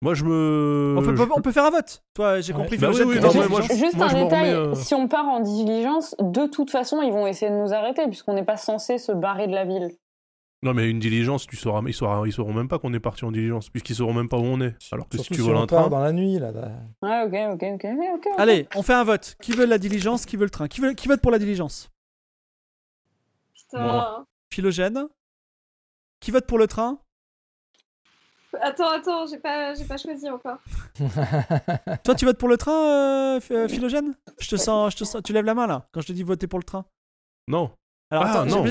Moi, 0.00 0.14
je 0.14 0.24
me... 0.24 0.96
on, 0.98 1.02
peut, 1.02 1.16
je- 1.16 1.22
on 1.36 1.40
peut 1.42 1.52
faire 1.52 1.66
un 1.66 1.70
vote. 1.70 2.02
Toi, 2.14 2.40
j'ai 2.40 2.52
Ouais. 2.54 2.60
compris. 2.60 2.78
Bah 2.78 2.88
oui, 2.94 3.00
oui, 3.06 3.20
non, 3.20 3.48
moi, 3.50 3.60
je- 3.62 3.74
Juste 3.74 3.96
moi, 3.96 4.06
un 4.10 4.22
détail, 4.24 4.54
remets, 4.54 4.68
euh, 4.70 4.74
si 4.74 4.94
on 4.94 5.06
part 5.06 5.26
en 5.28 5.40
diligence, 5.40 6.14
de 6.20 6.46
toute 6.46 6.70
façon, 6.70 7.02
ils 7.02 7.12
vont 7.12 7.26
essayer 7.26 7.50
de 7.50 7.56
nous 7.56 7.72
arrêter, 7.74 8.04
puisqu'on 8.06 8.32
n'est 8.34 8.44
pas 8.44 8.56
censé 8.56 8.96
se 8.98 9.12
barrer 9.12 9.46
de 9.48 9.52
la 9.54 9.64
ville. 9.66 9.90
Non, 10.64 10.72
mais 10.72 10.88
une 10.88 10.98
diligence, 10.98 11.46
tu 11.46 11.56
sauras, 11.56 11.82
ils, 11.86 11.92
sauront, 11.92 12.24
ils 12.24 12.32
sauront 12.32 12.54
même 12.54 12.68
pas 12.68 12.78
qu'on 12.78 12.94
est 12.94 13.00
parti 13.00 13.26
en 13.26 13.30
diligence, 13.30 13.68
puisqu'ils 13.68 13.96
sauront 13.96 14.14
même 14.14 14.30
pas 14.30 14.38
où 14.38 14.44
on 14.44 14.62
est. 14.62 14.74
Alors 14.92 15.06
que 15.06 15.18
Surtout 15.18 15.34
si 15.34 15.40
tu 15.40 15.44
voles 15.44 15.56
on 15.56 15.62
un 15.64 15.66
train... 15.66 15.88
dans 15.90 16.00
la 16.00 16.10
nuit, 16.12 16.38
là. 16.38 16.52
là. 16.52 16.72
Ouais, 17.02 17.22
ok, 17.26 17.54
ok, 17.54 17.68
ok, 17.74 17.84
ok. 17.84 18.26
ok. 18.26 18.32
Allez, 18.38 18.66
on 18.74 18.82
fait 18.82 18.94
un 18.94 19.04
vote. 19.04 19.36
Qui 19.42 19.52
veut 19.52 19.66
la 19.66 19.76
diligence 19.76 20.24
Qui 20.24 20.36
veut 20.38 20.44
le 20.44 20.50
train 20.50 20.66
qui, 20.66 20.80
veut, 20.80 20.94
qui 20.94 21.06
vote 21.06 21.20
pour 21.20 21.30
la 21.30 21.38
diligence? 21.38 21.90
Putain. 23.52 23.82
Moi. 23.82 24.24
Philogène 24.50 25.06
Qui 26.20 26.30
vote 26.30 26.46
pour 26.46 26.56
le 26.56 26.66
train? 26.66 26.98
Attends, 28.62 28.88
attends, 28.90 29.26
j'ai 29.26 29.38
pas, 29.38 29.74
j'ai 29.74 29.84
pas 29.84 29.98
choisi 29.98 30.30
encore. 30.30 30.58
Toi, 32.04 32.14
tu 32.14 32.24
votes 32.24 32.38
pour 32.38 32.48
le 32.48 32.56
train, 32.56 32.72
euh, 32.72 33.40
euh, 33.50 33.68
Philogène? 33.68 34.14
Je 34.38 34.48
te, 34.48 34.56
sens, 34.56 34.92
je 34.92 34.98
te 34.98 35.04
sens. 35.04 35.22
Tu 35.22 35.34
lèves 35.34 35.44
la 35.44 35.54
main 35.54 35.66
là 35.66 35.88
quand 35.92 36.00
je 36.00 36.06
te 36.06 36.12
dis 36.12 36.22
voter 36.22 36.46
pour 36.46 36.58
le 36.58 36.64
train. 36.64 36.86
Non, 37.48 37.72
Alors, 38.10 38.24
Ah, 38.24 38.30
attends, 38.30 38.46
non. 38.46 38.64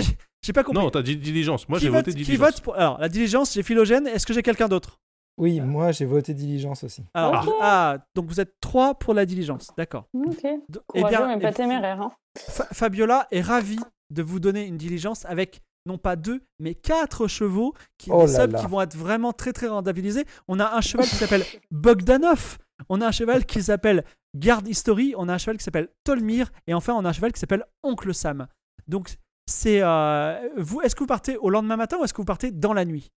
J'ai- 0.44 0.53
pas 0.53 0.64
compris. 0.64 0.84
non, 0.84 0.90
t'as 0.90 1.02
dit 1.02 1.18
diligence. 1.18 1.68
Moi, 1.70 1.80
qui 1.80 1.86
j'ai 1.86 1.90
voté 1.91 2.11
qui 2.11 2.18
diligence. 2.24 2.40
vote 2.40 2.61
pour... 2.61 2.76
Alors, 2.76 2.99
la 2.99 3.10
diligence, 3.10 3.53
j'ai 3.53 3.64
Philogène. 3.64 4.07
Est-ce 4.07 4.26
que 4.26 4.34
j'ai 4.34 4.44
quelqu'un 4.44 4.68
d'autre? 4.68 4.99
Oui, 5.40 5.60
moi 5.61 5.91
j'ai 5.91 6.06
voté 6.06 6.36
diligence 6.36 6.84
aussi. 6.84 7.03
Alors, 7.15 7.48
Ok. 7.48 7.53
ah, 7.60 7.98
donc 8.14 8.28
vous 8.28 8.40
êtes 8.40 8.53
trois 8.61 8.94
pour 8.94 9.15
la 9.15 9.26
diligence, 9.26 9.70
d'accord. 9.76 10.06
Ok. 10.14 10.44
Eh 10.45 10.60
Courageux, 11.02 11.26
mais 11.28 11.40
pas 11.40 11.52
téméraire. 11.52 11.99
Hein. 12.02 12.11
Fa- 12.38 12.68
Fabiola 12.72 13.28
est 13.32 13.41
ravie 13.41 13.80
de 14.11 14.22
vous 14.22 14.40
donner 14.40 14.68
une 14.68 14.78
diligence 14.78 15.26
avec 15.26 15.61
non 15.88 15.98
pas 15.98 16.15
deux, 16.15 16.44
mais 16.60 16.76
quatre 16.76 17.28
chevaux 17.28 17.74
qui, 17.98 18.11
Oh 18.11 18.28
là 18.28 18.45
là. 18.45 18.60
qui 18.60 18.68
vont 18.68 18.80
être 18.82 18.95
vraiment 18.95 19.34
très 19.34 19.53
très 19.53 19.68
rentabilisés. 19.68 20.26
On 20.48 20.60
a 20.60 20.76
un 20.78 20.82
cheval 20.82 21.07
qui 21.07 21.15
s'appelle 21.15 21.44
Bogdanov, 21.72 22.57
on 22.90 23.02
a 23.02 23.07
un 23.07 23.11
cheval 23.11 23.45
qui 23.45 23.61
s'appelle 23.64 24.03
Garde 24.36 24.68
History, 24.68 25.14
on 25.18 25.28
a 25.30 25.34
un 25.34 25.38
cheval 25.38 25.57
qui 25.57 25.64
s'appelle 25.64 25.90
Tolmir, 26.03 26.52
et 26.68 26.74
enfin 26.74 26.94
on 26.94 27.03
a 27.06 27.10
un 27.10 27.14
cheval 27.14 27.32
qui 27.34 27.40
s'appelle 27.40 27.65
Oncle 27.84 28.14
Sam. 28.14 28.48
Donc 28.88 29.10
c'est 29.45 29.82
euh, 29.82 30.49
vous. 30.57 30.82
Est-ce 30.82 30.95
que 30.95 30.99
vous 31.02 31.07
partez 31.07 31.38
au 31.38 31.49
lendemain 31.49 31.76
matin 31.78 31.98
ou 31.99 32.03
est-ce 32.03 32.14
que 32.14 32.22
vous 32.22 32.26
partez 32.26 32.52
dans 32.52 32.74
la 32.74 32.86
nuit? 32.86 33.11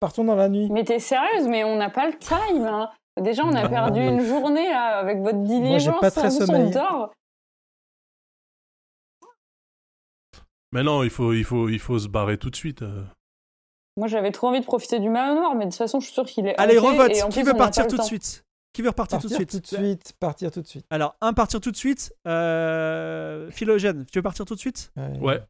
Partons 0.00 0.24
dans 0.24 0.34
la 0.34 0.48
nuit. 0.48 0.68
Mais 0.70 0.84
t'es 0.84 0.98
sérieuse, 0.98 1.46
mais 1.48 1.62
on 1.64 1.76
n'a 1.76 1.90
pas 1.90 2.08
le 2.08 2.18
time. 2.18 2.64
hein. 2.66 2.90
Déjà, 3.20 3.44
on 3.44 3.54
a 3.54 3.62
Non, 3.64 3.68
perdu 3.68 4.00
mais- 4.00 4.08
une 4.08 4.24
journée 4.24 4.68
là, 4.70 4.98
avec 4.98 5.18
votre 5.18 5.38
j'ai 5.38 5.44
diligence. 5.60 6.00
pas 6.00 6.10
très 6.10 6.26
on 6.26 6.30
sommeil. 6.46 6.72
Mais 10.72 10.82
non, 10.82 11.02
il 11.02 11.10
faut, 11.10 11.32
il 11.34 11.44
faut, 11.44 11.68
il 11.68 11.78
faut 11.78 11.98
se 11.98 12.08
barrer 12.08 12.38
tout 12.38 12.48
de 12.50 12.56
suite. 12.56 12.82
euh. 12.82 13.04
Moi, 13.98 14.08
j'avais 14.08 14.32
trop 14.32 14.48
envie 14.48 14.60
de 14.60 14.64
profiter 14.64 14.98
du 15.00 15.10
manoir, 15.10 15.54
mais 15.54 15.66
de 15.66 15.70
toute 15.70 15.76
façon, 15.78 16.00
je 16.00 16.06
suis 16.06 16.14
sûre 16.14 16.24
qu'il 16.24 16.46
est. 16.46 16.58
Allez, 16.58 16.78
revote. 16.78 17.12
Qui 17.12 17.40
plus, 17.42 17.42
veut 17.42 17.54
partir 17.54 17.86
tout 17.86 17.98
de 17.98 18.02
suite? 18.02 18.42
Qui 18.72 18.80
veut 18.82 18.88
repartir 18.88 19.18
tout 19.20 19.28
de 19.28 19.32
Partir 19.34 19.48
suite 19.50 19.68
tout 19.68 19.76
de 19.76 19.82
suite, 19.82 20.12
partir 20.18 20.50
tout 20.50 20.62
de 20.62 20.66
suite. 20.66 20.86
Alors, 20.90 21.14
un 21.20 21.32
partir 21.34 21.60
tout 21.60 21.70
de 21.70 21.76
suite. 21.76 22.14
Euh, 22.26 23.50
Philogène, 23.50 24.06
tu 24.10 24.18
veux 24.18 24.22
partir 24.22 24.44
tout 24.46 24.54
de 24.54 24.60
suite 24.60 24.90
Ouais. 24.96 25.18
Ouais. 25.20 25.42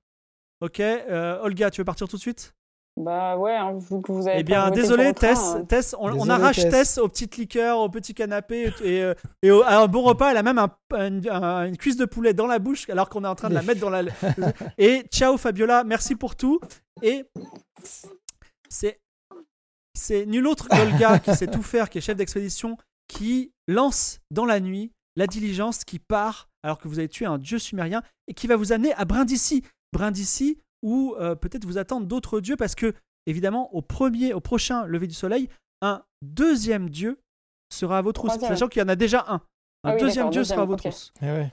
Ok. 0.60 0.80
euh, 0.80 1.38
Olga, 1.42 1.70
tu 1.70 1.80
veux 1.80 1.84
partir 1.84 2.08
tout 2.08 2.16
de 2.16 2.20
suite? 2.20 2.54
Bah 3.00 3.38
ouais, 3.38 3.54
hein, 3.56 3.78
que 3.78 4.12
vous 4.12 4.28
avez. 4.28 4.40
Eh 4.40 4.42
bien, 4.42 4.70
désolé, 4.70 5.14
train, 5.14 5.28
Tess, 5.28 5.38
hein. 5.38 5.64
Tess, 5.66 5.94
on, 5.98 6.28
arrache 6.28 6.56
Tess. 6.56 6.70
Tess 6.70 6.98
aux 6.98 7.08
petites 7.08 7.38
liqueurs, 7.38 7.78
au 7.78 7.88
petit 7.88 8.12
canapé 8.12 8.70
et, 8.82 8.96
et, 8.96 9.02
euh, 9.02 9.14
et 9.42 9.50
au- 9.50 9.62
à 9.62 9.76
un 9.78 9.86
bon 9.86 10.02
repas. 10.02 10.30
Elle 10.30 10.36
a 10.36 10.42
même 10.42 10.58
un- 10.58 10.76
un- 10.92 11.24
un- 11.26 11.64
une 11.68 11.76
cuisse 11.78 11.96
de 11.96 12.04
poulet 12.04 12.34
dans 12.34 12.46
la 12.46 12.58
bouche 12.58 12.90
alors 12.90 13.08
qu'on 13.08 13.24
est 13.24 13.28
en 13.28 13.34
train 13.34 13.48
de 13.48 13.54
la 13.54 13.62
mettre 13.62 13.80
dans 13.80 13.88
la. 13.88 14.02
et 14.78 15.04
ciao 15.10 15.38
Fabiola, 15.38 15.84
merci 15.84 16.16
pour 16.16 16.36
tout. 16.36 16.60
Et 17.00 17.24
c'est 18.68 19.00
c'est 19.94 20.26
nul 20.26 20.46
autre 20.46 20.68
qu'Olga 20.68 21.18
qui 21.18 21.34
sait 21.34 21.46
tout 21.46 21.62
faire, 21.62 21.88
qui 21.88 21.96
est 21.98 22.02
chef 22.02 22.16
d'expédition, 22.16 22.76
qui 23.12 23.52
lance 23.68 24.20
dans 24.30 24.46
la 24.46 24.58
nuit 24.60 24.90
la 25.16 25.26
diligence 25.26 25.84
qui 25.84 25.98
part 25.98 26.48
alors 26.62 26.78
que 26.78 26.88
vous 26.88 26.98
avez 26.98 27.08
tué 27.08 27.26
un 27.26 27.38
dieu 27.38 27.58
sumérien 27.58 28.02
et 28.28 28.34
qui 28.34 28.46
va 28.46 28.56
vous 28.56 28.72
amener 28.72 28.94
à 28.94 29.04
Brindisi. 29.04 29.62
Brindisi 29.92 30.58
où 30.82 31.14
euh, 31.18 31.34
peut-être 31.34 31.66
vous 31.66 31.76
attendent 31.76 32.08
d'autres 32.08 32.40
dieux 32.40 32.56
parce 32.56 32.74
que 32.74 32.94
évidemment 33.26 33.74
au 33.74 33.82
premier, 33.82 34.32
au 34.32 34.40
prochain 34.40 34.86
lever 34.86 35.06
du 35.06 35.14
soleil, 35.14 35.48
un 35.82 36.02
deuxième 36.22 36.88
dieu 36.88 37.20
sera 37.70 37.98
à 37.98 38.02
vos 38.02 38.12
trousses, 38.12 38.38
sachant 38.38 38.68
qu'il 38.68 38.80
y 38.80 38.84
en 38.84 38.88
a 38.88 38.96
déjà 38.96 39.24
un. 39.28 39.34
Un 39.84 39.90
Ah 39.90 39.94
oui, 39.94 40.00
deuxième 40.00 40.30
dieu 40.30 40.44
sera 40.44 40.62
à 40.62 40.64
vos 40.64 40.76
deuxième, 40.76 40.92
ok. 40.92 40.98
trousses. 40.98 41.12
Eh 41.22 41.26
ouais. 41.26 41.50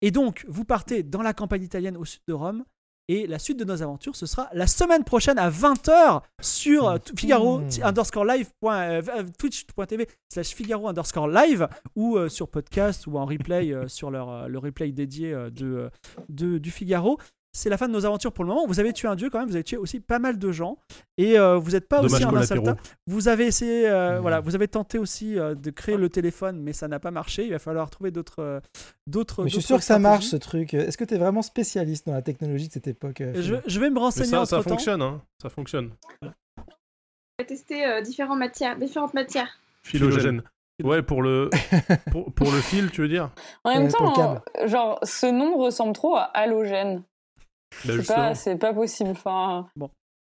Et 0.00 0.10
donc, 0.10 0.46
vous 0.48 0.64
partez 0.64 1.02
dans 1.02 1.22
la 1.22 1.34
campagne 1.34 1.62
italienne 1.62 1.96
au 1.96 2.04
sud 2.04 2.22
de 2.28 2.32
Rome. 2.32 2.64
Et 3.10 3.26
la 3.26 3.38
suite 3.38 3.58
de 3.58 3.64
nos 3.64 3.82
aventures, 3.82 4.14
ce 4.14 4.26
sera 4.26 4.50
la 4.52 4.66
semaine 4.66 5.02
prochaine 5.02 5.38
à 5.38 5.48
20h 5.50 6.20
sur 6.42 6.88
euh, 6.88 6.98
Figaro 7.16 7.58
Mmh. 7.60 7.68
underscore 7.82 8.24
live 8.26 8.50
point- 8.60 8.82
euh, 8.82 9.02
euh, 9.16 9.24
twitch.tv 9.38 10.06
slash 10.30 10.48
Figaro 10.48 10.88
underscore 10.88 11.26
live 11.28 11.68
ou 11.96 12.16
euh, 12.18 12.28
sur 12.28 12.48
podcast 12.48 13.06
ou 13.06 13.16
en 13.16 13.24
replay 13.24 13.72
euh, 13.72 13.88
sur 13.88 14.10
leur, 14.10 14.46
le 14.48 14.58
replay 14.58 14.92
dédié 14.92 15.32
de, 15.50 15.90
de- 16.28 16.58
du 16.58 16.70
Figaro. 16.70 17.18
C'est 17.58 17.70
la 17.70 17.76
fin 17.76 17.88
de 17.88 17.92
nos 17.92 18.06
aventures 18.06 18.32
pour 18.32 18.44
le 18.44 18.48
moment. 18.48 18.66
Vous 18.66 18.78
avez 18.78 18.92
tué 18.92 19.08
un 19.08 19.16
dieu 19.16 19.30
quand 19.30 19.40
même, 19.40 19.48
vous 19.48 19.54
avez 19.56 19.64
tué 19.64 19.76
aussi 19.76 19.98
pas 19.98 20.18
mal 20.20 20.38
de 20.38 20.52
gens. 20.52 20.78
Et 21.16 21.38
euh, 21.38 21.56
vous 21.56 21.72
n'êtes 21.72 21.88
pas 21.88 21.96
Dommage 21.96 22.12
aussi 22.24 22.62
tas. 22.62 22.76
Vous 23.06 23.26
avez 23.28 23.46
essayé, 23.46 23.88
euh, 23.88 24.18
Mmh. 24.18 24.20
voilà, 24.20 24.40
vous 24.40 24.54
avez 24.54 24.68
tenté 24.68 24.98
aussi 24.98 25.38
euh, 25.38 25.54
de 25.54 25.70
créer 25.70 25.96
le 25.96 26.08
téléphone, 26.08 26.60
mais 26.62 26.72
ça 26.72 26.86
n'a 26.88 27.00
pas 27.00 27.10
marché. 27.10 27.44
Il 27.44 27.50
va 27.50 27.58
falloir 27.58 27.90
trouver 27.90 28.10
d'autres, 28.10 28.62
d'autres. 29.06 29.42
Mais 29.42 29.48
je 29.50 29.54
suis 29.54 29.62
sûr 29.62 29.78
que 29.78 29.84
ça 29.84 29.98
marche 29.98 30.26
ce 30.26 30.36
truc. 30.36 30.72
Est-ce 30.74 30.96
que 30.96 31.04
tu 31.04 31.14
es 31.14 31.18
vraiment 31.18 31.42
spécialiste 31.42 32.06
dans 32.06 32.14
la 32.14 32.22
technologie 32.22 32.68
de 32.68 32.72
cette 32.72 32.86
époque 32.86 33.20
euh, 33.20 33.32
Je, 33.66 33.80
vais 33.80 33.90
me 33.90 33.94
Mais 33.94 34.00
renseigner 34.00 34.30
ça, 34.30 34.40
entre 34.40 34.50
ça 34.50 34.56
temps. 34.62 34.68
fonctionne, 34.70 35.02
hein. 35.02 35.20
Ça 35.42 35.48
fonctionne. 35.48 35.90
On 36.22 36.28
va 37.40 37.44
tester 37.44 37.84
euh, 37.84 38.00
différentes 38.02 38.38
matières, 38.38 38.76
différentes 38.78 39.14
matières. 39.14 39.58
Philogène. 39.82 40.42
Ouais, 40.84 41.02
pour 41.02 41.22
le, 41.22 41.50
pour, 42.12 42.32
pour 42.32 42.52
le 42.52 42.60
fil, 42.60 42.90
tu 42.92 43.00
veux 43.00 43.08
dire? 43.08 43.30
En 43.64 43.74
même 43.74 43.84
Ouais, 43.84 43.88
temps, 43.90 44.40
genre, 44.66 45.00
ce 45.02 45.26
nom 45.26 45.56
ressemble 45.58 45.92
trop 45.92 46.14
à 46.16 46.22
halogène. 46.34 47.02
Bah, 47.84 47.92
C'est 47.96 48.06
pas, 48.06 48.34
c'est 48.34 48.56
pas 48.56 48.72
possible. 48.74 49.10
Enfin, 49.10 49.66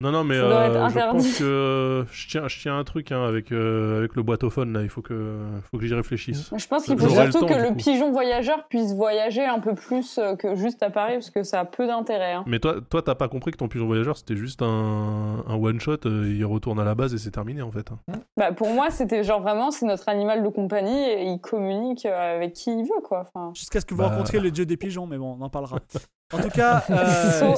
Non, 0.01 0.11
non, 0.11 0.23
mais 0.23 0.35
Ça 0.39 0.47
doit 0.47 0.65
être 0.65 0.76
euh, 0.77 0.80
je 0.89 0.95
interdit. 0.97 1.18
pense 1.18 1.38
que 1.39 2.06
je 2.10 2.27
tiens, 2.30 2.47
je 2.47 2.60
tiens 2.61 2.77
un 2.80 2.84
truc 2.85 3.11
hein, 3.11 3.22
avec, 3.26 3.51
euh, 3.51 3.97
avec 3.99 4.15
le 4.15 4.23
boîtophone 4.23 4.72
là. 4.72 4.81
Il 4.81 4.88
faut 4.89 5.01
que, 5.01 5.38
faut 5.69 5.77
que 5.77 5.85
j'y 5.85 5.93
réfléchisse. 5.93 6.49
je 6.56 6.68
pense 6.68 6.85
qu'il 6.85 6.97
faut 6.97 7.07
J'aurai 7.10 7.26
le 7.26 7.31
surtout 7.34 7.47
temps, 7.47 7.53
que 7.53 7.60
le 7.61 7.68
coup. 7.69 7.76
pigeon 7.76 8.10
voyageur 8.11 8.65
puisse 8.69 8.93
voyager 8.93 9.43
un 9.45 9.60
peu 9.60 9.76
plus 9.76 10.18
euh, 10.18 10.38
que 10.38 10.56
juste 10.56 10.81
à 10.84 10.89
Paris, 10.89 11.15
parce 11.15 11.30
que 11.30 11.43
ça 11.43 11.60
a 11.60 11.65
peu 11.65 11.85
d'intérêt. 11.85 12.31
hein. 12.31 12.45
Mais 12.47 12.60
toi, 12.60 12.76
toi, 12.89 13.01
t'as 13.01 13.15
pas 13.15 13.27
compris 13.27 13.51
que 13.51 13.57
ton 13.57 13.68
pigeon 13.68 13.88
voyageur 13.88 14.15
c'était 14.18 14.38
juste 14.38 14.61
un, 14.61 15.43
un 15.45 15.56
one 15.56 15.81
shot. 15.81 15.97
euh, 16.06 16.34
il 16.34 16.45
retourne 16.45 16.80
à 16.80 16.85
la 16.85 16.95
base 16.95 17.14
et 17.14 17.18
c'est 17.18 17.31
terminé 17.31 17.61
en 17.61 17.72
fait. 17.72 17.91
hein. 17.91 17.99
Bah, 18.38 18.53
pour 18.53 18.69
moi, 18.69 18.89
c'était 18.91 19.23
genre 19.26 19.41
vraiment, 19.41 19.69
c'est 19.69 19.85
notre 19.85 20.07
animal 20.07 20.43
de 20.43 20.49
compagnie 20.49 20.97
et 21.10 21.23
il 21.26 21.41
communique 21.41 22.06
euh, 22.06 22.38
avec 22.38 22.53
qui 22.53 22.72
il 22.72 22.84
veut, 22.84 23.01
quoi. 23.03 23.26
Enfin, 23.27 23.51
Jusqu'à 23.53 23.81
ce 23.81 23.85
que 23.85 23.93
vous 23.95 24.01
Bah. 24.01 24.07
rencontriez 24.07 24.39
le 24.39 24.49
dieu 24.51 24.65
des 24.65 24.77
pigeons, 24.77 25.07
mais 25.07 25.18
bon, 25.18 25.35
on 25.38 25.41
en 25.43 25.49
parlera. 25.49 25.80
En 26.34 26.39
tout 26.39 26.49
cas, 26.49 26.84
euh, 26.89 27.56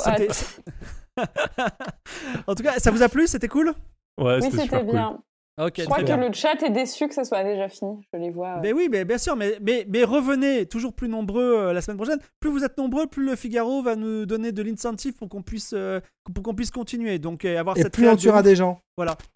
en 2.48 2.56
tout 2.56 2.64
cas, 2.64 2.80
ça 2.80 2.92
vous 2.92 3.04
a 3.04 3.10
plu? 3.10 3.28
C'était 3.28 3.48
cool? 3.48 3.74
Ouais, 4.18 4.36
oui, 4.36 4.42
c'était 4.44 4.52
c'était 4.52 4.64
super 4.64 4.80
cool. 4.82 4.92
bien. 4.92 5.20
Ok. 5.60 5.74
Je 5.80 5.84
crois 5.86 6.02
que 6.04 6.12
le 6.14 6.34
chat 6.34 6.64
est 6.64 6.70
déçu 6.70 7.08
que 7.08 7.14
ça 7.14 7.24
soit 7.26 7.44
déjà 7.44 7.68
fini. 7.68 8.00
Je 8.14 8.20
les 8.20 8.30
vois. 8.32 8.56
euh. 8.56 8.60
Mais 8.64 8.72
oui, 8.74 8.88
mais 8.90 9.04
bien 9.04 9.18
sûr, 9.18 9.36
mais, 9.36 9.58
mais, 9.62 9.86
mais 9.90 10.04
revenez 10.04 10.66
toujours 10.66 10.94
plus 10.94 11.10
nombreux 11.10 11.44
euh, 11.44 11.74
la 11.74 11.82
semaine 11.82 11.98
prochaine. 11.98 12.20
Plus 12.40 12.50
vous 12.50 12.64
êtes 12.64 12.78
nombreux, 12.78 13.06
plus 13.08 13.26
le 13.26 13.36
Figaro 13.36 13.84
va 13.84 13.96
nous 13.96 14.26
donner 14.26 14.54
de 14.54 14.62
l'incentive 14.64 15.14
pour 15.14 15.28
qu'on 15.28 15.42
puisse, 15.44 15.74
euh, 15.76 16.00
pour 16.34 16.44
qu'on 16.44 16.56
puisse 16.56 16.72
continuer. 16.72 17.20
Donc, 17.20 17.44
euh, 17.44 17.60
avoir 17.60 17.78
Et 17.78 17.82
cette 17.82 17.94
plus 17.94 18.08
on 18.08 18.14
de 18.16 18.20
tuera 18.20 18.42
des 18.42 18.56
gens. 18.56 18.80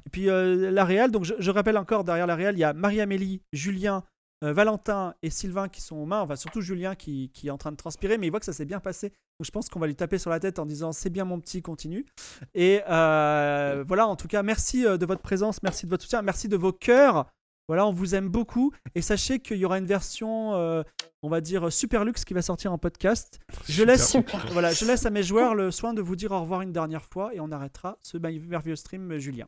Et 0.05 0.09
puis 0.11 0.29
euh, 0.29 0.71
la 0.71 0.85
Réal, 0.85 1.11
donc 1.11 1.25
je, 1.25 1.33
je 1.39 1.51
rappelle 1.51 1.77
encore 1.77 2.03
derrière 2.03 2.27
la 2.27 2.35
Réal, 2.35 2.55
il 2.55 2.59
y 2.59 2.63
a 2.63 2.73
Marie-Amélie, 2.73 3.41
Julien, 3.51 4.03
euh, 4.45 4.53
Valentin 4.53 5.13
et 5.21 5.29
Sylvain 5.29 5.67
qui 5.67 5.81
sont 5.81 5.97
aux 5.97 6.05
mains, 6.05 6.21
enfin 6.21 6.35
surtout 6.35 6.61
Julien 6.61 6.95
qui, 6.95 7.29
qui 7.33 7.47
est 7.47 7.51
en 7.51 7.57
train 7.57 7.71
de 7.71 7.77
transpirer, 7.77 8.17
mais 8.17 8.27
il 8.27 8.29
voit 8.29 8.39
que 8.39 8.45
ça 8.45 8.53
s'est 8.53 8.65
bien 8.65 8.79
passé. 8.79 9.09
Donc 9.39 9.45
je 9.45 9.51
pense 9.51 9.67
qu'on 9.67 9.79
va 9.79 9.87
lui 9.87 9.95
taper 9.95 10.17
sur 10.17 10.29
la 10.29 10.39
tête 10.39 10.59
en 10.59 10.65
disant 10.65 10.93
c'est 10.93 11.09
bien 11.09 11.25
mon 11.25 11.39
petit, 11.41 11.61
continue. 11.61 12.05
Et 12.53 12.81
euh, 12.89 13.83
voilà, 13.85 14.07
en 14.07 14.15
tout 14.15 14.29
cas, 14.29 14.43
merci 14.43 14.85
euh, 14.85 14.97
de 14.97 15.05
votre 15.05 15.21
présence, 15.21 15.61
merci 15.61 15.85
de 15.85 15.89
votre 15.89 16.03
soutien, 16.03 16.21
merci 16.21 16.47
de 16.47 16.55
vos 16.55 16.71
cœurs. 16.71 17.25
Voilà, 17.67 17.85
on 17.85 17.91
vous 17.91 18.15
aime 18.15 18.29
beaucoup. 18.29 18.71
Et 18.93 19.01
sachez 19.01 19.39
qu'il 19.39 19.57
y 19.57 19.65
aura 19.65 19.79
une 19.79 19.87
version, 19.87 20.53
euh, 20.53 20.83
on 21.23 21.29
va 21.29 21.41
dire, 21.41 21.71
super 21.73 22.05
luxe 22.05 22.23
qui 22.23 22.33
va 22.33 22.41
sortir 22.41 22.71
en 22.71 22.77
podcast. 22.77 23.39
Je 23.67 23.83
laisse, 23.83 24.11
Super. 24.11 24.45
voilà, 24.51 24.71
je 24.71 24.85
laisse 24.85 25.05
à 25.05 25.09
mes 25.09 25.23
joueurs 25.23 25.55
le 25.55 25.71
soin 25.71 25.93
de 25.93 26.01
vous 26.01 26.15
dire 26.15 26.31
au 26.31 26.39
revoir 26.39 26.61
une 26.61 26.71
dernière 26.71 27.03
fois 27.03 27.33
et 27.33 27.39
on 27.39 27.51
arrêtera 27.51 27.97
ce 28.03 28.17
merveilleux 28.17 28.75
stream, 28.75 29.17
Julien. 29.17 29.47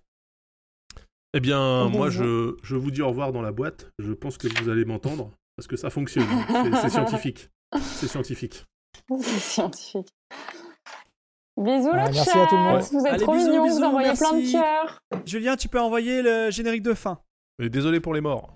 Eh 1.37 1.39
bien, 1.39 1.59
Au 1.83 1.89
moi, 1.89 2.07
revoir. 2.07 2.09
je, 2.11 2.55
je 2.63 2.75
vous 2.75 2.89
dis 2.89 3.03
au 3.03 3.09
revoir 3.09 3.31
dans 3.31 3.43
la 3.43 3.51
boîte. 3.51 3.91
Je 3.99 4.11
pense 4.11 4.39
que 4.39 4.47
vous 4.59 4.69
allez 4.69 4.85
m'entendre 4.85 5.29
parce 5.55 5.67
que 5.67 5.75
ça 5.75 5.91
fonctionne. 5.91 6.25
C'est- 6.49 6.81
C'est 6.81 6.89
scientifique. 6.89 7.49
C'est 7.79 8.07
scientifique. 8.07 8.65
C'est 9.21 9.39
scientifique. 9.39 10.09
Bisous 11.55 11.89
Ouais, 11.89 11.91
le 12.07 12.11
merci 12.11 12.23
chat. 12.25 12.43
à 12.43 12.47
tout 12.47 12.55
le 12.55 12.61
monde. 12.61 12.81
Vous 12.91 12.99
êtes 13.05 13.13
Allez, 13.13 13.23
trop 13.23 13.33
bisous, 13.35 13.49
mignons, 13.51 13.63
bisous, 13.65 13.77
vous 13.77 13.83
envoyez 13.83 14.13
plein 14.13 14.31
de 14.31 14.37
merci. 14.37 14.51
cœurs. 14.53 14.99
Julien, 15.25 15.55
tu 15.55 15.67
peux 15.69 15.79
envoyer 15.79 16.23
le 16.23 16.49
générique 16.49 16.81
de 16.83 16.93
fin. 16.95 17.19
Et 17.61 17.69
désolé 17.69 17.99
pour 17.99 18.15
les 18.15 18.21
morts. 18.21 18.51